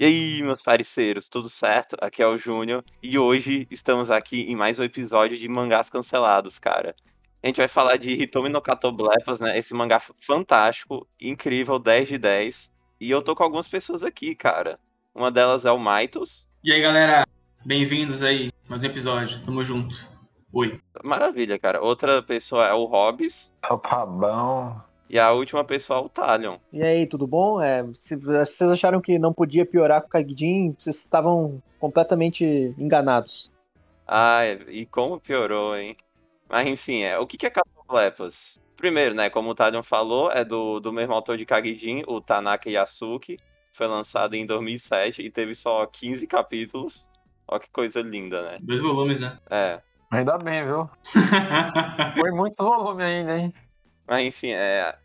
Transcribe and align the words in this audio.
E 0.00 0.04
aí, 0.04 0.42
meus 0.44 0.62
parceiros, 0.62 1.28
tudo 1.28 1.48
certo? 1.48 1.96
Aqui 2.00 2.22
é 2.22 2.26
o 2.28 2.36
Júnior 2.36 2.84
e 3.02 3.18
hoje 3.18 3.66
estamos 3.68 4.12
aqui 4.12 4.42
em 4.42 4.54
mais 4.54 4.78
um 4.78 4.84
episódio 4.84 5.36
de 5.36 5.48
Mangás 5.48 5.90
Cancelados, 5.90 6.56
cara. 6.56 6.94
A 7.42 7.48
gente 7.48 7.56
vai 7.56 7.66
falar 7.66 7.96
de 7.96 8.12
Hitomi 8.12 8.48
no 8.48 8.62
Katoblepas, 8.62 9.40
né? 9.40 9.58
Esse 9.58 9.74
mangá 9.74 9.98
fantástico, 9.98 11.04
incrível, 11.20 11.80
10 11.80 12.10
de 12.10 12.16
10. 12.16 12.70
E 13.00 13.10
eu 13.10 13.20
tô 13.20 13.34
com 13.34 13.42
algumas 13.42 13.66
pessoas 13.66 14.04
aqui, 14.04 14.36
cara. 14.36 14.78
Uma 15.12 15.32
delas 15.32 15.66
é 15.66 15.72
o 15.72 15.78
Maitos. 15.78 16.48
E 16.62 16.72
aí, 16.72 16.80
galera, 16.80 17.26
bem-vindos 17.64 18.22
aí, 18.22 18.52
mais 18.68 18.84
um 18.84 18.86
episódio, 18.86 19.42
tamo 19.44 19.64
junto. 19.64 20.08
Oi. 20.52 20.80
Maravilha, 21.02 21.58
cara. 21.58 21.82
Outra 21.82 22.22
pessoa 22.22 22.64
é 22.68 22.72
o 22.72 22.84
Hobbs. 22.84 23.52
Opa, 23.68 24.06
bom. 24.06 24.87
E 25.10 25.18
a 25.18 25.32
última 25.32 25.64
pessoa 25.64 26.00
é 26.00 26.02
o 26.02 26.08
Talion. 26.08 26.58
E 26.72 26.82
aí, 26.82 27.06
tudo 27.06 27.26
bom? 27.26 27.60
É, 27.60 27.82
se 27.94 28.16
vocês 28.16 28.70
acharam 28.70 29.00
que 29.00 29.18
não 29.18 29.32
podia 29.32 29.64
piorar 29.64 30.02
com 30.02 30.08
o 30.08 30.10
Kagdin, 30.10 30.74
vocês 30.78 30.96
estavam 30.96 31.62
completamente 31.80 32.44
enganados. 32.78 33.50
Ah, 34.06 34.40
e 34.68 34.84
como 34.86 35.20
piorou, 35.20 35.76
hein? 35.76 35.96
Mas 36.48 36.66
enfim, 36.66 37.02
é, 37.02 37.18
o 37.18 37.26
que 37.26 37.46
é 37.46 37.50
Catoblepas? 37.50 38.60
Primeiro, 38.76 39.14
né, 39.14 39.28
como 39.28 39.50
o 39.50 39.54
Talion 39.54 39.82
falou, 39.82 40.30
é 40.30 40.44
do, 40.44 40.78
do 40.78 40.92
mesmo 40.92 41.12
autor 41.12 41.36
de 41.36 41.44
Kagidin, 41.44 42.04
o 42.06 42.20
Tanaka 42.20 42.70
Yasuki. 42.70 43.38
Foi 43.72 43.86
lançado 43.86 44.34
em 44.34 44.46
2007 44.46 45.22
e 45.22 45.30
teve 45.30 45.54
só 45.54 45.84
15 45.86 46.26
capítulos. 46.26 47.08
Olha 47.46 47.60
que 47.60 47.70
coisa 47.70 48.00
linda, 48.00 48.42
né? 48.42 48.56
Dois 48.60 48.80
volumes, 48.80 49.20
né? 49.20 49.38
É. 49.50 49.80
Ainda 50.10 50.38
bem, 50.38 50.64
viu? 50.64 50.88
Foi 52.18 52.30
muito 52.30 52.62
volume 52.62 53.02
ainda, 53.02 53.38
hein? 53.38 53.54
Mas 54.08 54.24
enfim, 54.24 54.52
é. 54.52 54.96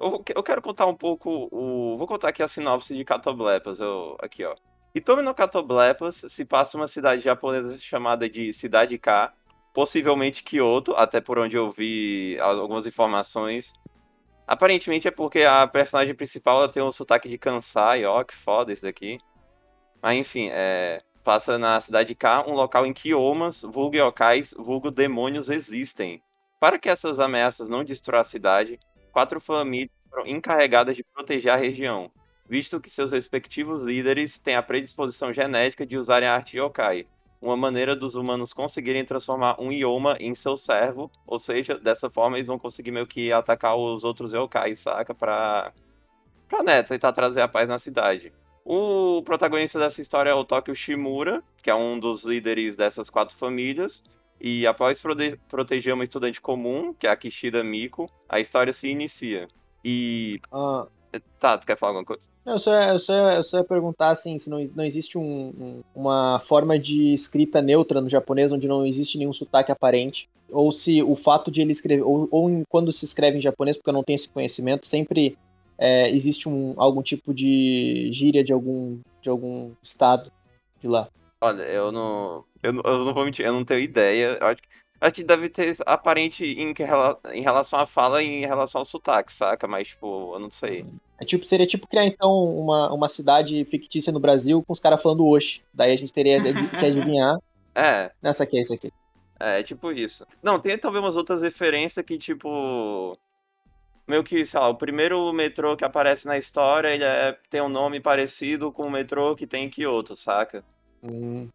Eu, 0.00 0.42
quero 0.42 0.60
contar 0.62 0.86
um 0.86 0.94
pouco. 0.94 1.48
O, 1.52 1.96
vou 1.96 2.06
contar 2.06 2.28
aqui 2.28 2.42
a 2.42 2.48
sinopse 2.48 2.94
de 2.94 3.04
Catoblepas. 3.04 3.80
Eu, 3.80 4.16
aqui, 4.20 4.44
ó. 4.44 4.54
Hitomi 4.94 5.22
no 5.22 5.34
Catoblepas 5.34 6.24
se 6.28 6.44
passa 6.44 6.76
uma 6.76 6.88
cidade 6.88 7.22
japonesa 7.22 7.78
chamada 7.78 8.28
de 8.28 8.52
Cidade 8.52 8.98
K, 8.98 9.32
possivelmente 9.72 10.42
Kyoto, 10.42 10.92
até 10.94 11.20
por 11.20 11.38
onde 11.38 11.56
eu 11.56 11.70
vi 11.70 12.38
algumas 12.40 12.86
informações. 12.86 13.72
Aparentemente 14.46 15.06
é 15.06 15.10
porque 15.10 15.42
a 15.42 15.66
personagem 15.66 16.14
principal 16.14 16.68
tem 16.68 16.82
um 16.82 16.90
sotaque 16.90 17.28
de 17.28 17.38
Kansai, 17.38 18.04
ó, 18.04 18.24
que 18.24 18.34
foda 18.34 18.72
isso 18.72 18.82
daqui. 18.82 19.18
Mas 20.02 20.16
enfim, 20.16 20.48
é, 20.50 21.02
passa 21.22 21.58
na 21.58 21.80
cidade 21.80 22.14
K, 22.14 22.44
um 22.48 22.54
local 22.54 22.86
em 22.86 22.92
que 22.92 23.12
omas, 23.14 23.62
vulgo 23.62 23.96
yokais, 23.96 24.54
vulgo 24.56 24.90
demônios 24.90 25.50
existem. 25.50 26.22
Para 26.60 26.78
que 26.78 26.88
essas 26.88 27.20
ameaças 27.20 27.68
não 27.68 27.84
destruam 27.84 28.20
a 28.20 28.24
cidade, 28.24 28.78
quatro 29.12 29.40
famílias 29.40 29.90
foram 30.10 30.26
encarregadas 30.26 30.96
de 30.96 31.04
proteger 31.04 31.52
a 31.52 31.56
região, 31.56 32.10
visto 32.48 32.80
que 32.80 32.90
seus 32.90 33.12
respectivos 33.12 33.82
líderes 33.82 34.38
têm 34.38 34.56
a 34.56 34.62
predisposição 34.62 35.32
genética 35.32 35.86
de 35.86 35.96
usarem 35.96 36.28
a 36.28 36.34
arte 36.34 36.58
yokai, 36.58 37.06
uma 37.40 37.56
maneira 37.56 37.94
dos 37.94 38.14
humanos 38.14 38.52
conseguirem 38.52 39.04
transformar 39.04 39.60
um 39.60 39.70
Yoma 39.70 40.16
em 40.18 40.34
seu 40.34 40.56
servo, 40.56 41.10
ou 41.26 41.38
seja, 41.38 41.78
dessa 41.78 42.10
forma 42.10 42.36
eles 42.36 42.48
vão 42.48 42.58
conseguir 42.58 42.90
meio 42.90 43.06
que 43.06 43.32
atacar 43.32 43.76
os 43.76 44.02
outros 44.02 44.32
yokai, 44.32 44.74
saca? 44.74 45.14
Pra, 45.14 45.72
pra 46.48 46.62
né, 46.62 46.82
tentar 46.82 47.12
trazer 47.12 47.40
a 47.40 47.48
paz 47.48 47.68
na 47.68 47.78
cidade. 47.78 48.32
O 48.64 49.22
protagonista 49.22 49.78
dessa 49.78 50.02
história 50.02 50.30
é 50.30 50.34
o 50.34 50.44
Tokyo 50.44 50.74
Shimura, 50.74 51.42
que 51.62 51.70
é 51.70 51.74
um 51.74 51.98
dos 51.98 52.24
líderes 52.24 52.76
dessas 52.76 53.08
quatro 53.08 53.36
famílias, 53.36 54.02
e 54.40 54.66
após 54.66 55.00
proteger 55.48 55.94
uma 55.94 56.04
estudante 56.04 56.40
comum, 56.40 56.94
que 56.94 57.06
é 57.06 57.10
a 57.10 57.16
Kishida 57.16 57.62
Miko, 57.64 58.10
a 58.28 58.40
história 58.40 58.72
se 58.72 58.88
inicia. 58.88 59.48
E. 59.84 60.40
Ah, 60.52 60.86
Tá, 61.38 61.56
tu 61.56 61.66
quer 61.66 61.76
falar 61.76 61.90
alguma 61.90 62.04
coisa? 62.04 62.22
eu, 62.44 62.58
só, 62.58 62.72
eu, 62.72 62.98
só, 62.98 63.30
eu 63.32 63.42
só 63.42 63.58
ia 63.58 63.64
perguntar 63.64 64.10
assim, 64.10 64.38
se 64.38 64.50
não, 64.50 64.62
não 64.74 64.84
existe 64.84 65.16
um, 65.16 65.52
um, 65.58 65.82
uma 65.94 66.40
forma 66.40 66.78
de 66.78 67.12
escrita 67.12 67.62
neutra 67.62 68.00
no 68.00 68.08
japonês 68.08 68.52
onde 68.52 68.68
não 68.68 68.84
existe 68.84 69.16
nenhum 69.16 69.32
sotaque 69.32 69.72
aparente. 69.72 70.28
Ou 70.50 70.72
se 70.72 71.02
o 71.02 71.14
fato 71.14 71.50
de 71.50 71.60
ele 71.60 71.72
escrever. 71.72 72.02
Ou, 72.02 72.28
ou 72.30 72.62
quando 72.68 72.92
se 72.92 73.04
escreve 73.04 73.38
em 73.38 73.40
japonês, 73.40 73.76
porque 73.76 73.90
eu 73.90 73.94
não 73.94 74.02
tenho 74.02 74.16
esse 74.16 74.30
conhecimento, 74.30 74.86
sempre 74.86 75.36
é, 75.78 76.10
existe 76.10 76.48
um, 76.48 76.74
algum 76.76 77.02
tipo 77.02 77.32
de 77.32 78.10
gíria 78.12 78.42
de 78.42 78.52
algum, 78.52 78.98
de 79.20 79.30
algum 79.30 79.72
estado 79.82 80.30
de 80.80 80.88
lá. 80.88 81.08
Olha, 81.40 81.62
eu 81.62 81.92
não. 81.92 82.44
Eu, 82.62 82.72
não- 82.72 82.82
eu 82.84 83.04
não 83.04 83.14
vou 83.14 83.24
mentir, 83.24 83.44
eu 83.46 83.52
não 83.52 83.64
tenho 83.64 83.80
ideia. 83.80 84.36
Eu 84.40 84.46
acho, 84.48 84.56
que- 84.62 84.68
acho 85.00 85.14
que 85.14 85.24
deve 85.24 85.48
ter 85.48 85.76
aparente 85.86 86.44
em, 86.44 86.74
em 87.32 87.40
relação 87.42 87.78
à 87.78 87.86
fala 87.86 88.22
e 88.22 88.26
em 88.26 88.46
relação 88.46 88.80
ao 88.80 88.84
sotaque, 88.84 89.32
saca? 89.32 89.66
Mas, 89.68 89.88
tipo, 89.88 90.34
eu 90.34 90.38
não 90.40 90.50
sei. 90.50 90.84
É 91.20 91.24
tipo, 91.24 91.44
seria 91.46 91.66
tipo 91.66 91.86
criar 91.88 92.04
então 92.06 92.32
uma, 92.32 92.92
uma 92.92 93.08
cidade 93.08 93.64
fictícia 93.64 94.12
no 94.12 94.20
Brasil 94.20 94.62
com 94.64 94.72
os 94.72 94.80
caras 94.80 95.02
falando 95.02 95.26
Oxi. 95.26 95.62
Daí 95.74 95.92
a 95.92 95.96
gente 95.96 96.12
teria 96.12 96.40
que 96.40 96.86
adivinhar. 96.86 97.36
É, 97.80 98.10
Nessa 98.20 98.42
aqui, 98.42 98.58
é 98.58 98.60
isso 98.62 98.74
aqui. 98.74 98.90
é 99.38 99.62
tipo 99.62 99.92
isso. 99.92 100.26
Não, 100.42 100.58
tem 100.58 100.76
talvez 100.76 101.04
umas 101.04 101.14
outras 101.14 101.40
referências 101.42 102.04
que, 102.04 102.18
tipo. 102.18 103.16
Meio 104.04 104.24
que, 104.24 104.44
sei 104.44 104.58
lá, 104.58 104.68
o 104.68 104.74
primeiro 104.74 105.32
metrô 105.32 105.76
que 105.76 105.84
aparece 105.84 106.26
na 106.26 106.36
história, 106.36 106.88
ele 106.92 107.04
é- 107.04 107.38
tem 107.48 107.60
um 107.60 107.68
nome 107.68 108.00
parecido 108.00 108.72
com 108.72 108.84
o 108.84 108.90
metrô 108.90 109.36
que 109.36 109.46
tem 109.46 109.66
em 109.66 109.70
Kyoto, 109.70 110.16
saca? 110.16 110.64
Hum. 111.02 111.48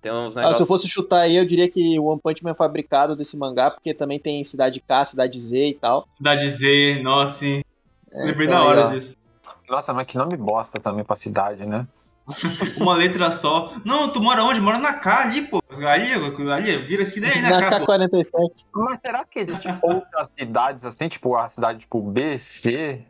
Tem 0.00 0.12
uns 0.12 0.36
Ah, 0.36 0.52
se 0.52 0.62
eu 0.62 0.66
fosse 0.66 0.88
chutar 0.88 1.20
aí, 1.22 1.36
eu 1.36 1.44
diria 1.44 1.68
que 1.68 1.98
o 1.98 2.04
One 2.04 2.20
Punch 2.22 2.44
Man 2.44 2.52
é 2.52 2.54
fabricado 2.54 3.16
desse 3.16 3.36
mangá, 3.36 3.70
porque 3.70 3.92
também 3.92 4.18
tem 4.18 4.44
cidade 4.44 4.80
K, 4.80 5.04
cidade 5.04 5.40
Z 5.40 5.68
e 5.70 5.74
tal. 5.74 6.06
Cidade 6.14 6.48
Z, 6.48 7.00
nossa, 7.02 7.40
sim. 7.40 7.62
É, 8.12 8.24
Lembrei 8.24 8.46
então 8.46 8.58
da 8.58 8.62
aí, 8.62 8.68
hora 8.68 8.86
ó. 8.86 8.90
disso. 8.90 9.16
Nossa, 9.68 9.92
mas 9.92 10.06
que 10.06 10.16
nome 10.16 10.36
bosta 10.36 10.78
também 10.80 11.04
pra 11.04 11.16
cidade, 11.16 11.66
né? 11.66 11.86
Uma 12.80 12.94
letra 12.94 13.30
só. 13.30 13.72
Não, 13.84 14.10
tu 14.10 14.20
mora 14.20 14.44
onde? 14.44 14.60
Mora 14.60 14.78
na 14.78 14.94
K 14.94 15.22
ali, 15.22 15.42
pô. 15.42 15.60
Ali, 15.70 16.12
ali, 16.52 16.78
vira 16.78 17.02
esse 17.02 17.20
daí 17.20 17.42
na 17.42 17.50
Na 17.50 17.68
K, 17.68 17.80
pô. 17.80 17.86
K47. 17.86 18.66
Mas 18.72 19.00
será 19.00 19.24
que 19.24 19.40
existem 19.40 19.78
outras 19.82 20.28
cidades 20.38 20.84
assim, 20.84 21.08
tipo 21.08 21.34
a 21.36 21.48
cidade 21.48 21.80
tipo 21.80 22.00
B, 22.00 22.38
C? 22.38 23.04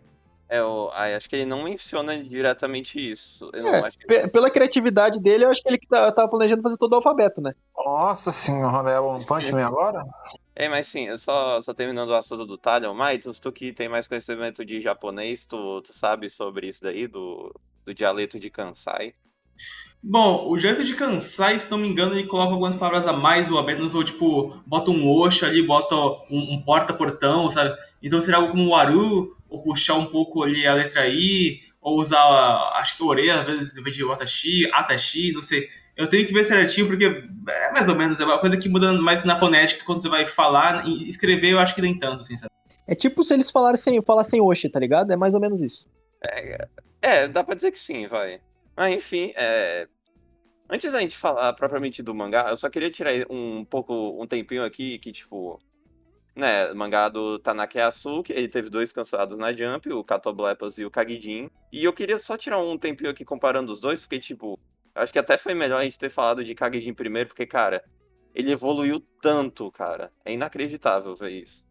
É, 0.50 0.62
o, 0.62 0.90
ai, 0.94 1.14
acho 1.14 1.28
que 1.28 1.36
ele 1.36 1.44
não 1.44 1.64
menciona 1.64 2.16
diretamente 2.22 2.98
isso. 2.98 3.50
Eu 3.52 3.64
não 3.64 3.74
É, 3.74 3.80
acho 3.86 3.98
que- 3.98 4.06
Pe- 4.06 4.28
Pela 4.28 4.50
criatividade 4.50 5.20
dele, 5.20 5.44
eu 5.44 5.50
acho 5.50 5.62
que 5.62 5.68
ele 5.68 5.78
que 5.78 5.86
tá- 5.86 6.10
tava 6.10 6.28
planejando 6.30 6.62
fazer 6.62 6.78
todo 6.78 6.92
o 6.92 6.96
alfabeto, 6.96 7.42
né? 7.42 7.52
Nossa 7.76 8.32
senhora, 8.32 8.90
é 8.90 8.98
o 8.98 9.18
Punch 9.26 9.52
Man 9.52 9.66
agora? 9.66 10.02
É, 10.56 10.68
mas 10.68 10.86
sim, 10.88 11.06
eu 11.06 11.18
só, 11.18 11.60
só 11.60 11.74
terminando 11.74 12.08
o 12.08 12.14
assunto 12.16 12.46
do 12.46 12.56
Talion, 12.56 12.94
Maitos, 12.94 13.38
tu 13.38 13.52
que 13.52 13.72
tem 13.72 13.88
mais 13.88 14.08
conhecimento 14.08 14.64
de 14.64 14.80
japonês, 14.80 15.44
tu, 15.44 15.82
tu 15.82 15.92
sabe 15.92 16.30
sobre 16.30 16.68
isso 16.68 16.82
daí, 16.82 17.06
do, 17.06 17.54
do 17.84 17.94
dialeto 17.94 18.40
de 18.40 18.48
Kansai? 18.50 19.12
Bom, 20.02 20.48
o 20.48 20.56
jeito 20.58 20.84
de 20.84 20.94
cansar, 20.94 21.58
se 21.58 21.68
não 21.70 21.76
me 21.78 21.88
engano, 21.88 22.14
ele 22.14 22.26
coloca 22.28 22.52
algumas 22.52 22.76
palavras 22.76 23.06
a 23.08 23.12
mais 23.12 23.50
ou 23.50 23.58
a 23.58 23.64
menos, 23.64 23.94
ou 23.94 24.04
tipo, 24.04 24.54
bota 24.64 24.92
um 24.92 25.08
oxo 25.10 25.44
ali, 25.44 25.60
bota 25.66 25.94
um, 26.30 26.54
um 26.54 26.62
porta-portão, 26.64 27.50
sabe? 27.50 27.76
Então 28.00 28.20
seria 28.20 28.36
algo 28.36 28.52
como 28.52 28.62
um 28.62 28.70
waru, 28.70 29.36
ou 29.48 29.62
puxar 29.62 29.94
um 29.94 30.06
pouco 30.06 30.42
ali 30.42 30.66
a 30.66 30.74
letra 30.74 31.08
I, 31.08 31.60
ou 31.80 31.98
usar, 31.98 32.18
acho 32.74 32.96
que 32.96 33.02
orelha, 33.02 33.40
às 33.40 33.46
vezes, 33.46 33.76
em 33.76 33.82
vez 33.82 33.96
de 33.96 34.04
watashi, 34.04 34.68
atashi, 34.72 35.32
não 35.32 35.42
sei. 35.42 35.68
Eu 35.96 36.08
tenho 36.08 36.26
que 36.26 36.32
ver 36.32 36.44
certinho, 36.44 36.86
porque 36.86 37.04
é 37.04 37.72
mais 37.72 37.88
ou 37.88 37.94
menos, 37.94 38.20
é 38.20 38.24
uma 38.24 38.38
coisa 38.38 38.56
que 38.56 38.68
muda 38.68 38.92
mais 38.92 39.24
na 39.24 39.38
fonética 39.38 39.84
quando 39.84 40.02
você 40.02 40.08
vai 40.08 40.26
falar 40.26 40.86
e 40.86 41.08
escrever, 41.08 41.50
eu 41.50 41.58
acho 41.58 41.74
que 41.74 41.82
nem 41.82 41.98
tanto, 41.98 42.20
assim, 42.20 42.36
sabe? 42.36 42.52
É 42.88 42.94
tipo 42.94 43.22
se 43.24 43.34
eles 43.34 43.50
falassem, 43.50 44.00
falassem 44.02 44.40
Oxi, 44.40 44.68
tá 44.68 44.78
ligado? 44.78 45.12
É 45.12 45.16
mais 45.16 45.34
ou 45.34 45.40
menos 45.40 45.62
isso. 45.62 45.86
É, 47.02 47.28
dá 47.28 47.42
pra 47.42 47.54
dizer 47.54 47.70
que 47.70 47.78
sim, 47.78 48.06
vai. 48.06 48.40
Mas 48.76 48.94
enfim, 48.94 49.32
é... 49.36 49.88
Antes 50.70 50.92
da 50.92 51.00
gente 51.00 51.16
falar 51.16 51.52
propriamente 51.54 52.02
do 52.02 52.14
mangá, 52.14 52.46
eu 52.50 52.56
só 52.56 52.68
queria 52.68 52.90
tirar 52.90 53.12
um 53.30 53.64
pouco, 53.64 54.22
um 54.22 54.26
tempinho 54.26 54.64
aqui, 54.64 54.98
que 54.98 55.10
tipo... 55.10 55.60
Né, 56.38 56.72
mangá 56.72 57.08
do 57.08 57.36
Tanaka 57.40 57.80
Yasuki, 57.80 58.32
ele 58.32 58.46
teve 58.46 58.70
dois 58.70 58.92
cancelados 58.92 59.36
na 59.36 59.52
Jump, 59.52 59.92
o 59.92 60.04
Catoblepas 60.04 60.78
e 60.78 60.84
o 60.84 60.90
Kagijin. 60.90 61.50
E 61.72 61.82
eu 61.82 61.92
queria 61.92 62.16
só 62.16 62.36
tirar 62.36 62.58
um 62.58 62.78
tempinho 62.78 63.10
aqui 63.10 63.24
comparando 63.24 63.72
os 63.72 63.80
dois, 63.80 64.00
porque 64.02 64.20
tipo... 64.20 64.56
Acho 64.94 65.12
que 65.12 65.18
até 65.18 65.36
foi 65.36 65.52
melhor 65.52 65.80
a 65.80 65.82
gente 65.82 65.98
ter 65.98 66.08
falado 66.10 66.44
de 66.44 66.54
Kagijin 66.54 66.94
primeiro, 66.94 67.28
porque, 67.28 67.44
cara... 67.44 67.82
Ele 68.34 68.52
evoluiu 68.52 69.00
tanto, 69.20 69.72
cara. 69.72 70.12
É 70.24 70.32
inacreditável 70.32 71.16
ver 71.16 71.30
isso. 71.42 71.66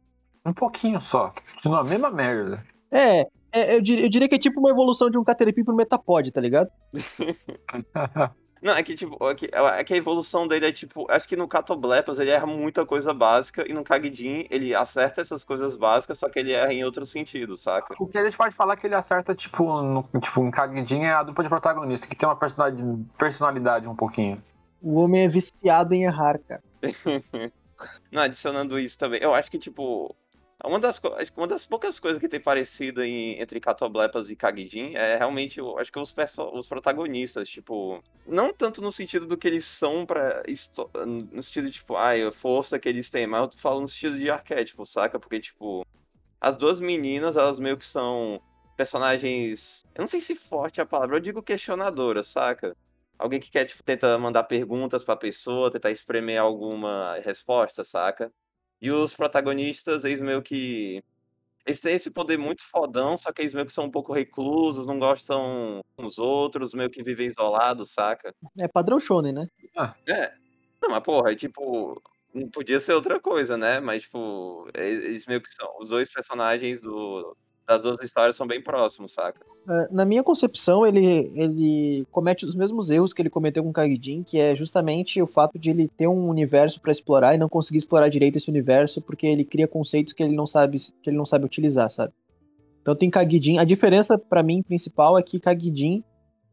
Um 0.46 0.54
pouquinho 0.54 1.00
só. 1.00 1.34
Continua 1.54 1.80
a 1.80 1.84
mesma 1.84 2.12
merda. 2.12 2.66
É, 2.92 3.22
é, 3.54 3.76
eu, 3.78 3.82
dir- 3.82 4.04
eu 4.04 4.10
diria 4.10 4.28
que 4.28 4.36
é 4.36 4.40
tipo 4.40 4.60
uma 4.60 4.72
evolução 4.72 5.10
de 5.10 5.18
um 5.18 5.24
Caterpie 5.24 5.64
pro 5.64 5.74
Metapod, 5.76 6.30
tá 6.30 6.42
ligado? 6.42 6.70
Não, 8.62 8.74
é 8.74 8.84
que, 8.84 8.96
tipo, 8.96 9.18
é 9.30 9.36
que, 9.36 9.50
é 9.54 9.84
que 9.84 9.94
a 9.94 9.98
evolução 9.98 10.48
dele 10.48 10.68
é, 10.68 10.72
tipo, 10.72 11.06
acho 11.10 11.28
que 11.28 11.36
no 11.36 11.48
Catoblepas 11.48 12.20
ele 12.20 12.32
erra 12.32 12.46
muita 12.46 12.86
coisa 12.86 13.14
básica 13.14 13.66
e 13.70 13.74
no 13.74 13.84
Kagidin 13.84 14.48
ele 14.50 14.74
acerta 14.74 15.22
essas 15.22 15.44
coisas 15.44 15.76
básicas, 15.76 16.20
só 16.20 16.30
que 16.30 16.40
ele 16.40 16.52
erra 16.52 16.74
em 16.74 16.84
outros 16.84 17.10
sentidos, 17.12 17.62
saca? 17.62 17.96
O 18.00 18.08
que 18.08 18.18
a 18.18 18.24
gente 18.24 18.38
pode 18.38 18.56
falar 18.56 18.74
é 18.74 18.78
que 18.78 18.88
ele 18.88 18.96
acerta, 18.96 19.36
tipo, 19.36 19.82
no, 19.82 20.04
tipo, 20.22 20.42
um 20.42 20.52
Kagidin 20.52 21.04
é 21.04 21.14
a 21.14 21.24
dupla 21.24 21.44
de 21.44 21.50
protagonista, 21.50 22.08
que 22.08 22.16
tem 22.16 22.28
uma 22.28 22.36
personalidade, 22.36 23.06
personalidade 23.18 23.88
um 23.88 23.96
pouquinho. 23.96 24.42
O 24.82 25.00
homem 25.02 25.24
é 25.24 25.28
viciado 25.28 25.94
em 25.94 26.04
errar, 26.04 26.40
cara. 26.48 26.62
Não, 28.12 28.24
adicionando 28.24 28.80
isso 28.80 28.98
também, 28.98 29.22
eu 29.22 29.34
acho 29.34 29.52
que, 29.52 29.60
tipo, 29.60 30.16
Uma 30.64 30.80
das, 30.80 31.00
uma 31.36 31.48
das 31.48 31.66
poucas 31.68 32.00
coisas 32.00 32.20
que 32.20 32.28
tem 32.28 32.40
parecido 32.42 33.04
em- 33.04 33.40
entre 33.40 33.60
Catoblepas 33.60 34.30
e 34.30 34.36
Kagidin 34.36 34.96
é 34.96 35.16
realmente, 35.16 35.60
eu 35.60 35.78
acho 35.78 35.92
que 35.92 36.00
os, 36.00 36.14
os 36.54 36.68
protagonistas, 36.68 37.48
tipo, 37.48 38.04
não 38.26 38.52
tanto 38.52 38.82
no 38.82 38.92
sentido 38.92 39.28
do 39.28 39.38
que 39.38 39.48
eles 39.48 39.66
são 39.66 40.06
histo- 40.48 40.90
no 41.32 41.44
sentido, 41.44 41.70
tipo, 41.70 41.96
ai, 41.96 42.24
a 42.24 42.32
força 42.32 42.80
que 42.80 42.90
eles 42.90 43.10
têm, 43.10 43.28
mas 43.28 43.42
eu 43.44 43.52
falo 43.60 43.82
no 43.82 43.88
sentido 43.88 44.18
de 44.18 44.30
arquétipo, 44.32 44.84
saca? 44.84 45.20
Porque, 45.20 45.40
tipo, 45.40 45.86
as 46.42 46.58
duas 46.58 46.80
meninas, 46.80 47.36
elas 47.38 47.60
meio 47.60 47.78
que 47.78 47.86
são 47.86 48.42
personagens, 48.76 49.86
eu 49.96 50.02
não 50.02 50.08
sei 50.08 50.22
se 50.22 50.36
forte 50.36 50.80
é 50.80 50.84
a 50.84 50.86
palavra, 50.86 51.18
eu 51.18 51.20
digo 51.20 51.44
questionadoras, 51.44 52.28
saca? 52.28 52.76
Alguém 53.18 53.40
que 53.40 53.52
quer, 53.52 53.66
tipo, 53.66 53.84
tenta 53.84 54.18
mandar 54.18 54.44
perguntas 54.44 55.04
pra 55.04 55.16
pessoa, 55.16 55.72
tentar 55.72 55.92
espremer 55.92 56.40
alguma 56.42 57.16
resposta, 57.24 57.84
saca? 57.84 58.32
E 58.82 58.92
os 58.92 59.14
protagonistas, 59.14 60.04
eles 60.06 60.22
meio 60.22 60.42
que. 60.42 61.04
Eles 61.66 61.82
têm 61.82 61.96
esse 61.96 62.10
poder 62.10 62.38
muito 62.38 62.64
fodão, 62.64 63.18
só 63.18 63.32
que 63.34 63.42
eles 63.42 63.54
meio 63.54 63.66
que 63.66 63.74
são 63.74 63.86
um 63.86 63.92
pouco 63.92 64.14
reclusos, 64.14 64.86
não 64.86 64.98
gostam 64.98 65.82
uns 65.98 66.18
outros, 66.18 66.74
meio 66.74 66.90
que 66.90 67.04
vivem 67.04 67.28
isolados, 67.28 67.92
saca? 67.92 68.34
É 68.58 68.68
padrão 68.68 69.00
shonen, 69.00 69.34
né? 69.34 69.48
É. 70.08 70.34
Não, 70.82 70.90
mas 70.92 71.02
porra, 71.04 71.32
é 71.32 71.36
tipo. 71.36 72.02
Não 72.34 72.50
podia 72.50 72.80
ser 72.80 72.94
outra 72.94 73.20
coisa, 73.20 73.58
né? 73.58 73.80
Mas, 73.80 74.04
tipo, 74.04 74.68
eles 74.74 75.26
meio 75.26 75.42
que 75.42 75.54
são. 75.54 75.70
Os 75.80 75.90
dois 75.90 76.10
personagens 76.12 76.82
do, 76.82 77.36
das 77.68 77.82
duas 77.82 78.02
histórias 78.02 78.36
são 78.36 78.48
bem 78.48 78.62
próximos, 78.62 79.12
saca? 79.12 79.46
É, 79.70 79.88
Na 79.92 80.06
minha 80.06 80.24
concepção, 80.24 80.86
ele, 80.86 81.32
ele 81.36 82.08
comete 82.12 82.46
os 82.46 82.56
mesmos 82.56 82.90
erros 82.90 83.14
que 83.14 83.22
ele 83.22 83.30
cometeu 83.30 83.64
com 83.64 83.74
Kagidin, 83.74 84.24
que 84.24 84.40
é 84.40 84.56
justamente 84.56 85.22
o 85.22 85.28
fato 85.28 85.60
de 85.60 85.70
ele 85.70 85.90
ter 85.90 86.08
um 86.08 86.30
universo 86.30 86.80
pra 86.80 86.92
explorar 86.92 87.36
e 87.36 87.38
não 87.38 87.50
conseguir 87.50 87.80
explorar 87.80 88.08
direito 88.08 88.38
esse 88.38 88.50
universo 88.50 89.02
porque 89.02 89.28
ele 89.28 89.44
cria 89.44 89.68
conceitos 89.68 90.14
que 90.14 90.24
ele 90.24 90.36
não 90.36 90.48
sabe 90.48 90.78
que 91.04 91.10
ele 91.10 91.18
não 91.18 91.26
sabe 91.26 91.46
utilizar, 91.46 91.92
sabe? 91.92 92.14
Tanto 92.84 93.04
em 93.04 93.10
Kagidin, 93.10 93.58
a 93.58 93.66
diferença 93.66 94.18
pra 94.18 94.42
mim 94.42 94.64
principal 94.64 95.18
é 95.18 95.22
que 95.22 95.40
Kagidin 95.40 96.04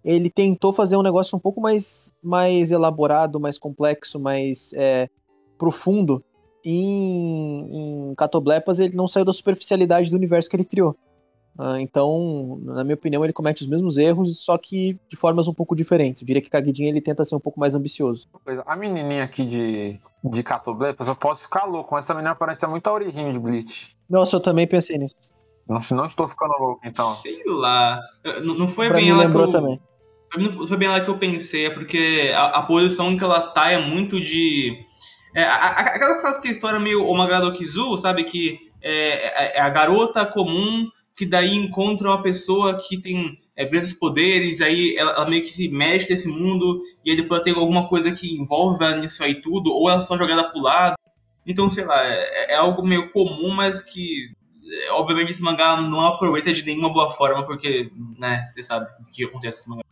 ele 0.04 0.28
tentou 0.28 0.72
fazer 0.72 0.96
um 0.96 1.02
negócio 1.02 1.36
um 1.36 1.40
pouco 1.40 1.60
mais, 1.60 2.12
mais 2.22 2.72
elaborado, 2.72 3.40
mais 3.40 3.56
complexo, 3.56 4.18
mais 4.18 4.72
é, 4.74 5.08
profundo. 5.56 6.22
Em, 6.64 8.10
em 8.10 8.14
Catoblepas 8.14 8.78
ele 8.80 8.96
não 8.96 9.06
saiu 9.06 9.24
da 9.24 9.32
superficialidade 9.32 10.10
do 10.10 10.16
universo 10.16 10.48
que 10.48 10.56
ele 10.56 10.64
criou. 10.64 10.96
Ah, 11.58 11.80
então, 11.80 12.58
na 12.62 12.82
minha 12.82 12.96
opinião, 12.96 13.22
ele 13.22 13.32
comete 13.32 13.62
os 13.62 13.68
mesmos 13.68 13.96
erros, 13.96 14.40
só 14.40 14.58
que 14.58 14.98
de 15.08 15.16
formas 15.16 15.46
um 15.46 15.54
pouco 15.54 15.76
diferentes. 15.76 16.20
Eu 16.20 16.26
diria 16.26 16.42
que 16.42 16.50
Kagidin 16.50 16.84
ele 16.86 17.00
tenta 17.00 17.24
ser 17.24 17.36
um 17.36 17.40
pouco 17.40 17.60
mais 17.60 17.74
ambicioso. 17.74 18.28
A 18.66 18.74
menininha 18.74 19.22
aqui 19.22 19.46
de, 19.46 20.00
de 20.24 20.42
Catoblepas, 20.42 21.06
eu 21.06 21.14
posso 21.14 21.42
ficar 21.42 21.64
louco, 21.64 21.94
mas 21.94 22.04
essa 22.04 22.14
menina 22.14 22.34
parece 22.34 22.66
muito 22.66 22.86
a 22.88 22.92
origem 22.92 23.32
de 23.32 23.38
Bleach. 23.38 23.96
Nossa, 24.10 24.36
eu 24.36 24.40
também 24.40 24.66
pensei 24.66 24.98
nisso. 24.98 25.32
Não, 25.68 25.80
não 25.92 26.06
estou 26.06 26.28
ficando 26.28 26.54
louco, 26.58 26.80
então. 26.84 27.14
Sei 27.16 27.40
lá. 27.46 28.00
Não 28.42 28.54
não 28.54 28.68
foi 28.68 28.88
pra 28.88 28.96
bem 28.96 29.06
mim 29.06 29.10
ela 29.12 29.20
que 29.20 29.26
lembrou 29.26 29.46
eu, 29.46 29.52
também. 29.52 29.80
Pra 30.28 30.38
mim 30.38 30.48
não 30.48 30.66
foi 30.66 30.76
bem 30.76 30.88
ela 30.88 31.00
que 31.00 31.08
eu 31.08 31.18
pensei, 31.18 31.66
é 31.66 31.70
porque 31.70 32.32
a, 32.34 32.46
a 32.46 32.62
posição 32.62 33.16
que 33.16 33.24
ela 33.24 33.40
tá 33.40 33.70
é 33.70 33.78
muito 33.78 34.20
de. 34.20 34.84
É, 35.34 35.42
aquela 35.44 36.20
clássica 36.20 36.48
história 36.48 36.78
meio 36.78 37.06
Omagadokizu, 37.06 37.96
sabe? 37.98 38.24
Que 38.24 38.70
é, 38.80 39.56
é- 39.56 39.58
é 39.58 39.60
a 39.60 39.68
garota 39.68 40.24
comum 40.24 40.88
que 41.16 41.26
daí 41.26 41.54
encontra 41.56 42.08
uma 42.08 42.22
pessoa 42.22 42.76
que 42.76 43.00
tem 43.00 43.38
é, 43.56 43.64
grandes 43.64 43.92
poderes, 43.92 44.60
aí 44.60 44.96
ela, 44.96 45.12
ela 45.12 45.30
meio 45.30 45.42
que 45.42 45.50
se 45.50 45.68
mexe 45.68 46.10
nesse 46.10 46.26
mundo, 46.28 46.80
e 47.04 47.10
aí 47.10 47.16
depois 47.16 47.40
tem 47.42 47.54
alguma 47.54 47.88
coisa 47.88 48.10
que 48.10 48.34
envolve 48.34 48.84
ela 48.84 48.96
nisso 48.96 49.22
aí 49.22 49.40
tudo, 49.40 49.72
ou 49.72 49.88
ela 49.88 50.02
só 50.02 50.16
jogada 50.16 50.50
pro 50.50 50.60
lado. 50.60 50.96
Então, 51.46 51.70
sei 51.70 51.84
lá, 51.84 52.02
é, 52.04 52.52
é 52.52 52.54
algo 52.56 52.82
meio 52.86 53.10
comum, 53.12 53.50
mas 53.54 53.82
que. 53.82 54.28
é, 54.66 54.90
Obviamente 54.92 55.30
esse 55.30 55.42
mangá 55.42 55.80
não 55.80 56.00
aproveita 56.00 56.52
de 56.52 56.64
nenhuma 56.64 56.92
boa 56.92 57.12
forma, 57.12 57.44
porque, 57.46 57.90
né, 58.18 58.44
você 58.44 58.62
sabe 58.62 58.86
o 59.00 59.12
que 59.12 59.24
acontece 59.24 59.58
nesse 59.58 59.68
mangá. 59.70 59.84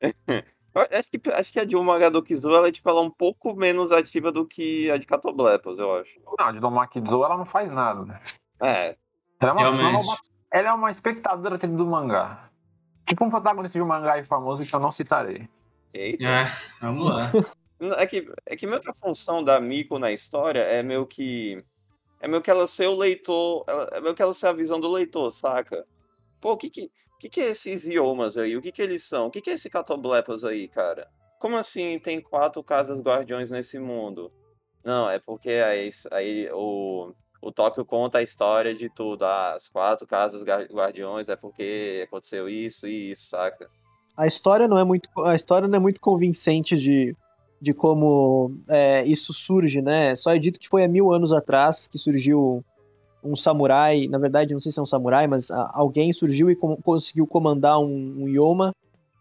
Acho 0.80 1.08
que, 1.10 1.20
acho 1.30 1.52
que 1.52 1.60
a 1.60 1.64
de 1.64 1.76
Umagadokizu, 1.76 2.48
ela 2.50 2.68
é, 2.68 2.72
tipo, 2.72 2.88
ela 2.88 3.00
é 3.00 3.02
um 3.02 3.10
pouco 3.10 3.54
menos 3.54 3.90
ativa 3.90 4.30
do 4.32 4.46
que 4.46 4.90
a 4.90 4.96
de 4.96 5.06
Catoblepas, 5.06 5.78
eu 5.78 5.96
acho. 5.96 6.10
Não, 6.38 6.46
a 6.46 6.52
de 6.52 6.60
Domakizu 6.60 7.24
ela 7.24 7.36
não 7.36 7.46
faz 7.46 7.70
nada. 7.70 8.04
né? 8.04 8.20
É, 8.60 8.96
Ela 9.40 9.50
é 9.50 9.52
uma, 9.52 9.60
Realmente. 9.60 10.04
uma- 10.04 10.18
ela 10.50 10.68
é 10.68 10.72
uma 10.72 10.90
espectadora 10.90 11.56
do 11.58 11.86
mangá. 11.86 12.50
Tipo 13.06 13.24
um 13.24 13.30
protagonista 13.30 13.78
de 13.78 13.82
um 13.82 13.86
mangá 13.86 14.14
aí 14.14 14.24
famoso 14.24 14.64
que 14.64 14.74
eu 14.74 14.80
não 14.80 14.92
citarei. 14.92 15.48
eita. 15.94 16.24
É, 16.26 16.46
vamos 16.80 17.08
lá. 17.08 17.30
É 17.96 18.06
que, 18.06 18.28
é 18.44 18.56
que 18.56 18.66
meio 18.66 18.80
que 18.80 18.90
a 18.90 18.94
função 18.94 19.42
da 19.42 19.60
Miko 19.60 19.98
na 20.00 20.10
história 20.10 20.60
é 20.60 20.82
meio 20.82 21.06
que. 21.06 21.64
É 22.20 22.26
meio 22.26 22.42
que 22.42 22.50
ela 22.50 22.66
ser 22.66 22.88
o 22.88 22.96
leitor. 22.96 23.64
ela- 23.68 23.88
é 23.92 24.00
meio 24.00 24.14
que 24.14 24.20
ela 24.22 24.34
ser 24.34 24.48
a 24.48 24.52
visão 24.52 24.80
do 24.80 24.90
leitor, 24.90 25.30
saca? 25.30 25.86
Pô, 26.40 26.52
o 26.52 26.56
que 26.56 26.68
que, 26.68 26.90
o 27.18 27.20
que, 27.20 27.28
que 27.28 27.40
é 27.40 27.50
esses 27.50 27.84
idiomas 27.84 28.36
aí? 28.38 28.56
O 28.56 28.62
que 28.62 28.70
que 28.70 28.80
eles 28.80 29.02
são? 29.02 29.26
O 29.26 29.30
que 29.30 29.40
que 29.40 29.50
é 29.50 29.54
esse 29.54 29.68
Catoblepas 29.68 30.44
aí, 30.44 30.68
cara? 30.68 31.08
Como 31.40 31.56
assim 31.56 31.98
tem 31.98 32.20
quatro 32.20 32.62
casas 32.62 33.00
guardiões 33.00 33.50
nesse 33.50 33.76
mundo? 33.76 34.32
Não, 34.84 35.10
é 35.10 35.18
porque 35.18 35.50
aí, 35.50 35.90
aí 36.12 36.48
o, 36.52 37.12
o 37.42 37.50
Tóquio 37.50 37.84
conta 37.84 38.18
a 38.18 38.22
história 38.22 38.72
de 38.72 38.88
tudo. 38.88 39.24
Ah, 39.24 39.54
as 39.54 39.68
quatro 39.68 40.06
casas 40.06 40.44
guardiões 40.44 41.28
é 41.28 41.34
porque 41.34 42.04
aconteceu 42.06 42.48
isso 42.48 42.86
e 42.86 43.10
isso, 43.10 43.30
saca? 43.30 43.68
A 44.16 44.28
história 44.28 44.68
não 44.68 44.78
é 44.78 44.84
muito, 44.84 45.08
a 45.24 45.34
história 45.34 45.66
não 45.66 45.76
é 45.76 45.80
muito 45.80 46.00
convincente 46.00 46.78
de, 46.78 47.16
de 47.60 47.74
como 47.74 48.56
é, 48.70 49.04
isso 49.04 49.32
surge, 49.32 49.82
né? 49.82 50.14
Só 50.14 50.30
é 50.30 50.38
dito 50.38 50.60
que 50.60 50.68
foi 50.68 50.84
há 50.84 50.88
mil 50.88 51.12
anos 51.12 51.32
atrás 51.32 51.88
que 51.88 51.98
surgiu 51.98 52.64
um 53.22 53.34
samurai, 53.36 54.06
na 54.08 54.18
verdade 54.18 54.52
não 54.52 54.60
sei 54.60 54.70
se 54.72 54.78
é 54.78 54.82
um 54.82 54.86
samurai, 54.86 55.26
mas 55.26 55.50
a- 55.50 55.72
alguém 55.74 56.12
surgiu 56.12 56.50
e 56.50 56.56
com- 56.56 56.76
conseguiu 56.76 57.26
comandar 57.26 57.78
um, 57.80 58.22
um 58.22 58.28
Yoma. 58.28 58.72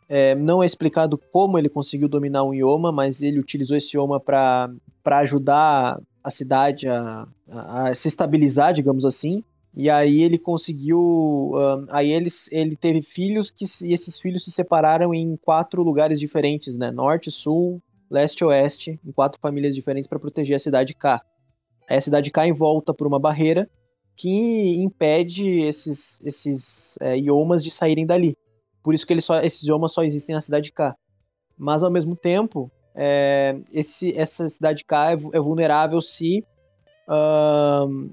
É, 0.09 0.35
não 0.35 0.63
é 0.63 0.65
explicado 0.65 1.19
como 1.31 1.57
ele 1.57 1.67
conseguiu 1.67 2.07
dominar 2.07 2.43
um 2.43 2.53
Yoma, 2.53 2.91
mas 2.91 3.21
ele 3.21 3.39
utilizou 3.39 3.75
esse 3.75 3.97
Yoma 3.97 4.19
para 4.19 4.69
ajudar 5.05 5.99
a 6.23 6.29
cidade 6.31 6.87
a, 6.87 7.27
a- 7.49 7.89
a 7.89 7.95
se 7.95 8.07
estabilizar, 8.07 8.73
digamos 8.73 9.05
assim. 9.05 9.43
E 9.75 9.89
aí 9.89 10.23
ele 10.23 10.37
conseguiu. 10.39 11.51
ahn, 11.55 11.85
aí 11.91 12.11
eles, 12.11 12.49
ele 12.51 12.75
teve 12.75 13.01
filhos 13.03 13.51
que 13.51 13.65
e 13.83 13.93
esses 13.93 14.19
filhos 14.19 14.43
se 14.45 14.51
separaram 14.51 15.13
em 15.13 15.37
quatro 15.37 15.83
lugares 15.83 16.19
diferentes, 16.19 16.77
né? 16.77 16.89
Norte, 16.91 17.29
sul, 17.29 17.79
leste 18.09 18.41
e 18.41 18.45
oeste, 18.45 18.99
em 19.05 19.11
quatro 19.11 19.37
famílias 19.41 19.75
diferentes 19.75 20.07
para 20.07 20.19
proteger 20.19 20.55
a 20.55 20.59
cidade 20.59 20.95
K. 20.95 21.21
Aí 21.89 21.97
a 21.97 22.01
cidade 22.01 22.31
K 22.31 22.47
envolta 22.47 22.93
por 22.93 23.05
uma 23.07 23.19
barreira 23.19 23.69
que 24.17 24.81
impede 24.81 25.59
esses, 25.59 26.19
esses 26.25 26.97
é, 26.99 27.17
iomas 27.17 27.63
de 27.63 27.69
saírem 27.69 28.05
dali. 28.05 28.35
Por 28.83 28.95
isso 28.95 29.05
que 29.05 29.13
eles 29.13 29.23
só, 29.23 29.39
esses 29.41 29.63
iomas 29.67 29.93
só 29.93 30.03
existem 30.03 30.33
na 30.33 30.41
cidade 30.41 30.71
K. 30.71 30.95
Mas 31.55 31.83
ao 31.83 31.91
mesmo 31.91 32.15
tempo, 32.15 32.71
é, 32.95 33.55
esse, 33.71 34.17
essa 34.17 34.49
cidade 34.49 34.83
K 34.83 35.11
é, 35.11 35.13
é 35.13 35.39
vulnerável 35.39 36.01
se. 36.01 36.43
ahn, 37.07 38.09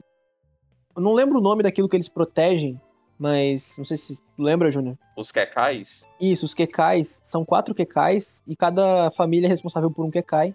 eu 0.94 1.02
não 1.02 1.14
lembro 1.14 1.38
o 1.38 1.42
nome 1.42 1.62
daquilo 1.62 1.88
que 1.88 1.96
eles 1.96 2.08
protegem, 2.08 2.80
mas 3.18 3.76
não 3.78 3.84
sei 3.84 3.96
se 3.96 4.20
tu 4.20 4.42
lembra, 4.42 4.70
Júnior. 4.70 4.98
Os 5.16 5.32
Kekais. 5.32 6.04
Isso, 6.20 6.44
os 6.44 6.54
Kekais. 6.54 7.20
São 7.24 7.44
quatro 7.44 7.74
Kekais 7.74 8.42
e 8.46 8.54
cada 8.54 9.10
família 9.10 9.46
é 9.46 9.50
responsável 9.50 9.90
por 9.90 10.04
um 10.04 10.10
Kekai. 10.10 10.54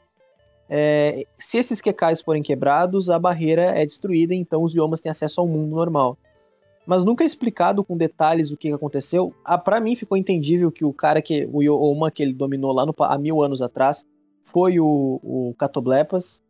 É, 0.69 1.23
se 1.37 1.57
esses 1.57 1.81
Kekais 1.81 2.21
forem 2.21 2.43
quebrados, 2.43 3.09
a 3.09 3.17
barreira 3.17 3.63
é 3.63 3.85
destruída, 3.85 4.35
então 4.35 4.63
os 4.63 4.73
Yomas 4.73 5.01
têm 5.01 5.09
acesso 5.09 5.41
ao 5.41 5.47
mundo 5.47 5.75
normal. 5.75 6.17
Mas 6.85 7.03
nunca 7.03 7.23
é 7.23 7.27
explicado 7.27 7.83
com 7.83 7.97
detalhes 7.97 8.51
o 8.51 8.57
que 8.57 8.71
aconteceu. 8.71 9.33
Ah, 9.43 9.57
para 9.57 9.79
mim 9.79 9.95
ficou 9.95 10.17
entendível 10.17 10.71
que 10.71 10.85
o 10.85 10.93
cara 10.93 11.21
que. 11.21 11.47
O 11.51 11.61
Yoma 11.61 12.09
que 12.09 12.23
ele 12.23 12.33
dominou 12.33 12.71
lá 12.71 12.85
no, 12.85 12.95
há 12.99 13.17
mil 13.17 13.43
anos 13.43 13.61
atrás 13.61 14.05
foi 14.43 14.79
o, 14.79 15.19
o 15.23 15.53
Catoblepas. 15.57 16.41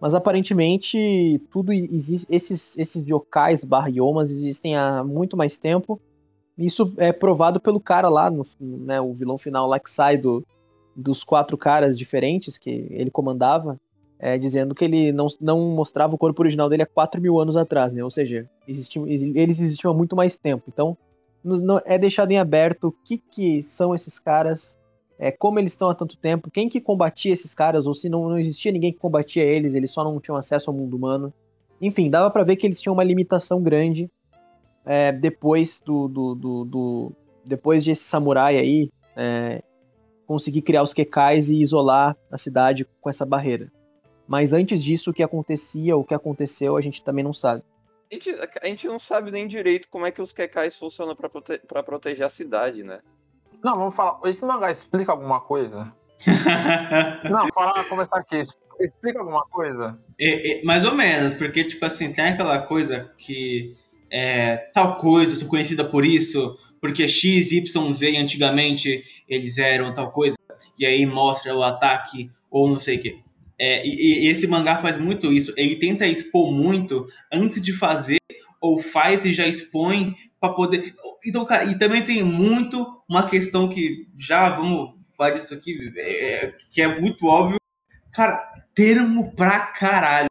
Mas 0.00 0.14
aparentemente 0.14 1.40
tudo 1.50 1.72
existe. 1.72 2.26
Esses, 2.34 2.76
esses 2.76 3.02
yokais 3.02 3.64
barra 3.64 3.88
yomas 3.88 4.30
existem 4.30 4.76
há 4.76 5.02
muito 5.02 5.36
mais 5.36 5.58
tempo. 5.58 6.00
Isso 6.56 6.92
é 6.98 7.12
provado 7.12 7.60
pelo 7.60 7.80
cara 7.80 8.08
lá, 8.08 8.30
no, 8.30 8.44
né, 8.60 9.00
o 9.00 9.14
vilão 9.14 9.38
final 9.38 9.66
lá 9.66 9.78
que 9.78 9.90
sai 9.90 10.16
do, 10.16 10.44
dos 11.00 11.22
quatro 11.22 11.56
caras 11.56 11.96
diferentes 11.96 12.58
que 12.58 12.88
ele 12.90 13.10
comandava, 13.10 13.78
é, 14.18 14.36
dizendo 14.36 14.74
que 14.74 14.84
ele 14.84 15.12
não, 15.12 15.28
não 15.40 15.60
mostrava 15.70 16.14
o 16.14 16.18
corpo 16.18 16.42
original 16.42 16.68
dele 16.68 16.82
há 16.82 16.86
4 16.86 17.22
mil 17.22 17.38
anos 17.38 17.56
atrás, 17.56 17.92
né? 17.94 18.02
Ou 18.02 18.10
seja, 18.10 18.50
existiam, 18.66 19.06
exi- 19.06 19.32
eles 19.36 19.60
existiam 19.60 19.92
há 19.92 19.96
muito 19.96 20.16
mais 20.16 20.36
tempo. 20.36 20.64
Então, 20.66 20.96
é 21.86 21.96
deixado 21.96 22.32
em 22.32 22.38
aberto 22.38 22.88
o 22.88 22.92
que, 23.04 23.16
que 23.18 23.62
são 23.62 23.94
esses 23.94 24.18
caras, 24.18 24.76
é, 25.20 25.30
como 25.30 25.60
eles 25.60 25.70
estão 25.70 25.88
há 25.88 25.94
tanto 25.94 26.16
tempo, 26.16 26.50
quem 26.50 26.68
que 26.68 26.80
combatia 26.80 27.32
esses 27.32 27.54
caras, 27.54 27.86
ou 27.86 27.94
se 27.94 28.08
não, 28.08 28.28
não 28.28 28.38
existia 28.38 28.72
ninguém 28.72 28.92
que 28.92 28.98
combatia 28.98 29.44
eles, 29.44 29.76
eles 29.76 29.92
só 29.92 30.02
não 30.02 30.18
tinham 30.18 30.36
acesso 30.36 30.68
ao 30.68 30.76
mundo 30.76 30.96
humano. 30.96 31.32
Enfim, 31.80 32.10
dava 32.10 32.28
pra 32.28 32.42
ver 32.42 32.56
que 32.56 32.66
eles 32.66 32.80
tinham 32.80 32.94
uma 32.94 33.04
limitação 33.04 33.62
grande 33.62 34.10
é, 34.84 35.12
depois 35.12 35.80
do, 35.84 36.08
do, 36.08 36.34
do, 36.34 36.64
do- 36.64 37.12
depois 37.46 37.84
desse 37.84 38.02
samurai 38.02 38.58
aí 38.58 38.90
é, 39.16 39.62
conseguir 40.28 40.60
criar 40.60 40.82
os 40.82 40.92
Kekais 40.92 41.48
e 41.48 41.62
isolar 41.62 42.14
a 42.30 42.36
cidade 42.36 42.86
com 43.00 43.08
essa 43.08 43.24
barreira. 43.24 43.72
Mas 44.28 44.52
antes 44.52 44.84
disso, 44.84 45.10
o 45.10 45.14
que 45.14 45.22
acontecia, 45.22 45.96
o 45.96 46.04
que 46.04 46.12
aconteceu, 46.14 46.76
a 46.76 46.82
gente 46.82 47.02
também 47.02 47.24
não 47.24 47.32
sabe. 47.32 47.64
A 48.12 48.14
gente, 48.14 48.30
a 48.62 48.66
gente 48.66 48.86
não 48.86 48.98
sabe 48.98 49.30
nem 49.30 49.48
direito 49.48 49.88
como 49.88 50.04
é 50.04 50.10
que 50.10 50.20
os 50.20 50.30
Kekais 50.30 50.76
funcionam 50.76 51.16
pra, 51.16 51.30
prote 51.30 51.58
proteger 51.66 52.26
a 52.26 52.30
cidade, 52.30 52.82
né? 52.82 53.00
Não, 53.64 53.76
vamos 53.76 53.96
falar. 53.96 54.20
Esse 54.28 54.44
mangá 54.44 54.70
explica 54.70 55.12
alguma 55.12 55.40
coisa? 55.40 55.90
Não, 57.30 57.48
falar, 57.48 57.84
começar 57.88 58.18
aqui. 58.18 58.44
Explica 58.78 59.18
alguma 59.18 59.44
coisa? 59.46 59.98
É, 60.20 60.60
é, 60.60 60.62
mais 60.62 60.84
ou 60.84 60.94
menos, 60.94 61.34
porque, 61.34 61.64
tipo 61.64 61.84
assim, 61.84 62.12
tem 62.12 62.24
aquela 62.24 62.60
coisa 62.62 63.12
que 63.16 63.74
é, 64.10 64.56
tal 64.72 64.96
coisa, 64.98 65.34
sou 65.34 65.48
conhecida 65.48 65.84
por 65.84 66.04
isso, 66.04 66.56
porque 66.80 67.08
X, 67.08 67.52
Y, 67.52 67.92
Z 67.92 68.16
antigamente 68.16 69.04
eles 69.28 69.58
eram 69.58 69.94
tal 69.94 70.10
coisa, 70.10 70.36
e 70.78 70.86
aí 70.86 71.04
mostra 71.06 71.54
o 71.54 71.62
ataque 71.62 72.30
ou 72.50 72.68
não 72.68 72.78
sei 72.78 72.96
o 72.96 73.00
que. 73.00 73.18
É, 73.60 73.84
e, 73.86 74.24
e, 74.24 74.28
esse 74.28 74.46
mangá 74.46 74.80
faz 74.80 74.96
muito 74.96 75.32
isso, 75.32 75.52
ele 75.56 75.76
tenta 75.76 76.06
expor 76.06 76.52
muito 76.52 77.08
antes 77.32 77.60
de 77.60 77.72
fazer, 77.72 78.18
ou 78.60 78.78
faz 78.78 79.24
e 79.24 79.32
já 79.32 79.46
expõe 79.46 80.14
para 80.40 80.52
poder. 80.52 80.94
Então, 81.26 81.44
cara, 81.44 81.64
e 81.64 81.78
também 81.78 82.04
tem 82.04 82.22
muito 82.22 83.02
uma 83.08 83.28
questão 83.28 83.68
que 83.68 84.06
já 84.16 84.48
vamos 84.50 84.94
falar 85.16 85.30
disso 85.30 85.54
aqui, 85.54 85.76
é, 85.96 86.54
que 86.72 86.80
é 86.80 87.00
muito 87.00 87.26
óbvio. 87.26 87.58
Cara, 88.12 88.36
termo 88.74 89.34
pra 89.34 89.58
caralho. 89.58 90.28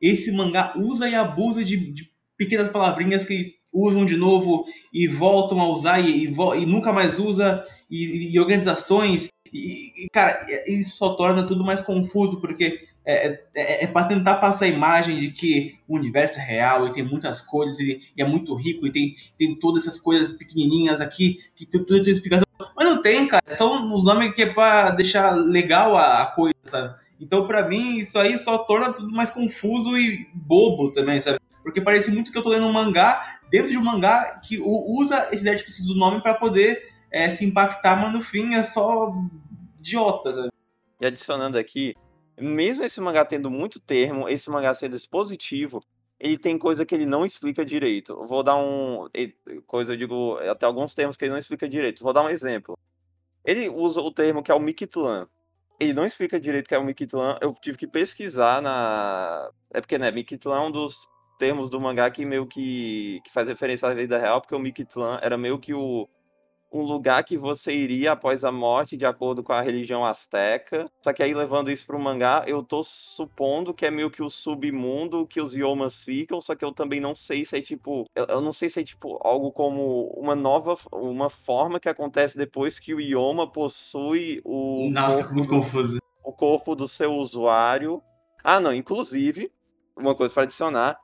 Esse 0.00 0.32
mangá 0.32 0.74
usa 0.76 1.08
e 1.08 1.14
abusa 1.14 1.64
de, 1.64 1.76
de 1.92 2.10
pequenas 2.36 2.68
palavrinhas 2.68 3.24
que 3.24 3.32
eles 3.32 3.54
usam 3.74 4.06
de 4.06 4.16
novo 4.16 4.64
e 4.92 5.08
voltam 5.08 5.60
a 5.60 5.68
usar 5.68 5.98
e, 5.98 6.26
e, 6.26 6.62
e 6.62 6.66
nunca 6.66 6.92
mais 6.92 7.18
usa, 7.18 7.64
e, 7.90 8.32
e 8.32 8.38
organizações. 8.38 9.28
E, 9.52 10.06
cara, 10.12 10.46
isso 10.66 10.96
só 10.96 11.14
torna 11.14 11.46
tudo 11.46 11.64
mais 11.64 11.80
confuso, 11.80 12.40
porque 12.40 12.80
é, 13.04 13.28
é, 13.28 13.44
é, 13.54 13.84
é 13.84 13.86
para 13.86 14.06
tentar 14.06 14.36
passar 14.36 14.64
a 14.64 14.68
imagem 14.68 15.20
de 15.20 15.30
que 15.30 15.74
o 15.86 15.96
universo 15.96 16.38
é 16.38 16.42
real 16.42 16.86
e 16.86 16.92
tem 16.92 17.04
muitas 17.04 17.40
coisas 17.40 17.78
e, 17.78 18.00
e, 18.16 18.22
é 18.22 18.26
muito 18.26 18.54
rico 18.54 18.86
e 18.86 18.90
tem, 18.90 19.14
tem 19.38 19.58
todas 19.58 19.86
essas 19.86 20.00
coisas 20.00 20.36
pequenininhas 20.36 21.00
aqui 21.00 21.38
que 21.54 21.66
tem 21.66 21.84
tudo 21.84 22.08
explicação. 22.08 22.44
Mas 22.76 22.88
não 22.88 23.02
tem, 23.02 23.28
cara. 23.28 23.44
São 23.48 23.92
os 23.92 24.04
nomes 24.04 24.32
que 24.34 24.42
é 24.42 24.46
para 24.46 24.90
deixar 24.90 25.32
legal 25.32 25.96
a, 25.96 26.22
a 26.22 26.26
coisa, 26.26 26.54
sabe? 26.64 26.94
Então, 27.20 27.46
para 27.46 27.68
mim, 27.68 27.98
isso 27.98 28.18
aí 28.18 28.38
só 28.38 28.58
torna 28.58 28.92
tudo 28.92 29.10
mais 29.10 29.30
confuso 29.30 29.96
e 29.96 30.28
bobo 30.34 30.90
também, 30.90 31.20
sabe? 31.20 31.38
Porque 31.64 31.80
parece 31.80 32.10
muito 32.10 32.30
que 32.30 32.38
eu 32.38 32.42
tô 32.42 32.50
lendo 32.50 32.66
um 32.66 32.72
mangá 32.72 33.40
dentro 33.50 33.68
de 33.68 33.78
um 33.78 33.82
mangá 33.82 34.38
que 34.44 34.60
usa 34.60 35.28
esses 35.32 35.46
artifícios 35.46 35.86
do 35.86 35.96
nome 35.96 36.22
para 36.22 36.34
poder 36.34 36.92
é, 37.10 37.30
se 37.30 37.44
impactar, 37.44 37.96
mas 37.96 38.12
no 38.12 38.20
fim 38.20 38.54
é 38.54 38.62
só 38.62 39.12
idiota, 39.78 40.32
sabe? 40.32 40.50
E 41.00 41.06
adicionando 41.06 41.56
aqui, 41.56 41.94
mesmo 42.38 42.84
esse 42.84 43.00
mangá 43.00 43.24
tendo 43.24 43.50
muito 43.50 43.80
termo, 43.80 44.28
esse 44.28 44.50
mangá 44.50 44.74
sendo 44.74 44.94
expositivo, 44.94 45.82
ele 46.20 46.36
tem 46.36 46.58
coisa 46.58 46.84
que 46.84 46.94
ele 46.94 47.06
não 47.06 47.24
explica 47.24 47.64
direito. 47.64 48.14
Vou 48.26 48.42
dar 48.42 48.56
um. 48.56 49.08
Coisa, 49.66 49.94
eu 49.94 49.96
digo, 49.96 50.38
até 50.38 50.66
alguns 50.66 50.94
termos 50.94 51.16
que 51.16 51.24
ele 51.24 51.32
não 51.32 51.38
explica 51.38 51.68
direito. 51.68 52.02
Vou 52.02 52.12
dar 52.12 52.22
um 52.22 52.28
exemplo. 52.28 52.78
Ele 53.44 53.68
usa 53.68 54.00
o 54.00 54.10
termo 54.10 54.42
que 54.42 54.50
é 54.50 54.54
o 54.54 54.60
Mictlan. 54.60 55.28
Ele 55.78 55.92
não 55.92 56.04
explica 56.04 56.38
direito 56.38 56.66
o 56.66 56.68
que 56.68 56.74
é 56.74 56.78
o 56.78 56.84
Mictlan. 56.84 57.38
Eu 57.40 57.52
tive 57.60 57.76
que 57.76 57.86
pesquisar 57.86 58.62
na. 58.62 59.50
É 59.70 59.80
porque, 59.80 59.98
né, 59.98 60.10
Mictlan 60.10 60.56
é 60.56 60.60
um 60.60 60.70
dos 60.70 61.06
termos 61.38 61.70
do 61.70 61.80
mangá 61.80 62.10
que 62.10 62.24
meio 62.24 62.46
que, 62.46 63.20
que 63.24 63.32
faz 63.32 63.48
referência 63.48 63.88
à 63.88 63.94
vida 63.94 64.18
real, 64.18 64.40
porque 64.40 64.54
o 64.54 64.58
Mictlan 64.58 65.18
era 65.22 65.36
meio 65.36 65.58
que 65.58 65.74
o, 65.74 66.08
um 66.74 66.82
lugar 66.82 67.22
que 67.22 67.38
você 67.38 67.72
iria 67.72 68.12
após 68.12 68.42
a 68.42 68.50
morte, 68.50 68.96
de 68.96 69.06
acordo 69.06 69.44
com 69.44 69.52
a 69.52 69.60
religião 69.60 70.04
asteca. 70.04 70.90
Só 71.02 71.12
que 71.12 71.22
aí, 71.22 71.32
levando 71.32 71.70
isso 71.70 71.86
para 71.86 71.96
o 71.96 72.00
mangá, 72.00 72.42
eu 72.48 72.64
tô 72.64 72.82
supondo 72.82 73.72
que 73.72 73.86
é 73.86 73.90
meio 73.92 74.10
que 74.10 74.22
o 74.22 74.28
submundo 74.28 75.24
que 75.24 75.40
os 75.40 75.54
Yomas 75.54 76.02
ficam, 76.02 76.40
só 76.40 76.56
que 76.56 76.64
eu 76.64 76.72
também 76.72 77.00
não 77.00 77.14
sei 77.14 77.44
se 77.44 77.56
é 77.56 77.60
tipo. 77.60 78.06
Eu, 78.14 78.40
não 78.40 78.52
sei 78.52 78.68
se 78.68 78.80
é 78.80 78.84
tipo 78.84 79.20
algo 79.22 79.52
como 79.52 80.08
uma 80.16 80.34
nova. 80.34 80.76
Uma 80.90 81.30
forma 81.30 81.78
que 81.78 81.88
acontece 81.88 82.36
depois 82.36 82.80
que 82.80 82.92
o 82.92 83.00
Yoma 83.00 83.50
possui 83.50 84.40
o. 84.44 84.90
Nossa, 84.90 85.18
corpo 85.18 85.34
muito 85.34 85.48
confuso. 85.48 85.98
O 86.24 86.32
corpo 86.32 86.74
do 86.74 86.88
seu 86.88 87.14
usuário. 87.14 88.02
Ah, 88.42 88.58
não, 88.58 88.74
inclusive, 88.74 89.50
uma 89.96 90.14
coisa 90.14 90.34
para 90.34 90.42
adicionar. 90.42 91.03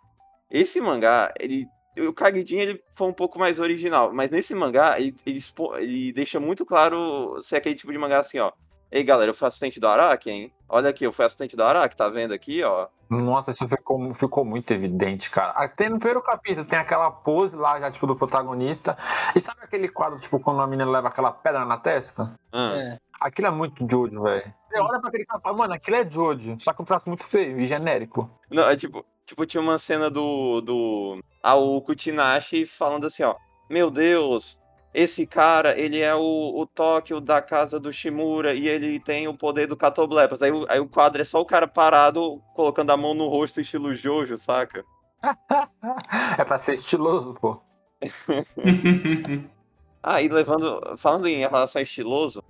Esse 0.51 0.81
mangá, 0.81 1.33
ele 1.39 1.69
o 1.99 2.13
Kagidin 2.13 2.57
ele 2.57 2.85
foi 2.95 3.09
um 3.09 3.13
pouco 3.13 3.39
mais 3.39 3.59
original, 3.59 4.13
mas 4.13 4.31
nesse 4.31 4.55
mangá 4.55 4.99
ele, 4.99 5.15
ele, 5.27 5.41
ele, 5.79 6.13
deixa 6.13 6.39
muito 6.39 6.65
claro 6.65 7.43
se 7.43 7.55
é 7.55 7.59
aquele 7.59 7.75
tipo 7.75 7.93
de 7.93 7.99
mangá 7.99 8.21
assim, 8.21 8.39
ó. 8.39 8.53
Ei, 8.91 9.05
galera, 9.05 9.31
eu 9.31 9.35
fui 9.35 9.47
assistente 9.47 9.79
do 9.79 9.87
Araki, 9.87 10.31
hein? 10.31 10.53
Olha 10.69 10.91
aqui, 10.91 11.05
eu 11.05 11.13
fui 11.13 11.25
assistente 11.25 11.57
do 11.57 11.63
Araki, 11.63 11.97
tá 11.97 12.09
vendo 12.09 12.35
aqui, 12.35 12.63
ó? 12.65 12.89
Nossa, 13.09 13.53
isso 13.53 13.69
ficou, 13.69 14.15
ficou 14.15 14.45
muito 14.45 14.73
evidente, 14.73 15.31
cara. 15.31 15.51
Até 15.53 15.89
no 15.89 15.99
primeiro 15.99 16.23
capítulo 16.23 16.67
tem 16.67 16.79
aquela 16.79 17.11
pose 17.11 17.55
lá, 17.55 17.79
já, 17.79 17.91
tipo, 17.91 18.07
do 18.07 18.17
protagonista. 18.17 18.97
E 19.35 19.41
sabe 19.41 19.61
aquele 19.63 19.89
quadro, 19.89 20.19
tipo, 20.21 20.41
quando 20.41 20.61
a 20.61 20.67
menina 20.67 20.91
leva 20.91 21.09
aquela 21.09 21.33
pedra 21.33 21.65
na 21.65 21.77
testa? 21.77 22.35
É. 22.53 22.99
Aquilo 23.21 23.49
é 23.49 23.51
muito 23.51 23.87
Jojo, 23.89 24.23
velho. 24.23 24.55
Você 24.69 24.79
olha 24.79 24.99
pra 24.99 25.09
aquele 25.09 25.27
cara 25.27 25.41
e 25.41 25.43
fala, 25.43 25.57
mano, 25.57 25.75
aquilo 25.75 25.97
é 25.97 26.09
Jojo. 26.09 26.57
Só 26.61 26.73
que 26.73 26.83
um 26.83 26.85
traço 26.85 27.09
muito 27.09 27.25
feio 27.29 27.61
e 27.61 27.67
genérico. 27.67 28.31
Não, 28.51 28.69
é 28.69 28.77
tipo, 28.77 29.05
tipo, 29.31 29.47
tinha 29.47 29.61
uma 29.61 29.79
cena 29.79 30.11
do. 30.11 30.61
do. 30.61 31.23
Aoku 31.43 31.95
Tinashi 31.95 32.67
falando 32.67 33.07
assim, 33.07 33.23
ó. 33.23 33.35
Meu 33.69 33.91
Deus, 33.91 34.59
esse 34.93 35.27
cara, 35.27 35.79
ele 35.79 36.01
é 36.01 36.15
o, 36.15 36.21
o 36.21 36.67
Tóquio 36.67 37.21
da 37.21 37.41
casa 37.41 37.79
do 37.79 37.93
Shimura 37.93 38.53
e 38.53 38.67
ele 38.67 38.99
tem 38.99 39.29
o 39.29 39.37
poder 39.37 39.69
do 39.69 39.77
Catoblepas. 39.77 40.43
Aí, 40.43 40.51
aí 40.69 40.81
o 40.81 40.89
quadro 40.89 41.23
é 41.23 41.25
só 41.25 41.41
o 41.41 41.47
cara 41.47 41.69
parado, 41.69 42.43
colocando 42.55 42.91
a 42.91 42.97
mão 42.97 43.15
no 43.15 43.29
rosto, 43.29 43.61
estilo 43.61 43.95
Jojo, 43.95 44.37
saca? 44.37 44.85
é 46.37 46.45
pra 46.45 46.59
ser 46.59 46.79
estiloso, 46.79 47.35
pô. 47.35 47.61
ah, 50.03 50.21
e 50.21 50.29
levando. 50.29 50.97
Falando 50.97 51.29
em 51.29 51.39
relação 51.39 51.79
a 51.79 51.83
estiloso, 51.83 52.43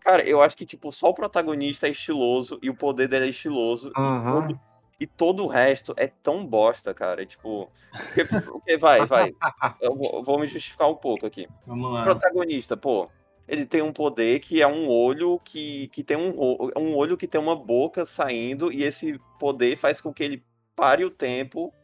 cara, 0.00 0.26
eu 0.26 0.40
acho 0.40 0.56
que, 0.56 0.64
tipo, 0.64 0.90
só 0.90 1.10
o 1.10 1.14
protagonista 1.14 1.86
é 1.86 1.90
estiloso 1.90 2.58
e 2.62 2.70
o 2.70 2.74
poder 2.74 3.08
dele 3.08 3.26
é 3.26 3.28
estiloso. 3.28 3.92
Uhum. 3.96 4.58
E 5.02 5.06
todo 5.08 5.42
o 5.42 5.48
resto 5.48 5.92
é 5.96 6.06
tão 6.06 6.46
bosta, 6.46 6.94
cara. 6.94 7.26
Tipo. 7.26 7.68
Porque, 7.90 8.24
porque 8.24 8.76
vai, 8.76 9.04
vai. 9.04 9.34
Eu 9.80 9.96
vou, 9.96 10.22
vou, 10.22 10.38
me 10.38 10.46
justificar 10.46 10.88
um 10.88 10.94
pouco 10.94 11.26
aqui. 11.26 11.48
Vamos 11.66 11.92
lá. 11.92 12.02
O 12.02 12.04
protagonista, 12.04 12.76
pô. 12.76 13.10
Ele 13.48 13.66
tem 13.66 13.82
um 13.82 13.92
poder 13.92 14.38
que 14.38 14.62
é 14.62 14.66
um 14.68 14.88
olho 14.88 15.40
que, 15.40 15.88
que 15.88 16.04
tem 16.04 16.16
um, 16.16 16.32
um 16.76 16.94
olho 16.94 17.16
que 17.16 17.26
tem 17.26 17.40
uma 17.40 17.56
boca 17.56 18.06
saindo, 18.06 18.72
e 18.72 18.84
esse 18.84 19.18
poder 19.40 19.76
faz 19.76 20.00
com 20.00 20.14
que 20.14 20.22
ele 20.22 20.44
pare 20.76 21.04
o 21.04 21.10
tempo. 21.10 21.74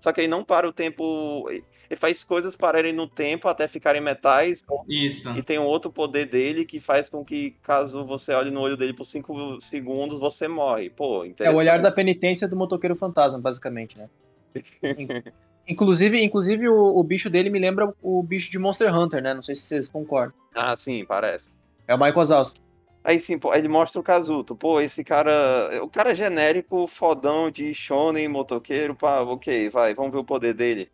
Só 0.00 0.12
que 0.12 0.22
ele 0.22 0.28
não 0.28 0.42
para 0.42 0.66
o 0.66 0.72
tempo. 0.72 1.48
Ele 1.88 1.98
faz 1.98 2.24
coisas 2.24 2.56
pararem 2.56 2.92
no 2.92 3.06
tempo 3.06 3.48
até 3.48 3.68
ficarem 3.68 4.00
metais. 4.00 4.64
Isso. 4.88 5.30
E 5.36 5.42
tem 5.42 5.58
um 5.58 5.64
outro 5.64 5.90
poder 5.90 6.26
dele 6.26 6.64
que 6.64 6.80
faz 6.80 7.08
com 7.08 7.24
que, 7.24 7.56
caso 7.62 8.04
você 8.04 8.32
olhe 8.32 8.50
no 8.50 8.60
olho 8.60 8.76
dele 8.76 8.92
por 8.92 9.04
5 9.04 9.60
segundos, 9.60 10.20
você 10.20 10.48
morre. 10.48 10.90
Pô, 10.90 11.24
É 11.38 11.50
o 11.50 11.56
olhar 11.56 11.80
da 11.80 11.90
penitência 11.90 12.48
do 12.48 12.56
motoqueiro 12.56 12.96
fantasma, 12.96 13.38
basicamente, 13.38 13.96
né? 13.96 14.08
inclusive, 15.68 16.22
inclusive 16.22 16.68
o, 16.68 16.98
o, 16.98 17.04
bicho 17.04 17.28
dele 17.28 17.50
me 17.50 17.58
lembra 17.58 17.92
o 18.02 18.22
bicho 18.22 18.50
de 18.50 18.58
Monster 18.58 18.94
Hunter, 18.94 19.22
né? 19.22 19.34
Não 19.34 19.42
sei 19.42 19.54
se 19.54 19.62
vocês 19.62 19.88
concordam. 19.88 20.34
Ah, 20.54 20.76
sim, 20.76 21.04
parece. 21.04 21.50
É 21.86 21.94
o 21.94 21.98
Michael 21.98 22.16
Wazowski. 22.16 22.60
Aí 23.04 23.20
sim, 23.20 23.38
pô, 23.38 23.54
ele 23.54 23.68
mostra 23.68 24.00
o 24.00 24.02
Kazuto. 24.02 24.56
Pô, 24.56 24.80
esse 24.80 25.04
cara. 25.04 25.32
O 25.80 25.88
cara 25.88 26.10
é 26.10 26.14
genérico, 26.14 26.88
fodão 26.88 27.48
de 27.48 27.72
shonen, 27.72 28.26
motoqueiro. 28.26 28.96
Pá, 28.96 29.20
ok, 29.20 29.68
vai, 29.68 29.94
vamos 29.94 30.10
ver 30.10 30.18
o 30.18 30.24
poder 30.24 30.52
dele 30.52 30.90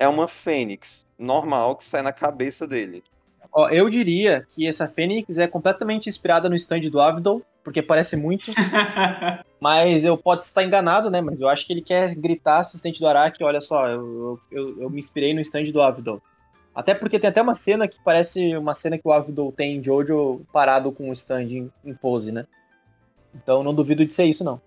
é 0.00 0.08
uma 0.08 0.26
fênix 0.26 1.06
normal 1.18 1.76
que 1.76 1.84
sai 1.84 2.00
na 2.00 2.10
cabeça 2.10 2.66
dele. 2.66 3.04
Ó, 3.52 3.68
eu 3.68 3.90
diria 3.90 4.44
que 4.48 4.66
essa 4.66 4.88
fênix 4.88 5.38
é 5.38 5.46
completamente 5.46 6.08
inspirada 6.08 6.48
no 6.48 6.54
stand 6.54 6.80
do 6.90 7.00
Avidol, 7.00 7.42
porque 7.62 7.82
parece 7.82 8.16
muito. 8.16 8.50
mas 9.60 10.02
eu 10.02 10.16
posso 10.16 10.46
estar 10.46 10.64
enganado, 10.64 11.10
né? 11.10 11.20
Mas 11.20 11.40
eu 11.40 11.48
acho 11.48 11.66
que 11.66 11.74
ele 11.74 11.82
quer 11.82 12.14
gritar 12.14 12.60
assistente 12.60 12.98
do 12.98 13.06
Araki, 13.06 13.44
olha 13.44 13.60
só, 13.60 13.88
eu, 13.88 14.40
eu, 14.50 14.80
eu 14.80 14.90
me 14.90 14.98
inspirei 14.98 15.34
no 15.34 15.40
stand 15.42 15.64
do 15.64 15.82
Avidol. 15.82 16.22
Até 16.74 16.94
porque 16.94 17.18
tem 17.18 17.28
até 17.28 17.42
uma 17.42 17.54
cena 17.54 17.86
que 17.86 17.98
parece 18.02 18.56
uma 18.56 18.74
cena 18.74 18.96
que 18.96 19.06
o 19.06 19.12
Avidol 19.12 19.52
tem 19.52 19.76
em 19.76 19.82
Jojo 19.82 20.40
parado 20.50 20.90
com 20.92 21.10
o 21.10 21.12
stand 21.12 21.48
em, 21.50 21.70
em 21.84 21.92
pose, 21.92 22.32
né? 22.32 22.46
Então 23.34 23.62
não 23.62 23.74
duvido 23.74 24.06
de 24.06 24.14
ser 24.14 24.24
isso, 24.24 24.42
não. 24.42 24.62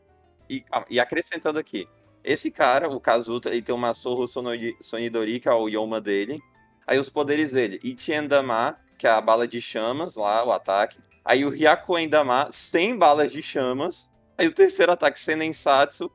E, 0.48 0.63
e 0.90 1.00
acrescentando 1.00 1.58
aqui, 1.58 1.88
esse 2.24 2.50
cara, 2.50 2.88
o 2.88 3.00
Kazuta, 3.00 3.50
ele 3.50 3.62
tem 3.62 3.75
uma 3.75 3.94
Sorro 3.94 4.25
Sonidori, 4.27 5.39
que 5.39 5.50
é 5.50 5.53
o 5.53 5.68
Yoma 5.68 6.00
dele. 6.00 6.42
Aí 6.88 6.98
os 6.98 7.10
poderes 7.10 7.51
dele, 7.51 7.80
Ichiendama, 7.84 8.77
que 8.98 9.06
é 9.06 9.10
a 9.10 9.20
bala 9.20 9.48
de 9.48 9.60
chamas 9.60 10.15
lá, 10.15 10.44
o 10.46 10.51
ataque. 10.51 10.98
Aí 11.25 11.46
o 11.46 11.50
Hyakuendama, 11.50 12.50
sem 12.51 12.98
balas 12.98 13.32
de 13.32 13.42
chamas. 13.42 14.10
Aí 14.38 14.48
o 14.48 14.53
terceiro 14.53 14.92
ataque, 14.92 15.20
Senensatsu, 15.20 16.12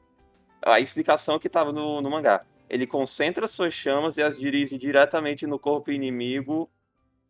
a 0.62 0.80
explicação 0.80 1.38
que 1.38 1.48
tava 1.48 1.72
no, 1.72 2.00
no 2.00 2.10
mangá. 2.10 2.44
Ele 2.68 2.86
concentra 2.86 3.48
suas 3.48 3.74
chamas 3.74 4.16
e 4.16 4.22
as 4.22 4.38
dirige 4.38 4.76
diretamente 4.78 5.46
no 5.46 5.58
corpo 5.58 5.90
inimigo, 5.90 6.70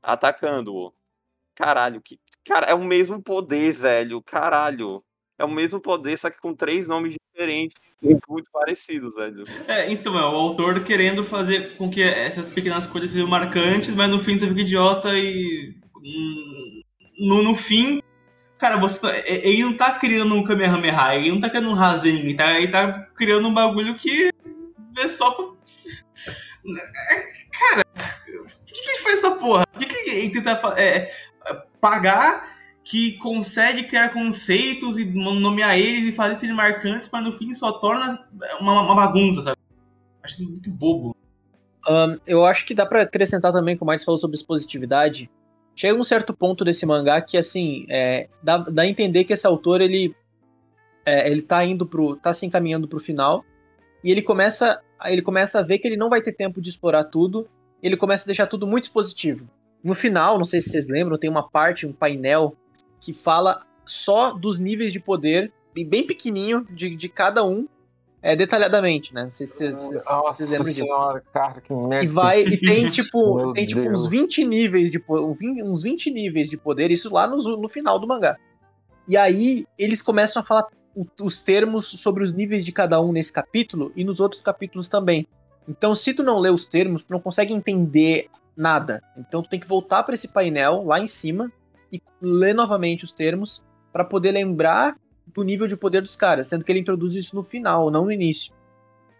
atacando-o. 0.02 0.92
Caralho, 1.54 2.00
que. 2.00 2.20
Cara, 2.44 2.66
é 2.66 2.74
o 2.74 2.82
mesmo 2.84 3.22
poder, 3.22 3.72
velho. 3.72 4.22
Caralho. 4.22 5.04
É 5.36 5.44
o 5.44 5.48
mesmo 5.48 5.80
poder, 5.80 6.18
só 6.18 6.30
que 6.30 6.40
com 6.40 6.54
três 6.54 6.88
nomes 6.88 7.14
diferentes 7.14 7.76
muito 8.28 8.50
parecidos, 8.52 9.14
velho. 9.14 9.44
É, 9.66 9.90
então, 9.90 10.16
é 10.18 10.22
o 10.22 10.34
autor 10.36 10.80
querendo 10.84 11.24
fazer 11.24 11.76
com 11.76 11.90
que 11.90 12.02
essas 12.02 12.48
pequenas 12.48 12.86
coisas 12.86 13.10
sejam 13.10 13.26
marcantes, 13.26 13.94
mas 13.94 14.08
no 14.08 14.20
fim 14.20 14.38
você 14.38 14.46
fica 14.48 14.60
idiota 14.60 15.16
e. 15.18 15.74
hum, 15.96 16.80
No, 17.18 17.42
no 17.42 17.54
fim, 17.56 18.00
cara, 18.58 18.76
você 18.76 19.00
tá- 19.00 19.12
ele 19.26 19.62
não 19.64 19.72
tá 19.76 19.92
criando 19.98 20.34
um 20.34 20.44
Kamehameha, 20.44 21.14
ele 21.16 21.32
não 21.32 21.40
tá 21.40 21.50
criando 21.50 21.68
um 21.70 21.74
Rasen, 21.74 22.20
ele 22.20 22.34
tá, 22.34 22.56
ele 22.58 22.68
tá 22.68 22.92
criando 23.16 23.48
um 23.48 23.54
bagulho 23.54 23.94
que 23.96 24.30
é 24.98 25.08
só 25.08 25.30
pra. 25.32 25.46
Cara, 27.58 27.84
por 27.94 28.64
que, 28.66 28.72
que 28.82 28.90
ele 28.90 28.98
faz 29.02 29.14
essa 29.18 29.30
porra? 29.32 29.64
Por 29.72 29.80
que, 29.80 29.86
que 29.86 30.10
ele 30.10 30.30
tenta 30.30 30.56
fa- 30.56 30.78
é, 30.78 31.10
pagar 31.80 32.48
que 32.88 33.18
consegue 33.18 33.84
criar 33.84 34.14
conceitos 34.14 34.96
e 34.96 35.04
nomear 35.04 35.78
eles 35.78 36.08
e 36.08 36.12
fazer 36.12 36.36
serem 36.36 36.54
marcantes, 36.54 37.06
mas 37.12 37.22
no 37.22 37.32
fim 37.32 37.52
só 37.52 37.72
torna 37.72 38.26
uma, 38.58 38.80
uma 38.80 38.94
bagunça, 38.94 39.42
sabe? 39.42 39.58
Acho 40.22 40.36
isso 40.36 40.50
muito 40.50 40.70
bobo. 40.70 41.14
Ahn, 41.86 42.16
eu 42.26 42.46
acho 42.46 42.64
que 42.64 42.74
dá 42.74 42.86
pra 42.86 43.02
acrescentar 43.02 43.52
também, 43.52 43.76
como 43.76 43.90
mais 43.90 44.02
falou 44.02 44.16
sobre 44.16 44.36
expositividade. 44.36 45.30
Chega 45.76 46.00
um 46.00 46.04
certo 46.04 46.32
ponto 46.32 46.64
desse 46.64 46.86
mangá 46.86 47.20
que, 47.20 47.36
assim, 47.36 47.84
é, 47.90 48.26
dá, 48.42 48.56
dá 48.56 48.82
a 48.82 48.86
entender 48.86 49.24
que 49.24 49.34
esse 49.34 49.46
autor, 49.46 49.82
ele, 49.82 50.16
é, 51.04 51.30
ele 51.30 51.42
tá 51.42 51.62
indo 51.62 51.86
pro. 51.86 52.16
tá 52.16 52.32
se 52.32 52.46
encaminhando 52.46 52.88
pro 52.88 52.98
final. 52.98 53.44
E 54.02 54.10
ele 54.10 54.22
começa, 54.22 54.82
ele 55.04 55.20
começa 55.20 55.58
a 55.58 55.62
ver 55.62 55.78
que 55.78 55.86
ele 55.86 55.96
não 55.96 56.08
vai 56.08 56.22
ter 56.22 56.32
tempo 56.32 56.58
de 56.58 56.70
explorar 56.70 57.04
tudo. 57.04 57.46
Ele 57.82 57.98
começa 57.98 58.24
a 58.24 58.28
deixar 58.28 58.46
tudo 58.46 58.66
muito 58.66 58.84
expositivo. 58.84 59.46
No 59.84 59.94
final, 59.94 60.38
não 60.38 60.44
sei 60.44 60.60
se 60.62 60.70
vocês 60.70 60.88
lembram, 60.88 61.18
tem 61.18 61.28
uma 61.28 61.46
parte, 61.46 61.86
um 61.86 61.92
painel, 61.92 62.56
que 63.00 63.12
fala 63.14 63.58
só 63.86 64.32
dos 64.32 64.58
níveis 64.58 64.92
de 64.92 65.00
poder, 65.00 65.52
bem 65.86 66.04
pequenininho, 66.06 66.66
de, 66.70 66.94
de 66.94 67.08
cada 67.08 67.44
um, 67.44 67.66
é, 68.20 68.34
detalhadamente, 68.34 69.14
né? 69.14 69.24
Não 69.24 69.30
sei 69.30 69.46
se 69.46 69.58
vocês, 69.58 69.74
vocês- 69.74 70.04
Nossa 70.06 70.34
vocês 70.36 70.48
lembram 70.50 70.72
disso. 70.72 70.86
senhora, 70.86 71.22
cara, 71.32 71.60
que 71.60 71.72
merda. 71.72 72.04
E 72.04 72.08
vai, 72.08 72.42
e 72.42 72.56
tem 72.58 72.90
tipo, 72.90 73.52
tem 73.52 73.64
tipo 73.64 73.80
Deus. 73.82 74.02
uns 74.04 74.08
20 74.10 74.44
níveis 74.44 74.90
de 74.90 75.02
uns 75.08 75.82
20 75.82 76.10
níveis 76.10 76.48
de 76.50 76.56
poder, 76.56 76.90
isso 76.90 77.12
lá 77.12 77.26
no, 77.28 77.36
no 77.56 77.68
final 77.68 77.98
do 77.98 78.06
mangá. 78.08 78.36
E 79.06 79.16
aí 79.16 79.64
eles 79.78 80.02
começam 80.02 80.42
a 80.42 80.44
falar 80.44 80.66
os 81.22 81.40
termos 81.40 81.86
sobre 81.86 82.24
os 82.24 82.32
níveis 82.32 82.64
de 82.64 82.72
cada 82.72 83.00
um 83.00 83.12
nesse 83.12 83.32
capítulo 83.32 83.92
e 83.94 84.02
nos 84.02 84.18
outros 84.18 84.40
capítulos 84.42 84.88
também. 84.88 85.26
Então, 85.68 85.94
se 85.94 86.12
tu 86.12 86.22
não 86.24 86.38
lê 86.38 86.50
os 86.50 86.66
termos, 86.66 87.04
tu 87.04 87.12
não 87.12 87.20
consegue 87.20 87.54
entender 87.54 88.28
nada. 88.56 89.00
Então, 89.16 89.42
tu 89.42 89.48
tem 89.48 89.60
que 89.60 89.68
voltar 89.68 90.02
para 90.02 90.14
esse 90.14 90.28
painel 90.28 90.82
lá 90.84 90.98
em 90.98 91.06
cima 91.06 91.52
e 91.92 92.02
ler 92.20 92.54
novamente 92.54 93.04
os 93.04 93.12
termos 93.12 93.64
para 93.92 94.04
poder 94.04 94.32
lembrar 94.32 94.96
do 95.26 95.42
nível 95.42 95.66
de 95.66 95.76
poder 95.76 96.00
dos 96.00 96.16
caras, 96.16 96.46
sendo 96.46 96.64
que 96.64 96.72
ele 96.72 96.80
introduz 96.80 97.14
isso 97.14 97.36
no 97.36 97.42
final, 97.42 97.90
não 97.90 98.04
no 98.04 98.12
início. 98.12 98.52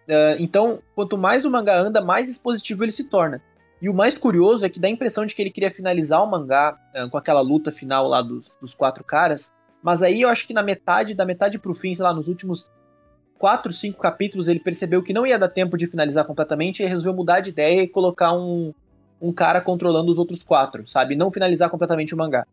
Ah, 0.08 0.36
então, 0.38 0.82
quanto 0.94 1.18
mais 1.18 1.44
o 1.44 1.50
mangá 1.50 1.78
anda, 1.78 2.00
mais 2.00 2.28
expositivo 2.28 2.84
ele 2.84 2.92
se 2.92 3.04
torna. 3.04 3.42
E 3.80 3.88
o 3.88 3.94
mais 3.94 4.18
curioso 4.18 4.64
é 4.64 4.68
que 4.68 4.80
dá 4.80 4.88
a 4.88 4.90
impressão 4.90 5.24
de 5.24 5.34
que 5.34 5.42
ele 5.42 5.50
queria 5.50 5.70
finalizar 5.70 6.22
o 6.22 6.30
mangá 6.30 6.76
ah, 6.94 7.08
com 7.08 7.16
aquela 7.16 7.40
luta 7.40 7.70
final 7.70 8.08
lá 8.08 8.22
dos, 8.22 8.56
dos 8.60 8.74
quatro 8.74 9.04
caras, 9.04 9.52
mas 9.82 10.02
aí 10.02 10.22
eu 10.22 10.28
acho 10.28 10.46
que 10.46 10.54
na 10.54 10.62
metade, 10.62 11.14
da 11.14 11.24
metade 11.24 11.58
pro 11.58 11.74
fim, 11.74 11.94
sei 11.94 12.02
lá, 12.02 12.12
nos 12.12 12.26
últimos 12.28 12.70
quatro, 13.38 13.72
cinco 13.72 14.00
capítulos, 14.00 14.48
ele 14.48 14.58
percebeu 14.58 15.02
que 15.02 15.12
não 15.12 15.24
ia 15.24 15.38
dar 15.38 15.48
tempo 15.48 15.76
de 15.76 15.86
finalizar 15.86 16.24
completamente 16.24 16.82
e 16.82 16.86
resolveu 16.86 17.14
mudar 17.14 17.40
de 17.40 17.50
ideia 17.50 17.82
e 17.82 17.88
colocar 17.88 18.32
um, 18.32 18.74
um 19.20 19.32
cara 19.32 19.60
controlando 19.60 20.10
os 20.10 20.18
outros 20.18 20.42
quatro, 20.42 20.86
sabe? 20.88 21.14
Não 21.14 21.30
finalizar 21.30 21.70
completamente 21.70 22.14
o 22.14 22.18
mangá. 22.18 22.44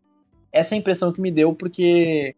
Essa 0.56 0.74
é 0.74 0.76
a 0.76 0.78
impressão 0.78 1.12
que 1.12 1.20
me 1.20 1.30
deu, 1.30 1.54
porque 1.54 2.34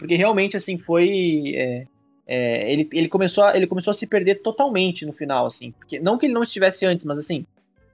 porque 0.00 0.14
realmente, 0.14 0.56
assim, 0.56 0.78
foi... 0.78 1.52
é, 1.54 1.86
é, 2.26 2.72
ele, 2.72 2.88
ele, 2.92 3.08
começou 3.08 3.44
a, 3.44 3.54
ele 3.54 3.66
começou 3.66 3.90
a 3.90 3.94
se 3.94 4.06
perder 4.06 4.36
totalmente 4.36 5.04
no 5.04 5.12
final, 5.12 5.46
assim. 5.46 5.72
Porque, 5.72 6.00
não 6.00 6.16
que 6.16 6.24
ele 6.24 6.32
não 6.32 6.42
estivesse 6.42 6.86
antes, 6.86 7.04
mas 7.04 7.18
assim, 7.18 7.44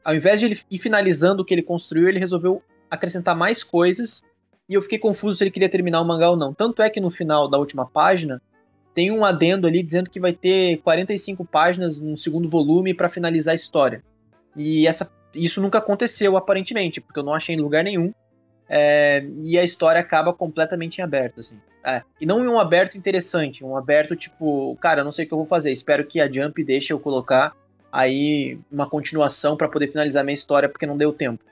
ao 0.04 0.14
invés 0.14 0.38
de 0.38 0.46
ele 0.46 0.60
ir 0.70 0.78
finalizando 0.78 1.42
o 1.42 1.44
que 1.44 1.52
ele 1.52 1.62
construiu, 1.62 2.08
ele 2.08 2.20
resolveu 2.20 2.62
acrescentar 2.88 3.34
mais 3.34 3.64
coisas. 3.64 4.22
E 4.68 4.74
eu 4.74 4.82
fiquei 4.82 4.98
confuso 4.98 5.38
se 5.38 5.44
ele 5.44 5.50
queria 5.50 5.68
terminar 5.68 6.00
o 6.00 6.04
mangá 6.04 6.30
ou 6.30 6.36
não. 6.36 6.54
Tanto 6.54 6.80
é 6.80 6.88
que 6.88 7.00
no 7.00 7.10
final 7.10 7.48
da 7.48 7.58
última 7.58 7.86
página 7.86 8.40
tem 8.94 9.10
um 9.10 9.24
adendo 9.24 9.66
ali 9.66 9.82
dizendo 9.82 10.08
que 10.08 10.20
vai 10.20 10.32
ter 10.32 10.78
45 10.78 11.44
páginas 11.44 11.98
no 11.98 12.16
segundo 12.16 12.48
volume 12.48 12.94
para 12.94 13.08
finalizar 13.08 13.52
a 13.52 13.56
história. 13.56 14.02
E 14.56 14.86
essa, 14.86 15.12
isso 15.34 15.60
nunca 15.60 15.78
aconteceu, 15.78 16.36
aparentemente, 16.36 17.00
porque 17.00 17.18
eu 17.18 17.24
não 17.24 17.34
achei 17.34 17.56
em 17.56 17.60
lugar 17.60 17.82
nenhum. 17.82 18.12
É, 18.68 19.24
e 19.42 19.58
a 19.58 19.64
história 19.64 20.00
acaba 20.00 20.32
completamente 20.32 20.98
em 20.98 21.02
aberto, 21.02 21.40
assim. 21.40 21.60
É, 21.84 22.02
e 22.20 22.26
não 22.26 22.44
em 22.44 22.48
um 22.48 22.58
aberto 22.58 22.98
interessante, 22.98 23.64
um 23.64 23.76
aberto 23.76 24.16
tipo, 24.16 24.76
cara, 24.80 25.04
não 25.04 25.12
sei 25.12 25.24
o 25.24 25.28
que 25.28 25.34
eu 25.34 25.38
vou 25.38 25.46
fazer, 25.46 25.70
espero 25.70 26.04
que 26.04 26.20
a 26.20 26.30
Jump 26.30 26.64
deixe 26.64 26.92
eu 26.92 26.98
colocar 26.98 27.54
aí 27.92 28.58
uma 28.70 28.88
continuação 28.88 29.56
pra 29.56 29.68
poder 29.68 29.88
finalizar 29.88 30.24
minha 30.24 30.34
história, 30.34 30.68
porque 30.68 30.86
não 30.86 30.96
deu 30.96 31.12
tempo. 31.12 31.44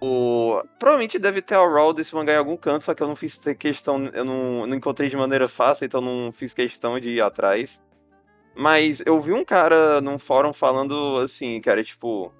O... 0.00 0.62
Provavelmente 0.78 1.18
deve 1.18 1.42
ter 1.42 1.54
a 1.54 1.66
raw 1.66 1.92
desse 1.92 2.14
mangá 2.14 2.34
em 2.34 2.38
algum 2.38 2.56
canto, 2.56 2.84
só 2.84 2.94
que 2.94 3.02
eu 3.02 3.08
não 3.08 3.16
fiz 3.16 3.40
questão, 3.58 4.04
eu 4.12 4.24
não, 4.24 4.66
não 4.66 4.76
encontrei 4.76 5.08
de 5.08 5.16
maneira 5.16 5.48
fácil, 5.48 5.84
então 5.86 6.00
não 6.00 6.30
fiz 6.30 6.54
questão 6.54 7.00
de 7.00 7.10
ir 7.10 7.20
atrás. 7.20 7.82
Mas 8.54 9.02
eu 9.04 9.20
vi 9.20 9.32
um 9.32 9.44
cara 9.44 10.00
num 10.00 10.18
fórum 10.18 10.52
falando 10.52 11.18
assim, 11.18 11.60
cara, 11.60 11.82
tipo. 11.82 12.32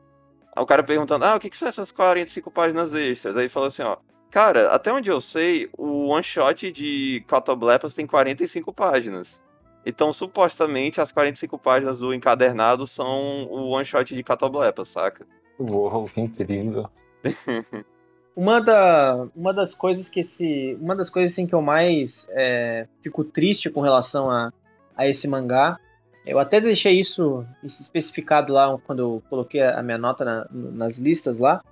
O 0.56 0.66
cara 0.66 0.82
perguntando, 0.82 1.24
ah, 1.24 1.36
o 1.36 1.40
que, 1.40 1.50
que 1.50 1.56
são 1.56 1.68
essas 1.68 1.90
45 1.90 2.50
páginas 2.50 2.92
extras? 2.94 3.36
Aí 3.36 3.42
ele 3.42 3.48
falou 3.48 3.68
assim, 3.68 3.82
ó. 3.82 3.96
Cara, 4.30 4.74
até 4.74 4.92
onde 4.92 5.10
eu 5.10 5.20
sei, 5.20 5.68
o 5.78 6.08
one 6.08 6.22
shot 6.22 6.70
de 6.72 7.24
Cotoblepas 7.28 7.94
tem 7.94 8.06
45 8.06 8.72
páginas. 8.72 9.42
Então, 9.86 10.12
supostamente, 10.12 11.00
as 11.00 11.12
45 11.12 11.58
páginas 11.58 11.98
do 11.98 12.14
encadernado 12.14 12.86
são 12.86 13.44
o 13.50 13.70
one 13.70 13.84
shot 13.84 14.14
de 14.14 14.22
Catoblepas, 14.22 14.88
saca? 14.88 15.26
Uou, 15.58 16.08
que 16.08 16.20
incrível. 16.20 16.88
Uma, 18.36 18.60
da, 18.60 19.28
uma 19.36 19.54
das 19.54 19.74
coisas 19.74 20.08
que 20.08 20.18
esse. 20.18 20.76
Uma 20.80 20.96
das 20.96 21.08
coisas 21.08 21.30
assim, 21.30 21.46
que 21.46 21.54
eu 21.54 21.62
mais 21.62 22.26
é, 22.30 22.88
fico 23.00 23.22
triste 23.22 23.70
com 23.70 23.80
relação 23.80 24.28
a, 24.28 24.52
a 24.96 25.06
esse 25.06 25.28
mangá. 25.28 25.78
Eu 26.24 26.38
até 26.38 26.60
deixei 26.60 26.98
isso 26.98 27.44
especificado 27.62 28.52
lá 28.52 28.78
quando 28.86 29.00
eu 29.00 29.22
coloquei 29.28 29.62
a 29.62 29.82
minha 29.82 29.98
nota 29.98 30.24
na- 30.24 30.48
nas 30.50 30.98
listas 30.98 31.38
lá. 31.38 31.62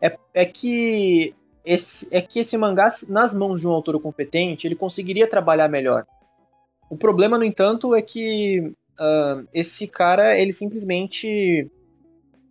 É, 0.00 0.16
é 0.34 0.44
que 0.44 1.34
esse, 1.64 2.08
é 2.16 2.20
que 2.22 2.38
esse 2.38 2.56
mangá, 2.56 2.88
nas 3.08 3.34
mãos 3.34 3.60
de 3.60 3.68
um 3.68 3.72
autor 3.72 4.00
competente, 4.00 4.66
ele 4.66 4.74
conseguiria 4.74 5.28
trabalhar 5.28 5.68
melhor. 5.68 6.06
O 6.88 6.96
problema, 6.96 7.36
no 7.36 7.44
entanto, 7.44 7.94
é 7.94 8.00
que 8.00 8.72
ah, 8.98 9.42
esse 9.54 9.86
cara, 9.86 10.38
ele 10.38 10.52
simplesmente 10.52 11.70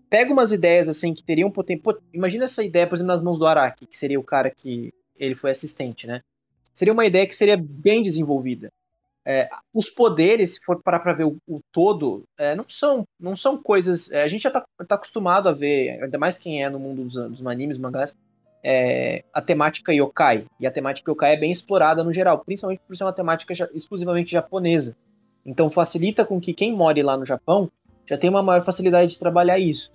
pega 0.09 0.31
umas 0.31 0.51
ideias 0.51 0.87
assim 0.87 1.13
que 1.13 1.23
teriam 1.23 1.51
potencial. 1.51 1.97
Imagina 2.13 2.45
essa 2.45 2.63
ideia, 2.63 2.87
por 2.87 2.95
exemplo, 2.95 3.11
nas 3.13 3.21
mãos 3.21 3.39
do 3.39 3.47
Araki, 3.47 3.85
que 3.85 3.97
seria 3.97 4.19
o 4.19 4.23
cara 4.23 4.49
que 4.49 4.93
ele 5.19 5.35
foi 5.35 5.51
assistente, 5.51 6.05
né? 6.07 6.21
Seria 6.73 6.93
uma 6.93 7.05
ideia 7.05 7.25
que 7.25 7.35
seria 7.35 7.57
bem 7.57 8.03
desenvolvida. 8.03 8.71
É, 9.29 9.49
os 9.73 9.89
poderes, 9.89 10.53
se 10.53 10.61
for 10.63 10.81
parar 10.81 10.99
pra 10.99 11.11
ver 11.11 11.25
o, 11.25 11.35
o 11.45 11.59
todo, 11.69 12.23
é, 12.39 12.55
não, 12.55 12.63
são, 12.65 13.05
não 13.19 13.35
são 13.35 13.61
coisas. 13.61 14.09
é, 14.09 14.23
a 14.23 14.27
gente 14.29 14.43
já 14.43 14.51
tá, 14.51 14.65
tá 14.87 14.95
acostumado 14.95 15.49
a 15.49 15.51
ver, 15.51 16.01
ainda 16.01 16.17
mais 16.17 16.37
quem 16.37 16.63
é 16.63 16.69
no 16.69 16.79
mundo 16.79 17.03
dos, 17.03 17.15
dos 17.15 17.45
animes, 17.45 17.77
mangás, 17.77 18.15
é, 18.63 19.25
a 19.33 19.41
temática 19.41 19.93
yokai. 19.93 20.45
E 20.57 20.65
a 20.65 20.71
temática 20.71 21.11
yokai 21.11 21.33
é 21.33 21.37
bem 21.37 21.51
explorada 21.51 22.05
no 22.05 22.13
geral, 22.13 22.39
principalmente 22.39 22.81
por 22.87 22.95
ser 22.95 23.03
uma 23.03 23.11
temática 23.11 23.53
exclusivamente 23.73 24.31
japonesa. 24.31 24.95
Então 25.45 25.69
facilita 25.69 26.23
com 26.23 26.39
que 26.39 26.53
quem 26.53 26.71
more 26.71 27.03
lá 27.03 27.17
no 27.17 27.25
Japão 27.25 27.69
já 28.09 28.17
tenha 28.17 28.31
uma 28.31 28.41
maior 28.41 28.63
facilidade 28.63 29.11
de 29.11 29.19
trabalhar 29.19 29.59
isso. 29.59 29.91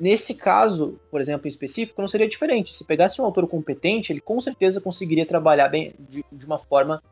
Nesse 0.00 0.34
caso, 0.34 0.98
por 1.10 1.20
exemplo, 1.20 1.46
em 1.46 1.48
específico, 1.48 2.00
não 2.00 2.08
seria 2.08 2.26
diferente. 2.26 2.74
Se 2.74 2.86
pegasse 2.86 3.20
um 3.20 3.24
autor 3.26 3.46
competente, 3.46 4.14
ele 4.14 4.20
com 4.20 4.40
certeza 4.40 4.80
conseguiria 4.80 5.26
trabalhar 5.26 5.68
bem 5.68 5.92
de, 6.08 6.24
de 6.32 6.46
uma 6.46 6.58
forma 6.58 7.02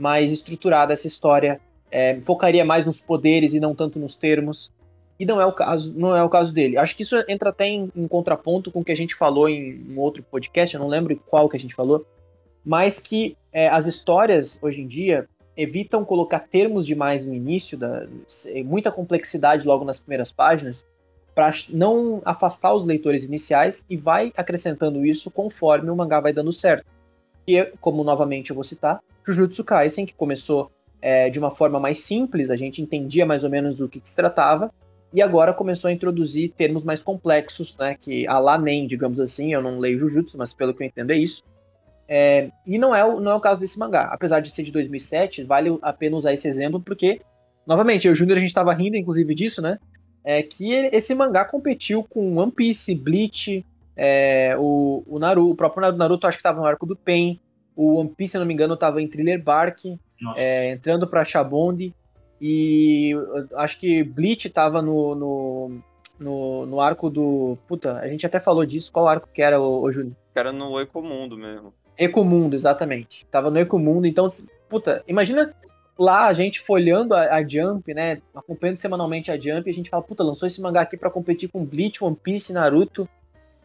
mais 0.00 0.32
estruturada 0.32 0.94
essa 0.94 1.06
história, 1.06 1.60
é, 1.90 2.18
focaria 2.22 2.64
mais 2.64 2.86
nos 2.86 3.00
poderes 3.00 3.52
e 3.52 3.60
não 3.60 3.74
tanto 3.74 3.98
nos 3.98 4.16
termos. 4.16 4.72
E 5.18 5.26
não 5.26 5.38
é 5.38 5.44
o 5.44 5.52
caso, 5.52 5.92
não 5.94 6.16
é 6.16 6.22
o 6.22 6.30
caso 6.30 6.50
dele. 6.52 6.78
Acho 6.78 6.96
que 6.96 7.02
isso 7.02 7.14
entra 7.28 7.50
até 7.50 7.66
em, 7.66 7.92
em 7.94 8.08
contraponto 8.08 8.72
com 8.72 8.80
o 8.80 8.84
que 8.84 8.92
a 8.92 8.96
gente 8.96 9.14
falou 9.14 9.48
em 9.48 9.84
um 9.90 10.00
outro 10.00 10.22
podcast, 10.22 10.74
eu 10.74 10.80
não 10.80 10.88
lembro 10.88 11.14
qual 11.26 11.48
que 11.48 11.56
a 11.56 11.60
gente 11.60 11.74
falou, 11.74 12.06
mas 12.64 12.98
que 12.98 13.36
é, 13.52 13.68
as 13.68 13.86
histórias 13.86 14.58
hoje 14.62 14.80
em 14.80 14.86
dia 14.86 15.28
evitam 15.54 16.02
colocar 16.04 16.38
termos 16.38 16.86
demais 16.86 17.26
no 17.26 17.34
início, 17.34 17.76
da, 17.76 18.08
muita 18.64 18.90
complexidade 18.90 19.66
logo 19.66 19.84
nas 19.84 19.98
primeiras 19.98 20.32
páginas, 20.32 20.86
para 21.34 21.52
não 21.68 22.22
afastar 22.24 22.74
os 22.74 22.86
leitores 22.86 23.24
iniciais 23.24 23.84
e 23.90 23.96
vai 23.96 24.32
acrescentando 24.36 25.04
isso 25.04 25.30
conforme 25.30 25.90
o 25.90 25.96
mangá 25.96 26.20
vai 26.20 26.32
dando 26.32 26.50
certo. 26.50 26.86
E, 27.46 27.64
como 27.80 28.04
novamente 28.04 28.50
eu 28.50 28.54
vou 28.54 28.64
citar, 28.64 29.00
Jujutsu 29.26 29.64
Kaisen, 29.64 30.06
que 30.06 30.14
começou 30.14 30.70
é, 31.00 31.30
de 31.30 31.38
uma 31.38 31.50
forma 31.50 31.80
mais 31.80 31.98
simples, 31.98 32.50
a 32.50 32.56
gente 32.56 32.82
entendia 32.82 33.26
mais 33.26 33.44
ou 33.44 33.50
menos 33.50 33.76
do 33.76 33.88
que, 33.88 34.00
que 34.00 34.08
se 34.08 34.16
tratava, 34.16 34.72
e 35.12 35.20
agora 35.20 35.52
começou 35.52 35.88
a 35.88 35.92
introduzir 35.92 36.52
termos 36.56 36.84
mais 36.84 37.02
complexos, 37.02 37.76
né, 37.76 37.96
que 37.98 38.26
a 38.28 38.38
lá 38.38 38.56
nem, 38.56 38.86
digamos 38.86 39.18
assim, 39.18 39.52
eu 39.52 39.60
não 39.60 39.78
leio 39.78 39.98
Jujutsu, 39.98 40.38
mas 40.38 40.54
pelo 40.54 40.72
que 40.72 40.82
eu 40.82 40.86
entendo 40.86 41.10
é 41.10 41.16
isso. 41.16 41.42
É, 42.08 42.50
e 42.66 42.78
não 42.78 42.94
é, 42.94 43.04
o, 43.04 43.20
não 43.20 43.32
é 43.32 43.34
o 43.34 43.40
caso 43.40 43.60
desse 43.60 43.78
mangá. 43.78 44.10
Apesar 44.12 44.40
de 44.40 44.50
ser 44.50 44.62
de 44.62 44.72
2007, 44.72 45.44
vale 45.44 45.78
a 45.80 45.92
pena 45.92 46.16
usar 46.16 46.32
esse 46.32 46.48
exemplo 46.48 46.80
porque 46.80 47.20
novamente, 47.66 48.06
eu 48.06 48.10
e 48.10 48.14
o 48.14 48.16
Júnior 48.16 48.38
a 48.38 48.40
gente 48.40 48.52
tava 48.52 48.72
rindo, 48.72 48.96
inclusive, 48.96 49.34
disso, 49.34 49.62
né? 49.62 49.78
É 50.24 50.42
que 50.42 50.72
esse 50.72 51.14
mangá 51.14 51.44
competiu 51.44 52.02
com 52.02 52.36
One 52.36 52.50
Piece, 52.50 52.94
Bleach, 52.94 53.64
é, 54.02 54.56
o, 54.58 55.04
o 55.06 55.18
Naruto, 55.18 55.50
o 55.50 55.54
próprio 55.54 55.92
Naruto 55.92 56.26
acho 56.26 56.38
que 56.38 56.42
tava 56.42 56.58
no 56.58 56.64
arco 56.64 56.86
do 56.86 56.96
Pen, 56.96 57.38
o 57.76 58.00
One 58.00 58.08
Piece, 58.08 58.32
se 58.32 58.38
não 58.38 58.46
me 58.46 58.54
engano, 58.54 58.74
tava 58.74 59.02
em 59.02 59.06
Thriller 59.06 59.42
Bark, 59.42 59.84
é, 60.38 60.70
entrando 60.72 61.06
pra 61.06 61.22
Shabond, 61.22 61.94
e 62.40 63.12
acho 63.56 63.78
que 63.78 64.02
Bleach 64.02 64.48
tava 64.48 64.80
no, 64.80 65.14
no, 65.14 65.80
no, 66.18 66.66
no, 66.66 66.80
arco 66.80 67.10
do. 67.10 67.52
Puta, 67.68 67.98
a 67.98 68.08
gente 68.08 68.24
até 68.24 68.40
falou 68.40 68.64
disso. 68.64 68.90
Qual 68.90 69.06
arco 69.06 69.28
que 69.34 69.42
era, 69.42 69.60
o, 69.60 69.82
o 69.82 69.92
Júnior? 69.92 70.16
Era 70.34 70.50
no 70.50 70.80
Ecomundo 70.80 71.36
mesmo. 71.36 71.74
Ecomundo, 71.98 72.56
exatamente. 72.56 73.26
Tava 73.26 73.50
no 73.50 73.58
Ecomundo, 73.58 74.06
então, 74.06 74.26
puta, 74.66 75.04
imagina 75.06 75.54
lá 75.98 76.28
a 76.28 76.32
gente 76.32 76.60
folhando 76.60 77.14
a, 77.14 77.36
a, 77.36 77.46
Jump, 77.46 77.92
né? 77.92 78.22
Acompanhando 78.34 78.78
semanalmente 78.78 79.30
a 79.30 79.38
Jump, 79.38 79.68
e 79.68 79.70
a 79.70 79.74
gente 79.74 79.90
fala, 79.90 80.02
puta, 80.02 80.24
lançou 80.24 80.46
esse 80.46 80.62
mangá 80.62 80.80
aqui 80.80 80.96
para 80.96 81.10
competir 81.10 81.50
com 81.50 81.62
Bleach, 81.62 82.02
One 82.02 82.16
Piece, 82.16 82.54
Naruto. 82.54 83.06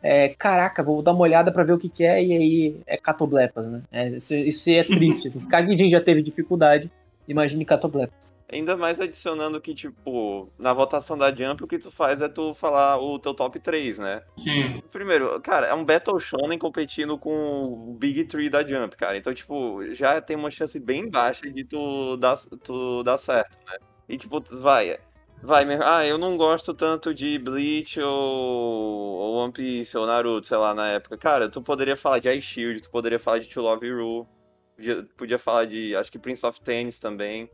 É, 0.07 0.29
caraca, 0.29 0.83
vou 0.83 1.01
dar 1.01 1.13
uma 1.13 1.23
olhada 1.23 1.51
para 1.51 1.63
ver 1.63 1.73
o 1.73 1.79
que, 1.79 1.89
que 1.89 2.03
é, 2.03 2.23
e 2.23 2.31
aí 2.31 2.81
é 2.85 2.95
Catoblepas, 2.95 3.65
né? 3.65 3.81
É, 3.91 4.09
isso, 4.09 4.35
isso 4.35 4.69
é 4.69 4.83
triste. 4.83 5.27
assim, 5.27 5.45
Kagidin 5.49 5.89
já 5.89 5.99
teve 5.99 6.21
dificuldade, 6.21 6.91
imagine 7.27 7.65
Catoblepas. 7.65 8.31
Ainda 8.47 8.77
mais 8.77 8.99
adicionando 8.99 9.59
que, 9.59 9.73
tipo, 9.73 10.47
na 10.59 10.71
votação 10.73 11.17
da 11.17 11.33
Jump, 11.33 11.63
o 11.63 11.67
que 11.67 11.79
tu 11.79 11.89
faz 11.89 12.21
é 12.21 12.29
tu 12.29 12.53
falar 12.53 12.99
o 12.99 13.17
teu 13.17 13.33
top 13.33 13.59
3, 13.59 13.97
né? 13.97 14.21
Sim. 14.37 14.83
Primeiro, 14.91 15.41
cara, 15.41 15.65
é 15.65 15.73
um 15.73 15.83
Battle 15.83 16.19
Shonen 16.19 16.59
competindo 16.59 17.17
com 17.17 17.89
o 17.89 17.95
Big 17.99 18.25
3 18.25 18.51
da 18.51 18.63
Jump, 18.63 18.95
cara. 18.95 19.17
Então, 19.17 19.33
tipo, 19.33 19.83
já 19.95 20.21
tem 20.21 20.37
uma 20.37 20.51
chance 20.51 20.79
bem 20.79 21.09
baixa 21.09 21.49
de 21.49 21.63
tu 21.63 22.15
dar, 22.17 22.37
tu 22.63 23.01
dar 23.01 23.17
certo, 23.17 23.57
né? 23.65 23.79
E, 24.07 24.15
tipo, 24.19 24.39
vai, 24.61 24.99
vai. 25.41 25.63
Ah, 25.81 26.05
eu 26.05 26.17
não 26.17 26.37
gosto 26.37 26.73
tanto 26.73 27.13
de 27.13 27.37
Bleach 27.39 27.99
ou, 27.99 28.09
ou 28.09 29.35
One 29.35 29.53
Piece 29.53 29.97
ou 29.97 30.05
Naruto, 30.05 30.47
sei 30.47 30.57
lá, 30.57 30.73
na 30.73 30.89
época. 30.89 31.17
Cara, 31.17 31.49
tu 31.49 31.61
poderia 31.61 31.95
falar 31.95 32.19
de 32.19 32.29
Ice 32.31 32.41
Shield, 32.47 32.81
tu 32.81 32.89
poderia 32.89 33.19
falar 33.19 33.39
de 33.39 33.49
To 33.49 33.61
Love 33.61 33.91
Ru, 33.91 34.27
podia, 34.75 35.07
podia 35.17 35.39
falar 35.39 35.65
de, 35.65 35.95
acho 35.95 36.11
que 36.11 36.19
Prince 36.19 36.45
of 36.45 36.61
Tennis 36.61 36.99
também. 36.99 37.49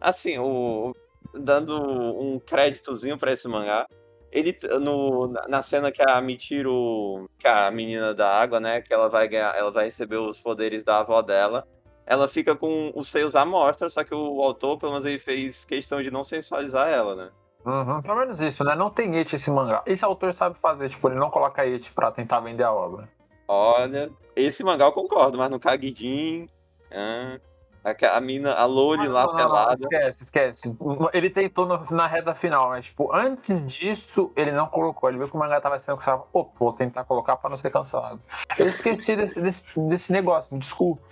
Assim, 0.00 0.38
o, 0.38 0.94
dando 1.34 1.80
um 1.80 2.38
créditozinho 2.38 3.18
para 3.18 3.32
esse 3.32 3.46
mangá, 3.48 3.86
ele 4.30 4.56
no, 4.80 5.28
na 5.48 5.62
cena 5.62 5.92
que 5.92 6.02
a 6.02 6.20
Michiro, 6.20 7.28
que 7.38 7.46
a 7.46 7.70
menina 7.70 8.14
da 8.14 8.30
água, 8.30 8.58
né, 8.58 8.80
que 8.80 8.92
ela 8.92 9.08
vai 9.08 9.28
ganhar, 9.28 9.54
ela 9.54 9.70
vai 9.70 9.84
receber 9.84 10.16
os 10.16 10.38
poderes 10.38 10.82
da 10.82 11.00
avó 11.00 11.20
dela, 11.20 11.68
ela 12.06 12.28
fica 12.28 12.54
com 12.54 12.92
os 12.94 13.08
seios 13.08 13.34
à 13.34 13.44
mostra, 13.44 13.88
só 13.88 14.04
que 14.04 14.14
o 14.14 14.42
autor, 14.42 14.78
pelo 14.78 14.92
menos, 14.92 15.06
ele 15.06 15.18
fez 15.18 15.64
questão 15.64 16.02
de 16.02 16.10
não 16.10 16.24
sensualizar 16.24 16.88
ela, 16.88 17.14
né? 17.14 17.30
Uhum, 17.64 18.02
pelo 18.02 18.18
menos 18.18 18.40
isso, 18.40 18.64
né? 18.64 18.74
Não 18.74 18.90
tem 18.90 19.16
et 19.16 19.32
esse 19.32 19.50
mangá. 19.50 19.82
Esse 19.86 20.04
autor 20.04 20.34
sabe 20.34 20.56
fazer, 20.60 20.88
tipo, 20.90 21.08
ele 21.08 21.18
não 21.18 21.30
coloca 21.30 21.64
et 21.64 21.88
pra 21.94 22.10
tentar 22.10 22.40
vender 22.40 22.64
a 22.64 22.72
obra. 22.72 23.08
Olha, 23.46 24.10
esse 24.34 24.64
mangá 24.64 24.86
eu 24.86 24.92
concordo, 24.92 25.38
mas 25.38 25.50
no 25.50 25.60
Kagidin. 25.60 26.48
Ah, 26.90 27.38
a, 27.84 28.16
a 28.16 28.20
mina, 28.20 28.54
a 28.54 28.64
Loli 28.64 29.08
lá 29.08 29.26
não, 29.26 29.36
pelada. 29.36 29.76
Não, 29.80 29.98
esquece, 29.98 30.22
esquece. 30.22 30.76
Ele 31.12 31.30
tentou 31.30 31.66
no, 31.66 31.84
na 31.90 32.06
reta 32.06 32.34
final, 32.34 32.68
mas, 32.68 32.84
tipo, 32.84 33.12
antes 33.12 33.66
disso, 33.66 34.32
ele 34.36 34.52
não 34.52 34.68
colocou. 34.68 35.08
Ele 35.08 35.18
viu 35.18 35.28
que 35.28 35.34
o 35.34 35.38
mangá 35.38 35.60
tava 35.60 35.78
sendo 35.80 35.98
cancelado. 35.98 36.24
Pô, 36.32 36.50
vou 36.58 36.72
tentar 36.72 37.04
colocar 37.04 37.36
pra 37.36 37.50
não 37.50 37.58
ser 37.58 37.70
cancelado. 37.70 38.20
Eu 38.56 38.66
esqueci 38.66 39.16
desse, 39.16 39.40
desse, 39.40 39.62
desse 39.88 40.12
negócio, 40.12 40.54
me 40.54 40.60
desculpe. 40.60 41.02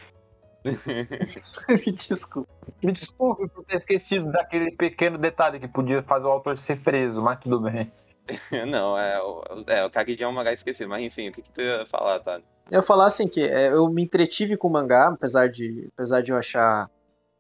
me 0.65 1.93
desculpe. 1.93 2.51
Me 2.83 2.93
desculpe 2.93 3.49
por 3.49 3.65
ter 3.65 3.79
esquecido 3.79 4.31
daquele 4.31 4.73
pequeno 4.73 5.19
detalhe 5.19 5.59
que 5.59 5.69
podia 5.69 6.03
fazer 6.03 6.27
o 6.27 6.31
autor 6.31 6.59
ser 6.59 6.81
preso, 6.83 7.21
mas 7.23 7.41
tudo 7.41 7.61
bem. 7.61 7.91
não, 8.69 8.99
é, 8.99 9.21
o, 9.21 9.43
é, 9.67 9.85
o 9.85 9.91
Kagidin 9.91 10.25
é 10.25 10.29
um 10.29 10.33
mangá 10.33 10.53
esquecido, 10.53 10.89
mas 10.89 11.03
enfim, 11.03 11.29
o 11.29 11.33
que, 11.33 11.43
que 11.43 11.51
tu 11.51 11.61
ia 11.61 11.85
falar, 11.87 12.21
tá? 12.21 12.41
Eu 12.71 12.83
falar 12.83 13.07
assim 13.07 13.27
que 13.27 13.41
é, 13.41 13.73
eu 13.73 13.89
me 13.89 14.03
entretive 14.03 14.57
com 14.57 14.69
o 14.69 14.73
mangá, 14.73 15.09
apesar 15.09 15.49
de, 15.49 15.89
apesar 15.95 16.21
de 16.21 16.31
eu 16.31 16.37
achar 16.37 16.89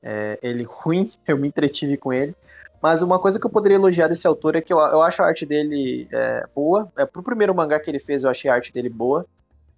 é, 0.02 0.38
ele 0.42 0.64
ruim, 0.64 1.10
eu 1.26 1.38
me 1.38 1.48
entretive 1.48 1.96
com 1.96 2.12
ele. 2.12 2.34
Mas 2.82 3.02
uma 3.02 3.18
coisa 3.18 3.38
que 3.38 3.46
eu 3.46 3.50
poderia 3.50 3.76
elogiar 3.76 4.08
desse 4.08 4.26
autor 4.26 4.56
é 4.56 4.62
que 4.62 4.72
eu, 4.72 4.78
eu 4.78 5.02
acho 5.02 5.22
a 5.22 5.26
arte 5.26 5.44
dele 5.44 6.08
é, 6.10 6.46
boa. 6.54 6.90
É, 6.98 7.04
pro 7.04 7.22
primeiro 7.22 7.54
mangá 7.54 7.78
que 7.78 7.90
ele 7.90 7.98
fez, 7.98 8.24
eu 8.24 8.30
achei 8.30 8.50
a 8.50 8.54
arte 8.54 8.72
dele 8.72 8.88
boa. 8.88 9.26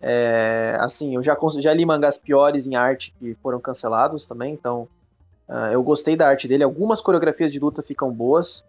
É, 0.05 0.77
assim, 0.81 1.15
eu 1.15 1.23
já, 1.23 1.39
já 1.61 1.73
li 1.73 1.87
mangás 1.87 2.19
piores 2.19 2.67
em 2.67 2.75
arte 2.75 3.15
que 3.19 3.37
foram 3.41 3.61
cancelados 3.61 4.27
também, 4.27 4.53
então 4.53 4.89
uh, 5.49 5.71
eu 5.71 5.81
gostei 5.83 6.17
da 6.17 6.29
arte 6.29 6.49
dele. 6.49 6.65
Algumas 6.65 7.01
coreografias 7.01 7.53
de 7.53 7.61
luta 7.61 7.83
ficam 7.83 8.11
boas. 8.11 8.65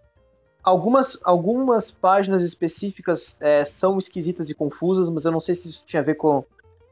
Algumas, 0.63 1.19
algumas 1.25 1.89
páginas 1.89 2.43
específicas 2.43 3.37
é, 3.41 3.65
são 3.65 3.97
esquisitas 3.97 4.49
e 4.49 4.53
confusas, 4.53 5.09
mas 5.09 5.25
eu 5.25 5.31
não 5.31 5.41
sei 5.41 5.55
se 5.55 5.69
isso 5.69 5.83
tinha 5.85 6.01
a 6.01 6.05
ver 6.05 6.15
com, 6.15 6.45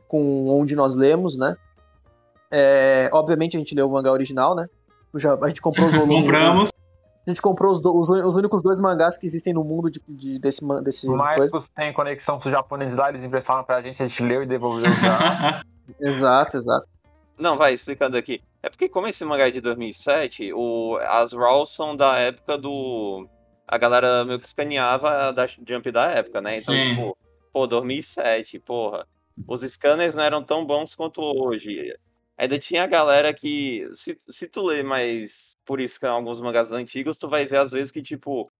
com 0.07 0.49
onde 0.49 0.75
nós 0.75 0.95
lemos, 0.95 1.37
né? 1.37 1.55
É, 2.51 3.09
obviamente 3.13 3.55
a 3.55 3.59
gente 3.59 3.73
leu 3.73 3.87
o 3.87 3.91
mangá 3.91 4.11
original, 4.11 4.55
né? 4.55 4.67
Já, 5.15 5.35
a 5.35 5.47
gente 5.47 5.61
comprou 5.61 5.87
os 5.87 5.93
volumes. 5.95 6.23
Compramos. 6.23 6.69
A 7.25 7.29
gente 7.29 7.41
comprou 7.41 7.71
os, 7.71 7.81
do, 7.81 7.97
os, 7.97 8.09
os, 8.09 8.35
únicos 8.35 8.63
dois 8.63 8.79
mangás 8.79 9.17
que 9.17 9.25
existem 9.25 9.53
no 9.53 9.63
mundo 9.63 9.91
de, 9.91 10.01
de, 10.07 10.39
desse, 10.39 10.65
desse 10.83 11.07
Marcos 11.07 11.67
tem 11.75 11.93
conexão 11.93 12.39
com 12.39 12.49
os 12.49 12.51
japoneses 12.51 12.95
lá, 12.95 13.09
eles 13.09 13.23
emprestaram 13.23 13.63
pra 13.63 13.81
gente, 13.81 14.01
a 14.01 14.07
gente 14.07 14.23
leu 14.23 14.41
e 14.41 14.45
devolveu 14.47 14.91
já. 14.91 15.63
exato, 16.01 16.57
exato. 16.57 16.87
Não, 17.37 17.57
vai, 17.57 17.73
explicando 17.73 18.17
aqui. 18.17 18.41
É 18.63 18.69
porque 18.69 18.89
como 18.89 19.07
esse 19.07 19.23
mangá 19.23 19.47
é 19.47 19.51
de 19.51 19.61
2007, 19.61 20.51
o, 20.53 20.97
as 21.07 21.33
RAWs 21.33 21.73
são 21.73 21.95
da 21.95 22.17
época 22.17 22.57
do... 22.57 23.27
A 23.67 23.77
galera 23.77 24.25
meio 24.25 24.39
que 24.39 24.45
escaneava 24.45 25.31
da 25.31 25.47
Jump 25.47 25.91
da 25.91 26.07
época, 26.07 26.41
né? 26.41 26.57
Então, 26.57 26.73
Sim. 26.73 26.89
tipo, 26.89 27.17
pô, 27.53 27.65
2007, 27.67 28.59
porra 28.59 29.07
os 29.47 29.61
scanners 29.61 30.15
não 30.15 30.23
eram 30.23 30.43
tão 30.43 30.65
bons 30.65 30.95
quanto 30.95 31.21
hoje. 31.21 31.95
Ainda 32.41 32.57
tinha 32.57 32.83
a 32.83 32.87
galera 32.87 33.31
que, 33.31 33.87
se, 33.93 34.17
se 34.27 34.47
tu 34.47 34.63
ler 34.63 34.83
mais 34.83 35.55
por 35.63 35.79
isso 35.79 35.99
que 35.99 36.07
alguns 36.07 36.41
mangás 36.41 36.71
antigos, 36.71 37.15
tu 37.15 37.29
vai 37.29 37.45
ver 37.45 37.57
às 37.57 37.69
vezes 37.69 37.91
que, 37.91 38.01
tipo, 38.01 38.51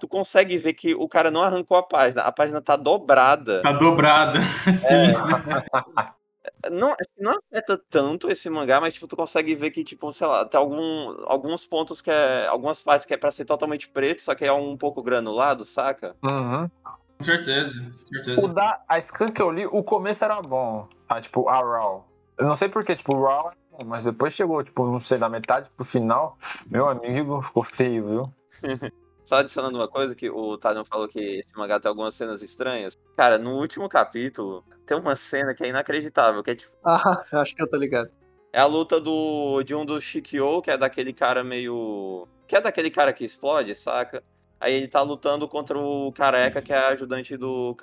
tu 0.00 0.08
consegue 0.08 0.56
ver 0.56 0.72
que 0.72 0.94
o 0.94 1.06
cara 1.06 1.30
não 1.30 1.42
arrancou 1.42 1.76
a 1.76 1.82
página, 1.82 2.22
a 2.22 2.32
página 2.32 2.62
tá 2.62 2.76
dobrada. 2.76 3.60
Tá 3.60 3.72
dobrada. 3.72 4.38
É, 6.62 6.70
não, 6.70 6.94
não 7.18 7.32
afeta 7.32 7.76
tanto 7.90 8.30
esse 8.30 8.48
mangá, 8.48 8.80
mas 8.80 8.94
tipo, 8.94 9.08
tu 9.08 9.16
consegue 9.16 9.52
ver 9.56 9.72
que, 9.72 9.82
tipo, 9.82 10.12
sei 10.12 10.28
lá, 10.28 10.44
tem 10.44 10.56
algum, 10.56 11.24
alguns 11.26 11.66
pontos 11.66 12.00
que 12.00 12.08
é. 12.08 12.46
Algumas 12.46 12.80
partes 12.80 13.04
que 13.04 13.12
é 13.12 13.16
pra 13.16 13.32
ser 13.32 13.44
totalmente 13.44 13.88
preto, 13.88 14.22
só 14.22 14.32
que 14.32 14.44
é 14.44 14.52
um 14.52 14.76
pouco 14.76 15.02
granulado, 15.02 15.64
saca? 15.64 16.14
Uhum. 16.22 16.70
Com 16.84 17.24
certeza, 17.24 17.92
certeza. 18.06 18.46
O 18.46 18.48
da, 18.48 18.80
a 18.88 19.02
scan 19.02 19.32
que 19.32 19.42
eu 19.42 19.50
li, 19.50 19.66
o 19.66 19.82
começo 19.82 20.22
era 20.22 20.40
bom. 20.40 20.88
Ah, 21.08 21.20
tipo, 21.20 21.48
a 21.48 21.56
Raw. 21.56 22.06
Eu 22.38 22.46
não 22.46 22.56
sei 22.56 22.68
porquê, 22.68 22.94
tipo, 22.94 23.14
o 23.14 23.22
Raw 23.24 23.50
é 23.50 23.78
bom, 23.78 23.84
mas 23.84 24.04
depois 24.04 24.34
chegou, 24.34 24.62
tipo, 24.62 24.86
não 24.86 25.00
sei, 25.00 25.18
da 25.18 25.28
metade 25.28 25.70
pro 25.76 25.84
final, 25.84 26.38
meu 26.66 26.88
amigo, 26.88 27.42
ficou 27.42 27.64
feio, 27.64 28.06
viu? 28.06 28.32
Só 29.24 29.36
adicionando 29.36 29.76
uma 29.76 29.88
coisa 29.88 30.14
que 30.14 30.30
o 30.30 30.56
Talion 30.56 30.84
falou 30.84 31.08
que 31.08 31.18
esse 31.18 31.56
mangá 31.56 31.80
tem 31.80 31.88
algumas 31.88 32.14
cenas 32.14 32.42
estranhas. 32.42 32.96
Cara, 33.16 33.38
no 33.38 33.56
último 33.56 33.88
capítulo, 33.88 34.64
tem 34.86 34.96
uma 34.96 35.16
cena 35.16 35.52
que 35.52 35.64
é 35.64 35.68
inacreditável, 35.68 36.44
que 36.44 36.50
é 36.52 36.54
tipo. 36.54 36.72
Ah, 36.86 37.24
acho 37.32 37.56
que 37.56 37.60
eu 37.60 37.68
tô 37.68 37.76
ligado. 37.76 38.08
É 38.52 38.60
a 38.60 38.66
luta 38.66 39.00
do, 39.00 39.64
de 39.64 39.74
um 39.74 39.84
dos 39.84 40.04
Shikyo, 40.04 40.62
que 40.62 40.70
é 40.70 40.78
daquele 40.78 41.12
cara 41.12 41.42
meio. 41.42 42.28
Que 42.46 42.54
é 42.54 42.60
daquele 42.60 42.88
cara 42.90 43.12
que 43.12 43.24
explode, 43.24 43.74
saca? 43.74 44.22
Aí 44.58 44.72
ele 44.72 44.88
tá 44.88 45.02
lutando 45.02 45.46
contra 45.46 45.78
o 45.78 46.10
Careca, 46.12 46.62
que 46.62 46.72
é 46.72 46.78
ajudante 46.78 47.36
do 47.36 47.76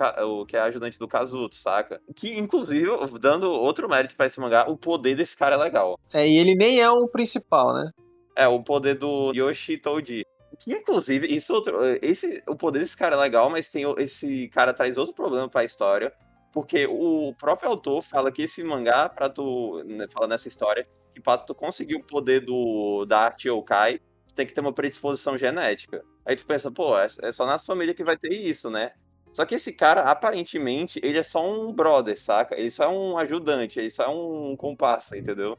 que 0.46 0.56
é 0.56 0.60
ajudante 0.60 0.98
do 0.98 1.06
Kazuto, 1.06 1.54
saca? 1.54 2.00
Que 2.16 2.36
inclusive, 2.36 2.88
dando 3.20 3.50
outro 3.50 3.88
mérito 3.88 4.16
para 4.16 4.26
esse 4.26 4.40
mangá, 4.40 4.68
o 4.68 4.76
poder 4.76 5.14
desse 5.14 5.36
cara 5.36 5.54
é 5.54 5.58
legal. 5.58 5.98
É, 6.12 6.28
e 6.28 6.36
ele 6.36 6.54
nem 6.54 6.80
é 6.80 6.90
o 6.90 7.06
principal, 7.06 7.72
né? 7.72 7.90
É, 8.36 8.48
o 8.48 8.62
poder 8.62 8.94
do 8.94 9.32
Yoshi 9.32 9.78
Toji. 9.78 10.26
Que 10.60 10.72
inclusive, 10.72 11.26
isso 11.26 11.52
outro, 11.52 11.78
esse 12.00 12.42
o 12.48 12.56
poder 12.56 12.80
desse 12.80 12.96
cara 12.96 13.16
é 13.16 13.18
legal, 13.18 13.50
mas 13.50 13.68
tem 13.68 13.84
esse 13.98 14.48
cara 14.48 14.72
traz 14.72 14.96
outro 14.96 15.14
problema 15.14 15.48
para 15.48 15.62
a 15.62 15.64
história, 15.64 16.12
porque 16.52 16.86
o 16.86 17.34
próprio 17.38 17.68
autor 17.68 18.02
fala 18.02 18.30
que 18.30 18.42
esse 18.42 18.62
mangá 18.62 19.08
para 19.08 19.28
tu, 19.28 19.82
né, 19.84 20.06
fala 20.12 20.28
nessa 20.28 20.46
história, 20.46 20.86
que 21.12 21.20
para 21.20 21.38
tu 21.38 21.54
conseguir 21.54 21.96
o 21.96 22.04
poder 22.04 22.40
do 22.44 23.04
da 23.04 23.20
arte 23.20 23.48
yokai, 23.48 24.00
tem 24.34 24.46
que 24.46 24.54
ter 24.54 24.60
uma 24.60 24.72
predisposição 24.72 25.38
genética. 25.38 26.04
Aí 26.26 26.36
tu 26.36 26.44
pensa, 26.44 26.70
pô, 26.70 26.98
é, 26.98 27.06
é 27.22 27.32
só 27.32 27.46
na 27.46 27.58
família 27.58 27.94
que 27.94 28.04
vai 28.04 28.16
ter 28.16 28.32
isso, 28.32 28.70
né? 28.70 28.92
Só 29.32 29.44
que 29.44 29.56
esse 29.56 29.72
cara, 29.72 30.02
aparentemente, 30.02 31.00
ele 31.02 31.18
é 31.18 31.22
só 31.22 31.44
um 31.44 31.72
brother, 31.72 32.20
saca? 32.20 32.54
Ele 32.56 32.70
só 32.70 32.84
é 32.84 32.88
um 32.88 33.18
ajudante, 33.18 33.80
ele 33.80 33.90
só 33.90 34.04
é 34.04 34.08
um 34.08 34.56
comparsa, 34.56 35.18
entendeu? 35.18 35.58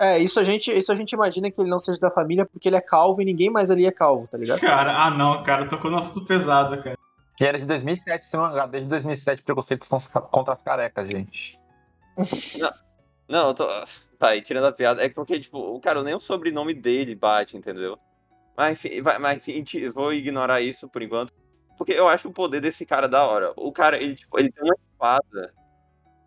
É, 0.00 0.18
isso 0.18 0.40
a 0.40 0.44
gente, 0.44 0.72
isso 0.72 0.90
a 0.90 0.94
gente 0.96 1.12
imagina 1.12 1.48
que 1.48 1.60
ele 1.60 1.70
não 1.70 1.78
seja 1.78 2.00
da 2.00 2.10
família 2.10 2.44
porque 2.44 2.68
ele 2.68 2.74
é 2.74 2.80
calvo 2.80 3.22
e 3.22 3.24
ninguém 3.24 3.48
mais 3.48 3.70
ali 3.70 3.86
é 3.86 3.92
calvo, 3.92 4.26
tá 4.26 4.36
ligado? 4.36 4.58
Cara, 4.60 5.04
ah 5.04 5.10
não, 5.10 5.40
cara, 5.44 5.68
tocou 5.68 5.88
no 5.88 5.98
assunto 5.98 6.24
pesado, 6.24 6.82
cara. 6.82 6.98
Que 7.36 7.44
era 7.44 7.58
de 7.58 7.64
2007 7.64 8.26
esse 8.26 8.36
mangá, 8.36 8.66
desde 8.66 8.88
2007 8.88 9.42
preconceitos 9.42 9.88
contra 9.88 10.54
as 10.54 10.62
carecas, 10.62 11.08
gente. 11.08 11.58
Não, 12.58 12.72
não 13.28 13.46
eu 13.48 13.54
tô. 13.54 13.68
Pai, 14.18 14.42
tirando 14.42 14.66
a 14.66 14.72
piada, 14.72 15.04
é 15.04 15.08
porque, 15.08 15.38
tipo, 15.38 15.58
o 15.58 15.80
cara, 15.80 16.02
nem 16.02 16.14
o 16.14 16.20
sobrenome 16.20 16.74
dele 16.74 17.14
bate, 17.14 17.56
entendeu? 17.56 17.98
Mas 18.56 18.72
enfim, 18.72 19.00
vai- 19.00 19.18
mas, 19.18 19.44
vou 19.94 20.12
ignorar 20.12 20.60
isso 20.60 20.88
por 20.88 21.02
enquanto. 21.02 21.32
Porque 21.78 21.92
eu 21.92 22.06
acho 22.08 22.28
o 22.28 22.32
poder 22.32 22.60
desse 22.60 22.84
cara 22.86 23.08
da 23.08 23.24
hora. 23.24 23.52
O 23.56 23.72
cara, 23.72 23.96
ele, 23.96 24.14
tipo, 24.14 24.38
ele 24.38 24.50
tem 24.52 24.62
uma 24.62 24.74
espada 24.74 25.54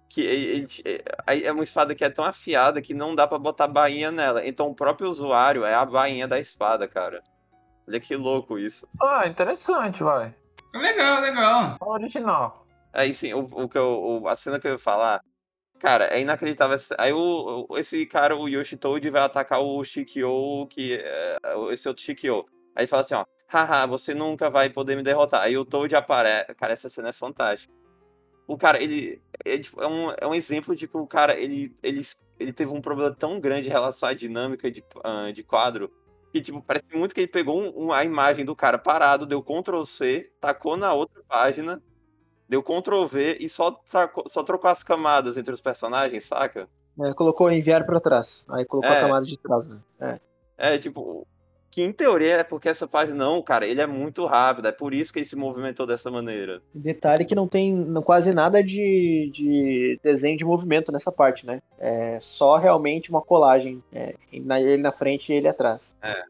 que 0.10 0.22
ele, 0.22 0.68
ele- 0.86 1.46
é 1.46 1.52
uma 1.52 1.64
espada 1.64 1.94
que 1.94 2.04
é 2.04 2.10
tão 2.10 2.26
afiada 2.26 2.82
que 2.82 2.94
não 2.94 3.14
dá 3.16 3.28
pra 3.28 3.38
botar 3.38 3.68
bainha 3.68 4.12
nela. 4.12 4.46
Então 4.46 4.68
o 4.70 4.76
próprio 4.76 5.10
usuário 5.10 5.64
é 5.64 5.74
a 5.74 5.86
bainha 5.86 6.28
da 6.28 6.40
espada, 6.40 6.88
cara. 6.88 7.22
Olha 7.88 8.00
que 8.00 8.16
louco 8.16 8.58
isso. 8.58 8.88
Ah, 9.02 9.28
interessante, 9.28 10.02
vai. 10.04 10.34
Legal, 10.74 11.22
legal. 11.22 11.78
Original. 11.80 12.66
Aí 12.92 13.14
sim, 13.14 13.34
o, 13.34 13.42
o 13.52 13.70
que 13.70 13.78
eu, 13.78 14.22
o- 14.24 14.28
a 14.28 14.36
cena 14.36 14.60
que 14.60 14.68
eu 14.68 14.72
ia 14.74 14.78
falar, 14.80 15.22
cara, 15.80 16.06
é 16.06 16.22
inacreditável. 16.22 16.78
Aí 16.98 17.14
o, 17.14 17.68
esse 17.78 18.06
cara, 18.06 18.36
o 18.36 18.48
Yoshitoji, 18.48 19.10
vai 19.10 19.22
atacar 19.22 19.62
o 19.62 19.84
Shikyo, 19.84 20.68
que 20.70 20.96
é, 20.96 21.38
esse 21.72 21.88
outro 21.88 22.04
Shikyo. 22.04 22.46
Aí 22.76 22.84
ele 22.84 22.88
fala 22.88 23.02
assim, 23.02 23.14
ó, 23.16 23.26
haha, 23.48 23.86
você 23.86 24.14
nunca 24.14 24.50
vai 24.50 24.70
poder 24.70 24.96
me 24.96 25.04
derrotar. 25.04 25.42
Aí 25.44 25.58
o 25.58 25.66
Toad 25.66 25.96
aparece. 25.96 26.54
Cara, 26.56 26.74
essa 26.74 26.90
cena 26.90 27.10
é 27.10 27.14
fantástica. 27.14 27.74
O 28.48 28.58
cara, 28.58 28.82
ele 28.82 29.22
é, 29.46 29.56
é 29.56 29.88
um, 29.88 30.12
é 30.12 30.28
um 30.28 30.36
exemplo 30.36 30.76
de 30.76 30.88
que 30.88 30.98
o 30.98 31.08
cara, 31.08 31.40
ele, 31.40 31.76
ele, 31.82 32.02
ele 32.40 32.54
teve 32.54 32.72
um 32.72 32.82
problema 32.82 33.14
tão 33.14 33.40
grande 33.40 33.68
em 33.68 33.72
relação 33.72 34.10
à 34.10 34.14
dinâmica 34.14 34.70
de, 34.70 34.84
ah, 35.04 35.32
de 35.32 35.44
quadro, 35.44 35.92
que, 36.32 36.42
tipo, 36.42 36.62
parece 36.62 36.86
muito 36.94 37.16
que 37.16 37.22
ele 37.22 37.28
pegou 37.28 37.60
um- 37.60 37.86
um- 37.88 37.94
a 37.94 38.04
imagem 38.04 38.46
do 38.46 38.56
cara 38.56 38.78
parado, 38.78 39.26
deu 39.26 39.42
Ctrl 39.42 39.84
C, 39.84 40.32
tacou 40.40 40.78
na 40.78 40.94
outra 40.94 41.24
página, 41.28 41.82
deu 42.48 42.62
Ctrl 42.64 43.06
V 43.06 43.38
e 43.40 43.50
só, 43.50 43.72
trocou- 43.72 44.26
só 44.28 44.44
trocou 44.44 44.70
as 44.70 44.84
camadas 44.84 45.38
entre 45.38 45.54
os 45.54 45.62
personagens, 45.62 46.26
saca? 46.26 46.68
É, 47.04 47.14
colocou 47.14 47.52
enviar 47.52 47.86
pra 47.86 48.00
trás. 48.00 48.46
Aí 48.50 48.64
colocou 48.66 48.92
É. 48.92 48.98
a 48.98 49.02
camada 49.02 49.26
de 49.26 49.38
trás, 49.40 49.68
né? 49.68 49.80
É. 50.02 50.20
É, 50.58 50.78
tipo, 50.78 51.28
que 51.70 51.82
em 51.84 51.92
teoria 51.92 52.36
é 52.38 52.44
porque 52.46 52.70
essa 52.70 52.88
página, 52.88 53.18
não, 53.18 53.42
cara, 53.42 53.68
ele 53.68 53.82
é 53.82 53.86
muito 53.88 54.26
rápido, 54.26 54.68
é 54.70 54.72
por 54.72 54.94
isso 54.94 55.12
que 55.12 55.20
ele 55.20 55.26
se 55.26 55.36
movimentou 55.36 55.86
dessa 55.86 56.10
maneira. 56.10 56.62
Detalhe 56.74 57.26
que 57.26 57.36
não 57.36 57.50
tem 57.50 57.74
não- 57.76 58.02
quase 58.02 58.34
nada 58.34 58.64
de, 58.64 59.30
de 59.34 60.00
desenho 60.02 60.38
de 60.38 60.46
movimento 60.46 60.90
nessa 60.94 61.12
parte, 61.12 61.46
né? 61.46 61.60
É 61.78 62.18
só 62.22 62.56
realmente 62.56 63.10
uma 63.10 63.22
colagem. 63.22 63.84
É, 63.92 64.16
ele 64.32 64.78
na 64.82 64.92
frente 64.94 65.34
e 65.34 65.36
ele 65.36 65.50
atrás. 65.50 65.98
É. 66.02 66.24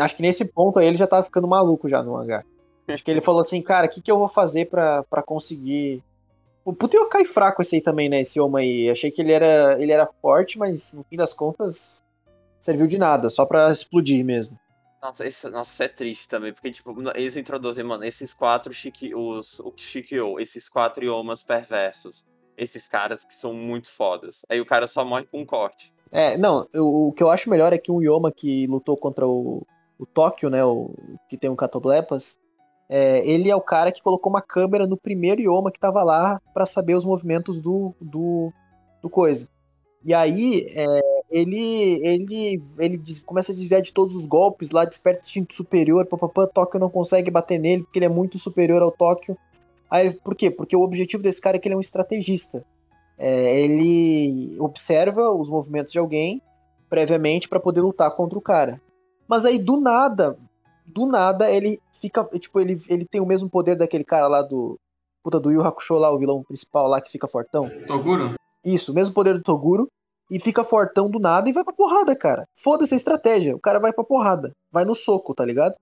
Acho 0.00 0.16
que 0.16 0.22
nesse 0.22 0.50
ponto 0.52 0.78
aí 0.78 0.86
ele 0.86 0.96
já 0.96 1.06
tava 1.06 1.22
ficando 1.22 1.46
maluco 1.46 1.86
já 1.88 2.02
no 2.02 2.14
mangá. 2.14 2.42
Acho 2.88 3.04
que 3.04 3.10
ele 3.10 3.20
falou 3.20 3.40
assim, 3.40 3.60
cara, 3.60 3.86
o 3.86 3.90
que, 3.90 4.00
que 4.00 4.10
eu 4.10 4.18
vou 4.18 4.28
fazer 4.28 4.66
pra, 4.66 5.02
pra 5.04 5.22
conseguir. 5.22 6.02
O 6.64 6.72
puto 6.72 6.96
eu 6.96 7.08
cai 7.08 7.24
fraco 7.24 7.62
esse 7.62 7.76
aí 7.76 7.82
também, 7.82 8.08
né? 8.08 8.20
Esse 8.20 8.40
homem 8.40 8.68
aí. 8.68 8.90
Achei 8.90 9.10
que 9.10 9.20
ele 9.22 9.32
era, 9.32 9.80
ele 9.80 9.92
era 9.92 10.08
forte, 10.20 10.58
mas 10.58 10.92
no 10.94 11.04
fim 11.04 11.16
das 11.16 11.32
contas 11.32 12.02
serviu 12.60 12.86
de 12.86 12.98
nada, 12.98 13.28
só 13.28 13.46
pra 13.46 13.70
explodir 13.70 14.24
mesmo. 14.24 14.58
Nossa, 15.00 15.26
esse, 15.26 15.48
nossa, 15.48 15.72
isso 15.72 15.82
é 15.84 15.88
triste 15.88 16.28
também, 16.28 16.52
porque, 16.52 16.72
tipo, 16.72 16.94
eles 17.14 17.36
introduzem, 17.36 17.84
mano, 17.84 18.04
esses 18.04 18.34
quatro 18.34 18.72
Shiki, 18.72 19.14
os, 19.14 19.60
o 19.60 19.72
Shikyo, 19.76 20.40
esses 20.40 20.68
quatro 20.68 21.04
Yomas 21.04 21.42
perversos, 21.42 22.26
esses 22.56 22.88
caras 22.88 23.24
que 23.24 23.32
são 23.32 23.54
muito 23.54 23.88
fodas. 23.90 24.44
Aí 24.48 24.60
o 24.60 24.66
cara 24.66 24.88
só 24.88 25.04
morre 25.04 25.24
com 25.26 25.40
um 25.40 25.46
corte. 25.46 25.92
É, 26.10 26.36
não, 26.36 26.66
o, 26.74 27.08
o 27.08 27.12
que 27.12 27.22
eu 27.22 27.30
acho 27.30 27.48
melhor 27.48 27.72
é 27.72 27.78
que 27.78 27.92
o 27.92 28.02
Yoma 28.02 28.32
que 28.32 28.66
lutou 28.66 28.96
contra 28.96 29.26
o, 29.26 29.64
o 29.98 30.04
Tóquio, 30.04 30.50
né, 30.50 30.64
o, 30.64 30.92
que 31.28 31.38
tem 31.38 31.48
o 31.48 31.56
Catoblepas, 31.56 32.36
é, 32.88 33.28
ele 33.28 33.50
é 33.50 33.56
o 33.56 33.60
cara 33.60 33.92
que 33.92 34.02
colocou 34.02 34.30
uma 34.30 34.40
câmera 34.40 34.86
no 34.86 34.96
primeiro 34.96 35.42
Yoma 35.42 35.70
que 35.70 35.78
tava 35.78 36.02
lá 36.02 36.40
pra 36.54 36.64
saber 36.64 36.94
os 36.94 37.04
movimentos 37.04 37.60
do, 37.60 37.94
do, 38.00 38.52
do 39.02 39.10
coisa. 39.10 39.48
E 40.04 40.14
aí, 40.14 40.62
é, 40.74 41.00
ele, 41.30 42.00
ele, 42.06 42.62
ele 42.78 43.02
começa 43.26 43.52
a 43.52 43.54
desviar 43.54 43.82
de 43.82 43.92
todos 43.92 44.14
os 44.14 44.24
golpes 44.24 44.70
lá, 44.70 44.84
desperta 44.84 45.22
instinto 45.24 45.54
superior, 45.54 46.06
papapá, 46.06 46.46
Tóquio 46.46 46.80
não 46.80 46.88
consegue 46.88 47.30
bater 47.30 47.58
nele 47.58 47.82
porque 47.82 47.98
ele 47.98 48.06
é 48.06 48.10
muito 48.10 48.38
superior 48.38 48.80
ao 48.80 48.92
Tóquio. 48.92 49.36
Aí, 49.90 50.14
por 50.14 50.34
quê? 50.34 50.50
Porque 50.50 50.76
o 50.76 50.82
objetivo 50.82 51.22
desse 51.22 51.40
cara 51.40 51.56
é 51.56 51.60
que 51.60 51.66
ele 51.66 51.74
é 51.74 51.76
um 51.76 51.80
estrategista. 51.80 52.64
É, 53.18 53.60
ele 53.60 54.56
observa 54.60 55.30
os 55.30 55.50
movimentos 55.50 55.92
de 55.92 55.98
alguém 55.98 56.40
previamente 56.88 57.48
pra 57.48 57.60
poder 57.60 57.80
lutar 57.80 58.10
contra 58.12 58.38
o 58.38 58.42
cara. 58.42 58.80
Mas 59.26 59.44
aí 59.44 59.58
do 59.58 59.80
nada, 59.80 60.38
do 60.86 61.06
nada 61.06 61.50
ele 61.50 61.78
fica, 62.00 62.24
tipo, 62.38 62.60
ele, 62.60 62.80
ele 62.88 63.04
tem 63.04 63.20
o 63.20 63.26
mesmo 63.26 63.48
poder 63.48 63.76
daquele 63.76 64.04
cara 64.04 64.28
lá 64.28 64.42
do 64.42 64.78
puta 65.22 65.38
do 65.38 65.50
Yu 65.50 65.62
Hakusho 65.62 65.94
lá, 65.94 66.10
o 66.10 66.18
vilão 66.18 66.42
principal 66.42 66.88
lá 66.88 67.00
que 67.00 67.10
fica 67.10 67.28
fortão. 67.28 67.68
Toguro? 67.86 68.34
Isso, 68.64 68.92
o 68.92 68.94
mesmo 68.94 69.14
poder 69.14 69.34
do 69.34 69.42
Toguro 69.42 69.88
e 70.30 70.38
fica 70.38 70.64
fortão 70.64 71.10
do 71.10 71.18
nada 71.18 71.48
e 71.48 71.52
vai 71.52 71.64
pra 71.64 71.72
porrada, 71.72 72.14
cara. 72.16 72.46
Foda-se 72.54 72.94
a 72.94 72.96
estratégia, 72.96 73.54
o 73.54 73.60
cara 73.60 73.78
vai 73.78 73.92
pra 73.92 74.04
porrada, 74.04 74.52
vai 74.70 74.84
no 74.84 74.94
soco, 74.94 75.34
tá 75.34 75.44
ligado? 75.44 75.74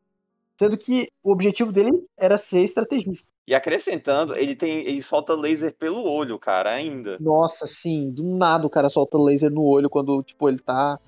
Sendo 0.58 0.78
que 0.78 1.08
o 1.22 1.32
objetivo 1.32 1.70
dele 1.70 1.90
era 2.18 2.38
ser 2.38 2.62
estrategista. 2.62 3.30
E 3.46 3.54
acrescentando, 3.54 4.34
ele 4.34 4.56
tem. 4.56 4.86
ele 4.86 5.02
solta 5.02 5.34
laser 5.34 5.76
pelo 5.76 6.02
olho, 6.02 6.38
cara, 6.38 6.72
ainda. 6.72 7.18
Nossa, 7.20 7.66
sim, 7.66 8.10
do 8.10 8.24
nada 8.24 8.66
o 8.66 8.70
cara 8.70 8.88
solta 8.88 9.18
laser 9.18 9.50
no 9.50 9.62
olho 9.62 9.90
quando, 9.90 10.22
tipo, 10.22 10.48
ele 10.48 10.58
tá. 10.58 10.98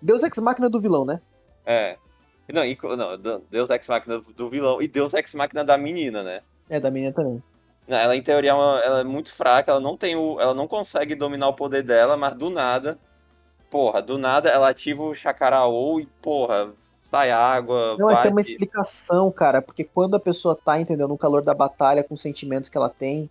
Deus 0.00 0.22
Ex 0.22 0.38
Máquina 0.38 0.70
do 0.70 0.80
vilão, 0.80 1.04
né? 1.04 1.20
É. 1.64 1.98
Não, 2.52 2.64
e- 2.64 2.78
não, 2.96 3.42
Deus 3.50 3.70
Ex 3.70 3.88
Machina 3.88 4.20
do- 4.36 4.48
vilão 4.50 4.80
e 4.80 4.86
Deus 4.88 5.12
Ex 5.14 5.34
Machina 5.34 5.64
da 5.64 5.76
menina, 5.76 6.22
né? 6.22 6.40
É, 6.70 6.78
da 6.78 6.90
menina 6.90 7.12
também. 7.12 7.42
Não, 7.88 7.96
Ela, 7.96 8.16
em 8.16 8.22
teoria, 8.22 8.50
é, 8.50 8.54
uma- 8.54 8.80
ela 8.80 9.00
é 9.00 9.04
muito 9.04 9.32
fraca, 9.32 9.70
ela 9.70 9.80
não 9.80 9.96
tem 9.96 10.16
o. 10.16 10.40
Ela 10.40 10.54
não 10.54 10.66
consegue 10.66 11.14
dominar 11.14 11.48
o 11.48 11.54
poder 11.54 11.82
dela, 11.82 12.16
mas 12.16 12.34
do 12.34 12.50
nada. 12.50 12.98
Porra, 13.70 14.00
do 14.00 14.16
nada 14.18 14.48
ela 14.48 14.68
ativa 14.68 15.02
o 15.02 15.14
Chacaraô 15.14 16.00
e, 16.00 16.06
porra, 16.22 16.72
sai 17.02 17.30
água. 17.30 17.96
Não, 17.98 18.10
é 18.10 18.22
ter 18.22 18.28
uma 18.28 18.36
bate- 18.36 18.52
explicação, 18.52 19.30
cara, 19.30 19.60
porque 19.62 19.84
quando 19.84 20.14
a 20.16 20.20
pessoa 20.20 20.56
tá, 20.56 20.80
entendeu, 20.80 21.06
no 21.08 21.18
calor 21.18 21.42
da 21.42 21.52
batalha, 21.54 22.02
com 22.04 22.14
os 22.14 22.22
sentimentos 22.22 22.68
que 22.68 22.76
ela 22.78 22.88
tem, 22.88 23.28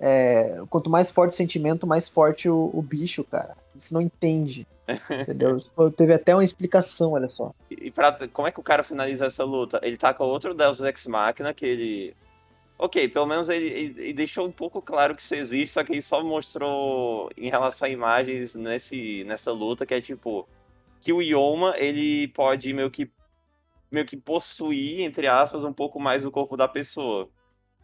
é, 0.00 0.62
quanto 0.70 0.90
mais 0.90 1.10
forte 1.10 1.32
o 1.32 1.36
sentimento, 1.36 1.86
mais 1.86 2.08
forte 2.08 2.48
o, 2.48 2.70
o 2.72 2.82
bicho, 2.82 3.24
cara. 3.24 3.56
Você 3.76 3.94
não 3.94 4.00
entende, 4.00 4.66
entendeu? 5.10 5.58
Teve 5.96 6.14
até 6.14 6.34
uma 6.34 6.44
explicação, 6.44 7.12
olha 7.12 7.28
só. 7.28 7.54
E 7.70 7.90
pra, 7.90 8.12
como 8.28 8.48
é 8.48 8.50
que 8.50 8.60
o 8.60 8.62
cara 8.62 8.82
finaliza 8.82 9.26
essa 9.26 9.44
luta? 9.44 9.80
Ele 9.82 9.96
tá 9.96 10.14
com 10.14 10.24
outro 10.24 10.54
Deus 10.54 10.80
Ex 10.80 11.06
Machina 11.06 11.52
que 11.52 11.66
ele. 11.66 12.16
Ok, 12.78 13.08
pelo 13.08 13.26
menos 13.26 13.48
ele, 13.48 13.66
ele- 13.66 14.02
ele 14.02 14.12
deixou 14.12 14.46
um 14.46 14.52
pouco 14.52 14.80
claro 14.80 15.14
que 15.16 15.20
isso 15.20 15.34
existe, 15.34 15.72
só 15.74 15.82
que 15.82 15.92
ele 15.92 16.02
só 16.02 16.22
mostrou 16.22 17.28
em 17.36 17.50
relação 17.50 17.86
a 17.86 17.90
imagens 17.90 18.54
nesse, 18.54 19.24
nessa 19.24 19.50
luta 19.52 19.84
que 19.84 19.94
é 19.94 20.00
tipo. 20.00 20.48
Que 21.00 21.12
o 21.12 21.20
Yoma, 21.22 21.74
ele 21.76 22.28
pode 22.28 22.72
meio 22.72 22.90
que. 22.90 23.10
meio 23.90 24.06
que 24.06 24.16
possuir, 24.16 25.02
entre 25.02 25.26
aspas, 25.26 25.64
um 25.64 25.72
pouco 25.72 25.98
mais 26.00 26.24
o 26.24 26.30
corpo 26.30 26.56
da 26.56 26.68
pessoa. 26.68 27.28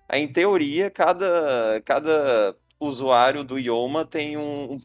Aí, 0.09 0.21
em 0.23 0.29
teoria, 0.33 0.91
cada, 0.91 1.81
cada 1.85 2.55
usuário 2.79 3.43
do 3.43 3.59
Yoma 3.59 4.05
tem 4.05 4.37
um- 4.37 4.79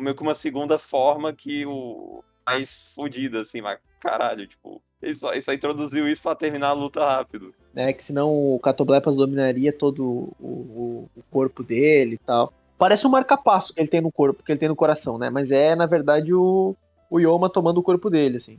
meio 0.00 0.14
que 0.16 0.22
uma 0.22 0.34
segunda 0.34 0.78
forma 0.78 1.32
que 1.32 1.64
o 1.66 2.22
mais 2.46 2.88
fodida, 2.94 3.40
assim, 3.42 3.60
mas 3.60 3.78
caralho, 4.00 4.46
tipo, 4.46 4.82
ele 5.00 5.14
só, 5.14 5.32
ele 5.32 5.42
só 5.42 5.52
introduziu 5.52 6.08
isso 6.08 6.22
pra 6.22 6.34
terminar 6.34 6.68
a 6.68 6.72
luta 6.72 7.04
rápido. 7.04 7.54
né? 7.72 7.92
Que 7.92 8.02
senão 8.02 8.54
o 8.54 8.58
Catoblepas 8.58 9.14
dominaria 9.16 9.72
todo 9.72 10.02
o, 10.04 10.34
o- 10.40 11.08
o 11.16 11.22
corpo 11.30 11.62
dele 11.62 12.14
e 12.14 12.18
tal. 12.18 12.52
Parece 12.78 13.06
um 13.06 13.10
marcapasso 13.10 13.72
que 13.74 13.80
ele 13.80 13.88
tem 13.90 14.00
no 14.00 14.10
corpo, 14.10 14.42
que 14.42 14.50
ele 14.50 14.58
tem 14.58 14.68
no 14.68 14.74
coração, 14.76 15.18
né? 15.18 15.28
Mas 15.30 15.52
é, 15.52 15.76
na 15.76 15.86
verdade, 15.86 16.32
o, 16.34 16.74
o 17.10 17.20
Yoma 17.20 17.48
tomando 17.50 17.78
o 17.78 17.82
corpo 17.82 18.08
dele, 18.10 18.38
assim. 18.38 18.58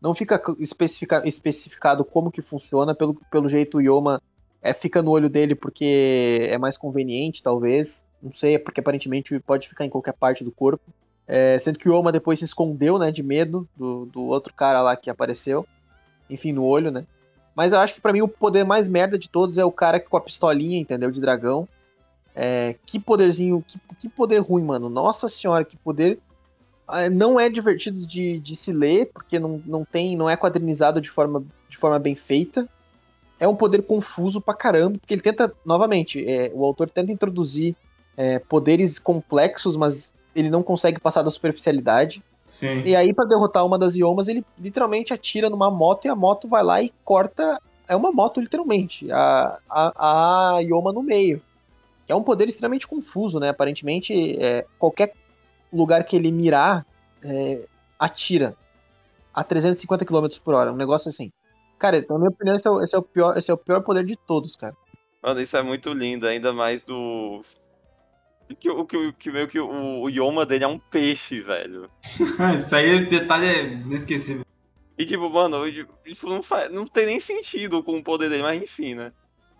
Não 0.00 0.14
fica 0.14 0.40
especifica- 0.58 1.22
especificado 1.26 2.04
como 2.04 2.30
que 2.30 2.42
funciona, 2.42 2.94
pelo, 2.94 3.14
pelo 3.30 3.48
jeito 3.48 3.78
o 3.78 3.80
Yoma 3.80 4.20
é, 4.60 4.72
fica 4.74 5.00
no 5.02 5.10
olho 5.10 5.28
dele 5.30 5.54
porque 5.54 6.46
é 6.50 6.58
mais 6.58 6.76
conveniente, 6.76 7.42
talvez. 7.42 8.04
Não 8.22 8.30
sei, 8.30 8.54
é 8.54 8.58
porque 8.58 8.80
aparentemente 8.80 9.38
pode 9.40 9.68
ficar 9.68 9.84
em 9.84 9.90
qualquer 9.90 10.12
parte 10.12 10.44
do 10.44 10.52
corpo. 10.52 10.84
É, 11.26 11.58
sendo 11.58 11.78
que 11.78 11.88
o 11.88 11.92
Yoma 11.94 12.12
depois 12.12 12.38
se 12.38 12.44
escondeu, 12.44 12.98
né, 12.98 13.10
de 13.10 13.22
medo 13.22 13.68
do, 13.76 14.06
do 14.06 14.26
outro 14.26 14.52
cara 14.54 14.80
lá 14.80 14.96
que 14.96 15.10
apareceu. 15.10 15.66
Enfim, 16.30 16.52
no 16.52 16.64
olho, 16.64 16.90
né? 16.90 17.04
Mas 17.54 17.72
eu 17.72 17.80
acho 17.80 17.94
que 17.94 18.00
pra 18.00 18.12
mim 18.12 18.22
o 18.22 18.28
poder 18.28 18.64
mais 18.64 18.88
merda 18.88 19.18
de 19.18 19.28
todos 19.28 19.58
é 19.58 19.64
o 19.64 19.72
cara 19.72 20.00
com 20.00 20.16
a 20.16 20.20
pistolinha, 20.20 20.78
entendeu? 20.78 21.10
De 21.10 21.20
dragão. 21.20 21.68
É, 22.34 22.76
que 22.86 22.98
poderzinho, 22.98 23.62
que, 23.66 23.78
que 24.00 24.08
poder 24.08 24.38
ruim, 24.38 24.62
mano. 24.62 24.88
Nossa 24.88 25.28
senhora, 25.28 25.64
que 25.64 25.76
poder. 25.76 26.18
Ah, 26.88 27.10
Não 27.10 27.38
é 27.38 27.48
divertido 27.50 28.06
de, 28.06 28.40
de 28.40 28.56
se 28.56 28.72
ler, 28.72 29.10
porque 29.12 29.38
não, 29.38 29.62
não 29.66 29.84
tem, 29.84 30.16
não 30.16 30.30
é 30.30 30.36
quadrinizado 30.36 31.00
de 31.00 31.10
forma, 31.10 31.44
de 31.68 31.76
forma 31.76 31.98
bem 31.98 32.14
feita. 32.14 32.68
É 33.38 33.46
um 33.46 33.56
poder 33.56 33.82
confuso 33.82 34.40
pra 34.40 34.54
caramba, 34.54 34.98
porque 34.98 35.12
ele 35.12 35.20
tenta, 35.20 35.52
novamente, 35.64 36.24
é, 36.26 36.50
o 36.54 36.64
autor 36.64 36.88
tenta 36.88 37.12
introduzir 37.12 37.76
é, 38.16 38.38
poderes 38.38 38.98
complexos, 38.98 39.76
mas 39.76 40.14
ele 40.34 40.50
não 40.50 40.62
consegue 40.62 41.00
passar 41.00 41.22
da 41.22 41.30
superficialidade. 41.30 42.22
Sim. 42.44 42.80
E 42.80 42.94
aí, 42.94 43.14
pra 43.14 43.24
derrotar 43.24 43.64
uma 43.64 43.78
das 43.78 43.96
Iomas, 43.96 44.28
ele 44.28 44.44
literalmente 44.58 45.12
atira 45.12 45.48
numa 45.48 45.70
moto 45.70 46.04
e 46.04 46.08
a 46.08 46.14
moto 46.14 46.48
vai 46.48 46.62
lá 46.62 46.82
e 46.82 46.92
corta. 47.04 47.58
É 47.88 47.96
uma 47.96 48.12
moto, 48.12 48.40
literalmente. 48.40 49.10
A, 49.10 49.58
a, 49.70 50.56
a 50.56 50.60
Ioma 50.60 50.92
no 50.92 51.02
meio. 51.02 51.40
É 52.08 52.14
um 52.14 52.22
poder 52.22 52.48
extremamente 52.48 52.86
confuso, 52.86 53.38
né? 53.38 53.48
Aparentemente, 53.48 54.36
é, 54.38 54.66
qualquer 54.78 55.14
lugar 55.72 56.04
que 56.04 56.16
ele 56.16 56.30
mirar, 56.30 56.84
é, 57.24 57.66
atira 57.98 58.54
a 59.32 59.42
350 59.42 60.04
km 60.04 60.26
por 60.44 60.54
hora. 60.54 60.72
Um 60.72 60.76
negócio 60.76 61.08
assim. 61.08 61.32
Cara, 61.78 62.04
na 62.08 62.18
minha 62.18 62.30
opinião, 62.30 62.54
esse 62.54 62.66
é, 62.66 62.70
o, 62.70 62.82
esse, 62.82 62.94
é 62.94 62.98
o 62.98 63.02
pior, 63.02 63.36
esse 63.36 63.50
é 63.50 63.54
o 63.54 63.58
pior 63.58 63.80
poder 63.82 64.04
de 64.04 64.16
todos, 64.16 64.54
cara. 64.56 64.76
Mano, 65.22 65.40
isso 65.40 65.56
é 65.56 65.62
muito 65.62 65.92
lindo, 65.92 66.26
ainda 66.26 66.52
mais 66.52 66.84
do. 66.84 67.42
Que, 68.58 68.70
o 68.70 68.84
que, 68.84 69.12
que 69.12 69.30
meio 69.30 69.48
que 69.48 69.58
o, 69.58 70.00
o 70.00 70.08
Yoma 70.08 70.44
dele 70.46 70.64
é 70.64 70.68
um 70.68 70.78
peixe, 70.78 71.40
velho. 71.40 71.88
isso 72.56 72.74
aí, 72.74 72.90
esse 72.90 73.10
detalhe 73.10 73.46
é 73.46 73.64
inesquecível. 73.64 74.44
E 74.98 75.06
tipo, 75.06 75.28
mano, 75.30 75.70
tipo, 75.70 76.28
não, 76.28 76.42
faz, 76.42 76.70
não 76.70 76.86
tem 76.86 77.06
nem 77.06 77.20
sentido 77.20 77.82
com 77.82 77.96
o 77.96 78.04
poder 78.04 78.28
dele, 78.28 78.42
mas 78.42 78.62
enfim, 78.62 78.94
né? 78.94 79.12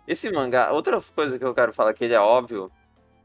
Esse 0.07 0.31
mangá, 0.31 0.71
outra 0.71 1.01
coisa 1.15 1.39
que 1.39 1.45
eu 1.45 1.53
quero 1.53 1.73
falar 1.73 1.93
que 1.93 2.03
ele 2.03 2.13
é 2.13 2.19
óbvio, 2.19 2.71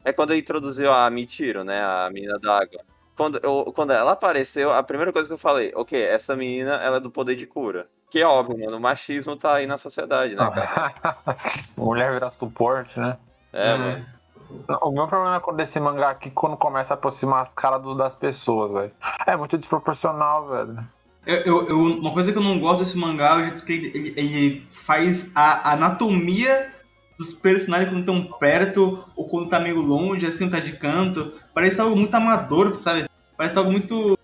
é 0.05 0.13
quando 0.13 0.31
ele 0.31 0.41
introduziu 0.41 0.93
a 0.93 1.09
Michiro, 1.11 1.65
né? 1.65 1.81
A 1.81 2.09
menina 2.13 2.39
d'água. 2.39 2.81
Quando, 3.17 3.41
eu, 3.43 3.73
quando 3.75 3.93
ela 3.93 4.13
apareceu, 4.13 4.73
a 4.73 4.83
primeira 4.83 5.13
coisa 5.13 5.29
que 5.29 5.35
eu 5.35 5.39
falei, 5.39 5.73
ok, 5.75 6.01
essa 6.01 6.37
menina, 6.37 6.75
ela 6.75 6.99
é 6.99 7.01
do 7.01 7.11
poder 7.11 7.35
de 7.35 7.47
cura. 7.47 7.89
Que 8.11 8.21
é 8.21 8.27
óbvio, 8.27 8.59
mano, 8.59 8.77
o 8.77 8.81
machismo 8.81 9.37
tá 9.37 9.55
aí 9.55 9.67
na 9.67 9.77
sociedade, 9.77 10.35
né, 10.35 10.51
cara? 10.51 11.19
Mulher 11.77 12.13
virar 12.13 12.31
suporte, 12.31 12.99
né? 12.99 13.19
É, 13.53 13.75
hum. 13.75 13.79
mano. 13.79 14.07
O 14.83 14.91
meu 14.91 15.07
problema 15.07 15.41
com 15.41 15.61
esse 15.61 15.79
mangá 15.79 16.11
aqui 16.11 16.31
quando 16.31 16.57
começa 16.57 16.95
a 16.95 16.97
aproximar 16.97 17.43
as 17.43 17.49
caras 17.55 17.83
das 17.97 18.15
pessoas, 18.15 18.73
velho. 18.73 18.93
É 19.27 19.37
muito 19.37 19.59
desproporcional, 19.59 20.49
velho. 20.49 20.89
Eu, 21.27 21.37
eu, 21.43 21.69
eu, 21.69 21.79
uma 21.79 22.13
coisa 22.13 22.33
que 22.33 22.39
eu 22.39 22.43
não 22.43 22.59
gosto 22.59 22.81
desse 22.81 22.97
mangá 22.97 23.35
é 23.35 23.37
o 23.37 23.45
jeito 23.45 23.65
que 23.65 23.73
ele, 23.73 24.15
ele 24.17 24.67
faz 24.71 25.31
a 25.35 25.73
anatomia 25.73 26.73
dos 27.19 27.35
personagens 27.35 27.91
quando 27.91 28.01
estão 28.01 28.39
perto 28.39 29.05
ou 29.15 29.29
quando 29.29 29.51
tá 29.51 29.61
meio 29.61 29.81
longe, 29.81 30.27
assim, 30.27 30.49
tá 30.49 30.61
de 30.61 30.73
canto. 30.79 31.33
Parece 31.53 31.81
algo 31.81 31.97
muito 31.97 32.15
amador, 32.15 32.81
sabe? 32.81 33.09
Parece 33.37 33.59
algo 33.59 33.71
muito. 33.71 34.17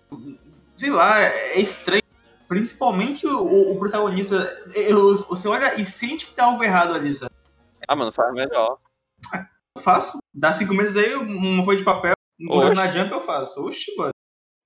Sei 0.75 0.89
lá, 0.89 1.21
é 1.21 1.59
estranho. 1.59 2.01
Principalmente 2.47 3.27
o, 3.27 3.71
o 3.73 3.79
protagonista. 3.79 4.35
Eu, 4.75 5.17
você 5.17 5.47
olha 5.47 5.79
e 5.79 5.85
sente 5.85 6.25
que 6.25 6.33
tem 6.33 6.43
algo 6.43 6.63
errado 6.63 6.93
ali, 6.93 7.13
sabe? 7.13 7.31
Ah, 7.87 7.95
mano, 7.95 8.11
faz 8.11 8.33
melhor. 8.33 8.77
Eu 9.75 9.81
faço. 9.81 10.17
Dá 10.33 10.53
cinco 10.53 10.73
meses 10.73 10.95
aí, 10.97 11.15
uma 11.15 11.63
folha 11.63 11.77
de 11.77 11.83
papel, 11.83 12.13
um 12.39 12.73
na 12.73 12.89
jump 12.89 13.11
eu 13.11 13.21
faço. 13.21 13.63
Oxi, 13.65 13.95
mano. 13.97 14.11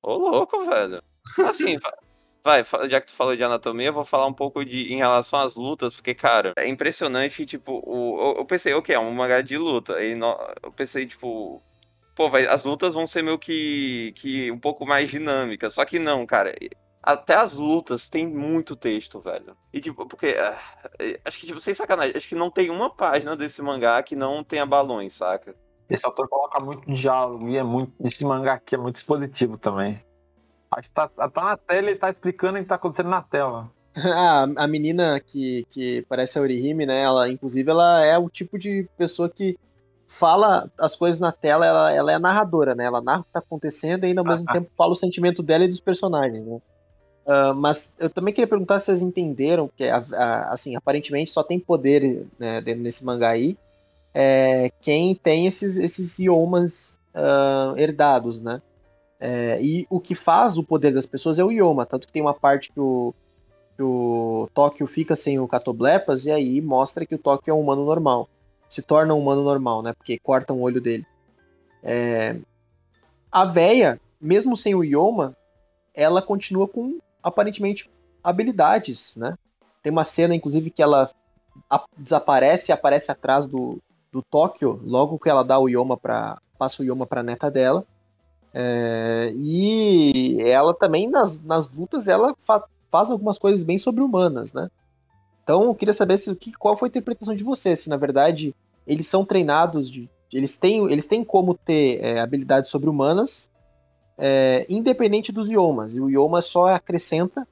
Ô, 0.02 0.18
louco, 0.18 0.66
velho. 0.66 1.02
Assim, 1.46 1.78
Vai, 2.44 2.64
já 2.90 3.02
que 3.02 3.08
tu 3.08 3.14
falou 3.14 3.36
de 3.36 3.44
anatomia, 3.44 3.88
eu 3.88 3.94
vou 3.94 4.06
falar 4.06 4.26
um 4.26 4.34
pouco 4.34 4.64
de 4.64 4.94
em 4.94 4.98
relação 4.98 5.40
às 5.40 5.56
lutas, 5.56 5.94
porque, 5.94 6.16
cara, 6.16 6.54
é 6.58 6.68
impressionante 6.68 7.36
que, 7.36 7.46
tipo, 7.46 7.82
o, 7.86 8.38
eu 8.38 8.46
pensei, 8.46 8.74
ok, 8.74 8.96
é 8.96 9.00
um 9.00 9.12
mangá 9.12 9.42
de 9.42 9.58
luta. 9.58 10.02
E 10.02 10.16
no, 10.16 10.38
eu 10.64 10.72
pensei, 10.72 11.06
tipo, 11.06 11.62
pô, 12.16 12.30
vai, 12.30 12.48
as 12.48 12.64
lutas 12.64 12.94
vão 12.94 13.06
ser 13.06 13.24
meio 13.24 13.38
que, 13.38 14.14
que 14.16 14.50
um 14.52 14.58
pouco 14.58 14.86
mais 14.86 15.12
dinâmicas. 15.12 15.74
Só 15.74 15.84
que 15.86 16.00
não, 16.00 16.26
cara. 16.26 16.56
Até 17.10 17.34
as 17.34 17.56
lutas 17.56 18.08
tem 18.08 18.28
muito 18.28 18.76
texto, 18.76 19.20
velho. 19.20 19.58
E 19.74 19.82
tipo, 19.82 20.06
porque. 20.06 20.28
Uh, 20.28 21.20
acho 21.26 21.40
que, 21.40 21.48
tipo, 21.48 21.60
sem 21.60 21.74
sacanagem, 21.74 22.16
acho 22.16 22.28
que 22.28 22.36
não 22.36 22.52
tem 22.52 22.70
uma 22.70 22.88
página 22.88 23.36
desse 23.36 23.64
mangá 23.64 24.04
que 24.04 24.16
não 24.16 24.44
tenha 24.44 24.64
balões, 24.64 25.14
saca? 25.14 25.56
Esse 25.90 26.06
autor 26.06 26.30
coloca 26.30 26.60
muito 26.60 26.86
diálogo 26.94 27.50
e 27.50 27.58
é 27.58 27.64
muito. 27.64 27.94
Esse 28.06 28.24
mangá 28.24 28.54
aqui 28.54 28.76
é 28.76 28.78
muito 28.78 28.98
expositivo 28.98 29.58
também. 29.58 30.00
Acho 30.70 30.88
que 30.88 30.94
tá, 30.94 31.08
tá 31.08 31.44
na 31.44 31.58
tela 31.58 31.90
e 31.90 31.96
tá 31.96 32.12
explicando 32.12 32.60
o 32.60 32.62
que 32.62 32.68
tá 32.68 32.76
acontecendo 32.76 33.10
na 33.10 33.24
tela. 33.24 33.72
a, 33.98 34.44
a 34.64 34.68
menina 34.68 35.20
que, 35.20 35.66
que 35.68 36.06
parece 36.08 36.38
a 36.38 36.44
Orihime, 36.44 36.86
né? 36.86 37.02
Ela, 37.02 37.28
inclusive, 37.28 37.72
ela 37.72 38.06
é 38.06 38.20
o 38.20 38.30
tipo 38.30 38.60
de 38.60 38.88
pessoa 39.00 39.28
que 39.28 39.58
fala 40.08 40.70
as 40.80 40.96
coisas 40.96 41.20
na 41.20 41.32
tela, 41.32 41.66
ela, 41.66 41.92
ela 41.92 42.12
é 42.12 42.20
narradora, 42.20 42.76
né? 42.76 42.84
Ela 42.84 43.02
narra 43.02 43.22
o 43.22 43.24
que 43.24 43.32
tá 43.32 43.40
acontecendo 43.40 44.04
e 44.04 44.10
ainda 44.10 44.22
ao 44.22 44.28
mesmo 44.28 44.46
ah, 44.48 44.54
tempo 44.54 44.70
fala 44.78 44.92
o 44.92 44.96
sentimento 44.96 45.42
dela 45.42 45.64
e 45.64 45.68
dos 45.68 45.80
personagens, 45.80 46.48
né? 46.48 46.62
Uh, 47.30 47.54
mas 47.54 47.94
eu 48.00 48.10
também 48.10 48.34
queria 48.34 48.48
perguntar 48.48 48.80
se 48.80 48.88
vocês 48.88 49.04
entenderam 49.04 49.70
que, 49.78 49.84
a, 49.84 50.04
a, 50.14 50.54
assim, 50.54 50.76
aparentemente 50.76 51.30
só 51.30 51.44
tem 51.44 51.60
poder 51.60 52.26
né, 52.40 52.60
desse 52.60 53.06
mangá 53.06 53.30
aí 53.30 53.56
é, 54.14 54.72
quem 54.82 55.14
tem 55.16 55.46
esses, 55.46 55.78
esses 55.78 56.20
iomas 56.20 57.00
uh, 57.16 57.78
herdados, 57.78 58.42
né? 58.42 58.62
É, 59.20 59.62
e 59.62 59.86
o 59.90 60.00
que 60.00 60.16
faz 60.16 60.58
o 60.58 60.64
poder 60.64 60.94
das 60.94 61.06
pessoas 61.06 61.38
é 61.38 61.44
o 61.44 61.52
ioma, 61.52 61.86
tanto 61.86 62.08
que 62.08 62.14
tem 62.14 62.22
uma 62.22 62.34
parte 62.34 62.72
que 62.72 62.80
o, 62.80 63.14
que 63.76 63.84
o 63.84 64.50
Tóquio 64.54 64.88
fica 64.88 65.16
sem 65.16 65.40
o 65.40 65.48
Catoblepas 65.48 66.26
e 66.26 66.32
aí 66.32 66.62
mostra 66.62 67.06
que 67.06 67.16
o 67.16 67.20
Tóquio 67.20 67.52
é 67.52 67.54
um 67.54 67.60
humano 67.60 67.86
normal. 67.86 68.30
Se 68.70 68.82
torna 68.82 69.14
um 69.14 69.20
humano 69.20 69.44
normal, 69.44 69.82
né? 69.82 69.94
Porque 69.94 70.20
cortam 70.20 70.58
o 70.58 70.62
olho 70.62 70.80
dele. 70.80 71.06
É... 71.84 72.38
A 73.32 73.46
véia, 73.46 74.00
mesmo 74.22 74.56
sem 74.56 74.74
o 74.74 74.84
ioma, 74.84 75.36
ela 75.94 76.22
continua 76.22 76.68
com 76.68 77.00
aparentemente 77.24 77.90
habilidades, 78.24 79.16
né? 79.16 79.38
Tem 79.82 79.92
uma 79.92 80.04
cena, 80.04 80.36
inclusive, 80.36 80.70
que 80.70 80.82
ela 80.82 81.10
desaparece 81.98 82.72
e 82.72 82.74
aparece 82.74 83.12
atrás 83.12 83.48
do, 83.48 83.80
do 84.12 84.22
Tóquio, 84.22 84.80
logo 84.84 85.20
que 85.20 85.30
ela 85.30 85.44
dá 85.44 85.58
o 85.58 85.70
ioma 85.70 85.98
para 85.98 86.38
passa 86.58 86.82
o 86.82 86.86
ioma 86.86 87.08
para 87.08 87.24
neta 87.24 87.50
dela. 87.50 87.86
É, 88.54 89.32
e 89.36 90.38
ela 90.42 90.74
também, 90.74 91.08
nas, 91.08 91.42
nas 91.42 91.72
lutas, 91.72 92.08
ela 92.08 92.34
fa 92.38 92.64
faz 92.92 93.12
algumas 93.12 93.38
coisas 93.38 93.64
bem 93.64 93.78
sobre-humanas, 93.78 94.52
né? 94.52 94.68
Então, 95.44 95.66
eu 95.66 95.76
queria 95.76 95.94
saber 95.94 96.18
se, 96.18 96.34
que, 96.36 96.52
qual 96.54 96.76
foi 96.76 96.88
a 96.88 96.90
interpretação 96.90 97.36
de 97.36 97.44
você, 97.44 97.76
se 97.76 97.88
na 97.88 97.98
verdade 97.98 98.54
eles 98.88 99.06
são 99.06 99.24
treinados, 99.24 99.90
de, 99.90 100.10
eles, 100.34 100.58
têm, 100.58 100.92
eles 100.92 101.06
têm 101.06 101.24
como 101.24 101.54
ter 101.54 102.04
é, 102.04 102.20
habilidades 102.20 102.72
sobre-humanas, 102.72 103.50
é, 104.20 104.66
independente 104.70 105.32
dos 105.32 105.48
idiomas, 105.48 105.96
e 105.96 106.02
o 106.02 106.10
idioma 106.10 106.42
só 106.42 106.68
acrescenta, 106.68 107.48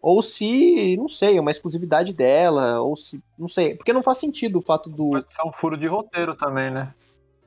ou 0.00 0.22
se, 0.22 0.96
não 0.96 1.08
sei, 1.08 1.36
é 1.36 1.40
uma 1.40 1.50
exclusividade 1.50 2.14
dela, 2.14 2.80
ou 2.80 2.94
se, 2.94 3.20
não 3.36 3.48
sei, 3.48 3.74
porque 3.74 3.92
não 3.92 4.02
faz 4.02 4.18
sentido 4.18 4.60
o 4.60 4.62
fato 4.62 4.88
do... 4.88 5.10
Pode 5.10 5.26
ser 5.34 5.42
um 5.42 5.52
furo 5.52 5.76
de 5.76 5.88
roteiro 5.88 6.36
também, 6.36 6.70
né? 6.70 6.94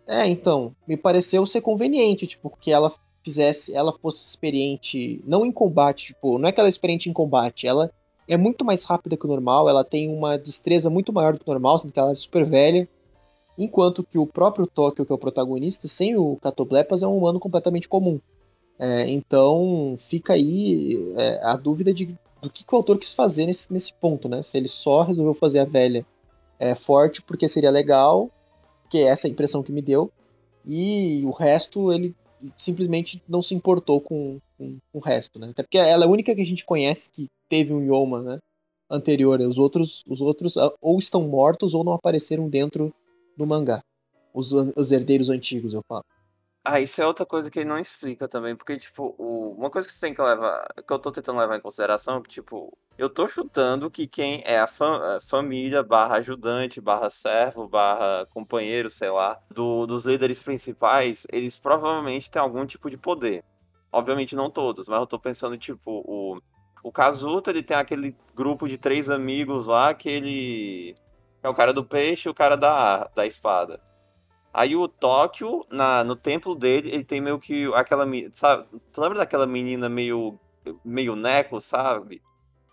É, 0.05 0.27
então, 0.27 0.75
me 0.87 0.97
pareceu 0.97 1.45
ser 1.45 1.61
conveniente, 1.61 2.27
tipo, 2.27 2.51
que 2.59 2.71
ela 2.71 2.91
fizesse, 3.23 3.73
ela 3.75 3.97
fosse 3.97 4.27
experiente, 4.27 5.21
não 5.25 5.45
em 5.45 5.51
combate, 5.51 6.07
tipo, 6.07 6.37
não 6.37 6.49
é 6.49 6.51
que 6.51 6.59
ela 6.59 6.67
é 6.67 6.69
experiente 6.69 7.09
em 7.09 7.13
combate, 7.13 7.65
ela 7.65 7.89
é 8.27 8.35
muito 8.35 8.65
mais 8.65 8.83
rápida 8.83 9.15
que 9.15 9.25
o 9.25 9.29
normal, 9.29 9.69
ela 9.69 9.83
tem 9.83 10.13
uma 10.13 10.37
destreza 10.37 10.89
muito 10.89 11.13
maior 11.13 11.33
do 11.33 11.39
que 11.39 11.49
o 11.49 11.53
normal, 11.53 11.79
sendo 11.79 11.93
que 11.93 11.99
ela 11.99 12.11
é 12.11 12.15
super 12.15 12.43
velha, 12.43 12.87
enquanto 13.57 14.03
que 14.03 14.17
o 14.17 14.27
próprio 14.27 14.67
Tóquio, 14.67 15.05
que 15.05 15.11
é 15.11 15.15
o 15.15 15.19
protagonista, 15.19 15.87
sem 15.87 16.17
o 16.17 16.37
Catoblepas, 16.37 17.03
é 17.03 17.07
um 17.07 17.17
humano 17.17 17.39
completamente 17.39 17.87
comum. 17.87 18.19
É, 18.79 19.09
então, 19.09 19.95
fica 19.97 20.33
aí 20.33 21.13
é, 21.17 21.43
a 21.43 21.57
dúvida 21.57 21.93
de, 21.93 22.17
do 22.41 22.49
que, 22.49 22.63
que, 22.63 22.73
o 22.73 22.77
autor 22.77 22.97
quis 22.97 23.13
fazer 23.13 23.45
nesse, 23.45 23.71
nesse 23.73 23.93
ponto, 23.93 24.29
né? 24.29 24.41
Se 24.41 24.57
ele 24.57 24.69
só 24.69 25.03
resolveu 25.03 25.33
fazer 25.33 25.59
a 25.59 25.65
velha 25.65 26.05
é, 26.57 26.73
forte 26.73 27.21
porque 27.21 27.45
seria 27.45 27.69
legal, 27.69 28.31
que 28.89 28.99
é 28.99 29.03
essa 29.03 29.27
impressão 29.27 29.61
que 29.61 29.71
me 29.71 29.81
deu. 29.81 30.09
E 30.65 31.23
o 31.25 31.31
resto, 31.31 31.91
ele 31.91 32.15
simplesmente 32.57 33.21
não 33.27 33.41
se 33.41 33.53
importou 33.53 33.99
com, 33.99 34.39
com, 34.57 34.77
com, 34.91 34.97
o 34.97 35.01
resto, 35.01 35.37
né? 35.37 35.49
Até 35.49 35.63
porque 35.63 35.77
ela 35.77 36.05
é 36.05 36.07
a 36.07 36.09
única 36.09 36.33
que 36.33 36.41
a 36.41 36.45
gente 36.45 36.63
conhece 36.65 37.11
que 37.11 37.27
teve 37.49 37.73
um 37.73 37.81
Yoma, 37.81 38.21
né? 38.21 38.39
Anterior. 38.89 39.41
Os 39.41 39.59
outros, 39.59 40.03
os 40.07 40.21
outros 40.21 40.57
ah, 40.57 40.71
ou 40.81 40.97
estão 40.97 41.27
mortos 41.27 41.73
ou 41.73 41.83
não 41.83 41.93
apareceram 41.93 42.47
dentro 42.47 42.93
do 43.37 43.45
mangá. 43.45 43.83
Os, 44.33 44.53
os 44.53 44.91
herdeiros 44.91 45.29
antigos, 45.29 45.73
eu 45.73 45.83
falo. 45.87 46.05
Ah, 46.63 46.79
isso 46.79 47.01
é 47.01 47.07
outra 47.07 47.25
coisa 47.25 47.49
que 47.49 47.59
ele 47.59 47.69
não 47.69 47.79
explica 47.79 48.27
também, 48.27 48.55
porque, 48.55 48.77
tipo, 48.77 49.15
o... 49.17 49.55
uma 49.57 49.69
coisa 49.69 49.87
que 49.87 49.93
você 49.93 50.01
tem 50.01 50.13
que 50.13 50.21
levar, 50.21 50.67
que 50.85 50.93
eu 50.93 50.99
tô 50.99 51.11
tentando 51.11 51.39
levar 51.39 51.55
em 51.57 51.61
consideração 51.61 52.17
é 52.17 52.21
que, 52.21 52.27
tipo, 52.29 52.77
eu 52.97 53.09
tô 53.09 53.27
chutando 53.29 53.89
que 53.89 54.05
quem 54.05 54.43
é 54.45 54.59
a, 54.59 54.67
fam... 54.67 55.19
família, 55.21 55.81
barra 55.81 56.17
ajudante, 56.17 56.81
barra 56.81 57.09
servo, 57.09 57.67
barra 57.67 58.25
companheiro, 58.27 58.89
sei 58.89 59.09
lá, 59.09 59.39
do... 59.49 59.87
dos 59.87 60.05
líderes 60.05 60.41
principais, 60.43 61.25
eles 61.31 61.57
provavelmente 61.57 62.29
têm 62.29 62.41
algum 62.41 62.65
tipo 62.65 62.89
de 62.89 62.97
poder. 62.97 63.43
Obviamente 63.91 64.35
não 64.35 64.49
todos, 64.51 64.87
mas 64.87 64.99
eu 64.99 65.07
tô 65.07 65.17
pensando, 65.17 65.57
tipo, 65.57 66.03
o, 66.05 66.39
o 66.83 66.91
Kazuto, 66.91 67.49
ele 67.49 67.63
tem 67.63 67.77
aquele 67.77 68.15
grupo 68.35 68.67
de 68.67 68.77
três 68.77 69.09
amigos 69.09 69.65
lá 69.65 69.93
que 69.93 70.09
ele 70.09 70.95
é 71.41 71.49
o 71.49 71.53
cara 71.53 71.73
do 71.73 71.83
peixe 71.83 72.27
e 72.27 72.31
o 72.31 72.35
cara 72.35 72.55
da, 72.55 73.09
da 73.15 73.25
espada. 73.25 73.81
Aí 74.53 74.75
o 74.75 74.87
Tóquio, 74.87 75.65
na, 75.69 76.03
no 76.03 76.15
templo 76.15 76.55
dele, 76.55 76.89
ele 76.89 77.03
tem 77.03 77.21
meio 77.21 77.39
que 77.39 77.71
aquela. 77.73 78.05
Sabe, 78.31 78.65
tu 78.91 79.01
lembra 79.01 79.19
daquela 79.19 79.45
menina 79.45 79.87
meio. 79.87 80.39
meio 80.83 81.15
neco, 81.15 81.61
sabe? 81.61 82.21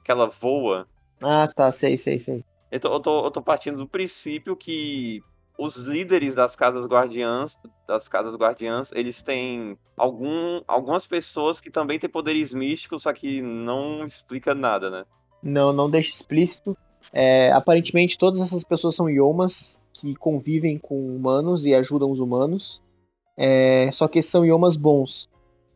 Que 0.04 0.10
ela 0.10 0.26
voa. 0.26 0.88
Ah, 1.22 1.48
tá, 1.48 1.70
sei, 1.72 1.96
sei, 1.96 2.18
sei. 2.18 2.44
Eu 2.70 2.80
tô, 2.80 2.92
eu 2.94 3.00
tô, 3.00 3.24
eu 3.24 3.30
tô 3.30 3.42
partindo 3.42 3.78
do 3.78 3.88
princípio 3.88 4.56
que 4.56 5.22
os 5.58 5.76
líderes 5.76 6.34
das 6.34 6.54
casas 6.54 6.86
guardiãs, 6.86 7.58
das 7.86 8.08
casas 8.08 8.34
guardiãs, 8.34 8.90
eles 8.92 9.22
têm 9.22 9.78
algum, 9.96 10.60
algumas 10.66 11.06
pessoas 11.06 11.60
que 11.60 11.70
também 11.70 11.98
têm 11.98 12.10
poderes 12.10 12.52
místicos, 12.52 13.02
só 13.02 13.12
que 13.12 13.40
não 13.40 14.04
explica 14.04 14.54
nada, 14.54 14.90
né? 14.90 15.04
Não, 15.42 15.72
não 15.72 15.88
deixa 15.88 16.10
explícito. 16.10 16.76
É, 17.12 17.50
aparentemente 17.52 18.18
todas 18.18 18.40
essas 18.40 18.64
pessoas 18.64 18.94
são 18.94 19.08
iomas 19.08 19.80
que 19.92 20.14
convivem 20.16 20.78
com 20.78 21.16
humanos 21.16 21.64
e 21.66 21.74
ajudam 21.74 22.10
os 22.10 22.20
humanos. 22.20 22.82
É, 23.38 23.90
só 23.92 24.08
que 24.08 24.20
são 24.22 24.44
iomas 24.44 24.76
bons. 24.76 25.28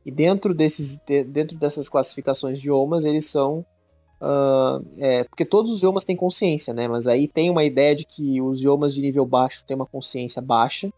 E 0.05 0.11
dentro, 0.11 0.55
desses, 0.55 0.99
dentro 0.99 1.59
dessas 1.59 1.89
classificações 1.89 2.59
de 2.59 2.69
iomas, 2.69 3.05
eles 3.05 3.27
são 3.27 3.65
Uh, 4.23 4.85
é, 4.99 5.25
porque 5.25 5.47
todos 5.47 5.73
os 5.73 5.83
Yomas 5.83 6.05
têm 6.05 6.15
consciência, 6.15 6.75
né? 6.75 6.87
Mas 6.87 7.07
aí 7.07 7.27
tem 7.27 7.49
uma 7.49 7.65
ideia 7.65 7.97
de 7.97 8.05
que 8.05 8.41
os 8.43 8.61
Yomas 8.61 8.95
de 8.95 9.01
nível 9.01 9.25
baixo 9.25 9.65
têm 9.65 9.75
uma 9.75 9.87
consciência 9.87 10.43
baixa, 10.43 10.93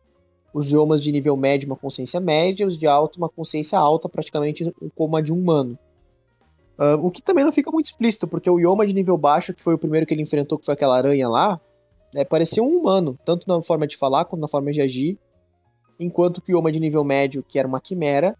os 0.53 0.72
Yomas 0.72 1.01
de 1.01 1.12
nível 1.12 1.37
médio 1.37 1.68
uma 1.68 1.76
consciência 1.76 2.18
média, 2.18 2.66
os 2.66 2.76
de 2.76 2.87
alto 2.87 3.18
uma 3.18 3.28
consciência 3.28 3.78
alta, 3.78 4.09
praticamente 4.09 4.74
como 4.97 5.16
a 5.16 5.20
de 5.20 5.33
um 5.33 5.39
humano. 5.39 5.78
Uh, 6.83 7.07
o 7.07 7.12
que 7.12 7.22
também 7.22 7.45
não 7.45 7.53
fica 7.53 7.70
muito 7.70 7.87
explícito, 7.87 8.26
porque 8.26 8.51
o 8.51 8.59
Yoma 8.59 8.85
de 8.85 8.93
nível 8.93 9.16
baixo, 9.16 9.55
que 9.55 9.62
foi 9.62 9.74
o 9.74 9.78
primeiro 9.78 10.05
que 10.05 10.12
ele 10.12 10.22
enfrentou, 10.22 10.59
que 10.59 10.64
foi 10.64 10.74
aquela 10.74 10.97
aranha 10.97 11.28
lá, 11.28 11.61
é, 12.12 12.24
parecia 12.24 12.61
um 12.61 12.76
humano, 12.76 13.16
tanto 13.24 13.47
na 13.47 13.62
forma 13.62 13.87
de 13.87 13.97
falar 13.97 14.24
quanto 14.24 14.41
na 14.41 14.49
forma 14.49 14.72
de 14.72 14.80
agir, 14.80 15.16
enquanto 16.01 16.43
que 16.43 16.53
o 16.53 16.59
Yoma 16.59 16.72
de 16.72 16.80
nível 16.80 17.05
médio, 17.05 17.45
que 17.47 17.57
era 17.57 17.68
uma 17.68 17.80
quimera, 17.80 18.37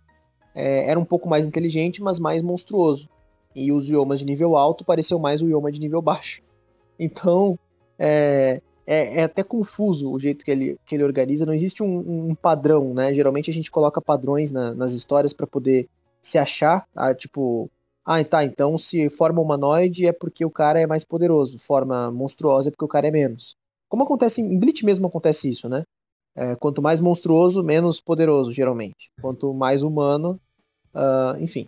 é, 0.57 0.91
era 0.91 0.99
um 0.99 1.05
pouco 1.05 1.29
mais 1.29 1.47
inteligente, 1.47 2.03
mas 2.03 2.19
mais 2.19 2.43
monstruoso. 2.43 3.09
E 3.55 3.71
os 3.71 3.89
Yomas 3.89 4.19
de 4.19 4.27
nível 4.27 4.57
alto 4.57 4.85
pareciam 4.85 5.21
mais 5.21 5.41
o 5.41 5.49
Yoma 5.49 5.71
de 5.71 5.81
nível 5.81 6.03
baixo. 6.03 6.43
Então, 6.99 7.59
é, 7.99 8.61
é, 8.87 9.21
é, 9.21 9.23
até 9.25 9.43
confuso 9.43 10.13
o 10.13 10.21
jeito 10.21 10.45
que 10.45 10.51
ele, 10.51 10.79
que 10.87 10.95
ele 10.95 11.03
organiza. 11.03 11.45
Não 11.45 11.55
existe 11.55 11.83
um, 11.83 12.29
um 12.29 12.35
padrão, 12.35 12.95
né? 12.95 13.13
Geralmente 13.13 13.51
a 13.51 13.53
gente 13.53 13.73
coloca 13.73 14.01
padrões 14.01 14.53
na, 14.53 14.73
nas 14.75 14.93
histórias 14.93 15.33
para 15.33 15.47
poder 15.47 15.89
se 16.21 16.39
achar. 16.39 16.87
Ah, 16.95 17.13
tipo, 17.13 17.69
ah, 18.05 18.23
tá, 18.25 18.45
então 18.45 18.77
se 18.77 19.09
forma 19.09 19.41
humanoide 19.41 20.07
é 20.07 20.13
porque 20.13 20.45
o 20.45 20.51
cara 20.51 20.81
é 20.81 20.87
mais 20.87 21.05
poderoso, 21.05 21.59
forma 21.59 22.11
monstruosa 22.11 22.69
é 22.69 22.71
porque 22.71 22.85
o 22.85 22.89
cara 22.89 23.07
é 23.07 23.11
menos. 23.11 23.57
Como 23.89 24.03
acontece 24.03 24.41
em 24.41 24.59
Bleach 24.59 24.85
mesmo 24.85 25.07
acontece 25.07 25.49
isso, 25.49 25.69
né? 25.69 25.85
É, 26.35 26.57
quanto 26.57 26.81
mais 26.81 26.99
monstruoso, 26.99 27.63
menos 27.63 28.01
poderoso, 28.01 28.51
geralmente. 28.51 29.11
Quanto 29.21 29.53
mais 29.53 29.83
humano, 29.83 30.41
uh, 30.95 31.39
enfim. 31.39 31.67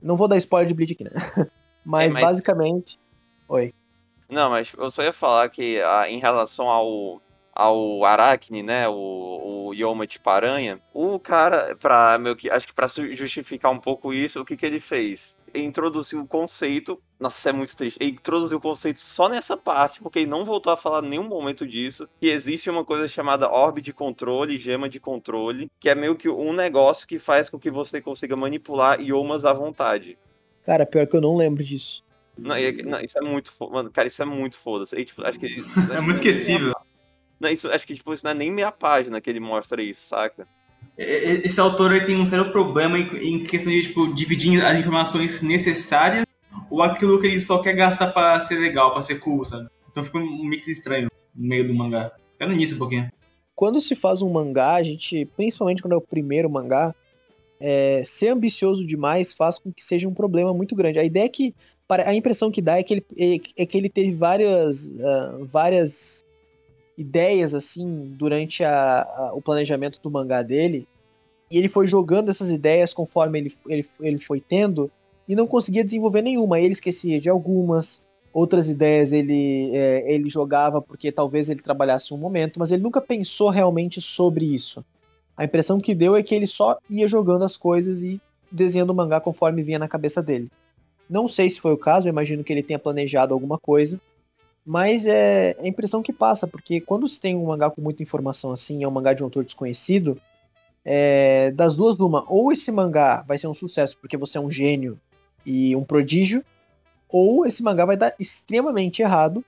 Não 0.00 0.16
vou 0.16 0.28
dar 0.28 0.36
spoiler 0.36 0.68
de 0.68 0.74
Bleach 0.74 0.92
aqui, 0.94 1.04
né? 1.04 1.10
mas, 1.84 2.12
é, 2.12 2.14
mas, 2.14 2.22
basicamente. 2.22 2.98
Oi. 3.48 3.74
Não, 4.28 4.48
mas 4.48 4.72
eu 4.78 4.90
só 4.90 5.02
ia 5.02 5.12
falar 5.12 5.48
que 5.50 5.80
ah, 5.82 6.08
em 6.08 6.20
relação 6.20 6.68
ao, 6.68 7.20
ao 7.60 8.04
Aracne, 8.06 8.62
né? 8.62 8.88
O, 8.88 9.68
o 9.68 9.74
Yoma 9.74 10.06
de 10.06 10.18
Paranha, 10.18 10.80
o 10.94 11.18
cara, 11.18 11.76
pra, 11.76 12.18
meu, 12.18 12.34
acho 12.50 12.66
que 12.66 12.74
para 12.74 12.88
justificar 12.88 13.70
um 13.70 13.78
pouco 13.78 14.14
isso, 14.14 14.40
o 14.40 14.44
que, 14.44 14.56
que 14.56 14.64
ele 14.64 14.80
fez? 14.80 15.38
introduziu 15.52 16.20
o 16.20 16.26
conceito. 16.28 17.02
Nossa, 17.18 17.50
é 17.50 17.52
muito 17.52 17.76
triste. 17.76 17.98
Ele 18.00 18.12
introduziu 18.12 18.58
o 18.58 18.60
conceito 18.60 19.00
só 19.00 19.28
nessa 19.28 19.56
parte, 19.56 20.00
porque 20.00 20.20
ele 20.20 20.30
não 20.30 20.44
voltou 20.44 20.72
a 20.72 20.76
falar 20.76 21.04
em 21.04 21.08
nenhum 21.08 21.26
momento 21.26 21.66
disso. 21.66 22.08
Que 22.20 22.28
existe 22.28 22.70
uma 22.70 22.84
coisa 22.84 23.08
chamada 23.08 23.50
orbe 23.50 23.82
de 23.82 23.92
controle, 23.92 24.56
gema 24.56 24.88
de 24.88 25.00
controle, 25.00 25.68
que 25.80 25.88
é 25.88 25.94
meio 25.96 26.14
que 26.14 26.28
um 26.28 26.52
negócio 26.52 27.04
que 27.04 27.18
faz 27.18 27.50
com 27.50 27.58
que 27.58 27.68
você 27.68 28.00
consiga 28.00 28.36
manipular 28.36 29.00
iomas 29.00 29.44
à 29.44 29.52
vontade. 29.52 30.16
Cara, 30.64 30.86
pior 30.86 31.04
que 31.08 31.16
eu 31.16 31.20
não 31.20 31.36
lembro 31.36 31.64
disso. 31.64 32.04
Não, 32.38 32.54
não 32.84 33.00
isso 33.00 33.18
é 33.18 33.22
muito 33.22 33.50
foda. 33.50 33.90
Cara, 33.90 34.06
isso 34.06 34.22
é 34.22 34.24
muito 34.24 34.56
foda. 34.56 34.86
Tipo, 34.86 35.26
acho 35.26 35.38
que. 35.38 35.46
é 35.92 36.00
muito 36.00 36.14
esquecível. 36.22 36.72
Não, 37.40 37.48
isso, 37.48 37.68
acho 37.70 37.86
que 37.86 37.94
tipo, 37.94 38.12
isso 38.12 38.24
não 38.24 38.32
é 38.32 38.34
nem 38.34 38.52
meia 38.52 38.70
página 38.70 39.20
que 39.20 39.30
ele 39.30 39.40
mostra 39.40 39.82
isso, 39.82 40.08
saca? 40.08 40.46
Esse 40.96 41.58
autor 41.58 41.92
aí 41.92 42.04
tem 42.04 42.16
um 42.16 42.26
sério 42.26 42.52
problema 42.52 42.98
em, 42.98 43.42
questão 43.42 43.72
de 43.72 43.84
tipo, 43.84 44.12
dividir 44.14 44.62
as 44.62 44.78
informações 44.78 45.40
necessárias 45.40 46.26
ou 46.70 46.82
aquilo 46.82 47.18
que 47.18 47.26
ele 47.26 47.40
só 47.40 47.62
quer 47.62 47.74
gastar 47.74 48.12
pra 48.12 48.38
ser 48.40 48.56
legal, 48.56 48.92
pra 48.92 49.00
ser 49.00 49.18
cool, 49.18 49.44
sabe? 49.44 49.68
Então 49.90 50.04
fica 50.04 50.18
um 50.18 50.44
mix 50.44 50.68
estranho 50.68 51.08
no 51.34 51.48
meio 51.48 51.66
do 51.66 51.74
mangá. 51.74 52.12
Fica 52.32 52.46
no 52.46 52.52
início 52.52 52.76
um 52.76 52.78
pouquinho. 52.78 53.10
Quando 53.54 53.80
se 53.80 53.96
faz 53.96 54.20
um 54.20 54.30
mangá, 54.30 54.74
a 54.74 54.82
gente, 54.82 55.24
principalmente 55.36 55.82
quando 55.82 55.94
é 55.94 55.96
o 55.96 56.02
primeiro 56.02 56.50
mangá, 56.50 56.94
é, 57.60 58.02
ser 58.04 58.28
ambicioso 58.28 58.86
demais 58.86 59.32
faz 59.32 59.58
com 59.58 59.72
que 59.72 59.84
seja 59.84 60.08
um 60.08 60.14
problema 60.14 60.52
muito 60.54 60.74
grande. 60.74 60.98
A 60.98 61.04
ideia 61.04 61.24
é 61.24 61.28
que, 61.28 61.54
a 61.88 62.14
impressão 62.14 62.50
que 62.50 62.62
dá 62.62 62.78
é 62.78 62.82
que 62.82 62.94
ele, 62.94 63.06
é, 63.18 63.62
é 63.62 63.66
que 63.66 63.76
ele 63.76 63.88
teve 63.88 64.14
várias, 64.14 64.88
uh, 64.88 65.44
várias 65.46 66.24
ideias 67.00 67.54
assim 67.54 68.14
durante 68.16 68.62
a, 68.62 69.02
a, 69.02 69.32
o 69.34 69.40
planejamento 69.40 69.98
do 70.02 70.10
mangá 70.10 70.42
dele 70.42 70.86
e 71.50 71.58
ele 71.58 71.68
foi 71.68 71.86
jogando 71.86 72.30
essas 72.30 72.52
ideias 72.52 72.94
conforme 72.94 73.40
ele, 73.40 73.56
ele, 73.68 73.88
ele 74.00 74.18
foi 74.18 74.40
tendo 74.40 74.90
e 75.28 75.34
não 75.34 75.46
conseguia 75.46 75.84
desenvolver 75.84 76.22
nenhuma. 76.22 76.60
Ele 76.60 76.72
esquecia 76.72 77.20
de 77.20 77.28
algumas, 77.28 78.06
outras 78.32 78.68
ideias 78.68 79.10
ele, 79.10 79.70
é, 79.74 80.12
ele 80.12 80.30
jogava 80.30 80.80
porque 80.80 81.10
talvez 81.10 81.50
ele 81.50 81.60
trabalhasse 81.60 82.14
um 82.14 82.18
momento, 82.18 82.58
mas 82.58 82.70
ele 82.70 82.82
nunca 82.82 83.00
pensou 83.00 83.48
realmente 83.48 84.00
sobre 84.00 84.44
isso. 84.44 84.84
A 85.36 85.44
impressão 85.44 85.80
que 85.80 85.94
deu 85.94 86.14
é 86.14 86.22
que 86.22 86.34
ele 86.34 86.46
só 86.46 86.76
ia 86.88 87.08
jogando 87.08 87.44
as 87.44 87.56
coisas 87.56 88.02
e 88.02 88.20
desenhando 88.52 88.90
o 88.90 88.94
mangá 88.94 89.20
conforme 89.20 89.62
vinha 89.62 89.78
na 89.78 89.88
cabeça 89.88 90.22
dele. 90.22 90.50
Não 91.08 91.26
sei 91.26 91.48
se 91.48 91.60
foi 91.60 91.72
o 91.72 91.78
caso, 91.78 92.06
eu 92.06 92.12
imagino 92.12 92.44
que 92.44 92.52
ele 92.52 92.62
tenha 92.62 92.78
planejado 92.78 93.34
alguma 93.34 93.58
coisa, 93.58 94.00
mas 94.64 95.06
é, 95.06 95.50
é 95.50 95.62
a 95.62 95.68
impressão 95.68 96.02
que 96.02 96.12
passa, 96.12 96.46
porque 96.46 96.80
quando 96.80 97.08
se 97.08 97.20
tem 97.20 97.36
um 97.36 97.46
mangá 97.46 97.70
com 97.70 97.80
muita 97.80 98.02
informação 98.02 98.52
assim, 98.52 98.82
é 98.82 98.88
um 98.88 98.90
mangá 98.90 99.12
de 99.12 99.22
um 99.22 99.26
autor 99.26 99.44
desconhecido, 99.44 100.20
é, 100.84 101.50
das 101.52 101.76
duas, 101.76 101.98
uma, 101.98 102.24
ou 102.28 102.52
esse 102.52 102.70
mangá 102.72 103.22
vai 103.26 103.38
ser 103.38 103.46
um 103.46 103.54
sucesso 103.54 103.96
porque 104.00 104.16
você 104.16 104.38
é 104.38 104.40
um 104.40 104.50
gênio 104.50 104.98
e 105.44 105.74
um 105.76 105.84
prodígio, 105.84 106.44
ou 107.08 107.46
esse 107.46 107.62
mangá 107.62 107.84
vai 107.84 107.96
dar 107.96 108.14
extremamente 108.18 109.02
errado 109.02 109.44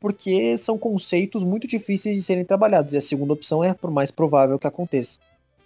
porque 0.00 0.58
são 0.58 0.76
conceitos 0.76 1.44
muito 1.44 1.68
difíceis 1.68 2.16
de 2.16 2.22
serem 2.22 2.44
trabalhados, 2.44 2.92
e 2.92 2.96
a 2.96 3.00
segunda 3.00 3.32
opção 3.32 3.62
é 3.62 3.72
por 3.72 3.88
mais 3.88 4.10
provável 4.10 4.58
que 4.58 4.66
aconteça. 4.66 5.20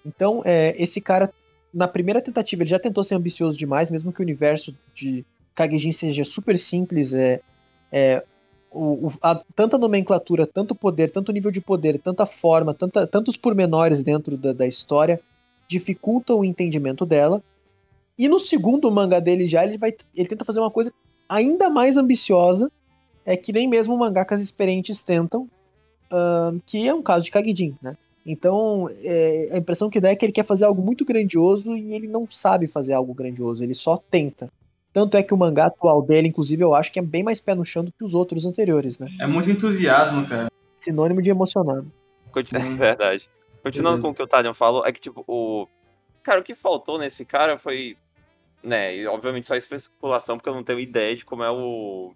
Então, 0.04 0.42
é, 0.44 0.74
esse 0.80 1.00
cara, 1.00 1.32
na 1.72 1.88
primeira 1.88 2.20
tentativa, 2.20 2.62
ele 2.62 2.68
já 2.68 2.78
tentou 2.78 3.02
ser 3.02 3.14
ambicioso 3.14 3.56
demais, 3.56 3.90
mesmo 3.90 4.12
que 4.12 4.20
o 4.20 4.22
universo 4.22 4.76
de 4.92 5.24
Kagejin 5.54 5.90
seja 5.90 6.22
super 6.22 6.58
simples, 6.58 7.14
é, 7.14 7.40
é 7.90 8.22
o, 8.76 9.08
a, 9.22 9.34
tanta 9.54 9.78
nomenclatura, 9.78 10.46
tanto 10.46 10.74
poder, 10.74 11.10
tanto 11.10 11.32
nível 11.32 11.50
de 11.50 11.60
poder, 11.60 11.98
tanta 11.98 12.26
forma, 12.26 12.74
tanta, 12.74 13.06
tantos 13.06 13.36
pormenores 13.36 14.02
dentro 14.02 14.36
da, 14.36 14.52
da 14.52 14.66
história 14.66 15.20
dificultam 15.68 16.38
o 16.38 16.44
entendimento 16.44 17.04
dela. 17.04 17.42
E 18.18 18.28
no 18.28 18.38
segundo 18.38 18.90
mangá 18.90 19.20
dele 19.20 19.48
já 19.48 19.64
ele 19.64 19.78
vai 19.78 19.94
ele 20.14 20.28
tenta 20.28 20.44
fazer 20.44 20.60
uma 20.60 20.70
coisa 20.70 20.92
ainda 21.28 21.68
mais 21.68 21.96
ambiciosa, 21.96 22.70
é 23.24 23.36
que 23.36 23.52
nem 23.52 23.68
mesmo 23.68 23.96
mangakas 23.98 24.40
experientes 24.40 25.02
tentam, 25.02 25.48
uh, 26.12 26.60
que 26.64 26.86
é 26.86 26.94
um 26.94 27.02
caso 27.02 27.24
de 27.24 27.30
Kagidin, 27.30 27.76
né? 27.82 27.96
Então, 28.24 28.88
é, 29.04 29.50
a 29.52 29.58
impressão 29.58 29.88
que 29.88 30.00
dá 30.00 30.10
é 30.10 30.16
que 30.16 30.24
ele 30.24 30.32
quer 30.32 30.44
fazer 30.44 30.64
algo 30.64 30.82
muito 30.82 31.04
grandioso 31.04 31.76
e 31.76 31.94
ele 31.94 32.08
não 32.08 32.28
sabe 32.28 32.66
fazer 32.66 32.92
algo 32.92 33.14
grandioso, 33.14 33.62
ele 33.62 33.74
só 33.74 33.96
tenta. 33.96 34.50
Tanto 34.96 35.14
é 35.18 35.22
que 35.22 35.34
o 35.34 35.36
mangá 35.36 35.66
atual 35.66 36.00
dele, 36.00 36.28
inclusive, 36.28 36.64
eu 36.64 36.74
acho 36.74 36.90
que 36.90 36.98
é 36.98 37.02
bem 37.02 37.22
mais 37.22 37.38
pé 37.38 37.54
no 37.54 37.66
chão 37.66 37.84
do 37.84 37.92
que 37.92 38.02
os 38.02 38.14
outros 38.14 38.46
anteriores, 38.46 38.98
né? 38.98 39.06
É 39.20 39.26
muito 39.26 39.50
entusiasmo, 39.50 40.26
cara. 40.26 40.50
Sinônimo 40.72 41.20
de 41.20 41.28
emocionado. 41.28 41.92
É 42.34 42.58
verdade. 42.74 43.28
Continuando 43.62 43.98
Beleza. 43.98 44.02
com 44.02 44.08
o 44.08 44.14
que 44.14 44.22
o 44.22 44.26
Talion 44.26 44.54
falou, 44.54 44.86
é 44.86 44.92
que, 44.92 44.98
tipo, 44.98 45.22
o. 45.28 45.68
Cara, 46.22 46.40
o 46.40 46.42
que 46.42 46.54
faltou 46.54 46.98
nesse 46.98 47.26
cara 47.26 47.58
foi. 47.58 47.94
Né, 48.64 48.96
e 48.96 49.06
obviamente 49.06 49.46
só 49.46 49.54
especulação, 49.54 50.38
porque 50.38 50.48
eu 50.48 50.54
não 50.54 50.64
tenho 50.64 50.80
ideia 50.80 51.14
de 51.14 51.26
como 51.26 51.42
é 51.42 51.50
o. 51.50 52.14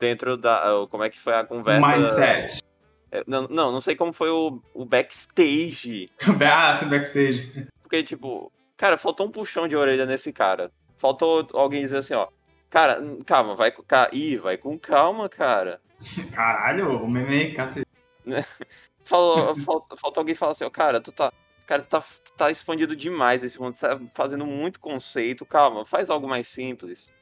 Dentro 0.00 0.36
da. 0.36 0.60
Como 0.90 1.04
é 1.04 1.08
que 1.08 1.20
foi 1.20 1.34
a 1.34 1.44
conversa. 1.44 1.86
Mindset. 1.86 2.64
É, 3.12 3.22
não, 3.28 3.46
não, 3.46 3.70
não 3.70 3.80
sei 3.80 3.94
como 3.94 4.12
foi 4.12 4.28
o, 4.28 4.60
o 4.74 4.84
backstage. 4.84 6.10
ah, 6.52 6.78
sim, 6.80 6.88
backstage. 6.88 7.68
Porque, 7.80 8.02
tipo, 8.02 8.50
cara, 8.76 8.96
faltou 8.96 9.28
um 9.28 9.30
puxão 9.30 9.68
de 9.68 9.76
orelha 9.76 10.04
nesse 10.04 10.32
cara. 10.32 10.68
Faltou 11.02 11.44
alguém 11.54 11.82
dizer 11.82 11.96
assim, 11.96 12.14
ó. 12.14 12.28
Cara, 12.70 13.02
calma, 13.26 13.56
vai 13.56 13.72
com. 13.72 13.82
Ih, 14.12 14.36
vai 14.36 14.56
com 14.56 14.78
calma, 14.78 15.28
cara. 15.28 15.80
Caralho, 16.32 17.02
o 17.02 17.10
meme 17.10 17.52
cacete. 17.54 17.88
Falou, 19.04 19.52
falta, 19.56 19.96
falta 19.96 20.20
alguém 20.20 20.36
falar 20.36 20.52
assim, 20.52 20.62
ó, 20.62 20.70
cara, 20.70 21.00
tu 21.00 21.10
tá. 21.10 21.32
Cara, 21.66 21.82
tu 21.82 21.88
tá, 21.88 22.00
tu 22.00 22.32
tá 22.34 22.50
expandido 22.52 22.94
demais 22.94 23.42
esse 23.42 23.60
mundo, 23.60 23.74
tu 23.74 23.80
tá 23.80 24.00
fazendo 24.14 24.46
muito 24.46 24.78
conceito, 24.78 25.44
calma, 25.44 25.84
faz 25.84 26.08
algo 26.08 26.28
mais 26.28 26.46
simples. 26.46 27.12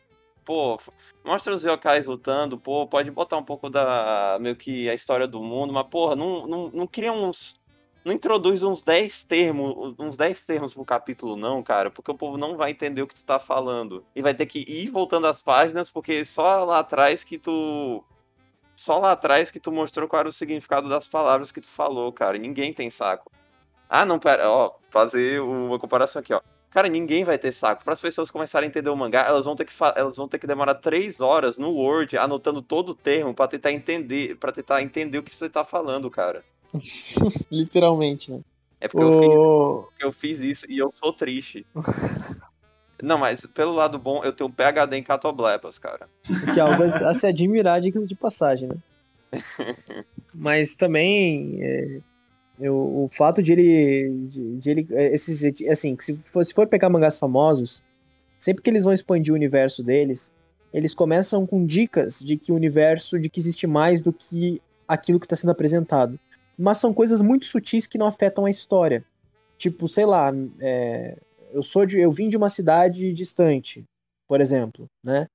Pô, 0.45 0.79
mostra 1.25 1.55
os 1.55 1.65
yokais 1.65 2.07
lutando, 2.07 2.59
pô, 2.59 2.87
pode 2.87 3.11
botar 3.11 3.39
um 3.39 3.45
pouco 3.45 3.71
da. 3.71 4.37
meio 4.41 4.57
que 4.57 4.91
a 4.91 4.95
história 4.95 5.27
do 5.27 5.43
mundo, 5.43 5.73
mas, 5.73 5.87
porra, 5.87 6.15
não, 6.15 6.47
não, 6.47 6.71
não 6.71 6.87
cria 6.87 7.13
uns 7.13 7.60
não 8.05 8.13
introduz 8.13 8.63
uns 8.63 8.83
10 8.83 9.25
termos, 9.25 9.95
uns 9.99 10.17
10 10.17 10.45
termos 10.47 10.73
pro 10.73 10.85
capítulo, 10.85 11.37
não, 11.37 11.63
cara, 11.63 11.91
porque 11.91 12.11
o 12.11 12.17
povo 12.17 12.39
não 12.39 12.57
vai 12.57 12.71
entender 12.71 13.03
o 13.03 13.07
que 13.07 13.15
tu 13.15 13.25
tá 13.25 13.39
falando. 13.39 14.05
E 14.15 14.23
vai 14.23 14.35
ter 14.35 14.47
que 14.47 14.61
ir 14.61 14.89
voltando 14.89 15.27
as 15.27 15.41
páginas, 15.41 15.91
porque 15.91 16.25
só 16.25 16.65
lá 16.65 16.79
atrás 16.81 17.25
que 17.25 17.39
tu. 17.39 18.05
Só 18.75 18.99
lá 18.99 19.13
atrás 19.13 19.51
que 19.51 19.61
tu 19.61 19.71
mostrou 19.71 20.09
qual 20.09 20.21
era 20.21 20.29
o 20.29 20.33
significado 20.33 20.89
das 20.89 21.07
palavras 21.07 21.53
que 21.53 21.61
tu 21.61 21.69
falou, 21.69 22.11
cara. 22.13 22.39
ninguém 22.39 22.73
tem 22.73 22.89
saco. 22.89 23.31
Ah, 23.89 24.07
não, 24.07 24.19
pera, 24.19 24.49
ó, 24.49 24.73
fazer 24.91 25.41
uma 25.43 25.79
comparação 25.79 26.21
aqui, 26.21 26.33
ó. 26.33 26.41
Cara, 26.71 26.89
ninguém 26.89 27.25
vai 27.25 27.37
ter 27.37 27.53
saco. 27.53 27.85
Para 27.85 27.93
as 27.95 28.01
pessoas 28.01 28.31
começarem 28.31 28.69
a 28.69 28.71
entender 28.71 28.89
o 28.89 28.97
mangá, 28.97 29.23
elas 29.27 29.45
vão 29.45 29.57
ter 29.57 29.65
que 29.65 29.73
elas 29.97 30.17
vão 30.17 30.29
ter 30.29 30.39
que 30.39 30.47
demorar 30.47 30.77
três 30.77 31.21
horas 31.21 31.59
no 31.59 31.71
Word 31.73 32.17
anotando 32.17 32.63
todo 32.63 32.91
o 32.91 32.95
termo 32.95 33.35
para 33.35 33.49
tentar 33.49 33.73
entender, 33.73 34.37
para 34.37 34.53
tentar 34.53 34.81
entender 34.81 35.19
o 35.19 35.23
que 35.23 35.35
você 35.35 35.51
tá 35.51 35.65
falando, 35.65 36.09
cara. 36.11 36.45
Literalmente, 37.51 38.31
né? 38.31 38.41
É 38.81 38.89
porque, 38.89 39.05
o... 39.05 39.89
eu 40.01 40.13
fiz, 40.13 40.39
eu 40.39 40.41
fiz 40.41 40.41
isso 40.41 40.67
e 40.69 40.79
eu 40.79 40.93
sou 40.99 41.13
triste. 41.13 41.67
Não, 43.03 43.19
mas 43.19 43.47
pelo 43.47 43.73
lado 43.73 43.99
bom, 43.99 44.23
eu 44.25 44.33
tenho 44.33 44.49
um 44.49 44.53
PHD 44.53 44.97
em 44.97 45.03
catoblepas, 45.03 45.79
cara. 45.79 46.09
Que 46.53 46.61
é 46.61 46.63
algo 46.63 46.83
a 46.83 47.15
se 47.15 47.27
admirar, 47.27 47.81
dicas 47.81 48.07
de 48.07 48.15
passagem, 48.15 48.69
né? 48.69 48.77
Mas 50.35 50.75
também 50.75 51.59
é, 51.63 52.01
eu, 52.61 52.75
o 52.75 53.09
fato 53.13 53.43
de 53.43 53.53
ele. 53.53 54.27
De, 54.29 54.57
de 54.57 54.71
ele 54.71 54.89
é, 54.91 55.15
esses, 55.15 55.43
assim, 55.69 55.97
se 56.01 56.15
for, 56.33 56.45
se 56.45 56.53
for 56.53 56.67
pegar 56.67 56.91
mangás 56.91 57.19
famosos, 57.19 57.83
sempre 58.39 58.63
que 58.63 58.71
eles 58.71 58.85
vão 58.85 58.93
expandir 58.93 59.33
o 59.33 59.37
universo 59.37 59.83
deles, 59.83 60.33
eles 60.73 60.95
começam 60.95 61.47
com 61.47 61.65
dicas 61.65 62.21
de 62.21 62.37
que 62.37 62.53
o 62.53 62.55
universo, 62.55 63.19
de 63.19 63.29
que 63.29 63.41
existe 63.41 63.67
mais 63.67 64.03
do 64.03 64.13
que 64.13 64.61
aquilo 64.87 65.19
que 65.19 65.27
está 65.27 65.37
sendo 65.37 65.51
apresentado. 65.51 66.19
Mas 66.61 66.79
são 66.79 66.93
coisas 66.93 67.23
muito 67.23 67.47
sutis 67.47 67.87
que 67.87 67.97
não 67.97 68.07
afetam 68.07 68.45
a 68.45 68.51
história. 68.51 69.05
Tipo, 69.57 69.89
sei 69.89 70.05
lá, 70.05 70.31
é, 70.61 71.17
eu 71.53 71.63
sou 71.63 71.87
de, 71.87 71.99
eu 71.99 72.13
vim 72.13 72.29
de 72.29 72.37
uma 72.37 72.49
cidade 72.49 73.13
distante, 73.13 73.85
por 74.29 74.41
exemplo, 74.41 74.87
né? 75.03 75.27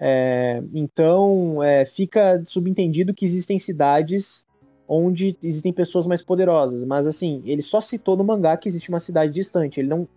É, 0.00 0.60
então 0.74 1.62
é, 1.62 1.86
fica 1.86 2.42
subentendido 2.44 3.14
que 3.14 3.24
existem 3.24 3.58
cidades 3.58 4.44
onde 4.88 5.36
existem 5.40 5.72
pessoas 5.72 6.08
mais 6.08 6.20
poderosas, 6.20 6.84
mas 6.84 7.06
assim 7.06 7.40
ele 7.46 7.62
só 7.62 7.80
citou 7.80 8.16
no 8.16 8.24
mangá 8.24 8.56
que 8.56 8.68
existe 8.68 8.88
uma 8.88 8.98
cidade 8.98 9.32
distante. 9.32 9.78
Ele 9.78 9.88
não, 9.88 10.08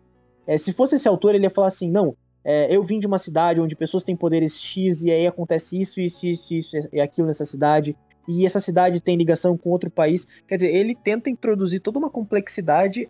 é, 0.48 0.58
se 0.58 0.74
fosse 0.74 0.96
esse 0.96 1.08
autor 1.08 1.36
ele 1.36 1.46
ia 1.46 1.52
falar 1.52 1.68
assim, 1.68 1.90
não, 1.90 2.18
é, 2.44 2.76
eu 2.76 2.84
vim 2.84 3.00
de 3.00 3.06
uma 3.06 3.20
cidade 3.20 3.62
onde 3.62 3.76
pessoas 3.76 4.04
têm 4.04 4.16
poderes 4.16 4.60
X 4.60 5.04
e 5.04 5.12
aí 5.12 5.28
acontece 5.28 5.80
isso, 5.80 6.02
isso, 6.02 6.26
isso, 6.26 6.56
isso 6.56 6.78
e 6.92 7.00
aquilo 7.00 7.28
nessa 7.28 7.46
cidade 7.46 7.96
e 8.28 8.46
essa 8.46 8.60
cidade 8.60 9.02
tem 9.02 9.16
ligação 9.16 9.58
com 9.58 9.70
outro 9.70 9.90
país. 9.90 10.26
Quer 10.48 10.58
dizer, 10.58 10.76
ele 10.76 10.96
tenta 10.96 11.30
introduzir 11.30 11.80
toda 11.80 12.00
uma 12.00 12.10
complexidade 12.10 13.10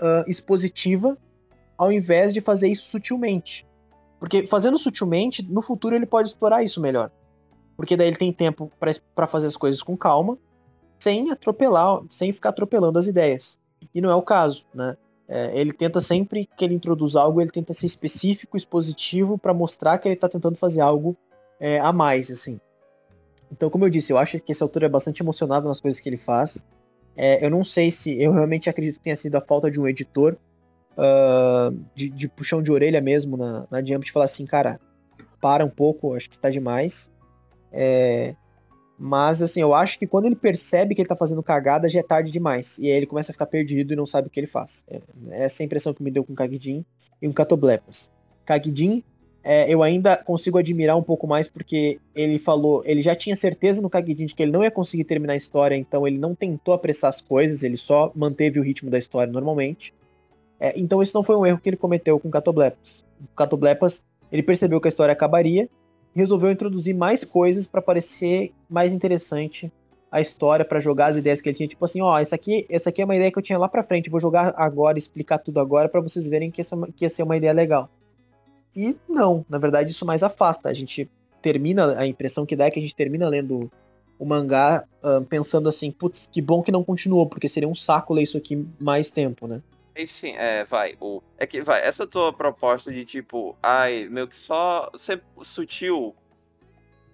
uh, 0.00 0.28
expositiva 0.28 1.16
ao 1.78 1.90
invés 1.90 2.32
de 2.32 2.40
fazer 2.40 2.68
isso 2.68 2.90
sutilmente. 2.90 3.66
Porque 4.18 4.46
fazendo 4.46 4.78
sutilmente, 4.78 5.42
no 5.42 5.62
futuro 5.62 5.96
ele 5.96 6.06
pode 6.06 6.28
explorar 6.28 6.62
isso 6.62 6.80
melhor. 6.80 7.10
Porque 7.76 7.96
daí 7.96 8.06
ele 8.06 8.16
tem 8.16 8.32
tempo 8.32 8.70
para 9.14 9.26
fazer 9.26 9.48
as 9.48 9.56
coisas 9.56 9.82
com 9.82 9.96
calma, 9.96 10.38
sem 11.00 11.30
atropelar, 11.30 12.00
sem 12.10 12.32
ficar 12.32 12.50
atropelando 12.50 12.98
as 12.98 13.08
ideias. 13.08 13.58
E 13.92 14.00
não 14.00 14.10
é 14.10 14.14
o 14.14 14.22
caso, 14.22 14.64
né? 14.72 14.94
É, 15.28 15.58
ele 15.58 15.72
tenta 15.72 16.00
sempre 16.00 16.46
que 16.56 16.64
ele 16.64 16.74
introduz 16.74 17.16
algo, 17.16 17.40
ele 17.40 17.50
tenta 17.50 17.72
ser 17.72 17.86
específico, 17.86 18.56
expositivo, 18.56 19.38
para 19.38 19.54
mostrar 19.54 19.98
que 19.98 20.06
ele 20.06 20.14
está 20.14 20.28
tentando 20.28 20.56
fazer 20.56 20.80
algo 20.80 21.16
é, 21.60 21.80
a 21.80 21.92
mais, 21.92 22.30
assim. 22.30 22.60
Então, 23.52 23.68
como 23.68 23.84
eu 23.84 23.90
disse, 23.90 24.12
eu 24.12 24.18
acho 24.18 24.38
que 24.38 24.52
esse 24.52 24.62
autor 24.62 24.82
é 24.84 24.88
bastante 24.88 25.22
emocionado 25.22 25.68
nas 25.68 25.78
coisas 25.78 26.00
que 26.00 26.08
ele 26.08 26.16
faz. 26.16 26.64
É, 27.14 27.44
eu 27.44 27.50
não 27.50 27.62
sei 27.62 27.90
se, 27.90 28.20
eu 28.20 28.32
realmente 28.32 28.70
acredito 28.70 28.96
que 28.96 29.04
tenha 29.04 29.16
sido 29.16 29.36
a 29.36 29.42
falta 29.42 29.70
de 29.70 29.78
um 29.78 29.86
editor, 29.86 30.38
uh, 30.92 31.78
de, 31.94 32.08
de, 32.08 32.28
puxão 32.28 32.62
de 32.62 32.72
orelha 32.72 33.02
mesmo 33.02 33.36
na, 33.36 33.66
na 33.70 33.84
Jump, 33.84 34.06
de 34.06 34.10
falar 34.10 34.24
assim, 34.24 34.46
cara, 34.46 34.80
para 35.40 35.64
um 35.64 35.68
pouco, 35.68 36.14
acho 36.14 36.30
que 36.30 36.38
tá 36.38 36.48
demais. 36.48 37.10
É, 37.70 38.34
mas, 38.98 39.42
assim, 39.42 39.60
eu 39.60 39.74
acho 39.74 39.98
que 39.98 40.06
quando 40.06 40.26
ele 40.26 40.36
percebe 40.36 40.94
que 40.94 41.02
ele 41.02 41.08
tá 41.08 41.16
fazendo 41.16 41.42
cagada, 41.42 41.88
já 41.88 42.00
é 42.00 42.02
tarde 42.02 42.32
demais. 42.32 42.78
E 42.78 42.86
aí 42.86 42.92
ele 42.92 43.06
começa 43.06 43.32
a 43.32 43.34
ficar 43.34 43.46
perdido 43.46 43.92
e 43.92 43.96
não 43.96 44.06
sabe 44.06 44.28
o 44.28 44.30
que 44.30 44.40
ele 44.40 44.46
faz. 44.46 44.84
É, 44.88 45.00
essa 45.30 45.62
é 45.62 45.64
a 45.64 45.66
impressão 45.66 45.92
que 45.92 46.02
me 46.02 46.10
deu 46.10 46.24
com 46.24 46.32
o 46.32 46.36
Kagdin 46.36 46.84
e 47.20 47.28
o 47.28 47.34
Catoblepas. 47.34 48.08
Kagdin, 48.46 49.04
é, 49.44 49.72
eu 49.72 49.82
ainda 49.82 50.16
consigo 50.16 50.58
admirar 50.58 50.96
um 50.96 51.02
pouco 51.02 51.26
mais 51.26 51.48
porque 51.48 51.98
ele 52.14 52.38
falou, 52.38 52.82
ele 52.84 53.02
já 53.02 53.14
tinha 53.14 53.34
certeza 53.34 53.82
no 53.82 53.90
Kagdin 53.90 54.26
de 54.26 54.34
que 54.34 54.42
ele 54.42 54.52
não 54.52 54.62
ia 54.62 54.70
conseguir 54.70 55.04
terminar 55.04 55.32
a 55.34 55.36
história, 55.36 55.74
então 55.76 56.06
ele 56.06 56.18
não 56.18 56.34
tentou 56.34 56.74
apressar 56.74 57.10
as 57.10 57.20
coisas, 57.20 57.62
ele 57.62 57.76
só 57.76 58.12
manteve 58.14 58.60
o 58.60 58.62
ritmo 58.62 58.90
da 58.90 58.98
história 58.98 59.32
normalmente. 59.32 59.92
É, 60.60 60.78
então 60.78 61.02
esse 61.02 61.14
não 61.14 61.24
foi 61.24 61.36
um 61.36 61.44
erro 61.44 61.58
que 61.58 61.68
ele 61.68 61.76
cometeu 61.76 62.20
com 62.20 62.30
Catoblepas. 62.30 63.04
Catoblepas, 63.36 64.04
ele 64.30 64.44
percebeu 64.44 64.80
que 64.80 64.86
a 64.86 64.90
história 64.90 65.12
acabaria 65.12 65.68
e 66.14 66.18
resolveu 66.20 66.50
introduzir 66.50 66.94
mais 66.94 67.24
coisas 67.24 67.66
para 67.66 67.82
parecer 67.82 68.52
mais 68.70 68.92
interessante 68.92 69.72
a 70.10 70.20
história, 70.20 70.64
para 70.64 70.78
jogar 70.78 71.06
as 71.06 71.16
ideias 71.16 71.40
que 71.40 71.48
ele 71.48 71.56
tinha. 71.56 71.68
Tipo 71.68 71.84
assim, 71.84 72.00
ó, 72.00 72.18
essa 72.18 72.36
aqui, 72.36 72.66
essa 72.70 72.90
aqui 72.90 73.00
é 73.00 73.04
uma 73.04 73.16
ideia 73.16 73.32
que 73.32 73.38
eu 73.38 73.42
tinha 73.42 73.58
lá 73.58 73.66
para 73.66 73.82
frente, 73.82 74.10
vou 74.10 74.20
jogar 74.20 74.52
agora, 74.56 74.98
explicar 74.98 75.38
tudo 75.38 75.58
agora 75.58 75.88
para 75.88 76.02
vocês 76.02 76.28
verem 76.28 76.50
que, 76.50 76.60
essa, 76.60 76.76
que 76.94 77.06
ia 77.06 77.08
ser 77.08 77.22
uma 77.22 77.36
ideia 77.36 77.52
legal. 77.52 77.88
E 78.76 78.96
não, 79.08 79.44
na 79.48 79.58
verdade 79.58 79.90
isso 79.90 80.06
mais 80.06 80.22
afasta. 80.22 80.68
A 80.68 80.72
gente 80.72 81.10
termina, 81.40 81.98
a 81.98 82.06
impressão 82.06 82.46
que 82.46 82.56
dá 82.56 82.66
é 82.66 82.70
que 82.70 82.78
a 82.78 82.82
gente 82.82 82.94
termina 82.94 83.28
lendo 83.28 83.70
o 84.18 84.24
mangá 84.24 84.84
uh, 85.02 85.24
pensando 85.24 85.68
assim, 85.68 85.90
putz, 85.90 86.28
que 86.30 86.40
bom 86.40 86.62
que 86.62 86.70
não 86.70 86.84
continuou, 86.84 87.26
porque 87.26 87.48
seria 87.48 87.68
um 87.68 87.74
saco 87.74 88.14
ler 88.14 88.22
isso 88.22 88.38
aqui 88.38 88.66
mais 88.78 89.10
tempo, 89.10 89.46
né? 89.46 89.60
E 89.96 90.06
sim, 90.06 90.32
é, 90.36 90.64
vai. 90.64 90.96
O, 91.00 91.20
é 91.36 91.46
que, 91.46 91.60
vai, 91.60 91.84
essa 91.84 92.06
tua 92.06 92.32
proposta 92.32 92.90
de 92.90 93.04
tipo, 93.04 93.56
ai, 93.62 94.08
meio 94.08 94.26
que 94.28 94.36
só 94.36 94.90
ser 94.96 95.22
sutil, 95.42 96.14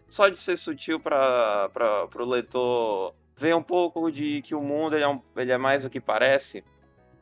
só 0.09 0.29
de 0.29 0.39
ser 0.39 0.57
sutil 0.57 1.01
para 1.01 1.71
o 2.15 2.25
leitor 2.25 3.15
ver 3.37 3.55
um 3.55 3.63
pouco 3.63 4.11
de 4.11 4.43
que 4.43 4.55
o 4.55 4.61
mundo 4.61 4.95
ele 4.95 5.05
é, 5.05 5.09
um, 5.09 5.21
ele 5.37 5.53
é 5.53 5.59
mais 5.59 5.83
do 5.83 5.91
que 5.91 6.01
parece. 6.01 6.63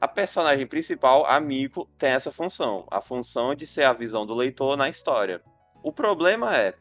A 0.01 0.07
personagem 0.07 0.67
principal, 0.67 1.25
a 1.27 1.41
Miko, 1.41 1.89
tem 1.97 2.11
essa 2.11 2.31
função. 2.31 2.87
A 2.91 3.01
função 3.01 3.55
de 3.55 3.67
ser 3.67 3.85
a 3.85 3.93
visão 3.93 4.27
do 4.27 4.35
leitor 4.35 4.77
na 4.77 4.89
história. 4.89 5.43
O 5.83 5.93
problema 5.93 6.57
é, 6.57 6.75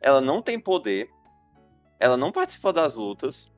ela 0.00 0.20
não 0.20 0.40
tem 0.40 0.58
poder, 0.60 1.08
ela 1.98 2.16
não 2.16 2.30
participa 2.30 2.72
das 2.72 2.94
lutas, 2.94 3.50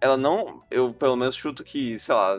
ela 0.00 0.16
não. 0.16 0.62
Eu 0.70 0.92
pelo 0.92 1.16
menos 1.16 1.36
chuto 1.36 1.64
que, 1.64 1.98
sei 1.98 2.14
lá, 2.14 2.36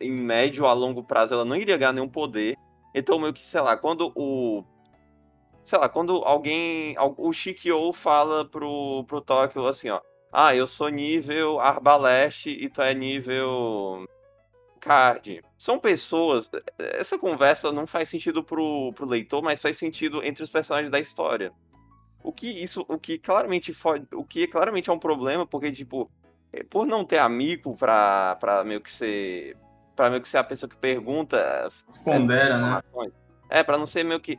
em 0.00 0.10
médio 0.10 0.66
a 0.66 0.72
longo 0.72 1.02
prazo 1.02 1.34
ela 1.34 1.44
não 1.44 1.56
iria 1.56 1.76
ganhar 1.76 1.92
nenhum 1.92 2.08
poder. 2.08 2.56
Então, 2.94 3.18
meio 3.18 3.32
que, 3.32 3.44
sei 3.44 3.60
lá, 3.60 3.76
quando 3.76 4.12
o. 4.16 4.64
Sei 5.62 5.78
lá, 5.78 5.88
quando 5.88 6.24
alguém. 6.24 6.96
O 7.16 7.32
Shikyo 7.32 7.92
fala 7.92 8.44
pro, 8.44 9.04
pro 9.04 9.20
Tóquio 9.20 9.66
assim, 9.66 9.90
ó. 9.90 10.00
Ah, 10.32 10.54
eu 10.54 10.66
sou 10.66 10.88
nível 10.88 11.60
Arbaleste 11.60 12.50
e 12.50 12.68
tu 12.68 12.82
é 12.82 12.92
nível. 12.92 14.04
Card. 14.84 15.42
São 15.56 15.78
pessoas. 15.78 16.50
Essa 16.78 17.18
conversa 17.18 17.72
não 17.72 17.86
faz 17.86 18.10
sentido 18.10 18.44
pro, 18.44 18.92
pro 18.92 19.06
leitor, 19.06 19.42
mas 19.42 19.62
faz 19.62 19.78
sentido 19.78 20.22
entre 20.22 20.44
os 20.44 20.50
personagens 20.50 20.92
da 20.92 21.00
história. 21.00 21.52
O 22.22 22.32
que 22.32 22.48
isso, 22.48 22.84
o 22.86 22.98
que 22.98 23.18
claramente 23.18 23.72
foi, 23.72 24.06
o 24.12 24.24
que 24.24 24.46
claramente 24.46 24.90
é 24.90 24.92
um 24.92 24.98
problema, 24.98 25.46
porque 25.46 25.72
tipo, 25.72 26.10
por 26.68 26.86
não 26.86 27.04
ter 27.04 27.18
amigo 27.18 27.74
pra, 27.76 28.36
pra 28.36 28.62
meio 28.62 28.80
que 28.80 28.90
ser. 28.90 29.56
Pra 29.96 30.10
meio 30.10 30.20
que 30.20 30.28
ser 30.28 30.38
a 30.38 30.44
pessoa 30.44 30.68
que 30.68 30.76
pergunta. 30.76 31.68
Pondera, 32.04 32.58
né? 32.58 32.82
É, 33.48 33.62
pra 33.62 33.78
não 33.78 33.86
ser 33.86 34.04
meio 34.04 34.20
que. 34.20 34.38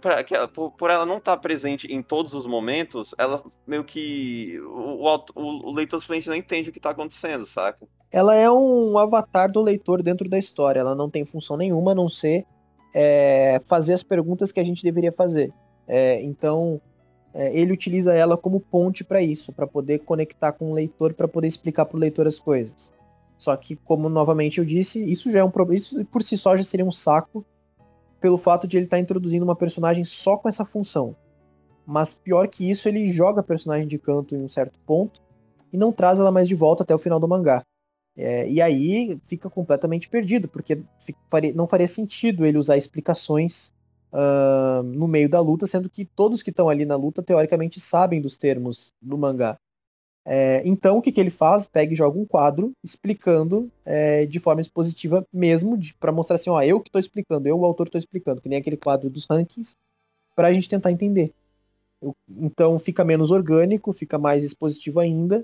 Pra, 0.00 0.22
que 0.22 0.34
ela, 0.34 0.46
por, 0.46 0.72
por, 0.72 0.90
ela 0.90 1.06
não 1.06 1.16
estar 1.16 1.36
tá 1.36 1.40
presente 1.40 1.90
em 1.90 2.02
todos 2.02 2.34
os 2.34 2.46
momentos, 2.46 3.14
ela 3.18 3.42
meio 3.66 3.82
que. 3.82 4.60
O, 4.60 5.06
o, 5.06 5.68
o 5.68 5.72
leitor 5.72 5.98
simplesmente 6.00 6.28
não 6.28 6.36
entende 6.36 6.70
o 6.70 6.72
que 6.72 6.80
tá 6.80 6.90
acontecendo, 6.90 7.46
saca? 7.46 7.88
Ela 8.12 8.34
é 8.34 8.50
um 8.50 8.98
avatar 8.98 9.50
do 9.50 9.60
leitor 9.60 10.02
dentro 10.02 10.28
da 10.28 10.38
história. 10.38 10.80
Ela 10.80 10.94
não 10.94 11.08
tem 11.08 11.24
função 11.24 11.56
nenhuma 11.56 11.92
a 11.92 11.94
não 11.94 12.08
ser 12.08 12.44
é, 12.94 13.60
fazer 13.66 13.94
as 13.94 14.02
perguntas 14.02 14.52
que 14.52 14.60
a 14.60 14.64
gente 14.64 14.82
deveria 14.82 15.12
fazer. 15.12 15.52
É, 15.86 16.22
então, 16.22 16.80
é, 17.32 17.56
ele 17.58 17.72
utiliza 17.72 18.12
ela 18.14 18.36
como 18.36 18.60
ponte 18.60 19.04
para 19.04 19.22
isso, 19.22 19.52
para 19.52 19.66
poder 19.66 20.00
conectar 20.00 20.52
com 20.52 20.70
o 20.70 20.74
leitor, 20.74 21.14
para 21.14 21.28
poder 21.28 21.46
explicar 21.46 21.86
para 21.86 21.96
o 21.96 22.00
leitor 22.00 22.26
as 22.26 22.40
coisas. 22.40 22.92
Só 23.38 23.56
que, 23.56 23.76
como 23.76 24.08
novamente 24.08 24.58
eu 24.58 24.64
disse, 24.64 25.02
isso 25.02 25.30
já 25.30 25.38
é 25.38 25.44
um 25.44 25.50
problema. 25.50 25.76
Isso 25.76 26.04
por 26.06 26.22
si 26.22 26.36
só 26.36 26.56
já 26.56 26.64
seria 26.64 26.84
um 26.84 26.92
saco, 26.92 27.44
pelo 28.20 28.36
fato 28.36 28.66
de 28.66 28.76
ele 28.76 28.84
estar 28.84 28.96
tá 28.96 29.00
introduzindo 29.00 29.44
uma 29.44 29.56
personagem 29.56 30.04
só 30.04 30.36
com 30.36 30.48
essa 30.48 30.64
função. 30.64 31.16
Mas 31.86 32.12
pior 32.12 32.48
que 32.48 32.70
isso, 32.70 32.88
ele 32.88 33.08
joga 33.08 33.40
a 33.40 33.44
personagem 33.44 33.86
de 33.86 33.98
canto 33.98 34.34
em 34.34 34.44
um 34.44 34.48
certo 34.48 34.78
ponto 34.86 35.22
e 35.72 35.78
não 35.78 35.90
traz 35.90 36.20
ela 36.20 36.30
mais 36.30 36.46
de 36.46 36.54
volta 36.54 36.82
até 36.82 36.94
o 36.94 36.98
final 36.98 37.18
do 37.18 37.26
mangá. 37.26 37.64
É, 38.16 38.48
e 38.50 38.60
aí 38.60 39.18
fica 39.24 39.48
completamente 39.48 40.08
perdido, 40.08 40.48
porque 40.48 40.82
não 41.54 41.66
faria 41.66 41.86
sentido 41.86 42.44
ele 42.44 42.58
usar 42.58 42.76
explicações 42.76 43.72
uh, 44.12 44.82
no 44.82 45.08
meio 45.08 45.28
da 45.28 45.40
luta, 45.40 45.66
sendo 45.66 45.88
que 45.88 46.04
todos 46.04 46.42
que 46.42 46.50
estão 46.50 46.68
ali 46.68 46.84
na 46.84 46.96
luta, 46.96 47.22
teoricamente, 47.22 47.80
sabem 47.80 48.20
dos 48.20 48.36
termos 48.36 48.92
do 49.00 49.16
mangá. 49.16 49.58
É, 50.26 50.62
então, 50.66 50.98
o 50.98 51.02
que, 51.02 51.10
que 51.10 51.20
ele 51.20 51.30
faz? 51.30 51.66
Pega 51.66 51.92
e 51.92 51.96
joga 51.96 52.18
um 52.18 52.26
quadro 52.26 52.72
explicando 52.84 53.70
é, 53.86 54.26
de 54.26 54.38
forma 54.38 54.60
expositiva 54.60 55.26
mesmo, 55.32 55.78
para 55.98 56.12
mostrar 56.12 56.36
assim: 56.36 56.50
ó, 56.50 56.60
eu 56.62 56.80
que 56.80 56.88
estou 56.88 57.00
explicando, 57.00 57.48
eu, 57.48 57.58
o 57.58 57.64
autor, 57.64 57.86
estou 57.86 57.98
explicando, 57.98 58.40
que 58.40 58.48
nem 58.48 58.58
aquele 58.58 58.76
quadro 58.76 59.08
dos 59.08 59.26
rankings, 59.28 59.76
para 60.36 60.48
a 60.48 60.52
gente 60.52 60.68
tentar 60.68 60.92
entender. 60.92 61.32
Eu, 62.02 62.14
então, 62.28 62.78
fica 62.78 63.04
menos 63.04 63.30
orgânico, 63.30 63.92
fica 63.92 64.18
mais 64.18 64.42
expositivo 64.42 65.00
ainda, 65.00 65.42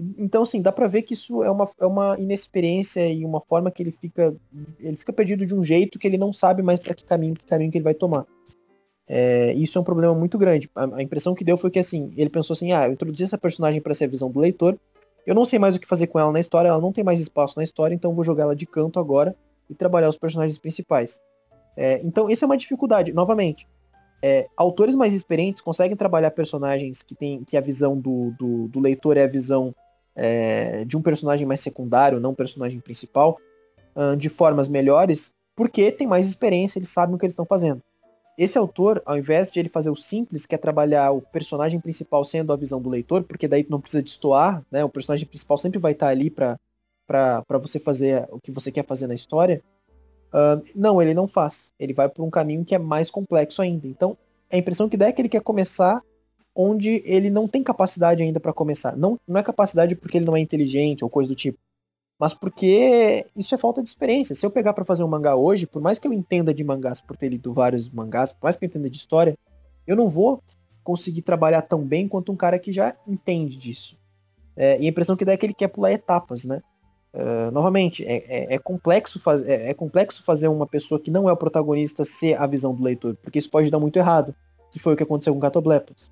então, 0.00 0.42
assim, 0.42 0.62
dá 0.62 0.70
para 0.70 0.86
ver 0.86 1.02
que 1.02 1.12
isso 1.12 1.42
é 1.42 1.50
uma, 1.50 1.68
é 1.80 1.86
uma 1.86 2.16
inexperiência 2.20 3.06
e 3.08 3.24
uma 3.24 3.40
forma 3.40 3.70
que 3.70 3.82
ele 3.82 3.90
fica 3.90 4.34
ele 4.78 4.96
fica 4.96 5.12
perdido 5.12 5.44
de 5.44 5.54
um 5.54 5.62
jeito 5.62 5.98
que 5.98 6.06
ele 6.06 6.16
não 6.16 6.32
sabe 6.32 6.62
mais 6.62 6.78
para 6.78 6.94
que 6.94 7.04
caminho, 7.04 7.34
que 7.34 7.44
caminho 7.44 7.70
que 7.70 7.78
ele 7.78 7.84
vai 7.84 7.94
tomar. 7.94 8.24
É, 9.08 9.52
isso 9.54 9.76
é 9.76 9.80
um 9.80 9.84
problema 9.84 10.14
muito 10.14 10.38
grande. 10.38 10.70
A, 10.76 10.98
a, 10.98 11.02
impressão 11.02 11.34
que 11.34 11.42
deu 11.42 11.58
foi 11.58 11.70
que, 11.70 11.78
assim, 11.78 12.12
ele 12.16 12.30
pensou 12.30 12.54
assim, 12.54 12.72
ah, 12.72 12.86
eu 12.86 12.92
introduzi 12.92 13.24
essa 13.24 13.38
personagem 13.38 13.80
para 13.80 13.94
ser 13.94 14.04
a 14.04 14.08
visão 14.08 14.30
do 14.30 14.38
leitor, 14.38 14.78
eu 15.26 15.34
não 15.34 15.44
sei 15.44 15.58
mais 15.58 15.76
o 15.76 15.80
que 15.80 15.86
fazer 15.86 16.06
com 16.06 16.18
ela 16.18 16.30
na 16.30 16.40
história, 16.40 16.68
ela 16.68 16.80
não 16.80 16.92
tem 16.92 17.02
mais 17.02 17.20
espaço 17.20 17.54
na 17.56 17.64
história, 17.64 17.94
então 17.94 18.14
vou 18.14 18.24
jogar 18.24 18.44
ela 18.44 18.54
de 18.54 18.66
canto 18.66 19.00
agora 19.00 19.34
e 19.68 19.74
trabalhar 19.74 20.08
os 20.08 20.16
personagens 20.16 20.58
principais. 20.58 21.20
É, 21.76 22.00
então, 22.06 22.30
essa 22.30 22.44
é 22.44 22.46
uma 22.46 22.56
dificuldade. 22.56 23.12
Novamente, 23.12 23.66
é, 24.22 24.46
autores 24.56 24.94
mais 24.94 25.12
experientes 25.12 25.62
conseguem 25.62 25.96
trabalhar 25.96 26.30
personagens 26.30 27.02
que 27.02 27.14
tem 27.14 27.42
que 27.44 27.56
a 27.56 27.60
visão 27.60 27.98
do, 27.98 28.32
do, 28.38 28.68
do 28.68 28.80
leitor 28.80 29.16
é 29.16 29.24
a 29.24 29.28
visão 29.28 29.74
é, 30.18 30.84
de 30.84 30.96
um 30.96 31.02
personagem 31.02 31.46
mais 31.46 31.60
secundário, 31.60 32.18
não 32.18 32.30
um 32.30 32.34
personagem 32.34 32.80
principal, 32.80 33.38
uh, 33.96 34.16
de 34.16 34.28
formas 34.28 34.68
melhores, 34.68 35.32
porque 35.54 35.92
tem 35.92 36.06
mais 36.06 36.26
experiência, 36.26 36.78
eles 36.78 36.88
sabem 36.88 37.14
o 37.14 37.18
que 37.18 37.24
eles 37.24 37.32
estão 37.32 37.46
fazendo. 37.46 37.80
Esse 38.36 38.58
autor, 38.58 39.02
ao 39.06 39.16
invés 39.16 39.50
de 39.50 39.58
ele 39.58 39.68
fazer 39.68 39.90
o 39.90 39.94
simples, 39.94 40.46
que 40.46 40.54
é 40.54 40.58
trabalhar 40.58 41.10
o 41.12 41.20
personagem 41.20 41.80
principal 41.80 42.24
sendo 42.24 42.52
a 42.52 42.56
visão 42.56 42.80
do 42.80 42.88
leitor, 42.88 43.22
porque 43.24 43.48
daí 43.48 43.66
não 43.68 43.80
precisa 43.80 44.02
destoar, 44.02 44.64
né? 44.70 44.84
O 44.84 44.88
personagem 44.88 45.26
principal 45.26 45.58
sempre 45.58 45.80
vai 45.80 45.92
estar 45.92 46.08
ali 46.08 46.30
para 46.30 46.56
para 47.04 47.58
você 47.58 47.80
fazer 47.80 48.28
o 48.30 48.38
que 48.38 48.52
você 48.52 48.70
quer 48.70 48.84
fazer 48.84 49.06
na 49.06 49.14
história. 49.14 49.62
Uh, 50.28 50.62
não, 50.76 51.00
ele 51.00 51.14
não 51.14 51.26
faz. 51.26 51.72
Ele 51.80 51.94
vai 51.94 52.06
por 52.06 52.22
um 52.22 52.28
caminho 52.28 52.64
que 52.64 52.74
é 52.74 52.78
mais 52.78 53.10
complexo 53.10 53.62
ainda. 53.62 53.88
Então, 53.88 54.16
a 54.52 54.56
impressão 54.58 54.90
que 54.90 54.96
dá 54.96 55.06
é 55.06 55.12
que 55.12 55.22
ele 55.22 55.28
quer 55.28 55.40
começar 55.40 56.02
onde 56.58 57.02
ele 57.06 57.30
não 57.30 57.46
tem 57.46 57.62
capacidade 57.62 58.22
ainda 58.22 58.40
para 58.40 58.52
começar. 58.52 58.96
Não, 58.96 59.18
não 59.26 59.38
é 59.38 59.42
capacidade 59.42 59.94
porque 59.94 60.18
ele 60.18 60.26
não 60.26 60.36
é 60.36 60.40
inteligente 60.40 61.04
ou 61.04 61.10
coisa 61.10 61.28
do 61.28 61.34
tipo 61.34 61.58
mas 62.18 62.34
porque 62.34 63.24
isso 63.36 63.54
é 63.54 63.58
falta 63.58 63.82
de 63.82 63.88
experiência. 63.88 64.34
Se 64.34 64.44
eu 64.44 64.50
pegar 64.50 64.74
para 64.74 64.84
fazer 64.84 65.04
um 65.04 65.08
mangá 65.08 65.36
hoje, 65.36 65.66
por 65.66 65.80
mais 65.80 65.98
que 65.98 66.08
eu 66.08 66.12
entenda 66.12 66.52
de 66.52 66.64
mangás 66.64 67.00
por 67.00 67.16
ter 67.16 67.28
lido 67.28 67.54
vários 67.54 67.88
mangás, 67.88 68.32
por 68.32 68.42
mais 68.42 68.56
que 68.56 68.64
eu 68.64 68.66
entenda 68.66 68.90
de 68.90 68.96
história, 68.96 69.38
eu 69.86 69.94
não 69.94 70.08
vou 70.08 70.42
conseguir 70.82 71.22
trabalhar 71.22 71.62
tão 71.62 71.84
bem 71.84 72.08
quanto 72.08 72.32
um 72.32 72.36
cara 72.36 72.58
que 72.58 72.72
já 72.72 72.94
entende 73.06 73.56
disso. 73.56 73.96
É, 74.56 74.80
e 74.80 74.86
a 74.86 74.88
impressão 74.88 75.16
que 75.16 75.24
dá 75.24 75.32
é 75.32 75.36
que 75.36 75.46
ele 75.46 75.54
quer 75.54 75.68
pular 75.68 75.92
etapas, 75.92 76.44
né? 76.44 76.60
Uh, 77.14 77.50
novamente, 77.52 78.04
é, 78.04 78.16
é, 78.52 78.54
é 78.54 78.58
complexo 78.58 79.18
faz, 79.18 79.40
é, 79.42 79.70
é, 79.70 79.74
complexo 79.74 80.22
fazer 80.24 80.48
uma 80.48 80.66
pessoa 80.66 81.00
que 81.00 81.10
não 81.10 81.28
é 81.28 81.32
o 81.32 81.36
protagonista 81.36 82.04
ser 82.04 82.34
a 82.34 82.46
visão 82.46 82.74
do 82.74 82.82
leitor, 82.82 83.16
porque 83.22 83.38
isso 83.38 83.50
pode 83.50 83.70
dar 83.70 83.78
muito 83.78 83.98
errado, 83.98 84.34
que 84.70 84.78
foi 84.78 84.92
o 84.92 84.96
que 84.96 85.02
aconteceu 85.04 85.32
com 85.32 85.40
Catoblepas. 85.40 86.10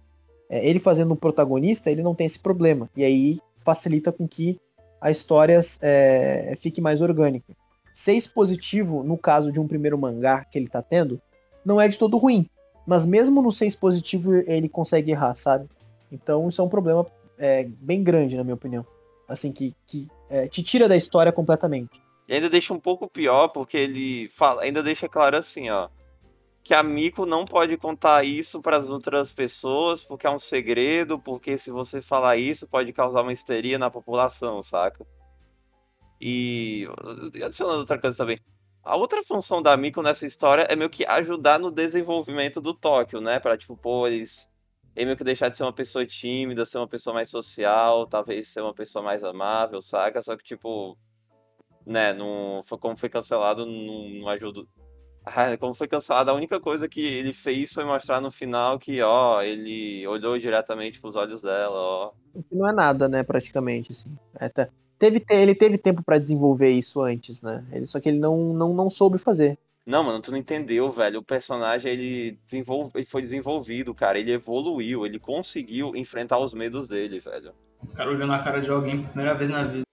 É, 0.49 0.69
ele 0.69 0.79
fazendo 0.79 1.13
o 1.13 1.17
protagonista, 1.17 1.91
ele 1.91 2.03
não 2.03 2.15
tem 2.15 2.27
esse 2.27 2.39
problema, 2.39 2.89
e 2.97 3.05
aí 3.05 3.39
facilita 3.65 4.13
com 4.13 4.29
que 4.29 4.59
a 5.01 5.11
história 5.11 5.61
é, 5.83 6.55
fique 6.59 6.81
mais 6.81 7.01
orgânica. 7.01 7.53
Ser 7.93 8.13
expositivo, 8.13 9.03
no 9.03 9.17
caso 9.17 9.51
de 9.51 9.61
um 9.61 9.67
primeiro 9.67 9.99
mangá 9.99 10.45
que 10.45 10.59
ele 10.59 10.69
tá 10.69 10.83
tendo, 10.83 11.21
não 11.65 11.81
é 11.81 11.89
de 11.89 11.99
todo 11.99 12.19
ruim. 12.19 12.49
Mas 12.87 13.05
mesmo 13.05 13.43
no 13.43 13.51
ser 13.51 13.67
expositivo, 13.67 14.35
ele 14.35 14.69
consegue 14.69 15.11
errar, 15.11 15.35
sabe? 15.37 15.69
Então 16.13 16.49
isso 16.49 16.61
é 16.61 16.65
um 16.65 16.69
problema 16.69 17.05
é, 17.39 17.67
bem 17.81 18.03
grande, 18.03 18.37
na 18.37 18.45
minha 18.45 18.55
opinião. 18.55 18.87
Assim, 19.29 19.51
que, 19.51 19.75
que 19.87 20.07
é, 20.31 20.47
te 20.47 20.63
tira 20.63 20.89
da 20.89 20.97
história 20.97 21.33
completamente. 21.33 22.01
E 22.29 22.35
ainda 22.35 22.49
deixa 22.49 22.73
um 22.73 22.79
pouco 22.79 23.09
pior, 23.09 23.49
porque 23.49 23.77
ele 23.77 24.29
fala, 24.29 24.63
ainda 24.63 24.83
deixa 24.83 25.09
claro 25.09 25.37
assim, 25.37 25.69
ó 25.69 25.89
que 26.67 26.75
a 26.75 26.83
Miko 26.83 27.25
não 27.25 27.45
pode 27.45 27.77
contar 27.77 28.25
isso 28.25 28.61
para 28.61 28.77
as 28.79 28.91
outras 28.91 29.31
pessoas 29.31 30.03
porque 30.03 30.27
é 30.27 30.31
um 30.31 30.39
segredo, 30.41 31.17
porque 31.17 31.57
se 31.57 31.71
você 31.71 32.03
falar 32.03 32.39
isso 32.39 32.67
pode 32.67 32.93
causar 32.93 33.23
uma 33.23 33.33
histeria 33.33 33.79
na 33.79 33.89
população, 33.89 34.61
saca? 34.65 35.07
E 36.21 36.89
adicionando 37.45 37.79
outra 37.79 38.01
coisa 38.01 38.17
também. 38.17 38.41
A 38.83 38.97
outra 38.97 39.23
função 39.23 39.63
da 39.63 39.77
Miko 39.77 40.03
nessa 40.03 40.27
história 40.27 40.63
é 40.69 40.75
meio 40.75 40.91
que 40.91 41.07
ajudar 41.07 41.61
no 41.61 41.71
desenvolvimento 41.71 42.61
do 42.61 42.75
Tóquio, 42.75 43.21
né? 43.21 43.39
Pra, 43.39 43.57
tipo, 43.57 43.77
pô, 43.77 44.09
eles. 44.09 44.51
Ele 44.97 45.07
meio 45.07 45.17
que 45.17 45.23
deixar 45.23 45.49
de 45.49 45.57
ser 45.57 45.63
uma 45.63 45.73
pessoa 45.73 46.05
tímida, 46.05 46.67
ser 46.67 46.79
uma 46.79 46.89
pessoa 46.89 47.15
mais 47.15 47.31
social, 47.31 48.09
talvez 48.09 48.49
ser 48.49 48.63
uma 48.63 48.75
pessoa 48.75 49.05
mais 49.05 49.23
amável, 49.23 49.81
saca? 49.81 50.21
Só 50.21 50.37
que, 50.37 50.43
tipo. 50.43 50.99
Né, 51.87 52.13
não, 52.13 52.61
como 52.81 52.97
foi 52.97 53.09
cancelado, 53.09 53.65
não, 53.65 54.09
não 54.21 54.29
ajuda 54.29 54.67
ah, 55.27 55.57
como 55.59 55.75
foi 55.75 55.89
cancelado, 55.89 56.31
a 56.31 56.35
única 56.35 56.61
coisa 56.61 56.89
que 56.89 57.05
ele 57.05 57.33
fez 57.33 57.73
foi 57.73 57.85
mostrar 57.85 58.21
no 58.21 58.31
final 58.31 58.79
que, 58.79 59.03
ó, 59.03 59.43
ele 59.43 60.07
olhou 60.07 60.39
diretamente 60.39 61.01
pros 61.01 61.17
olhos 61.17 61.43
dela, 61.43 61.77
ó. 61.77 62.13
Não 62.53 62.69
é 62.69 62.73
nada, 62.73 63.09
né, 63.09 63.25
praticamente, 63.25 63.91
assim. 63.91 64.17
É, 64.39 64.49
tá. 64.49 64.69
teve, 64.97 65.25
ele 65.29 65.55
teve 65.57 65.79
tempo 65.79 66.01
para 66.05 66.21
desenvolver 66.21 66.71
isso 66.71 67.03
antes, 67.03 67.43
né? 67.43 67.67
Ele, 67.73 67.87
só 67.87 67.99
que 67.99 68.09
ele 68.09 68.21
não, 68.21 68.55
não, 68.55 68.73
não 68.73 68.89
soube 68.89 69.19
fazer. 69.19 69.59
Não, 69.85 70.05
mano, 70.05 70.21
tu 70.21 70.31
não 70.31 70.39
entendeu, 70.39 70.89
velho. 70.91 71.19
O 71.19 71.25
personagem, 71.25 71.91
ele, 71.91 72.39
desenvolve, 72.45 72.93
ele 72.95 73.07
foi 73.07 73.23
desenvolvido, 73.23 73.93
cara. 73.95 74.19
Ele 74.21 74.33
evoluiu, 74.33 75.05
ele 75.05 75.19
conseguiu 75.19 75.97
enfrentar 75.97 76.39
os 76.39 76.55
medos 76.55 76.89
dele, 76.89 77.19
velho. 77.19 77.53
O 77.83 77.93
cara 77.93 78.11
olhando 78.11 78.33
a 78.33 78.39
cara 78.39 78.61
de 78.61 78.71
alguém 78.71 78.99
por 78.99 79.09
primeira 79.09 79.35
vez 79.35 79.51
na 79.51 79.65
vida. 79.65 79.85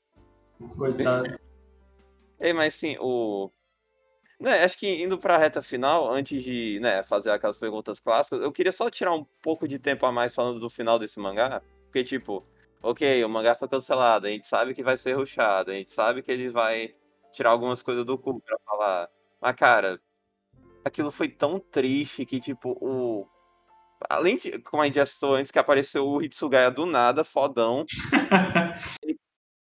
Coitado. 0.78 1.40
Ei, 2.40 2.54
mas 2.54 2.74
sim, 2.76 2.98
o 3.00 3.50
né, 4.40 4.64
acho 4.64 4.78
que 4.78 5.04
indo 5.04 5.18
para 5.18 5.36
a 5.36 5.38
reta 5.38 5.62
final, 5.62 6.12
antes 6.12 6.44
de 6.44 6.80
né, 6.82 7.04
fazer 7.04 7.32
aquelas 7.32 7.58
perguntas 7.58 8.00
clássicas, 8.00 8.42
eu 8.42 8.52
queria 8.52 8.72
só 8.72 8.90
tirar 8.90 9.14
um 9.14 9.24
pouco 9.42 9.68
de 9.68 9.80
tempo 9.80 10.06
a 10.06 10.12
mais 10.12 10.36
falando 10.36 10.60
do 10.60 10.70
final 10.70 11.00
desse 11.00 11.20
mangá. 11.20 11.62
Porque, 11.86 12.04
tipo, 12.04 12.46
ok, 12.82 13.24
o 13.24 13.30
mangá 13.30 13.56
foi 13.56 13.68
cancelado, 13.68 14.28
a 14.28 14.30
gente 14.30 14.48
sabe 14.48 14.74
que 14.74 14.84
vai 14.84 14.98
ser 14.98 15.14
ruxado, 15.14 15.72
a 15.72 15.74
gente 15.74 15.92
sabe 15.92 16.22
que 16.22 16.32
ele 16.32 16.50
vai 16.50 16.94
tirar 17.32 17.52
algumas 17.52 17.82
coisas 17.82 18.06
do 18.06 18.18
cu 18.18 18.40
pra 18.42 18.58
falar. 18.66 19.10
Mas, 19.42 19.56
cara, 19.56 20.02
aquilo 20.84 21.12
foi 21.12 21.30
tão 21.30 21.60
triste 21.60 22.26
que, 22.26 22.40
tipo, 22.40 22.72
o. 22.82 23.28
Além 24.10 24.38
de, 24.38 24.60
como 24.60 24.84
a 24.84 24.86
gente 24.86 24.96
já 24.96 25.06
citou 25.06 25.36
antes, 25.36 25.52
que 25.52 25.60
apareceu 25.60 26.06
o 26.06 26.22
Hitsugaya 26.22 26.70
do 26.70 26.86
nada, 26.86 27.24
fodão. 27.24 27.86
ele, 29.02 29.18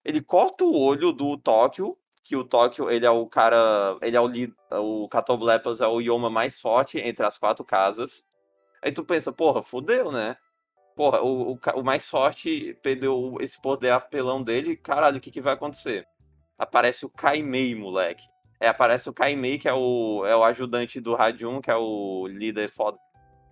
ele 0.06 0.22
corta 0.22 0.64
o 0.64 0.78
olho 0.78 1.12
do 1.12 1.38
Tóquio 1.38 1.98
que 2.24 2.36
o 2.36 2.44
Tóquio, 2.44 2.90
ele 2.90 3.06
é 3.06 3.10
o 3.10 3.26
cara, 3.28 3.98
ele 4.02 4.16
é 4.16 4.22
o 4.22 4.30
o 5.04 5.10
Catoblepas 5.10 5.82
é 5.82 5.88
o 5.88 6.00
Yoma 6.00 6.30
mais 6.30 6.60
forte 6.60 7.00
entre 7.00 7.26
as 7.26 7.38
quatro 7.38 7.66
casas. 7.66 8.26
Aí 8.82 8.92
tu 8.92 9.04
pensa, 9.04 9.32
porra, 9.32 9.64
fudeu, 9.64 10.12
né? 10.12 10.38
Porra, 10.96 11.22
o, 11.22 11.54
o, 11.54 11.60
o 11.76 11.84
mais 11.84 12.10
forte 12.10 12.78
perdeu 12.84 13.38
esse 13.42 13.60
poder 13.62 13.92
apelão 13.92 14.44
dele, 14.44 14.76
caralho, 14.76 15.18
o 15.18 15.22
que 15.22 15.32
que 15.32 15.42
vai 15.42 15.54
acontecer? 15.54 16.06
Aparece 16.58 17.06
o 17.06 17.10
Kaimei, 17.10 17.74
moleque. 17.74 18.24
É, 18.60 18.68
aparece 18.68 19.10
o 19.10 19.14
Kaimei, 19.14 19.58
que 19.58 19.70
é 19.70 19.74
o, 19.74 20.26
é 20.26 20.36
o 20.36 20.44
ajudante 20.44 21.00
do 21.00 21.16
Radium, 21.16 21.62
que 21.62 21.72
é 21.72 21.76
o 21.76 22.28
líder 22.28 22.70
foda. 22.70 22.98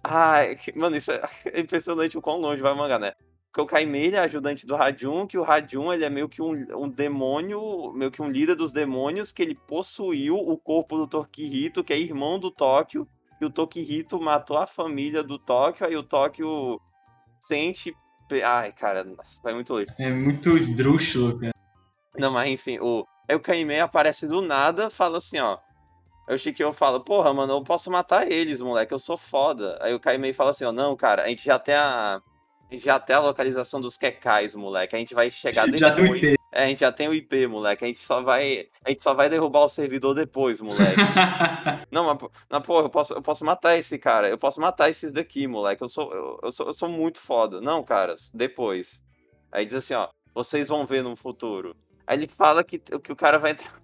Ai, 0.03 0.57
mano, 0.76 0.97
isso 0.97 1.11
é 1.11 1.22
impressionante 1.59 2.18
o 2.18 2.22
quão 2.22 2.38
longe 2.38 2.61
vai 2.61 2.74
o 2.74 2.76
mangá, 2.76 2.99
né? 2.99 3.13
Porque 3.58 3.74
o 3.74 3.76
Kaimei 3.76 4.14
é 4.14 4.20
ajudante 4.20 4.68
do 4.68 4.76
Radium, 4.76 5.26
que 5.26 5.36
o 5.36 5.41
Radium 5.41 5.91
ele 5.91 6.05
é 6.05 6.12
meio 6.12 6.30
que 6.30 6.43
um, 6.43 6.51
um 6.76 6.88
demônio, 6.88 7.91
meio 7.91 8.12
que 8.12 8.22
um 8.22 8.30
líder 8.30 8.53
dos 8.53 8.72
demônios, 8.72 9.32
que 9.32 9.41
ele 9.41 9.55
possuiu 9.55 10.36
o 10.36 10.55
corpo 10.60 10.95
do 10.95 11.08
Tokihito, 11.08 11.84
que 11.84 11.91
é 11.91 11.97
irmão 11.97 12.38
do 12.38 12.51
Tóquio, 12.51 13.08
e 13.41 13.45
o 13.45 13.49
Tokihito 13.49 14.22
matou 14.22 14.60
a 14.60 14.68
família 14.68 15.24
do 15.24 15.39
Tóquio, 15.39 15.88
aí 15.88 15.97
o 15.97 16.03
Tóquio 16.03 16.80
sente. 17.39 17.95
Ai, 18.45 18.72
cara, 18.74 19.03
nossa, 19.03 19.41
vai 19.41 19.55
muito 19.55 19.74
longe. 19.74 19.88
É 19.97 20.12
muito 20.12 20.55
esdrúxulo, 20.55 21.39
cara. 21.39 21.53
Não, 22.16 22.32
mas 22.32 22.47
enfim, 22.51 22.78
o... 22.80 23.08
aí 23.28 23.36
o 23.36 23.39
Kaimei 23.39 23.80
aparece 23.80 24.28
do 24.28 24.39
nada, 24.39 24.91
fala 24.91 25.18
assim, 25.18 25.39
ó. 25.39 25.58
Aí 26.30 26.36
o 26.36 26.38
Shikyo 26.38 26.72
fala, 26.74 27.03
porra, 27.03 27.34
mano, 27.34 27.53
eu 27.53 27.64
posso 27.64 27.89
matar 27.89 28.32
eles, 28.32 28.62
moleque, 28.62 28.93
eu 28.93 28.99
sou 28.99 29.18
foda. 29.18 29.80
Aí 29.82 29.95
o 29.95 29.99
Kaimei 29.99 30.32
fala 30.32 30.51
assim, 30.51 30.64
ó, 30.64 30.72
não, 30.72 30.95
cara, 30.95 31.24
a 31.24 31.28
gente 31.28 31.43
já 31.43 31.58
tem 31.58 31.74
a 31.74 32.22
já 32.72 32.99
tem 32.99 33.15
a 33.15 33.20
localização 33.20 33.80
dos 33.80 33.97
Kekais, 33.97 34.53
moleque. 34.53 34.95
A 34.95 34.99
gente 34.99 35.13
vai 35.13 35.32
chegar 35.32 35.65
depois. 35.65 35.80
Já 35.82 35.91
tem 35.95 36.09
o 36.09 36.15
IP. 36.15 36.38
É, 36.51 36.63
a 36.63 36.68
gente 36.68 36.80
já 36.80 36.91
tem 36.91 37.07
o 37.07 37.13
IP, 37.13 37.45
moleque. 37.45 37.84
A 37.84 37.88
gente 37.88 37.99
só 37.99 38.22
vai. 38.22 38.68
A 38.84 38.89
gente 38.89 39.03
só 39.03 39.13
vai 39.13 39.30
derrubar 39.30 39.65
o 39.65 39.70
servidor 39.70 40.15
depois, 40.15 40.59
moleque. 40.59 40.95
não, 41.91 42.05
mas, 42.05 42.32
mas 42.49 42.63
porra, 42.63 42.86
eu 42.86 42.89
posso, 42.89 43.13
eu 43.13 43.22
posso 43.22 43.45
matar 43.45 43.78
esse 43.78 43.99
cara. 43.99 44.30
Eu 44.30 44.38
posso 44.38 44.59
matar 44.59 44.89
esses 44.89 45.11
daqui, 45.11 45.45
moleque. 45.45 45.84
Eu 45.84 45.89
sou, 45.89 46.11
eu, 46.13 46.39
eu 46.41 46.51
sou, 46.51 46.68
eu 46.68 46.74
sou 46.74 46.89
muito 46.89 47.20
foda. 47.20 47.61
Não, 47.61 47.84
cara, 47.84 48.15
depois. 48.34 49.03
Aí 49.51 49.65
diz 49.65 49.76
assim, 49.76 49.93
ó. 49.93 50.07
Vocês 50.34 50.70
vão 50.70 50.86
ver 50.86 51.03
no 51.03 51.15
futuro. 51.15 51.76
Aí 52.05 52.18
ele 52.18 52.28
fala 52.28 52.63
que, 52.63 52.80
que 52.80 53.11
o 53.11 53.15
cara 53.15 53.38
vai 53.38 53.51
entrar. 53.51 53.82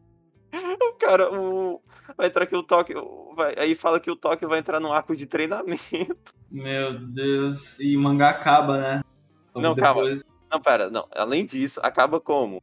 O 0.54 0.93
cara, 0.99 1.34
o. 1.34 1.82
Vai 2.18 2.28
entrar 2.28 2.43
aqui 2.43 2.56
o 2.56 2.64
toque. 2.64 2.93
Vai, 3.36 3.56
aí 3.58 3.76
fala 3.76 3.99
que 3.99 4.12
o 4.12 4.16
toque 4.16 4.45
vai 4.45 4.60
entrar 4.60 4.80
no 4.80 4.91
arco 4.91 5.16
de 5.16 5.26
treinamento. 5.26 6.34
Meu 6.51 6.99
Deus. 6.99 7.80
E 7.80 7.97
o 7.97 7.99
mangá 7.99 8.30
acaba, 8.30 8.78
né? 8.78 9.01
não, 9.56 9.74
depois... 9.74 10.22
calma. 10.22 10.34
Não, 10.51 10.62
pera, 10.62 10.89
não. 10.89 11.08
Além 11.12 11.45
disso, 11.45 11.80
acaba 11.82 12.20
como? 12.20 12.62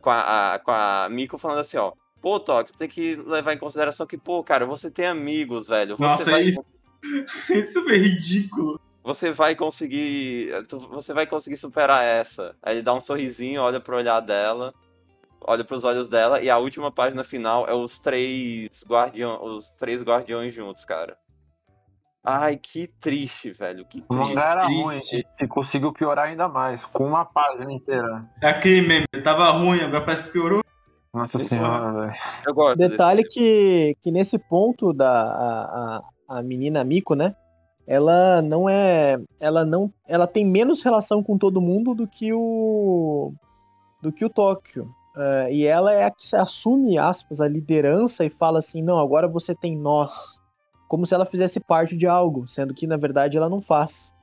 Com 0.00 0.10
a, 0.10 0.54
a, 0.54 0.58
com 0.58 0.70
a 0.72 1.08
Miko 1.08 1.38
falando 1.38 1.60
assim, 1.60 1.76
ó. 1.76 1.92
Pô, 2.20 2.40
Toque, 2.40 2.76
tem 2.76 2.88
que 2.88 3.14
levar 3.14 3.52
em 3.52 3.58
consideração 3.58 4.04
que, 4.04 4.18
pô, 4.18 4.42
cara, 4.42 4.66
você 4.66 4.90
tem 4.90 5.06
amigos, 5.06 5.68
velho. 5.68 5.96
Você 5.96 6.02
Nossa, 6.02 6.24
vai... 6.24 6.42
isso... 6.42 6.64
isso 7.52 7.78
é 7.88 7.96
ridículo. 7.96 8.80
Você 9.04 9.30
vai 9.30 9.54
conseguir. 9.54 10.50
Você 10.90 11.14
vai 11.14 11.26
conseguir 11.26 11.56
superar 11.56 12.04
essa. 12.04 12.56
Aí 12.60 12.76
ele 12.76 12.82
dá 12.82 12.92
um 12.92 13.00
sorrisinho, 13.00 13.62
olha 13.62 13.78
pro 13.78 13.96
olhar 13.96 14.18
dela 14.20 14.74
olha 15.48 15.64
para 15.64 15.76
os 15.76 15.84
olhos 15.84 16.08
dela 16.08 16.40
e 16.40 16.48
a 16.50 16.58
última 16.58 16.92
página 16.92 17.24
final 17.24 17.66
é 17.66 17.72
os 17.74 17.98
três 17.98 18.84
guardiões, 18.86 19.40
os 19.42 19.70
três 19.72 20.02
guardiões 20.02 20.52
juntos, 20.54 20.84
cara. 20.84 21.16
Ai, 22.22 22.56
que 22.56 22.88
triste, 23.00 23.52
velho. 23.52 23.84
Que 23.86 24.02
triste. 24.02 24.06
O 24.10 24.14
mangá 24.14 24.50
era 24.50 24.66
ruim 24.66 24.98
e 25.40 25.46
conseguiu 25.48 25.92
piorar 25.92 26.26
ainda 26.26 26.46
mais, 26.48 26.84
com 26.86 27.06
uma 27.06 27.24
página 27.24 27.72
inteira. 27.72 28.28
É 28.42 28.48
aquele 28.48 28.82
meme, 28.82 29.06
tava 29.24 29.48
ruim, 29.50 29.80
agora 29.80 30.04
parece 30.04 30.24
que 30.24 30.30
piorou. 30.30 30.62
Nossa 31.14 31.38
Isso 31.38 31.48
senhora, 31.48 31.90
velho. 31.92 32.14
Eu 32.46 32.54
gosto. 32.54 32.76
Detalhe 32.76 33.22
desse- 33.22 33.34
que, 33.34 33.96
que 34.02 34.10
nesse 34.10 34.38
ponto 34.38 34.92
da 34.92 35.08
a, 35.10 36.02
a, 36.28 36.38
a 36.38 36.42
menina 36.42 36.84
Miko, 36.84 37.14
né? 37.14 37.34
Ela 37.86 38.42
não 38.42 38.68
é. 38.68 39.16
Ela 39.40 39.64
não. 39.64 39.90
Ela 40.06 40.26
tem 40.26 40.44
menos 40.44 40.82
relação 40.82 41.22
com 41.22 41.38
todo 41.38 41.62
mundo 41.62 41.94
do 41.94 42.06
que 42.06 42.30
o. 42.34 43.32
do 44.02 44.12
que 44.12 44.22
o 44.22 44.28
Tóquio. 44.28 44.84
Eh, 45.18 45.54
e 45.54 45.66
ela 45.66 45.92
é 45.92 46.04
a 46.04 46.10
que 46.10 46.24
assume, 46.36 46.96
aspas, 46.96 47.40
a 47.40 47.48
liderança 47.48 48.24
e 48.24 48.30
fala 48.30 48.60
assim: 48.60 48.82
não, 48.82 48.98
agora 48.98 49.26
você 49.26 49.54
tem 49.54 49.76
nós. 49.76 50.38
Como 50.88 51.04
se 51.04 51.14
ela 51.14 51.26
fizesse 51.26 51.60
parte 51.60 51.96
de 51.96 52.06
algo, 52.06 52.46
sendo 52.48 52.72
que 52.72 52.86
na 52.86 52.96
verdade 52.96 53.36
ela 53.36 53.48
não 53.48 53.60
faz. 53.60 54.14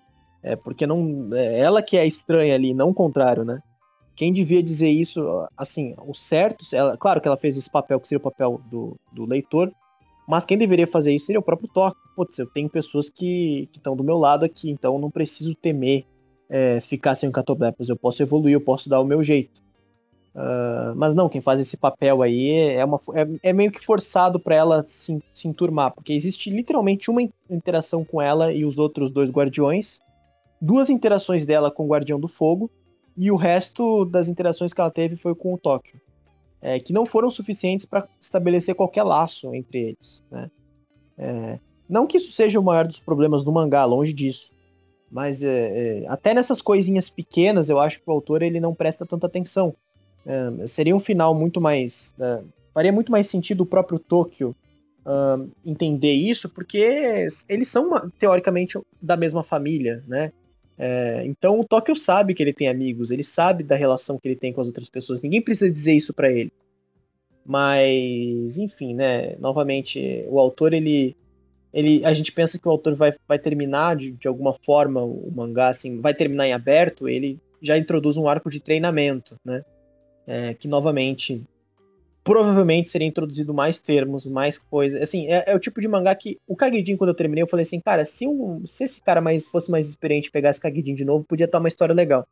É 0.42 0.56
porque 0.56 0.88
não. 0.88 1.30
É 1.34 1.60
ela 1.60 1.82
que 1.82 1.98
é 1.98 2.08
estranha 2.08 2.56
ali, 2.56 2.74
não 2.74 2.90
o 2.90 2.94
contrário, 2.94 3.44
né? 3.44 3.60
Quem 4.16 4.32
devia 4.32 4.64
dizer 4.64 4.90
isso, 4.90 5.20
assim, 5.58 5.94
o 6.08 6.14
certo, 6.14 6.64
ela, 6.74 6.96
claro 6.96 7.20
que 7.20 7.28
ela 7.28 7.36
fez 7.36 7.58
esse 7.58 7.70
papel 7.70 8.00
que 8.00 8.08
seria 8.08 8.20
o 8.20 8.24
papel 8.24 8.62
do, 8.72 8.98
do 9.12 9.26
leitor, 9.26 9.70
mas 10.26 10.46
quem 10.46 10.58
deveria 10.58 10.88
fazer 10.88 11.14
isso 11.14 11.26
seria 11.26 11.40
o 11.42 11.44
próprio 11.44 11.68
Tóquio. 11.68 12.02
Putz, 12.16 12.40
eu 12.40 12.48
tenho 12.48 12.70
pessoas 12.70 13.10
que 13.10 13.70
estão 13.76 13.94
do 13.94 14.06
meu 14.06 14.18
lado 14.18 14.46
aqui, 14.46 14.70
então 14.70 14.94
eu 14.94 15.02
não 15.02 15.12
preciso 15.12 15.54
temer 15.54 16.06
é, 16.50 16.80
ficar 16.80 17.14
sem 17.16 17.28
o 17.28 17.32
Catoblepas. 17.32 17.90
Eu 17.90 17.98
posso 17.98 18.24
evoluir, 18.24 18.54
eu 18.54 18.62
posso 18.62 18.90
dar 18.90 19.02
o 19.02 19.06
meu 19.06 19.22
jeito. 19.22 19.65
Ah, 20.36 20.94
mas 20.98 21.16
não, 21.16 21.30
quem 21.30 21.42
faz 21.42 21.62
esse 21.62 21.78
papel 21.78 22.22
aí 22.22 22.52
é, 22.52 22.84
uma, 22.84 23.00
é, 23.14 23.50
é 23.50 23.54
meio 23.54 23.72
que 23.72 23.84
forçado 23.84 24.38
para 24.38 24.56
ela 24.56 24.84
se, 24.86 25.24
se 25.34 25.48
enturmar, 25.48 25.94
porque 25.94 26.12
existe 26.12 26.50
literalmente 26.50 27.10
uma 27.10 27.22
in- 27.22 27.32
interação 27.50 28.04
com 28.04 28.22
ela 28.22 28.52
e 28.52 28.66
os 28.66 28.78
outros 28.78 29.10
dois 29.10 29.30
guardiões, 29.30 30.00
duas 30.62 30.90
interações 30.90 31.46
dela 31.46 31.72
com 31.72 31.86
o 31.86 31.88
Guardião 31.88 32.20
do 32.20 32.28
Fogo, 32.28 32.70
e 33.18 33.32
o 33.32 33.38
resto 33.38 34.04
das 34.04 34.28
interações 34.28 34.74
que 34.74 34.82
ela 34.82 34.92
teve 34.92 35.16
foi 35.16 35.34
com 35.34 35.54
o 35.54 35.58
Tóquio. 35.58 36.02
É, 36.62 36.80
que 36.80 36.92
não 36.92 37.06
foram 37.06 37.30
suficientes 37.30 37.86
para 37.86 38.08
estabelecer 38.20 38.76
qualquer 38.76 39.04
laço 39.04 39.54
entre 39.54 39.90
eles. 39.90 40.24
Né? 40.32 40.50
É, 41.18 41.60
não 41.88 42.08
que 42.08 42.18
isso 42.18 42.34
seja 42.34 42.60
o 42.60 42.64
maior 42.64 42.88
dos 42.88 43.00
problemas 43.00 43.44
do 43.44 43.52
mangá, 43.54 43.86
longe 43.86 44.12
disso. 44.12 44.52
Mas 45.10 45.44
é, 45.44 46.02
é, 46.02 46.06
até 46.10 46.34
nessas 46.34 46.62
coisinhas 46.62 47.10
pequenas, 47.10 47.70
eu 47.70 47.80
acho 47.80 48.02
que 48.02 48.10
o 48.10 48.12
autor 48.12 48.42
ele 48.42 48.60
não 48.60 48.74
presta 48.74 49.06
tanta 49.06 49.28
atenção. 49.28 49.76
É, 50.26 50.68
seria 50.68 50.96
um 50.96 51.00
final 51.00 51.36
muito 51.36 51.62
mais. 51.62 52.14
é, 52.20 52.42
faria 52.74 52.92
muito 52.92 53.12
mais 53.12 53.28
sentido 53.28 53.62
o 53.62 53.66
próprio 53.66 54.00
Tóquio 54.00 54.56
ah, 55.06 55.38
entender 55.64 56.14
isso, 56.14 56.50
porque 56.50 57.28
eles 57.48 57.68
são, 57.68 57.92
teoricamente, 58.18 58.80
da 59.00 59.16
mesma 59.16 59.44
família, 59.44 60.04
né? 60.08 60.32
É, 60.78 61.24
então 61.26 61.60
o 61.60 61.64
Tóquio 61.64 61.96
sabe 61.96 62.34
que 62.34 62.44
ele 62.44 62.52
tem 62.52 62.68
amigos, 62.68 63.12
ele 63.12 63.24
sabe 63.24 63.64
da 63.64 63.76
relação 63.76 64.20
que 64.20 64.28
ele 64.28 64.36
tem 64.36 64.52
com 64.52 64.62
as 64.62 64.68
outras 64.68 64.90
pessoas. 64.90 65.22
Ninguém 65.22 65.42
precisa 65.42 65.72
dizer 65.72 65.94
isso 65.94 66.14
pra 66.14 66.32
ele. 66.32 66.52
Mas, 67.46 68.58
enfim, 68.58 68.96
né? 68.96 69.36
Novamente, 69.38 70.26
o 70.28 70.40
autor 70.40 70.74
ele, 70.74 71.16
ele, 71.72 72.04
a 72.04 72.12
gente 72.12 72.32
pensa 72.32 72.58
que 72.58 72.68
o 72.68 72.72
autor 72.72 72.96
vai, 72.96 73.14
vai 73.28 73.38
terminar 73.38 73.96
de, 73.96 74.12
de 74.12 74.28
alguma 74.28 74.56
forma 74.66 75.04
o 75.04 75.32
mangá, 75.34 75.68
assim, 75.68 76.02
vai 76.02 76.14
terminar 76.16 76.48
em 76.48 76.54
aberto. 76.54 77.08
Ele 77.08 77.40
já 77.62 77.78
introduz 77.78 78.18
um 78.18 78.28
arco 78.28 78.50
de 78.50 78.60
treinamento, 78.60 79.40
né? 79.46 79.64
É, 80.28 80.54
que 80.54 80.68
novamente 80.68 81.44
provavelmente 82.24 82.90
seria 82.90 83.08
introduzido 83.08 83.54
mais 83.54 83.80
termos, 83.80 84.26
mais 84.26 84.58
coisas. 84.58 85.00
Assim, 85.00 85.28
é, 85.28 85.44
é 85.52 85.56
o 85.56 85.60
tipo 85.60 85.80
de 85.80 85.88
mangá 85.88 86.16
que 86.16 86.40
o 86.48 86.56
Kagejin, 86.56 86.98
quando 86.98 87.12
eu 87.12 87.16
terminei, 87.16 87.44
eu 87.44 87.48
falei 87.48 87.62
assim, 87.62 87.80
cara, 87.80 88.04
se, 88.04 88.28
um, 88.28 88.66
se 88.66 88.84
esse 88.84 89.02
cara 89.04 89.22
mais, 89.22 89.46
fosse 89.46 89.70
mais 89.70 89.88
experiente 89.88 90.32
pegasse 90.32 90.60
Kagejin 90.60 90.96
de 90.96 91.06
novo, 91.06 91.24
podia 91.24 91.46
estar 91.46 91.60
uma 91.60 91.68
história 91.68 91.94
legal. 91.94 92.28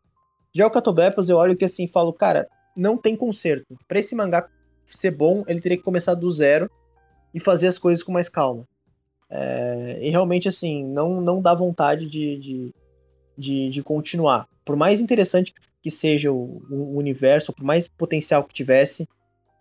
Já 0.52 0.66
o 0.66 0.72
Catoblepas, 0.72 1.30
eu 1.30 1.38
olho 1.38 1.56
que 1.56 1.66
assim, 1.66 1.88
falo, 1.88 2.12
cara, 2.12 2.48
não 2.76 2.98
tem 2.98 3.16
conserto. 3.16 3.78
Pra 3.88 4.00
esse 4.00 4.16
mangá 4.16 4.50
ser 4.88 5.12
bom, 5.12 5.44
ele 5.48 5.62
teria 5.62 5.78
que 5.78 5.84
começar 5.84 6.16
do 6.16 6.30
zero 6.32 6.70
e 7.32 7.40
fazer 7.40 7.68
as 7.68 7.78
coisas 7.78 8.04
com 8.04 8.12
mais 8.12 8.30
calma. 8.30 8.68
É, 9.30 10.00
e 10.02 10.10
realmente, 10.10 10.48
assim, 10.50 10.84
não, 10.84 11.22
não 11.22 11.42
dá 11.42 11.54
vontade 11.54 12.08
de, 12.08 12.38
de, 12.38 12.76
de, 13.38 13.70
de 13.70 13.84
continuar. 13.84 14.48
Por 14.66 14.76
mais 14.76 15.00
interessante 15.00 15.54
que 15.54 15.62
seja 15.92 16.32
o, 16.32 16.62
o 16.70 16.98
universo, 16.98 17.54
por 17.54 17.64
mais 17.64 17.88
potencial 17.88 18.44
que 18.44 18.54
tivesse, 18.54 19.08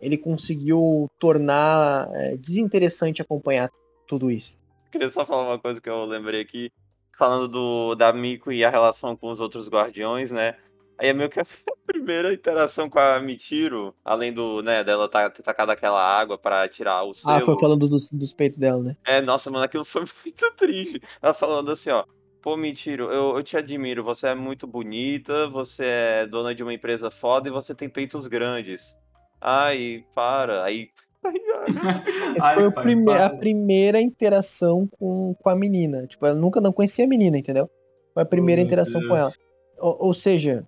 ele 0.01 0.17
conseguiu 0.17 1.09
tornar 1.19 2.07
é, 2.13 2.37
desinteressante 2.37 3.21
acompanhar 3.21 3.69
tudo 4.07 4.29
isso. 4.29 4.57
Queria 4.91 5.09
só 5.09 5.25
falar 5.25 5.47
uma 5.49 5.59
coisa 5.59 5.81
que 5.81 5.89
eu 5.89 6.05
lembrei 6.05 6.41
aqui, 6.41 6.71
falando 7.17 7.47
do 7.47 7.95
da 7.95 8.11
Miko 8.13 8.51
e 8.51 8.63
a 8.63 8.69
relação 8.69 9.15
com 9.15 9.31
os 9.31 9.39
outros 9.39 9.67
guardiões, 9.67 10.31
né? 10.31 10.55
Aí 10.97 11.09
é 11.09 11.13
meio 11.13 11.29
que 11.29 11.39
a 11.39 11.45
primeira 11.87 12.33
interação 12.33 12.89
com 12.89 12.99
a 12.99 13.19
Michiro, 13.19 13.95
além 14.05 14.31
do, 14.31 14.61
né, 14.61 14.83
dela 14.83 15.09
tá, 15.09 15.29
ter 15.29 15.41
tacado 15.41 15.71
aquela 15.71 16.01
água 16.01 16.37
pra 16.37 16.67
tirar 16.67 17.03
o 17.03 17.13
selo. 17.13 17.35
Ah, 17.35 17.41
foi 17.41 17.59
falando 17.59 17.87
dos, 17.87 18.09
dos 18.11 18.33
peitos 18.33 18.59
dela, 18.59 18.83
né? 18.83 18.95
É, 19.05 19.21
nossa, 19.21 19.49
mano, 19.49 19.65
aquilo 19.65 19.83
foi 19.83 20.03
muito 20.23 20.51
triste. 20.55 21.01
Ela 21.21 21.33
falando 21.33 21.71
assim, 21.71 21.89
ó. 21.89 22.05
Pô, 22.43 22.57
Michiro, 22.57 23.05
eu, 23.05 23.37
eu 23.37 23.41
te 23.41 23.55
admiro, 23.55 24.03
você 24.03 24.27
é 24.27 24.35
muito 24.35 24.67
bonita, 24.67 25.47
você 25.47 25.85
é 25.85 26.27
dona 26.27 26.53
de 26.53 26.61
uma 26.61 26.73
empresa 26.73 27.09
foda 27.09 27.47
e 27.47 27.51
você 27.51 27.73
tem 27.73 27.87
peitos 27.87 28.27
grandes. 28.27 28.97
Ai, 29.39 30.03
para. 30.13 30.61
Aí. 30.65 30.89
Essa 32.35 32.49
Ai, 32.49 32.53
foi 32.55 32.71
pai, 32.71 32.83
prime- 32.83 33.05
para. 33.05 33.25
a 33.27 33.29
primeira 33.29 34.01
interação 34.01 34.89
com, 34.99 35.33
com 35.41 35.49
a 35.49 35.55
menina. 35.55 36.05
Tipo, 36.05 36.25
ela 36.25 36.35
nunca 36.35 36.59
não 36.59 36.73
conhecia 36.73 37.05
a 37.05 37.07
menina, 37.07 37.37
entendeu? 37.37 37.69
Foi 38.13 38.23
a 38.23 38.25
primeira 38.25 38.61
Oh, 38.61 38.65
interação 38.65 38.99
com 39.01 39.07
Deus. 39.07 39.19
ela. 39.19 39.31
Ou, 39.79 40.07
ou 40.07 40.13
seja, 40.13 40.67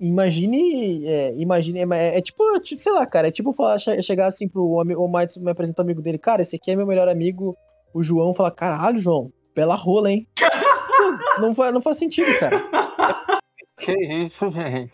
imagine. 0.00 1.06
É, 1.06 1.34
imagine. 1.36 1.80
É, 1.92 2.16
é 2.18 2.22
tipo, 2.22 2.42
ti- 2.60 2.78
sei 2.78 2.92
lá, 2.92 3.06
cara. 3.06 3.28
É 3.28 3.30
tipo 3.30 3.52
falar, 3.52 3.78
che- 3.78 4.02
chegar 4.02 4.26
assim 4.26 4.48
pro 4.48 4.80
amigo, 4.80 5.02
o 5.04 5.08
Matos 5.08 5.36
me 5.36 5.50
apresentar 5.50 5.82
o 5.82 5.84
amigo 5.84 6.00
dele. 6.00 6.16
Cara, 6.18 6.40
esse 6.40 6.56
aqui 6.56 6.70
é 6.70 6.76
meu 6.76 6.86
melhor 6.86 7.08
amigo, 7.08 7.54
o 7.92 8.02
João. 8.02 8.34
Falar, 8.34 8.52
caralho, 8.52 8.98
João, 8.98 9.30
bela 9.54 9.74
rola, 9.74 10.10
hein? 10.10 10.26
Não, 11.40 11.54
faz, 11.54 11.72
não 11.72 11.80
faz 11.82 11.96
sentido, 11.98 12.28
cara. 12.38 12.56
Que 13.78 13.92
isso, 13.92 14.50
gente? 14.52 14.92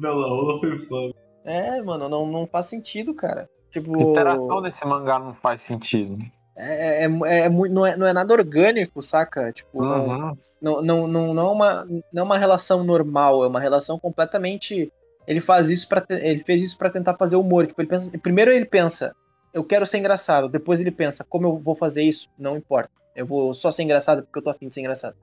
Bela 0.00 0.26
Ola 0.26 0.58
foi 0.58 0.76
foda. 0.86 1.14
É, 1.44 1.80
mano, 1.82 2.08
não, 2.08 2.26
não 2.26 2.46
faz 2.48 2.66
sentido, 2.66 3.14
cara. 3.14 3.48
Tipo. 3.70 3.96
A 3.96 4.02
interação 4.10 4.60
desse 4.60 4.84
mangá 4.84 5.20
não 5.20 5.34
faz 5.36 5.62
sentido. 5.62 6.18
É, 6.56 7.04
é, 7.04 7.08
é, 7.26 7.38
é 7.44 7.48
muito- 7.48 7.72
não, 7.72 7.86
é, 7.86 7.96
não 7.96 8.06
é 8.06 8.12
nada 8.12 8.32
orgânico, 8.34 9.00
saca? 9.02 9.52
Tipo, 9.52 9.82
não, 9.84 10.06
Uhum. 10.08 10.36
não, 10.60 10.82
não, 10.82 11.06
não, 11.06 11.34
não, 11.34 11.46
é 11.46 11.52
uma, 11.52 11.84
não 11.84 12.02
é 12.16 12.22
uma 12.22 12.38
relação 12.38 12.82
normal, 12.82 13.44
é 13.44 13.46
uma 13.46 13.60
relação 13.60 13.98
completamente. 14.00 14.92
Ele 15.26 15.40
faz 15.40 15.70
isso 15.70 15.88
para 15.88 16.04
ele 16.10 16.40
fez 16.40 16.60
isso 16.60 16.76
para 16.76 16.90
tentar 16.90 17.14
fazer 17.16 17.36
humor. 17.36 17.68
Tipo, 17.68 17.80
ele 17.82 17.88
pensa, 17.88 18.18
primeiro 18.18 18.50
ele 18.52 18.64
pensa, 18.66 19.14
eu 19.54 19.62
quero 19.62 19.86
ser 19.86 19.98
engraçado. 19.98 20.48
Depois 20.48 20.80
ele 20.80 20.90
pensa, 20.90 21.24
como 21.28 21.46
eu 21.46 21.58
vou 21.60 21.76
fazer 21.76 22.02
isso? 22.02 22.28
Não 22.36 22.56
importa. 22.56 22.90
Eu 23.14 23.26
vou 23.26 23.54
só 23.54 23.70
ser 23.70 23.84
engraçado 23.84 24.22
porque 24.24 24.38
eu 24.40 24.42
tô 24.42 24.50
afim 24.50 24.68
de 24.68 24.74
ser 24.74 24.80
engraçado. 24.80 25.14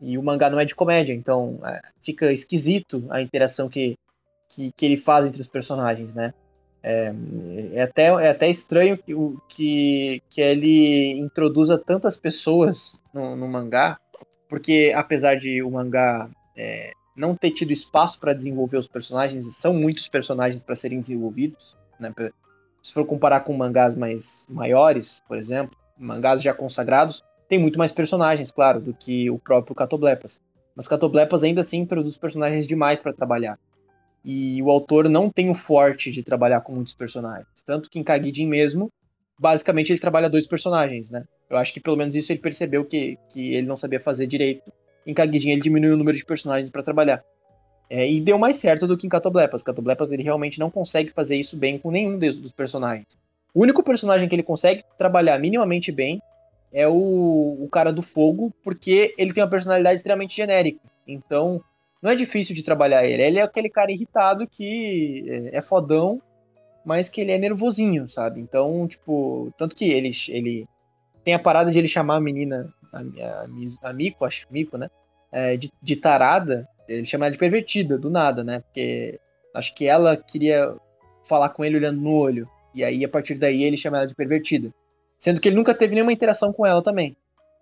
E 0.00 0.16
o 0.16 0.22
mangá 0.22 0.48
não 0.48 0.60
é 0.60 0.64
de 0.64 0.74
comédia, 0.74 1.12
então 1.12 1.58
é, 1.64 1.80
fica 2.00 2.32
esquisito 2.32 3.04
a 3.10 3.20
interação 3.20 3.68
que, 3.68 3.98
que, 4.48 4.72
que 4.72 4.86
ele 4.86 4.96
faz 4.96 5.26
entre 5.26 5.40
os 5.40 5.48
personagens, 5.48 6.14
né? 6.14 6.32
É, 6.82 7.12
é, 7.72 7.82
até, 7.82 8.06
é 8.06 8.28
até 8.30 8.48
estranho 8.48 8.96
que, 8.96 9.12
que, 9.48 10.22
que 10.30 10.40
ele 10.40 11.18
introduza 11.18 11.76
tantas 11.76 12.16
pessoas 12.16 13.00
no, 13.12 13.34
no 13.34 13.48
mangá, 13.48 13.98
porque 14.48 14.92
apesar 14.94 15.36
de 15.36 15.62
o 15.62 15.70
mangá 15.70 16.30
é, 16.56 16.92
não 17.16 17.34
ter 17.34 17.50
tido 17.50 17.72
espaço 17.72 18.20
para 18.20 18.32
desenvolver 18.32 18.76
os 18.76 18.86
personagens, 18.86 19.44
são 19.56 19.74
muitos 19.74 20.06
personagens 20.06 20.62
para 20.62 20.76
serem 20.76 21.00
desenvolvidos, 21.00 21.76
né? 21.98 22.12
Se 22.82 22.92
for 22.92 23.04
comparar 23.04 23.40
com 23.40 23.52
mangás 23.52 23.96
mais 23.96 24.46
maiores, 24.48 25.20
por 25.26 25.36
exemplo, 25.36 25.76
mangás 25.98 26.40
já 26.40 26.54
consagrados, 26.54 27.24
tem 27.48 27.58
muito 27.58 27.78
mais 27.78 27.90
personagens, 27.90 28.50
claro, 28.50 28.80
do 28.80 28.92
que 28.92 29.30
o 29.30 29.38
próprio 29.38 29.74
Catoblepas. 29.74 30.40
Mas 30.76 30.86
Catoblepas 30.86 31.42
ainda 31.42 31.62
assim 31.62 31.84
produz 31.84 32.16
personagens 32.16 32.66
demais 32.66 33.00
para 33.00 33.12
trabalhar. 33.12 33.58
E 34.24 34.62
o 34.62 34.70
autor 34.70 35.08
não 35.08 35.30
tem 35.30 35.48
o 35.48 35.54
forte 35.54 36.10
de 36.10 36.22
trabalhar 36.22 36.60
com 36.60 36.72
muitos 36.72 36.94
personagens. 36.94 37.48
Tanto 37.64 37.88
que 37.88 37.98
em 37.98 38.04
Kagidin 38.04 38.46
mesmo, 38.46 38.92
basicamente 39.38 39.92
ele 39.92 39.98
trabalha 39.98 40.28
dois 40.28 40.46
personagens, 40.46 41.10
né? 41.10 41.24
Eu 41.48 41.56
acho 41.56 41.72
que 41.72 41.80
pelo 41.80 41.96
menos 41.96 42.14
isso 42.14 42.30
ele 42.30 42.40
percebeu 42.40 42.84
que, 42.84 43.18
que 43.32 43.54
ele 43.54 43.66
não 43.66 43.76
sabia 43.76 43.98
fazer 43.98 44.26
direito. 44.26 44.70
Em 45.06 45.14
Kagidin 45.14 45.50
ele 45.50 45.62
diminuiu 45.62 45.94
o 45.94 45.96
número 45.96 46.16
de 46.16 46.24
personagens 46.24 46.70
para 46.70 46.82
trabalhar. 46.82 47.24
É, 47.90 48.08
e 48.08 48.20
deu 48.20 48.36
mais 48.36 48.58
certo 48.58 48.86
do 48.86 48.98
que 48.98 49.06
em 49.06 49.10
Catoblepas. 49.10 49.62
Catoblepas 49.62 50.12
ele 50.12 50.22
realmente 50.22 50.58
não 50.58 50.70
consegue 50.70 51.10
fazer 51.10 51.36
isso 51.36 51.56
bem 51.56 51.78
com 51.78 51.90
nenhum 51.90 52.18
dos, 52.18 52.52
personagens. 52.52 53.16
O 53.54 53.62
único 53.62 53.82
personagem 53.82 54.28
que 54.28 54.34
ele 54.34 54.42
consegue 54.42 54.84
trabalhar 54.98 55.38
minimamente 55.38 55.90
bem 55.90 56.20
é 56.72 56.86
o, 56.86 57.56
o 57.60 57.68
cara 57.70 57.92
do 57.92 58.02
fogo, 58.02 58.52
porque 58.62 59.14
ele 59.18 59.32
tem 59.32 59.42
uma 59.42 59.50
personalidade 59.50 59.96
extremamente 59.96 60.36
genérica. 60.36 60.80
Então, 61.06 61.62
não 62.02 62.10
é 62.10 62.14
difícil 62.14 62.54
de 62.54 62.62
trabalhar 62.62 63.04
ele. 63.04 63.22
Ele 63.22 63.38
é 63.38 63.42
aquele 63.42 63.68
cara 63.68 63.90
irritado 63.90 64.46
que 64.46 65.24
é, 65.28 65.58
é 65.58 65.62
fodão, 65.62 66.22
mas 66.84 67.08
que 67.08 67.20
ele 67.20 67.32
é 67.32 67.38
nervosinho, 67.38 68.08
sabe? 68.08 68.40
Então, 68.40 68.86
tipo, 68.86 69.52
tanto 69.58 69.74
que 69.74 69.90
ele, 69.90 70.10
ele 70.28 70.66
tem 71.24 71.34
a 71.34 71.38
parada 71.38 71.70
de 71.70 71.78
ele 71.78 71.88
chamar 71.88 72.16
a 72.16 72.20
menina, 72.20 72.72
a, 72.92 73.00
a, 73.00 73.90
a 73.90 73.92
Miko, 73.92 74.24
acho 74.24 74.46
Miko, 74.50 74.78
né? 74.78 74.88
É, 75.30 75.56
de, 75.56 75.70
de 75.82 75.96
tarada, 75.96 76.66
ele 76.88 77.04
chama 77.04 77.26
ela 77.26 77.32
de 77.32 77.38
pervertida, 77.38 77.98
do 77.98 78.08
nada, 78.08 78.42
né? 78.42 78.60
Porque 78.60 79.20
acho 79.54 79.74
que 79.74 79.86
ela 79.86 80.16
queria 80.16 80.74
falar 81.24 81.50
com 81.50 81.64
ele 81.64 81.76
olhando 81.76 82.00
no 82.00 82.12
olho. 82.12 82.48
E 82.74 82.82
aí, 82.82 83.04
a 83.04 83.08
partir 83.08 83.34
daí, 83.34 83.62
ele 83.62 83.76
chama 83.76 83.98
ela 83.98 84.06
de 84.06 84.14
pervertida. 84.14 84.72
Sendo 85.18 85.40
que 85.40 85.48
ele 85.48 85.56
nunca 85.56 85.74
teve 85.74 85.94
nenhuma 85.94 86.12
interação 86.12 86.52
com 86.52 86.64
ela 86.64 86.82
também. 86.82 87.16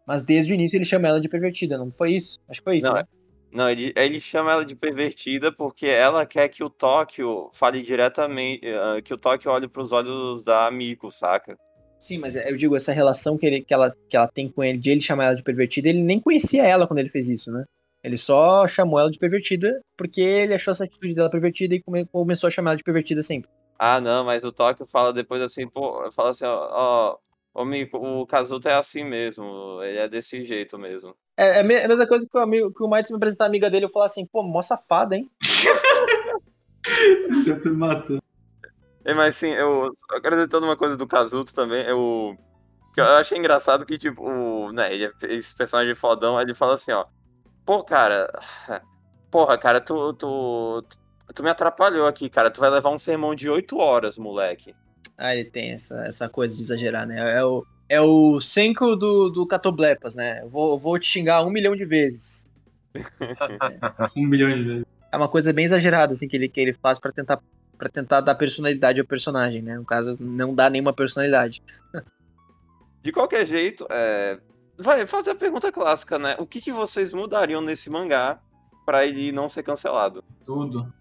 Mas 0.06 0.22
desde 0.22 0.52
o 0.52 0.54
início 0.54 0.76
ele 0.76 0.84
chama 0.84 1.08
ela 1.08 1.20
de 1.20 1.28
pervertida, 1.28 1.76
não 1.78 1.90
foi 1.90 2.12
isso? 2.12 2.38
Acho 2.48 2.60
que 2.60 2.64
foi 2.64 2.76
isso, 2.76 2.86
Não, 2.86 2.94
né? 2.94 3.04
Não, 3.50 3.70
ele, 3.70 3.92
ele 3.96 4.20
chama 4.20 4.52
ela 4.52 4.64
de 4.64 4.76
pervertida 4.76 5.50
porque 5.50 5.86
ela 5.86 6.26
quer 6.26 6.48
que 6.48 6.62
o 6.62 6.70
Tóquio 6.70 7.48
fale 7.52 7.82
diretamente, 7.82 8.60
ah, 8.68 9.00
que 9.02 9.14
o 9.14 9.16
Tóquio 9.18 9.50
olhe 9.50 9.66
pros 9.66 9.92
olhos 9.92 10.44
da 10.44 10.70
Miko, 10.70 11.10
saca? 11.10 11.56
Sim, 11.98 12.18
mas 12.18 12.36
eu 12.36 12.56
digo, 12.56 12.76
essa 12.76 12.92
relação 12.92 13.38
que, 13.38 13.46
ele, 13.46 13.62
que, 13.62 13.72
ela, 13.72 13.92
que 14.08 14.16
ela 14.16 14.28
tem 14.28 14.48
com 14.50 14.62
ele, 14.62 14.78
de 14.78 14.90
ele 14.90 15.00
chamar 15.00 15.24
ela 15.24 15.34
de 15.34 15.42
pervertida, 15.42 15.88
ele 15.88 16.02
nem 16.02 16.20
conhecia 16.20 16.62
ela 16.64 16.86
quando 16.86 17.00
ele 17.00 17.08
fez 17.08 17.28
isso, 17.30 17.50
né? 17.50 17.64
Ele 18.04 18.18
só 18.18 18.68
chamou 18.68 19.00
ela 19.00 19.10
de 19.10 19.18
pervertida 19.18 19.80
porque 19.96 20.20
ele 20.20 20.54
achou 20.54 20.70
essa 20.70 20.84
atitude 20.84 21.14
dela 21.14 21.30
pervertida 21.30 21.74
e 21.74 21.82
come- 21.82 22.04
começou 22.06 22.46
a 22.46 22.50
chamar 22.50 22.70
ela 22.70 22.76
de 22.76 22.84
pervertida 22.84 23.22
sempre. 23.22 23.50
Ah, 23.78 24.00
não, 24.00 24.24
mas 24.24 24.44
o 24.44 24.52
Tóquio 24.52 24.86
fala 24.86 25.12
depois 25.12 25.42
assim, 25.42 25.66
pô, 25.66 26.08
fala 26.12 26.30
assim, 26.30 26.44
ó, 26.44 26.68
ó, 26.70 27.18
ô 27.56 27.64
Miko, 27.64 27.96
o 27.98 28.26
Kazuto 28.26 28.68
é 28.68 28.74
assim 28.74 29.02
mesmo, 29.02 29.80
ele 29.82 29.98
é 29.98 30.06
desse 30.08 30.44
jeito 30.44 30.78
mesmo. 30.78 31.16
É, 31.38 31.56
é 31.56 31.60
a 31.60 31.64
me- 31.64 31.82
a 31.82 31.88
mesma 31.88 32.06
coisa 32.06 32.26
que 32.30 32.36
o, 32.36 32.40
amigo, 32.40 32.72
que 32.72 32.82
o 32.82 32.88
Mites 32.88 33.10
me 33.10 33.16
apresentar 33.16 33.44
a 33.44 33.46
amiga 33.46 33.70
dele, 33.70 33.86
eu 33.86 33.90
falar 33.90 34.06
assim, 34.06 34.26
pô, 34.26 34.42
mó 34.42 34.60
safada, 34.62 35.16
hein? 35.16 35.30
Eu 37.46 37.60
tô 37.60 37.70
me 37.70 37.76
matando. 37.76 38.22
É, 39.04 39.14
mas 39.14 39.36
assim, 39.36 39.48
eu 39.48 39.92
acreditando 40.10 40.66
uma 40.66 40.76
coisa 40.76 40.96
do 40.96 41.06
Kazuto 41.06 41.54
também, 41.54 41.84
eu, 41.86 42.36
que 42.94 43.00
eu 43.00 43.04
achei 43.04 43.38
engraçado 43.38 43.86
que, 43.86 43.96
tipo, 43.98 44.22
o, 44.22 44.72
né, 44.72 44.92
ele 44.92 45.04
é 45.06 45.12
esse 45.22 45.54
personagem 45.54 45.94
fodão, 45.94 46.40
ele 46.40 46.54
fala 46.54 46.74
assim, 46.74 46.92
ó, 46.92 47.06
pô, 47.64 47.84
cara, 47.84 48.28
porra, 49.30 49.56
cara, 49.58 49.80
tu, 49.80 50.12
tu, 50.14 50.82
tu, 50.82 50.98
tu 51.34 51.42
me 51.42 51.50
atrapalhou 51.50 52.06
aqui, 52.06 52.28
cara, 52.28 52.50
tu 52.50 52.60
vai 52.60 52.70
levar 52.70 52.90
um 52.90 52.98
sermão 52.98 53.34
de 53.34 53.48
oito 53.48 53.78
horas, 53.78 54.18
moleque. 54.18 54.74
Ah, 55.16 55.34
ele 55.34 55.48
tem 55.48 55.70
essa, 55.70 56.06
essa 56.06 56.28
coisa 56.28 56.56
de 56.56 56.62
exagerar, 56.62 57.06
né? 57.06 57.38
É 57.38 57.44
o, 57.44 57.66
é 57.88 58.00
o 58.00 58.40
Senko 58.40 58.96
do, 58.96 59.30
do 59.30 59.46
Catoblepas, 59.46 60.14
né? 60.14 60.42
Eu 60.42 60.48
vou, 60.48 60.78
vou 60.78 60.98
te 60.98 61.06
xingar 61.06 61.44
um 61.44 61.50
milhão 61.50 61.74
de 61.74 61.84
vezes. 61.84 62.46
Um 64.16 64.26
milhão 64.26 64.48
de 64.48 64.62
vezes. 64.62 64.84
É 65.12 65.16
uma 65.16 65.28
coisa 65.28 65.52
bem 65.52 65.64
exagerada, 65.64 66.12
assim, 66.12 66.28
que 66.28 66.36
ele, 66.36 66.48
que 66.48 66.60
ele 66.60 66.72
faz 66.72 66.98
pra 66.98 67.12
tentar, 67.12 67.40
pra 67.78 67.88
tentar 67.88 68.20
dar 68.20 68.34
personalidade 68.34 69.00
ao 69.00 69.06
personagem, 69.06 69.62
né? 69.62 69.76
No 69.76 69.84
caso, 69.84 70.16
não 70.20 70.54
dá 70.54 70.68
nenhuma 70.68 70.92
personalidade. 70.92 71.62
De 73.02 73.12
qualquer 73.12 73.46
jeito, 73.46 73.86
é, 73.88 74.40
vai 74.76 75.06
fazer 75.06 75.30
a 75.30 75.34
pergunta 75.36 75.70
clássica, 75.70 76.18
né, 76.18 76.34
o 76.40 76.44
que, 76.46 76.60
que 76.60 76.72
vocês 76.72 77.12
mudariam 77.12 77.60
nesse 77.60 77.88
mangá 77.88 78.40
pra 78.84 79.06
ele 79.06 79.30
não 79.30 79.48
ser 79.48 79.62
cancelado? 79.62 80.24
Tudo. 80.44 80.92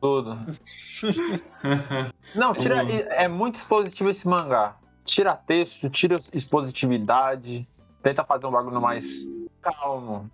Tudo. 0.00 0.38
Não, 2.34 2.52
tira, 2.52 2.82
Uhum. 2.84 2.90
é 2.90 3.28
muito 3.28 3.56
expositivo 3.58 4.10
esse 4.10 4.26
mangá. 4.26 4.76
Tira 5.04 5.34
texto, 5.34 5.88
tira 5.90 6.20
expositividade, 6.32 7.66
tenta 8.02 8.24
fazer 8.24 8.46
um 8.46 8.50
bagulho 8.50 8.80
mais 8.80 9.04
calmo. 9.62 10.30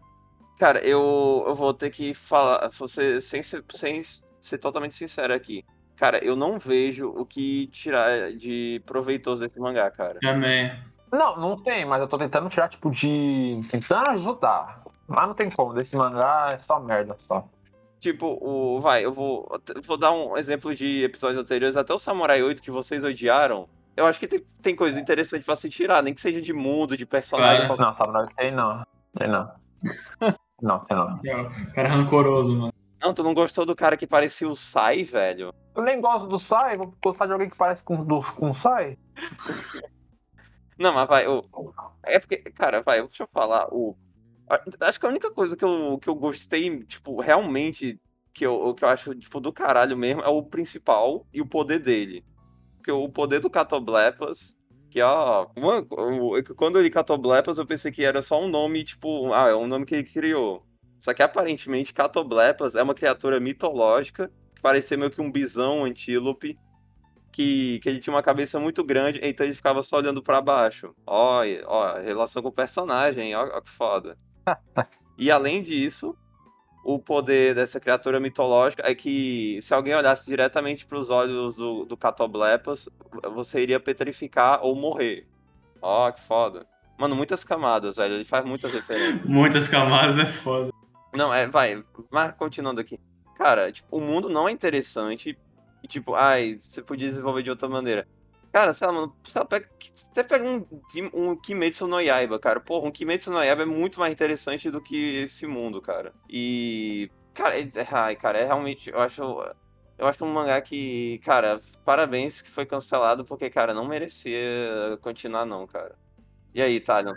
Cara, 0.59 0.79
eu, 0.81 1.45
eu 1.47 1.55
vou 1.55 1.75
ter 1.75 1.91
que 1.91 2.15
falar, 2.15 2.69
você 2.71 3.21
sem 3.21 3.43
ser, 3.43 3.65
sem 3.71 4.03
ser 4.03 4.59
totalmente 4.59 4.95
sincero 4.95 5.35
aqui. 5.35 5.65
Cara, 5.97 6.25
eu 6.25 6.35
não 6.35 6.59
vejo 6.59 7.09
o 7.11 7.25
que 7.25 7.67
tirar 7.69 8.33
de 8.33 8.83
proveitoso 8.87 9.47
desse 9.47 9.61
mangá, 9.61 9.91
cara. 9.91 10.19
Também. 10.21 10.73
Não, 11.13 11.37
não 11.39 11.63
tem, 11.63 11.85
mas 11.85 12.01
eu 12.01 12.09
tô 12.09 12.17
tentando 12.17 12.49
tirar, 12.49 12.69
tipo, 12.69 12.91
de. 12.91 13.61
tentando 13.71 14.09
ajudar. 14.11 14.83
Mas 15.07 15.27
não 15.27 15.35
tem 15.35 15.51
como, 15.51 15.75
desse 15.75 15.95
mangá 15.95 16.53
é 16.53 16.59
só 16.59 16.81
merda 16.81 17.17
só. 17.29 17.47
Tipo, 18.03 18.37
o. 18.43 18.81
Vai, 18.81 19.05
eu 19.05 19.13
vou. 19.13 19.49
Vou 19.85 19.97
dar 19.97 20.11
um 20.11 20.37
exemplo 20.37 20.75
de 20.75 21.05
episódios 21.05 21.41
anteriores, 21.41 21.77
até 21.77 21.95
o 21.95 22.01
Samurai 22.01 22.43
8 22.43 22.61
que 22.61 22.69
vocês 22.69 23.05
odiaram. 23.05 23.69
Eu 23.97 24.07
acho 24.07 24.19
que 24.19 24.27
tem, 24.27 24.45
tem 24.61 24.75
coisa 24.75 24.99
interessante 24.99 25.45
pra 25.45 25.55
se 25.55 25.71
tirar, 25.71 26.03
nem 26.03 26.13
que 26.13 26.21
seja 26.21 26.43
de 26.43 26.53
mundo, 26.53 26.97
de 26.97 27.07
personagem. 27.07 27.69
Cara. 27.69 27.81
Não, 27.81 27.95
sabe, 27.95 28.13
não 28.13 28.27
tem 28.27 28.51
não. 28.51 28.85
Tem 29.17 29.29
não. 29.31 29.53
Não, 30.61 30.81
tem 30.81 30.97
não. 30.97 31.15
O 31.15 31.73
cara 31.73 31.89
rancoroso, 31.91 32.57
mano. 32.57 32.73
Não, 33.01 33.15
tu 33.15 33.23
não 33.23 33.35
gostou 33.35 33.65
do 33.65 33.77
cara 33.77 33.97
que 33.97 34.07
parecia 34.07 34.49
o 34.49 34.57
Sai, 34.57 35.05
velho? 35.05 35.55
Eu 35.73 35.85
nem 35.85 36.01
gosto 36.01 36.27
do 36.27 36.41
Sai, 36.41 36.77
vou 36.77 36.93
gostar 37.01 37.27
de 37.27 37.33
alguém 37.33 37.49
que 37.49 37.57
parece 37.57 37.85
com, 37.85 38.03
do, 38.05 38.21
com 38.35 38.51
o 38.51 38.55
Sai. 38.55 38.99
Não, 40.77 40.93
mas 40.93 41.07
vai, 41.07 41.29
o. 41.29 41.45
É 42.05 42.19
porque, 42.19 42.39
cara, 42.39 42.83
vai, 42.83 43.01
deixa 43.01 43.23
eu 43.23 43.29
falar. 43.33 43.69
O... 43.71 43.97
Acho 44.81 45.01
que 45.01 45.07
a 45.07 45.09
única 45.09 45.31
coisa 45.31 45.57
que 45.57 45.65
eu, 45.65 45.99
que 45.99 46.09
eu 46.09 46.15
gostei, 46.15 46.85
tipo, 46.85 47.21
realmente, 47.21 47.99
que 48.35 48.45
eu, 48.45 48.75
que 48.75 48.85
eu 48.85 48.89
acho, 48.89 49.15
tipo, 49.15 49.41
do 49.41 49.53
caralho 49.53 49.97
mesmo, 49.97 50.23
é 50.23 50.29
o 50.29 50.43
principal 50.43 51.27
e 51.33 51.41
o 51.41 51.47
poder 51.47 51.79
dele. 51.79 52.25
Porque 52.77 52.91
o 52.93 53.09
poder 53.09 53.41
do 53.41 53.49
Catoblepas, 53.49 54.55
que, 54.91 55.01
ó, 55.01 55.49
uma- 55.57 55.79
o- 55.91 56.43
quando 56.57 56.77
eu 56.77 56.83
li 56.83 56.91
Catoblepas, 56.91 57.57
eu 57.59 57.67
pensei 57.67 57.91
que 57.91 58.05
era 58.05 58.21
só 58.23 58.43
um 58.43 58.49
nome, 58.49 58.85
tipo, 58.85 59.33
ah, 59.33 59.49
é 59.49 59.55
um 59.55 59.67
nome 59.67 59.87
que 59.87 59.95
ele 59.95 60.05
criou. 60.05 60.67
Só 61.01 61.15
que 61.15 61.23
aparentemente 61.23 61.95
Catoblepas 61.95 62.75
é 62.75 62.83
uma 62.83 62.95
criatura 62.95 63.41
mitológica, 63.41 64.31
que 64.55 64.61
parecia 64.61 64.97
meio 64.97 65.11
que 65.11 65.21
um 65.21 65.33
bisão, 65.33 65.79
um 65.79 65.85
antílope, 65.85 66.59
que, 67.33 67.81
que 67.81 67.89
ele 67.89 67.99
tinha 68.01 68.15
uma 68.15 68.23
cabeça 68.23 68.61
muito 68.61 68.85
grande, 68.85 69.19
então 69.23 69.47
ele 69.47 69.55
ficava 69.55 69.83
só 69.83 69.97
olhando 69.97 70.23
pra 70.23 70.43
baixo. 70.43 70.95
Ó, 71.07 71.43
ó, 71.67 71.99
relação 71.99 72.43
com 72.43 72.49
o 72.49 72.53
personagem, 72.53 73.35
ó, 73.35 73.45
ó 73.57 73.61
que 73.61 73.71
foda. 73.71 74.19
E 75.19 75.31
além 75.31 75.63
disso, 75.63 76.17
o 76.85 76.99
poder 76.99 77.55
dessa 77.55 77.79
criatura 77.79 78.19
mitológica 78.19 78.83
é 78.85 78.95
que 78.95 79.61
se 79.63 79.73
alguém 79.73 79.95
olhasse 79.95 80.27
diretamente 80.27 80.85
pros 80.85 81.11
olhos 81.11 81.57
do, 81.57 81.85
do 81.85 81.97
Catoblepas, 81.97 82.89
você 83.35 83.61
iria 83.61 83.79
petrificar 83.79 84.61
ou 84.63 84.75
morrer. 84.75 85.27
Ó, 85.81 86.11
que 86.11 86.21
foda. 86.21 86.67
Mano, 86.99 87.17
muitas 87.17 87.45
camadas, 87.45 87.97
velho. 87.97 88.15
Ele 88.15 88.25
faz 88.25 88.45
muitas 88.45 88.73
referências. 88.73 89.25
Muitas 89.25 89.69
camadas 89.69 90.19
é 90.19 90.27
foda. 90.27 90.73
Não, 91.15 91.33
é, 91.33 91.47
vai, 91.47 91.83
mas 92.11 92.33
continuando 92.33 92.81
aqui. 92.81 92.99
Cara, 93.37 93.71
tipo, 93.71 93.97
o 93.97 94.01
mundo 94.01 94.29
não 94.29 94.49
é 94.49 94.53
interessante. 94.53 95.39
E, 95.83 95.89
tipo, 95.89 96.15
ai, 96.15 96.57
você 96.59 96.81
podia 96.81 97.09
desenvolver 97.09 97.43
de 97.43 97.51
outra 97.51 97.69
maneira. 97.69 98.07
Cara, 98.53 98.75
sei 98.75 98.87
lá, 98.87 98.93
mano, 98.93 99.17
sei 99.25 99.41
lá, 99.41 99.47
pega, 99.47 99.67
você 100.13 100.23
pega 100.25 100.45
um, 100.45 100.67
um 101.15 101.37
Kimetsu 101.37 101.87
no 101.87 102.01
Yaiba, 102.01 102.39
cara. 102.39 102.61
Porra, 102.61 102.87
um 102.87 102.91
Kimetsu 102.91 103.31
no 103.31 103.43
Yaiba 103.43 103.63
é 103.63 103.67
muito 103.67 103.99
mais 103.99 104.13
interessante 104.13 104.71
do 104.71 104.81
que 104.83 105.23
esse 105.23 105.47
mundo, 105.47 105.81
cara. 105.81 106.13
E. 106.29 107.11
Cara, 107.33 107.59
é, 107.59 107.63
é- 107.63 107.87
ai, 107.91 108.15
cara, 108.17 108.39
é 108.39 108.45
realmente. 108.45 108.91
Eu 108.91 109.01
acho. 109.01 109.23
Eu 109.99 110.07
acho 110.07 110.25
um 110.25 110.33
mangá 110.33 110.61
que, 110.61 111.19
cara, 111.25 111.61
parabéns 111.85 112.43
que 112.43 112.51
foi 112.51 112.67
cancelado, 112.67 113.25
porque, 113.25 113.49
cara, 113.49 113.73
não 113.73 113.87
merecia 113.87 114.41
continuar, 115.01 115.47
não, 115.47 115.67
cara. 115.67 115.95
E 116.55 116.61
aí, 116.61 116.81
Thalion? 116.81 117.15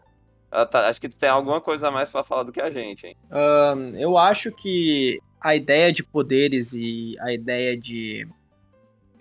Ah, 0.52 0.66
tá, 0.66 0.88
acho 0.88 1.02
que 1.02 1.10
tu 1.10 1.18
tem 1.18 1.28
alguma 1.28 1.60
coisa 1.60 1.88
a 1.88 1.92
mais 1.92 2.10
pra 2.10 2.24
falar 2.24 2.44
do 2.44 2.52
que 2.52 2.62
a 2.62 2.70
gente, 2.70 3.08
hein? 3.08 3.18
Ahn, 3.32 3.94
eu 3.98 4.18
acho 4.18 4.52
que 4.52 5.20
a 5.44 5.56
ideia 5.56 5.92
de 5.92 6.04
poderes 6.04 6.74
e 6.74 7.16
a 7.20 7.34
ideia 7.34 7.78
de. 7.78 8.26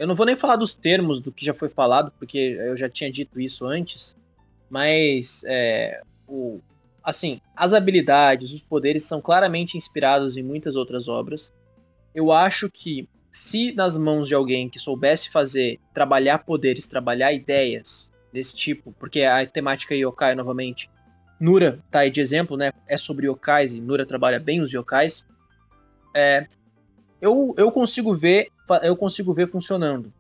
Eu 0.05 0.09
não 0.09 0.15
vou 0.15 0.27
nem 0.27 0.37
falar 0.37 0.57
dos 0.57 0.77
termos 0.77 1.19
do 1.19 1.33
que 1.33 1.47
já 1.47 1.55
foi 1.55 1.71
falado, 1.71 2.13
porque 2.19 2.59
eu 2.61 2.77
já 2.77 2.91
tinha 2.91 3.11
dito 3.11 3.41
isso 3.41 3.65
antes, 3.65 4.15
mas 4.69 5.43
é, 5.47 6.03
o, 6.29 6.61
assim, 7.03 7.41
as 7.57 7.73
habilidades, 7.73 8.53
os 8.53 8.63
poderes 8.63 9.05
são 9.05 9.23
claramente 9.23 9.79
inspirados 9.79 10.37
em 10.37 10.43
muitas 10.43 10.77
outras 10.77 11.09
obras. 11.09 11.55
Eu 12.15 12.31
acho 12.31 12.69
que 12.71 13.09
se 13.33 13.73
nas 13.73 13.97
mãos 13.97 14.29
de 14.29 14.35
alguém 14.35 14.69
que 14.69 14.79
soubesse 14.79 15.31
fazer, 15.31 15.81
trabalhar 15.95 16.41
poderes, 16.41 16.87
trabalhar 16.87 17.33
ideias 17.33 18.13
desse 18.31 18.55
tipo, 18.55 18.95
porque 19.01 19.23
a 19.23 19.47
temática 19.47 19.95
yokai 19.95 20.35
novamente 20.35 20.91
Nura 21.41 21.83
tá 21.91 22.01
aí 22.01 22.11
de 22.11 22.21
exemplo, 22.21 22.59
né? 22.59 22.73
É 22.87 22.99
sobre 22.99 23.27
yokais 23.27 23.73
e 23.73 23.81
Nura 23.81 24.05
trabalha 24.05 24.39
bem 24.39 24.61
os 24.61 24.71
yokais. 24.71 25.25
É, 26.15 26.47
eu, 27.23 27.55
eu 27.57 27.73
consigo 27.73 28.13
ver, 28.13 28.49
eu 28.83 28.97
consigo 28.97 29.33
ver 29.33 29.49
funcionando. 29.49 30.13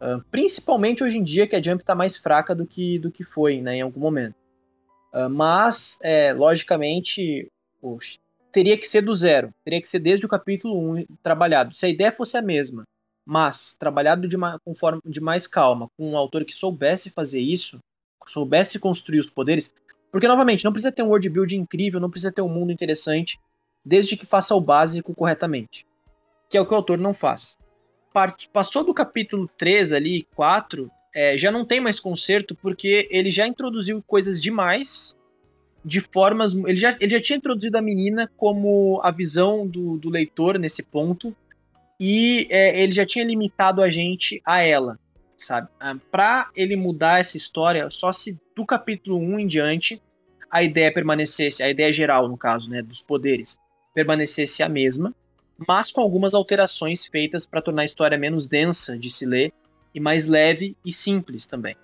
Ah, 0.00 0.20
principalmente 0.30 1.04
hoje 1.04 1.18
em 1.18 1.22
dia 1.22 1.46
que 1.46 1.54
a 1.56 1.62
Jump 1.62 1.84
tá 1.84 1.94
mais 1.94 2.16
fraca 2.16 2.54
do 2.54 2.66
que 2.66 2.98
do 2.98 3.10
que 3.10 3.22
foi, 3.22 3.60
né, 3.60 3.76
em 3.76 3.82
algum 3.82 4.00
momento. 4.00 4.34
Ah, 5.12 5.28
mas, 5.28 5.98
é, 6.02 6.32
logicamente, 6.32 7.48
poxa, 7.80 8.18
teria 8.52 8.78
que 8.78 8.86
ser 8.86 9.02
do 9.02 9.12
zero, 9.14 9.50
teria 9.64 9.80
que 9.80 9.88
ser 9.88 9.98
desde 9.98 10.26
o 10.26 10.28
capítulo 10.28 10.96
1 10.96 11.04
trabalhado. 11.22 11.74
Se 11.74 11.86
a 11.86 11.88
ideia 11.88 12.12
fosse 12.12 12.36
a 12.36 12.42
mesma, 12.42 12.84
mas 13.26 13.76
trabalhado 13.76 14.26
de, 14.26 14.36
ma- 14.36 14.58
com 14.64 14.74
forma, 14.74 15.00
de 15.04 15.20
mais 15.20 15.46
calma, 15.46 15.88
com 15.96 16.12
um 16.12 16.16
autor 16.16 16.44
que 16.44 16.52
soubesse 16.52 17.10
fazer 17.10 17.40
isso, 17.40 17.78
soubesse 18.26 18.78
construir 18.78 19.20
os 19.20 19.30
poderes, 19.30 19.72
porque, 20.10 20.26
novamente, 20.26 20.64
não 20.64 20.72
precisa 20.72 20.92
ter 20.92 21.02
um 21.02 21.08
world 21.08 21.28
build 21.28 21.56
incrível, 21.56 22.00
não 22.00 22.10
precisa 22.10 22.32
ter 22.32 22.42
um 22.42 22.48
mundo 22.48 22.72
interessante, 22.72 23.38
desde 23.84 24.16
que 24.16 24.26
faça 24.26 24.54
o 24.54 24.60
básico 24.60 25.14
corretamente. 25.14 25.86
Que 26.48 26.56
é 26.56 26.60
o 26.60 26.66
que 26.66 26.72
o 26.72 26.76
autor 26.76 26.98
não 26.98 27.14
faz. 27.14 27.56
Part- 28.12 28.48
Passou 28.52 28.84
do 28.84 28.92
capítulo 28.94 29.48
3 29.56 29.92
ali, 29.92 30.26
4, 30.34 30.90
é, 31.14 31.36
já 31.38 31.50
não 31.50 31.64
tem 31.64 31.80
mais 31.80 31.98
conserto, 32.00 32.54
porque 32.54 33.08
ele 33.10 33.30
já 33.30 33.46
introduziu 33.46 34.02
coisas 34.06 34.40
demais, 34.40 35.16
de 35.84 36.00
formas. 36.00 36.54
Ele 36.54 36.76
já, 36.76 36.96
ele 37.00 37.10
já 37.10 37.20
tinha 37.20 37.36
introduzido 37.38 37.78
a 37.78 37.82
menina 37.82 38.30
como 38.36 39.00
a 39.02 39.10
visão 39.10 39.66
do, 39.66 39.96
do 39.96 40.10
leitor 40.10 40.58
nesse 40.58 40.82
ponto. 40.82 41.34
e 42.00 42.46
é, 42.50 42.82
ele 42.82 42.92
já 42.92 43.04
tinha 43.04 43.24
limitado 43.24 43.82
a 43.82 43.90
gente 43.90 44.40
a 44.46 44.60
ela, 44.60 44.98
sabe? 45.38 45.68
Ah, 45.78 45.96
Pra 46.10 46.50
ele 46.56 46.76
mudar 46.76 47.20
essa 47.20 47.36
história, 47.36 47.88
só 47.90 48.12
se 48.12 48.38
do 48.56 48.64
capítulo 48.64 49.18
1 49.18 49.38
em 49.40 49.46
diante 49.46 50.00
a 50.50 50.62
ideia 50.62 50.92
permanecesse, 50.92 51.62
a 51.62 51.68
ideia 51.70 51.92
geral, 51.92 52.28
no 52.28 52.36
caso, 52.36 52.68
né, 52.70 52.82
dos 52.82 53.00
poderes, 53.00 53.58
permanecesse 53.94 54.62
a 54.62 54.68
mesma, 54.68 55.14
mas 55.66 55.92
com 55.92 56.00
algumas 56.00 56.34
alterações 56.34 57.06
feitas 57.06 57.46
para 57.46 57.60
tornar 57.60 57.82
a 57.82 57.84
história 57.84 58.16
menos 58.16 58.46
densa 58.46 58.98
de 58.98 59.10
se 59.10 59.26
ler 59.26 59.52
e 59.94 60.00
mais 60.00 60.26
leve 60.26 60.76
e 60.84 60.92
simples 60.92 61.46
também. 61.46 61.76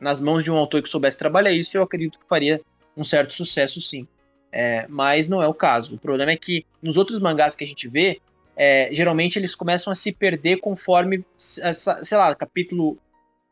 Nas 0.00 0.20
mãos 0.20 0.42
de 0.42 0.50
um 0.50 0.56
autor 0.56 0.82
que 0.82 0.88
soubesse 0.88 1.16
trabalhar 1.16 1.52
isso, 1.52 1.76
eu 1.76 1.82
acredito 1.82 2.18
que 2.18 2.28
faria 2.28 2.60
um 2.96 3.04
certo 3.04 3.32
sucesso, 3.34 3.80
sim. 3.80 4.06
É, 4.50 4.86
mas 4.88 5.28
não 5.28 5.42
é 5.42 5.48
o 5.48 5.54
caso. 5.54 5.94
O 5.94 5.98
problema 5.98 6.32
é 6.32 6.36
que 6.36 6.66
nos 6.82 6.96
outros 6.96 7.20
mangás 7.20 7.56
que 7.56 7.64
a 7.64 7.66
gente 7.66 7.88
vê, 7.88 8.20
é, 8.54 8.90
geralmente 8.92 9.38
eles 9.38 9.54
começam 9.54 9.90
a 9.90 9.96
se 9.96 10.12
perder 10.12 10.58
conforme, 10.58 11.24
sei 11.38 12.18
lá, 12.18 12.34
capítulo 12.34 12.98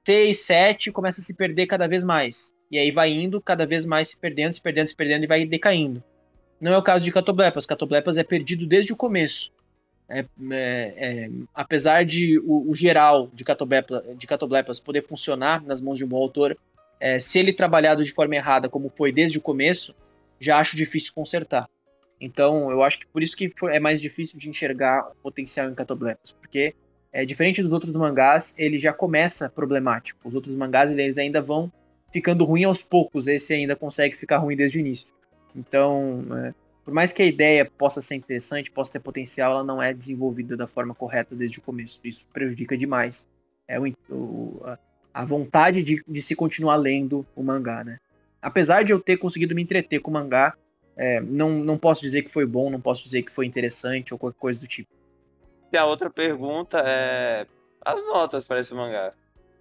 6, 0.07 0.37
7 0.39 0.93
começa 0.93 1.21
a 1.21 1.25
se 1.25 1.35
perder 1.35 1.67
cada 1.67 1.87
vez 1.87 2.05
mais. 2.05 2.53
E 2.71 2.79
aí 2.79 2.91
vai 2.91 3.11
indo 3.11 3.41
cada 3.41 3.65
vez 3.65 3.87
mais 3.87 4.09
se 4.09 4.21
perdendo, 4.21 4.53
se 4.53 4.61
perdendo, 4.61 4.89
se 4.89 4.95
perdendo 4.95 5.25
e 5.25 5.27
vai 5.27 5.47
decaindo. 5.47 6.03
Não 6.61 6.73
é 6.73 6.77
o 6.77 6.83
caso 6.83 7.05
de 7.05 7.11
Catoblepas. 7.13 7.65
Catoblepas 7.65 8.19
é 8.19 8.25
perdido 8.25 8.67
desde 8.67 8.93
o 8.93 8.97
começo. 8.97 9.51
É, 10.11 10.25
é, 10.51 11.25
é, 11.25 11.31
apesar 11.55 12.05
de 12.05 12.39
o, 12.41 12.69
o 12.69 12.75
geral 12.75 13.29
de, 13.33 13.45
de 14.17 14.27
Catoblepas 14.27 14.81
poder 14.81 15.07
funcionar 15.07 15.63
nas 15.65 15.81
mãos 15.81 15.99
de 15.99 16.05
um 16.05 16.09
bom 16.09 16.17
autor, 16.17 16.57
é, 16.99 17.21
se 17.21 17.39
ele 17.39 17.53
trabalhado 17.53 18.05
de 18.05 18.13
forma 18.13 18.35
errada, 18.35 18.69
como 18.69 18.93
foi 18.95 19.13
desde 19.13 19.39
o 19.39 19.41
começo, 19.41 19.95
já 20.39 20.59
acho 20.59 20.77
difícil 20.77 21.13
consertar. 21.15 21.69
Então, 22.21 22.71
eu 22.71 22.83
acho 22.83 23.01
que 23.01 23.07
por 23.07 23.23
isso 23.23 23.37
que 23.37 23.51
foi- 23.57 23.75
é 23.75 23.81
mais 23.81 24.01
difícil 24.01 24.39
de 24.39 24.49
enxergar 24.51 25.09
o 25.11 25.15
potencial 25.23 25.71
em 25.71 25.75
Catoblepas, 25.75 26.33
porque 26.33 26.75
é 27.13 27.25
diferente 27.25 27.63
dos 27.63 27.73
outros 27.73 27.95
mangás, 27.97 28.55
ele 28.59 28.79
já 28.79 28.93
começa 28.93 29.49
problemático. 29.49 30.29
Os 30.29 30.35
outros 30.35 30.55
mangás 30.55 30.91
eles 30.91 31.19
ainda 31.19 31.41
vão 31.41 31.73
ficando 32.13 32.45
ruim 32.45 32.65
aos 32.65 32.83
poucos, 32.83 33.27
esse 33.27 33.55
ainda 33.55 33.75
consegue 33.75 34.17
ficar 34.17 34.39
ruim 34.39 34.57
desde 34.57 34.79
o 34.79 34.81
início. 34.81 35.09
Então, 35.55 36.25
é, 36.37 36.55
por 36.85 36.95
mais 36.95 37.13
que 37.13 37.23
a 37.23 37.27
ideia 37.27 37.65
possa 37.65 38.01
ser 38.01 38.15
interessante, 38.17 38.71
possa 38.71 38.93
ter 38.93 39.01
potencial, 39.01 39.53
ela 39.53 39.65
não 39.65 39.83
é 39.83 39.93
desenvolvida 39.93 40.57
da 40.57 40.67
forma 40.67 40.95
correta 40.95 41.35
desde 41.35 41.59
o 41.59 41.63
começo. 41.63 42.01
Isso 42.05 42.27
prejudica 42.33 42.77
demais 42.77 43.29
é, 43.69 43.79
o, 43.79 43.93
o- 44.11 44.63
a, 45.13 45.25
vontade 45.25 45.83
de, 45.83 46.03
de 46.07 46.23
se 46.23 46.35
continuar 46.35 46.77
lendo 46.77 47.27
o 47.37 47.43
mangá, 47.43 47.85
né? 47.85 47.99
Apesar 48.43 48.83
de 48.83 48.93
eu 48.93 48.99
ter 49.01 49.17
conseguido 49.17 49.55
me 49.55 49.63
entreter 49.63 50.01
com 50.01 50.11
o 50.11 50.15
mangá, 50.15 50.55
é, 50.97 51.21
não, 51.21 51.51
não 51.51 51.79
posso 51.79 52.01
dizer 52.03 52.23
que 52.23 52.31
foi 52.31 52.47
bom, 52.47 52.71
não 52.71 52.81
posso 52.81 53.03
dizer 53.03 53.23
que 53.23 53.31
foi 53.31 53.47
interessante 53.47 54.13
ou 54.13 54.19
qualquer 54.19 54.39
coisa 54.39 54.59
do 54.59 54.67
tipo. 54.67 54.89
E 55.73 55.77
a 55.77 55.85
outra 55.85 56.11
pergunta 56.11 56.83
é 56.85 57.47
as 57.85 58.03
notas 58.07 58.45
para 58.45 58.61
esse 58.61 58.75
mangá. 58.75 59.13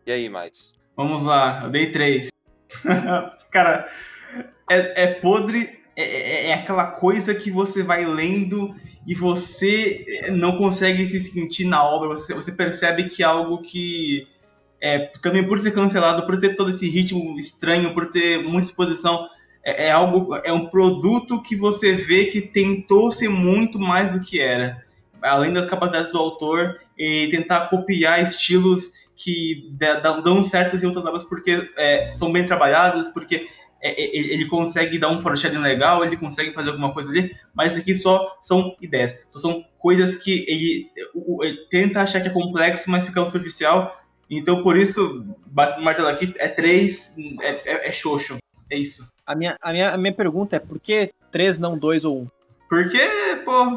E 0.05 0.11
aí, 0.11 0.29
mais? 0.29 0.73
Vamos 0.95 1.23
lá, 1.23 1.61
eu 1.63 1.69
dei 1.69 1.91
três. 1.91 2.29
Cara, 3.51 3.89
é, 4.69 5.03
é 5.03 5.13
podre, 5.15 5.78
é, 6.01 6.47
é- 6.47 6.47
é 6.47 6.53
aquela 6.53 6.87
coisa 6.87 7.33
que 7.35 7.51
você 7.51 7.83
vai 7.83 8.05
lendo 8.05 8.73
e 9.05 9.15
você 9.15 10.03
não 10.31 10.57
consegue 10.57 11.05
se 11.07 11.19
sentir 11.19 11.65
na 11.65 11.83
obra, 11.83 12.09
você, 12.09 12.33
você 12.33 12.51
percebe 12.51 13.05
que 13.05 13.23
é 13.23 13.25
algo 13.25 13.61
que, 13.61 14.27
é, 14.81 15.11
também 15.21 15.43
por 15.47 15.59
ser 15.59 15.71
cancelado, 15.71 16.25
por 16.25 16.39
ter 16.39 16.55
todo 16.55 16.69
esse 16.69 16.89
ritmo 16.89 17.37
estranho, 17.37 17.93
por 17.93 18.07
ter 18.07 18.43
muita 18.43 18.67
exposição, 18.67 19.25
é, 19.63 19.87
é 19.87 19.91
algo, 19.91 20.35
é 20.43 20.53
um 20.53 20.67
produto 20.67 21.41
que 21.41 21.55
você 21.55 21.93
vê 21.93 22.25
que 22.25 22.41
tentou 22.41 23.11
ser 23.11 23.29
muito 23.29 23.79
mais 23.79 24.11
do 24.11 24.19
que 24.19 24.39
era. 24.39 24.83
Além 25.21 25.51
das 25.51 25.69
capacidades 25.69 26.11
do 26.11 26.17
autor, 26.17 26.79
e 26.99 27.29
tentar 27.31 27.67
copiar 27.67 28.21
estilos 28.21 28.91
que 29.15 29.73
dão 30.23 30.43
certas 30.43 30.83
em 30.83 30.85
outras 30.85 31.05
obras 31.05 31.23
porque 31.23 31.69
é, 31.77 32.09
são 32.09 32.31
bem 32.31 32.45
trabalhadas, 32.45 33.07
porque 33.09 33.35
é, 33.35 33.41
é, 33.41 33.47
ele 33.81 34.45
consegue 34.47 34.99
dar 34.99 35.09
um 35.09 35.21
foreshadowing 35.21 35.61
legal, 35.61 36.03
ele 36.03 36.17
consegue 36.17 36.51
fazer 36.51 36.69
alguma 36.69 36.93
coisa 36.93 37.09
ali, 37.09 37.35
mas 37.53 37.77
aqui 37.77 37.95
só 37.95 38.37
são 38.41 38.75
ideias, 38.81 39.15
só 39.31 39.39
são 39.39 39.65
coisas 39.77 40.15
que 40.15 40.45
ele, 40.47 40.89
ele 41.41 41.57
tenta 41.69 42.01
achar 42.01 42.21
que 42.21 42.27
é 42.27 42.31
complexo, 42.31 42.89
mas 42.89 43.05
fica 43.05 43.23
superficial. 43.23 43.97
Então, 44.29 44.61
por 44.61 44.77
isso, 44.77 45.25
bate 45.47 45.79
o 45.79 45.83
martelo 45.83 46.07
aqui, 46.07 46.33
é 46.37 46.47
três, 46.47 47.15
é, 47.41 47.71
é, 47.73 47.89
é 47.89 47.91
xoxo. 47.91 48.37
É 48.69 48.77
isso. 48.77 49.11
A 49.25 49.35
minha, 49.35 49.57
a, 49.61 49.71
minha, 49.71 49.91
a 49.91 49.97
minha 49.97 50.13
pergunta 50.13 50.55
é 50.55 50.59
por 50.59 50.79
que 50.79 51.11
3, 51.31 51.57
não 51.57 51.77
2 51.77 52.05
ou 52.05 52.21
1? 52.21 52.27
Porque, 52.69 52.99
pô, 53.43 53.75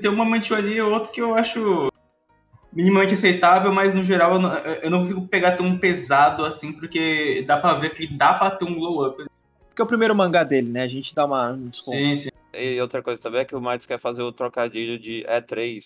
tem 0.00 0.10
um 0.10 0.16
momentinho 0.16 0.58
ali 0.58 0.74
e 0.74 0.82
outro 0.82 1.10
que 1.10 1.20
eu 1.20 1.34
acho 1.34 1.90
minimamente 2.72 3.14
aceitável, 3.14 3.72
mas 3.72 3.94
no 3.94 4.04
geral 4.04 4.34
eu 4.34 4.38
não, 4.38 4.54
eu 4.54 4.90
não 4.90 5.00
consigo 5.00 5.26
pegar 5.26 5.56
tão 5.56 5.76
pesado 5.78 6.44
assim, 6.44 6.72
porque 6.72 7.44
dá 7.46 7.56
pra 7.56 7.74
ver 7.74 7.94
que 7.94 8.06
dá 8.06 8.34
pra 8.34 8.50
ter 8.50 8.64
um 8.64 8.74
glow 8.74 9.06
up. 9.06 9.24
Porque 9.70 9.80
é 9.80 9.84
o 9.84 9.88
primeiro 9.88 10.14
mangá 10.14 10.44
dele, 10.44 10.68
né? 10.68 10.82
A 10.82 10.88
gente 10.88 11.14
dá 11.14 11.24
uma, 11.24 11.52
um 11.52 11.68
desconto. 11.68 11.96
Sim, 11.96 12.16
sim. 12.16 12.28
E 12.52 12.80
outra 12.80 13.02
coisa 13.02 13.20
também 13.20 13.40
é 13.40 13.44
que 13.44 13.54
o 13.54 13.60
Miles 13.60 13.86
quer 13.86 13.98
fazer 13.98 14.22
o 14.22 14.32
trocadilho 14.32 14.98
de 14.98 15.24
E3. 15.24 15.84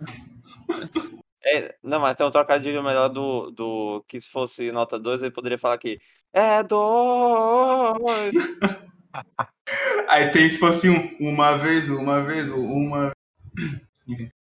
É, 1.46 1.76
não, 1.82 2.00
mas 2.00 2.16
tem 2.16 2.26
um 2.26 2.30
trocadilho 2.30 2.82
melhor 2.82 3.08
do, 3.08 3.50
do 3.50 4.02
que 4.08 4.18
se 4.18 4.30
fosse 4.30 4.72
nota 4.72 4.98
2, 4.98 5.20
ele 5.20 5.30
poderia 5.30 5.58
falar 5.58 5.76
que 5.76 6.00
é 6.32 6.62
2. 6.62 6.72
Aí 10.08 10.30
tem 10.30 10.48
se 10.48 10.58
fosse 10.58 10.88
um, 10.88 11.14
uma 11.20 11.58
vez, 11.58 11.90
uma 11.90 12.22
vez, 12.22 12.48
uma. 12.48 13.12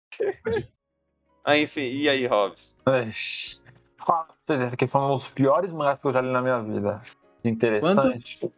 Ah, 1.46 1.58
enfim, 1.58 1.82
e 1.82 2.08
aí, 2.08 2.26
Hobbs? 2.26 2.74
Fala 3.98 4.24
pra 4.24 4.36
vocês, 4.48 4.62
esse 4.62 4.76
aqui 4.76 4.88
foi 4.88 5.02
um 5.02 5.18
dos 5.18 5.28
piores 5.28 5.74
mangás 5.74 6.00
que 6.00 6.08
eu 6.08 6.14
já 6.14 6.22
li 6.22 6.32
na 6.32 6.42
minha 6.42 6.62
vida. 6.62 7.04
Interessante. 7.44 8.52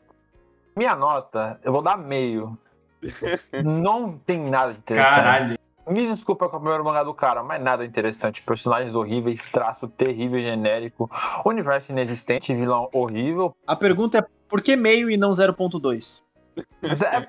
Minha 0.76 0.96
nota, 0.96 1.60
eu 1.64 1.72
vou 1.72 1.82
dar 1.82 1.98
meio. 1.98 2.58
Não 3.64 4.18
tem 4.18 4.40
nada 4.50 4.74
de 4.74 4.80
interessante. 4.80 5.10
Caralho. 5.10 5.60
Me 5.88 6.14
desculpa 6.14 6.50
com 6.50 6.58
o 6.58 6.60
primeiro 6.60 6.84
mangá 6.84 7.04
do 7.04 7.14
cara, 7.14 7.44
mas 7.44 7.62
nada 7.62 7.86
interessante. 7.86 8.42
Personagens 8.42 8.96
horríveis, 8.96 9.40
traço 9.52 9.88
terrível, 9.88 10.42
genérico, 10.42 11.10
universo 11.46 11.92
inexistente, 11.92 12.56
vilão 12.56 12.90
horrível. 12.92 13.56
A 13.68 13.76
pergunta 13.76 14.18
é 14.18 14.26
por 14.50 14.64
que 14.64 14.76
meio 14.76 15.10
e 15.10 15.18
não 15.18 15.32
0.2? 15.32 16.24
Mas 16.82 17.02
é 17.02 17.28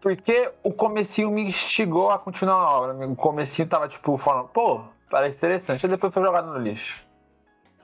porque 0.00 0.50
o 0.62 0.72
comecinho 0.72 1.30
me 1.30 1.42
instigou 1.42 2.10
a 2.10 2.18
continuar 2.18 2.54
a 2.54 2.70
obra. 2.70 3.06
O 3.06 3.14
comecinho 3.14 3.68
tava 3.68 3.88
tipo 3.88 4.16
falando, 4.16 4.48
pô, 4.48 4.82
parece 5.10 5.36
interessante. 5.36 5.84
Aí 5.84 5.90
depois 5.92 6.12
foi 6.14 6.22
jogado 6.22 6.52
no 6.52 6.58
lixo. 6.58 7.06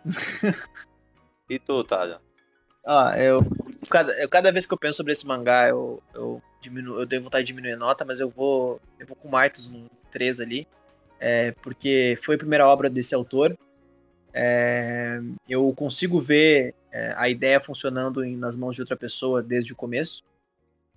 E 1.51 1.59
tu, 1.59 1.83
Thalia? 1.83 2.21
Ah, 2.91 3.13
eu 3.19 3.41
cada, 3.91 4.11
eu. 4.19 4.29
cada 4.31 4.51
vez 4.51 4.65
que 4.65 4.73
eu 4.73 4.79
penso 4.79 4.97
sobre 4.97 5.13
esse 5.13 5.27
mangá, 5.27 5.69
eu, 5.69 6.03
eu, 6.15 6.43
diminuo, 6.59 6.99
eu 6.99 7.07
tenho 7.07 7.23
vontade 7.23 7.45
de 7.45 7.49
diminuir 7.49 7.73
a 7.73 7.77
nota, 7.77 8.03
mas 8.03 8.19
eu 8.19 8.31
vou. 8.31 8.81
Eu 8.99 9.07
vou 9.07 9.15
com 9.15 9.29
o 9.29 9.31
Marcos 9.31 9.69
no 9.69 9.91
3 10.11 10.41
ali. 10.41 10.67
É, 11.21 11.53
porque 11.63 12.19
foi 12.23 12.37
a 12.37 12.39
primeira 12.39 12.67
obra 12.67 12.89
desse 12.89 13.15
autor. 13.15 13.55
É, 14.33 15.21
eu 15.47 15.71
consigo 15.75 16.19
ver 16.19 16.75
é, 16.91 17.13
a 17.17 17.29
ideia 17.29 17.61
funcionando 17.61 18.25
em- 18.25 18.37
nas 18.37 18.57
mãos 18.57 18.75
de 18.75 18.81
outra 18.83 18.97
pessoa 18.97 19.43
desde 19.43 19.73
o 19.73 19.77
começo. 19.77 20.23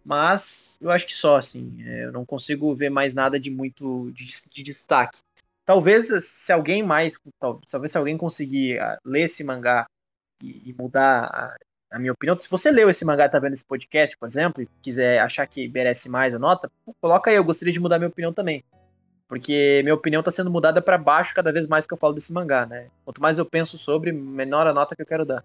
Mas 0.05 0.77
eu 0.81 0.89
acho 0.89 1.05
que 1.05 1.13
só, 1.13 1.35
assim. 1.35 1.75
é, 1.85 2.05
eu 2.05 2.11
não 2.13 2.25
consigo 2.25 2.73
ver 2.75 2.89
mais 2.89 3.13
nada 3.13 3.39
de 3.39 3.51
muito 3.51 4.11
de, 4.11 4.25
de 4.49 4.63
destaque. 4.63 5.19
Talvez 5.65 6.07
se 6.23 6.53
alguém 6.53 6.81
mais. 6.83 7.17
tal- 7.39 7.59
Talvez 7.69 7.91
se 7.91 7.97
alguém 7.97 8.17
conseguir 8.17 8.79
ah, 8.79 8.97
ler 9.05 9.23
esse 9.23 9.43
mangá 9.43 9.85
e, 10.41 10.69
e 10.69 10.73
mudar 10.73 11.25
a, 11.25 11.55
a 11.91 11.99
minha 11.99 12.13
opinião. 12.13 12.39
Se 12.39 12.49
você 12.49 12.71
leu 12.71 12.89
esse 12.89 13.03
mangá 13.03 13.25
e 13.25 13.29
tá 13.29 13.37
vendo 13.37 13.53
esse 13.53 13.65
podcast, 13.65 14.17
por 14.17 14.27
exemplo, 14.27 14.63
e 14.63 14.69
quiser 14.81 15.19
achar 15.19 15.45
que 15.45 15.67
merece 15.67 16.09
mais 16.09 16.33
a 16.33 16.39
nota, 16.39 16.71
coloca 17.01 17.29
aí, 17.29 17.35
eu 17.35 17.43
gostaria 17.43 17.73
de 17.73 17.79
mudar 17.79 17.99
minha 17.99 18.07
opinião 18.07 18.31
também. 18.31 18.63
Porque 19.27 19.81
minha 19.83 19.95
opinião 19.95 20.23
tá 20.23 20.31
sendo 20.31 20.49
mudada 20.49 20.81
para 20.81 20.97
baixo 20.97 21.33
cada 21.33 21.51
vez 21.51 21.67
mais 21.67 21.85
que 21.85 21.93
eu 21.93 21.97
falo 21.97 22.13
desse 22.13 22.33
mangá, 22.33 22.65
né? 22.65 22.89
Quanto 23.03 23.21
mais 23.21 23.37
eu 23.37 23.45
penso 23.45 23.77
sobre, 23.77 24.11
menor 24.11 24.67
a 24.67 24.73
nota 24.73 24.95
que 24.95 25.01
eu 25.01 25.05
quero 25.05 25.25
dar. 25.25 25.43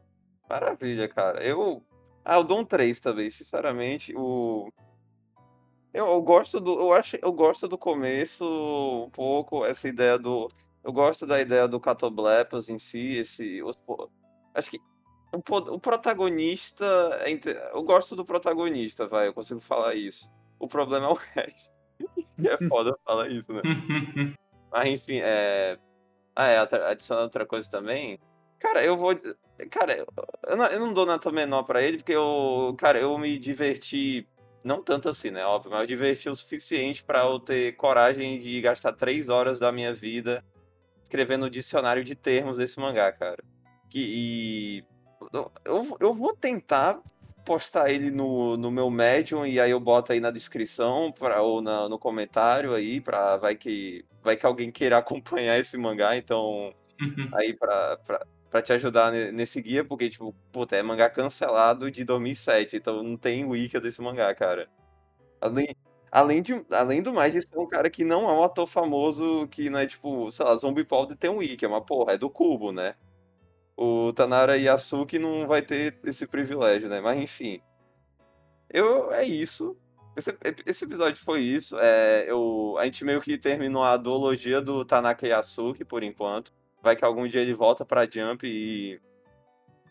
Maravilha, 0.48 1.08
cara. 1.08 1.42
Eu. 1.42 1.82
Ah, 2.24 2.36
eu 2.36 2.44
dou 2.44 2.60
um 2.60 2.64
3 2.64 3.00
também, 3.00 3.30
sinceramente. 3.30 4.12
O. 4.16 4.72
Eu, 5.94 6.06
eu 6.08 6.22
gosto 6.22 6.60
do. 6.60 6.72
Eu 6.80 6.92
acho, 6.92 7.16
eu 7.22 7.32
gosto 7.32 7.68
do 7.68 7.78
começo 7.78 8.44
um 9.06 9.10
pouco, 9.10 9.64
essa 9.64 9.86
ideia 9.86 10.18
do. 10.18 10.48
Eu 10.82 10.92
gosto 10.92 11.26
da 11.26 11.40
ideia 11.40 11.66
do 11.66 11.80
Catoblepas 11.80 12.68
em 12.68 12.78
si, 12.78 13.18
esse. 13.18 13.62
os 13.62 13.76
acho 14.54 14.70
que 14.70 14.80
o, 15.32 15.74
o 15.74 15.80
protagonista. 15.80 16.84
é 17.24 17.72
Eu 17.72 17.82
gosto 17.82 18.14
do 18.14 18.24
protagonista, 18.24 19.06
vai, 19.06 19.28
eu 19.28 19.34
consigo 19.34 19.60
falar 19.60 19.94
isso. 19.94 20.32
O 20.58 20.68
problema 20.68 21.06
é 21.06 21.10
o 21.10 21.14
resto. 21.14 21.72
é 22.44 22.68
foda 22.68 22.96
falar 23.04 23.30
isso, 23.30 23.52
né? 23.52 23.62
Mas 24.70 24.88
enfim, 24.88 25.20
é. 25.22 25.78
Ah, 26.34 26.48
é, 26.48 26.58
adicionando 26.58 27.24
outra 27.24 27.46
coisa 27.46 27.70
também. 27.70 28.18
Cara, 28.58 28.84
eu 28.84 28.96
vou. 28.96 29.14
Cara, 29.70 30.06
eu 30.46 30.56
não, 30.56 30.66
eu 30.66 30.80
não 30.80 30.92
dou 30.92 31.06
nota 31.06 31.32
menor 31.32 31.62
pra 31.62 31.82
ele, 31.82 31.98
porque 31.98 32.12
eu. 32.12 32.74
Cara, 32.78 32.98
eu 32.98 33.16
me 33.18 33.38
diverti 33.38 34.28
Não 34.64 34.82
tanto 34.82 35.08
assim, 35.08 35.30
né? 35.30 35.44
Óbvio, 35.44 35.70
mas 35.70 35.80
eu 35.80 35.86
diverti 35.86 36.28
o 36.28 36.34
suficiente 36.34 37.04
pra 37.04 37.24
eu 37.24 37.38
ter 37.38 37.76
coragem 37.76 38.38
de 38.40 38.60
gastar 38.60 38.92
três 38.92 39.28
horas 39.28 39.58
da 39.58 39.72
minha 39.72 39.94
vida 39.94 40.44
escrevendo 41.02 41.46
o 41.46 41.50
dicionário 41.50 42.04
de 42.04 42.14
termos 42.14 42.56
desse 42.56 42.78
mangá, 42.80 43.12
cara. 43.12 43.42
Que, 43.88 44.00
e 44.00 44.84
eu- 45.64 45.96
eu, 46.00 46.14
vou 46.14 46.34
tentar 46.34 47.00
postar 47.44 47.90
ele 47.90 48.10
no, 48.10 48.56
no 48.56 48.70
meu 48.70 48.90
Medium 48.90 49.46
e 49.46 49.60
aí 49.60 49.70
eu 49.70 49.80
boto 49.80 50.12
aí 50.12 50.20
na 50.20 50.30
descrição 50.30 51.12
pra, 51.12 51.42
ou 51.42 51.62
na- 51.62 51.88
no 51.88 51.98
comentário 51.98 52.74
aí, 52.74 53.00
pra, 53.00 53.36
vai, 53.36 53.54
que, 53.56 54.04
vai 54.22 54.36
que 54.36 54.46
alguém 54.46 54.70
queira 54.70 54.98
acompanhar 54.98 55.58
esse 55.58 55.76
mangá, 55.76 56.16
então 56.16 56.72
aí 57.34 57.54
pra, 57.54 57.96
pra, 57.98 58.26
pra 58.50 58.62
te 58.62 58.72
ajudar 58.72 59.12
ne- 59.12 59.32
nesse 59.32 59.60
guia, 59.62 59.84
porque, 59.84 60.10
tipo, 60.10 60.34
puta, 60.52 60.76
é 60.76 60.82
mangá 60.82 61.10
cancelado 61.10 61.90
de 61.90 62.04
2007, 62.04 62.76
então 62.76 63.02
não 63.02 63.16
tem 63.16 63.44
wiki 63.44 63.78
desse 63.80 64.00
mangá, 64.02 64.34
cara. 64.34 64.68
Além, 65.40 65.76
além, 66.10 66.42
de, 66.42 66.64
além 66.70 67.02
do 67.02 67.12
mais, 67.12 67.32
de 67.32 67.42
ser 67.42 67.58
um 67.58 67.68
cara 67.68 67.90
que 67.90 68.04
não 68.04 68.28
é 68.28 68.32
um 68.32 68.42
ator 68.44 68.66
famoso, 68.66 69.46
que 69.48 69.70
não 69.70 69.78
é, 69.80 69.86
tipo, 69.86 70.30
sei 70.32 70.44
lá, 70.46 70.56
Zombie 70.56 70.84
Powder 70.84 71.16
tem 71.16 71.30
um 71.30 71.38
wiki, 71.38 71.66
mas, 71.68 71.84
porra, 71.84 72.14
é 72.14 72.18
do 72.18 72.30
Cubo, 72.30 72.72
né? 72.72 72.94
O 73.76 74.12
Tanara 74.14 74.56
Yasuki 74.56 75.18
não 75.18 75.46
vai 75.46 75.60
ter 75.62 75.98
esse 76.04 76.26
privilégio, 76.26 76.88
né? 76.88 77.00
Mas, 77.00 77.20
enfim. 77.20 77.60
Eu, 78.70 79.12
é 79.12 79.24
isso. 79.24 79.76
Esse, 80.16 80.36
esse 80.64 80.84
episódio 80.84 81.22
foi 81.22 81.42
isso. 81.42 81.76
É, 81.78 82.24
eu, 82.26 82.76
a 82.78 82.84
gente 82.86 83.04
meio 83.04 83.20
que 83.20 83.36
terminou 83.36 83.82
a 83.84 83.96
duologia 83.98 84.60
do 84.62 84.84
Tanaka 84.84 85.26
Yasuki, 85.26 85.84
por 85.84 86.02
enquanto. 86.02 86.52
Vai 86.82 86.96
que 86.96 87.04
algum 87.04 87.26
dia 87.28 87.40
ele 87.42 87.52
volta 87.54 87.84
pra 87.84 88.06
Jump 88.08 88.46
e 88.46 88.98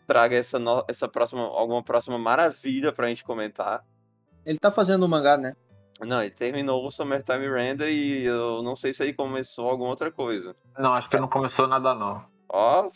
traga 0.06 0.36
essa, 0.36 0.58
no- 0.58 0.84
essa 0.88 1.06
próxima, 1.08 1.42
alguma 1.42 1.82
próxima 1.82 2.18
maravilha 2.18 2.92
pra 2.92 3.06
gente 3.08 3.24
comentar. 3.24 3.84
Ele 4.44 4.58
tá 4.58 4.70
fazendo 4.70 5.04
o 5.04 5.08
mangá, 5.08 5.36
né? 5.36 5.54
Não, 6.00 6.20
ele 6.22 6.30
terminou 6.30 6.84
o 6.86 6.90
Summertime 6.90 7.48
Render 7.48 7.88
e 7.90 8.24
eu 8.24 8.62
não 8.62 8.76
sei 8.76 8.92
se 8.92 9.02
aí 9.02 9.12
começou 9.12 9.68
alguma 9.68 9.90
outra 9.90 10.10
coisa. 10.10 10.54
Não, 10.78 10.92
acho 10.92 11.08
que 11.08 11.18
não 11.18 11.28
começou 11.28 11.66
nada, 11.66 11.94
não. 11.94 12.24
Ó, 12.48 12.90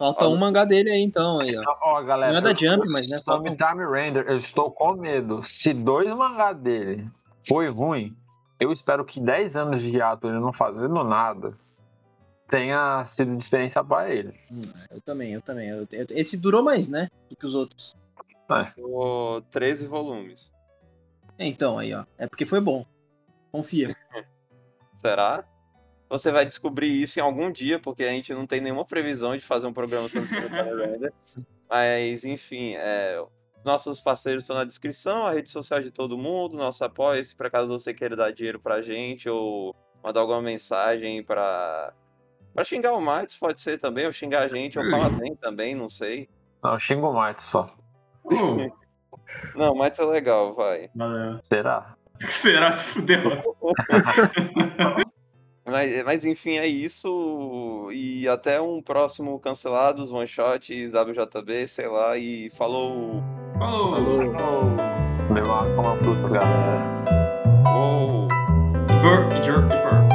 Falta 0.00 0.24
Olha. 0.24 0.34
um 0.34 0.38
mangá 0.38 0.64
dele 0.64 0.90
aí, 0.90 1.02
então. 1.02 1.40
Aí, 1.40 1.54
ó. 1.58 1.62
Ó, 1.82 2.02
galera. 2.02 2.32
Não 2.32 2.38
é 2.38 2.40
da 2.40 2.58
Jump, 2.58 2.88
mas 2.88 3.06
né? 3.06 3.20
Falta. 3.22 3.54
Time 3.54 3.84
Render, 3.84 4.24
eu 4.26 4.38
estou 4.38 4.70
com 4.70 4.94
medo. 4.94 5.42
Se 5.44 5.74
dois 5.74 6.06
mangá 6.06 6.54
dele 6.54 7.06
foi 7.46 7.68
ruim, 7.68 8.16
eu 8.58 8.72
espero 8.72 9.04
que 9.04 9.20
10 9.20 9.54
anos 9.56 9.82
de 9.82 9.90
hiato 9.90 10.26
ele 10.26 10.40
não 10.40 10.54
fazendo 10.54 11.04
nada 11.04 11.52
tenha 12.48 13.04
sido 13.08 13.36
de 13.36 13.42
experiência 13.42 13.84
para 13.84 14.08
ele. 14.08 14.32
Eu 14.90 15.02
também, 15.02 15.34
eu 15.34 15.42
também. 15.42 15.68
Eu- 15.68 15.86
eu- 15.92 16.06
esse 16.12 16.40
durou 16.40 16.64
mais, 16.64 16.88
né? 16.88 17.10
Do 17.28 17.36
que 17.36 17.44
os 17.44 17.54
outros. 17.54 17.94
o 18.78 19.42
13 19.50 19.86
volumes. 19.86 20.50
É, 21.38 21.46
Então, 21.46 21.78
aí, 21.78 21.92
ó. 21.92 22.04
É 22.16 22.26
porque 22.26 22.46
foi 22.46 22.58
bom. 22.60 22.86
Confia. 23.52 23.94
Será? 24.96 25.44
Você 26.10 26.32
vai 26.32 26.44
descobrir 26.44 26.88
isso 27.00 27.20
em 27.20 27.22
algum 27.22 27.52
dia, 27.52 27.78
porque 27.78 28.02
a 28.02 28.08
gente 28.10 28.34
não 28.34 28.44
tem 28.44 28.60
nenhuma 28.60 28.84
previsão 28.84 29.36
de 29.36 29.44
fazer 29.44 29.68
um 29.68 29.72
programa 29.72 30.08
sobre 30.08 30.26
Render. 30.28 31.12
Mas, 31.68 32.24
enfim, 32.24 32.74
é, 32.76 33.24
os 33.56 33.62
nossos 33.62 34.00
parceiros 34.00 34.42
estão 34.42 34.56
na 34.56 34.64
descrição, 34.64 35.24
a 35.24 35.32
rede 35.32 35.48
social 35.50 35.80
de 35.80 35.92
todo 35.92 36.18
mundo, 36.18 36.56
nosso 36.56 36.82
apoio, 36.82 37.24
se 37.24 37.36
por 37.36 37.46
acaso 37.46 37.68
você 37.68 37.94
queira 37.94 38.16
dar 38.16 38.32
dinheiro 38.32 38.58
pra 38.58 38.82
gente 38.82 39.28
ou 39.28 39.72
mandar 40.02 40.20
alguma 40.20 40.42
mensagem 40.42 41.22
pra, 41.22 41.92
pra 42.52 42.64
xingar 42.64 42.92
o 42.94 43.00
Matos, 43.00 43.38
pode 43.38 43.60
ser 43.60 43.78
também, 43.78 44.06
ou 44.06 44.12
xingar 44.12 44.42
a 44.42 44.48
gente, 44.48 44.80
ou 44.80 44.90
falar 44.90 45.10
bem 45.10 45.36
também, 45.36 45.76
não 45.76 45.88
sei. 45.88 46.28
Não, 46.60 46.72
eu 46.72 46.80
xingo 46.80 47.12
mais 47.12 47.40
só. 47.52 47.72
Uh, 48.24 48.72
Não, 49.54 49.76
Matos 49.76 50.00
é 50.00 50.04
legal, 50.04 50.54
vai. 50.54 50.90
valeu. 50.92 51.38
Será? 51.44 51.94
Será 52.18 52.72
se 52.72 52.84
fudeu? 52.94 53.20
Mas, 55.64 56.04
mas 56.04 56.24
enfim, 56.24 56.56
é 56.56 56.66
isso. 56.66 57.88
E 57.92 58.28
até 58.28 58.60
um 58.60 58.82
próximo 58.82 59.38
Cancelados, 59.38 60.12
One 60.12 60.26
Shot, 60.26 60.72
WJB, 60.88 61.68
sei 61.68 61.86
lá, 61.86 62.16
e 62.16 62.50
falou! 62.50 63.22
Falou. 63.58 63.92
Falou. 63.94 64.90
Arco 65.30 65.72
é 65.72 65.80
uma 65.80 65.96
fruta, 65.96 66.28
galera. 66.28 66.80
Uou! 67.66 68.28
Ver, 69.00 69.44
Jer, 69.44 69.64
Iper. 69.66 70.09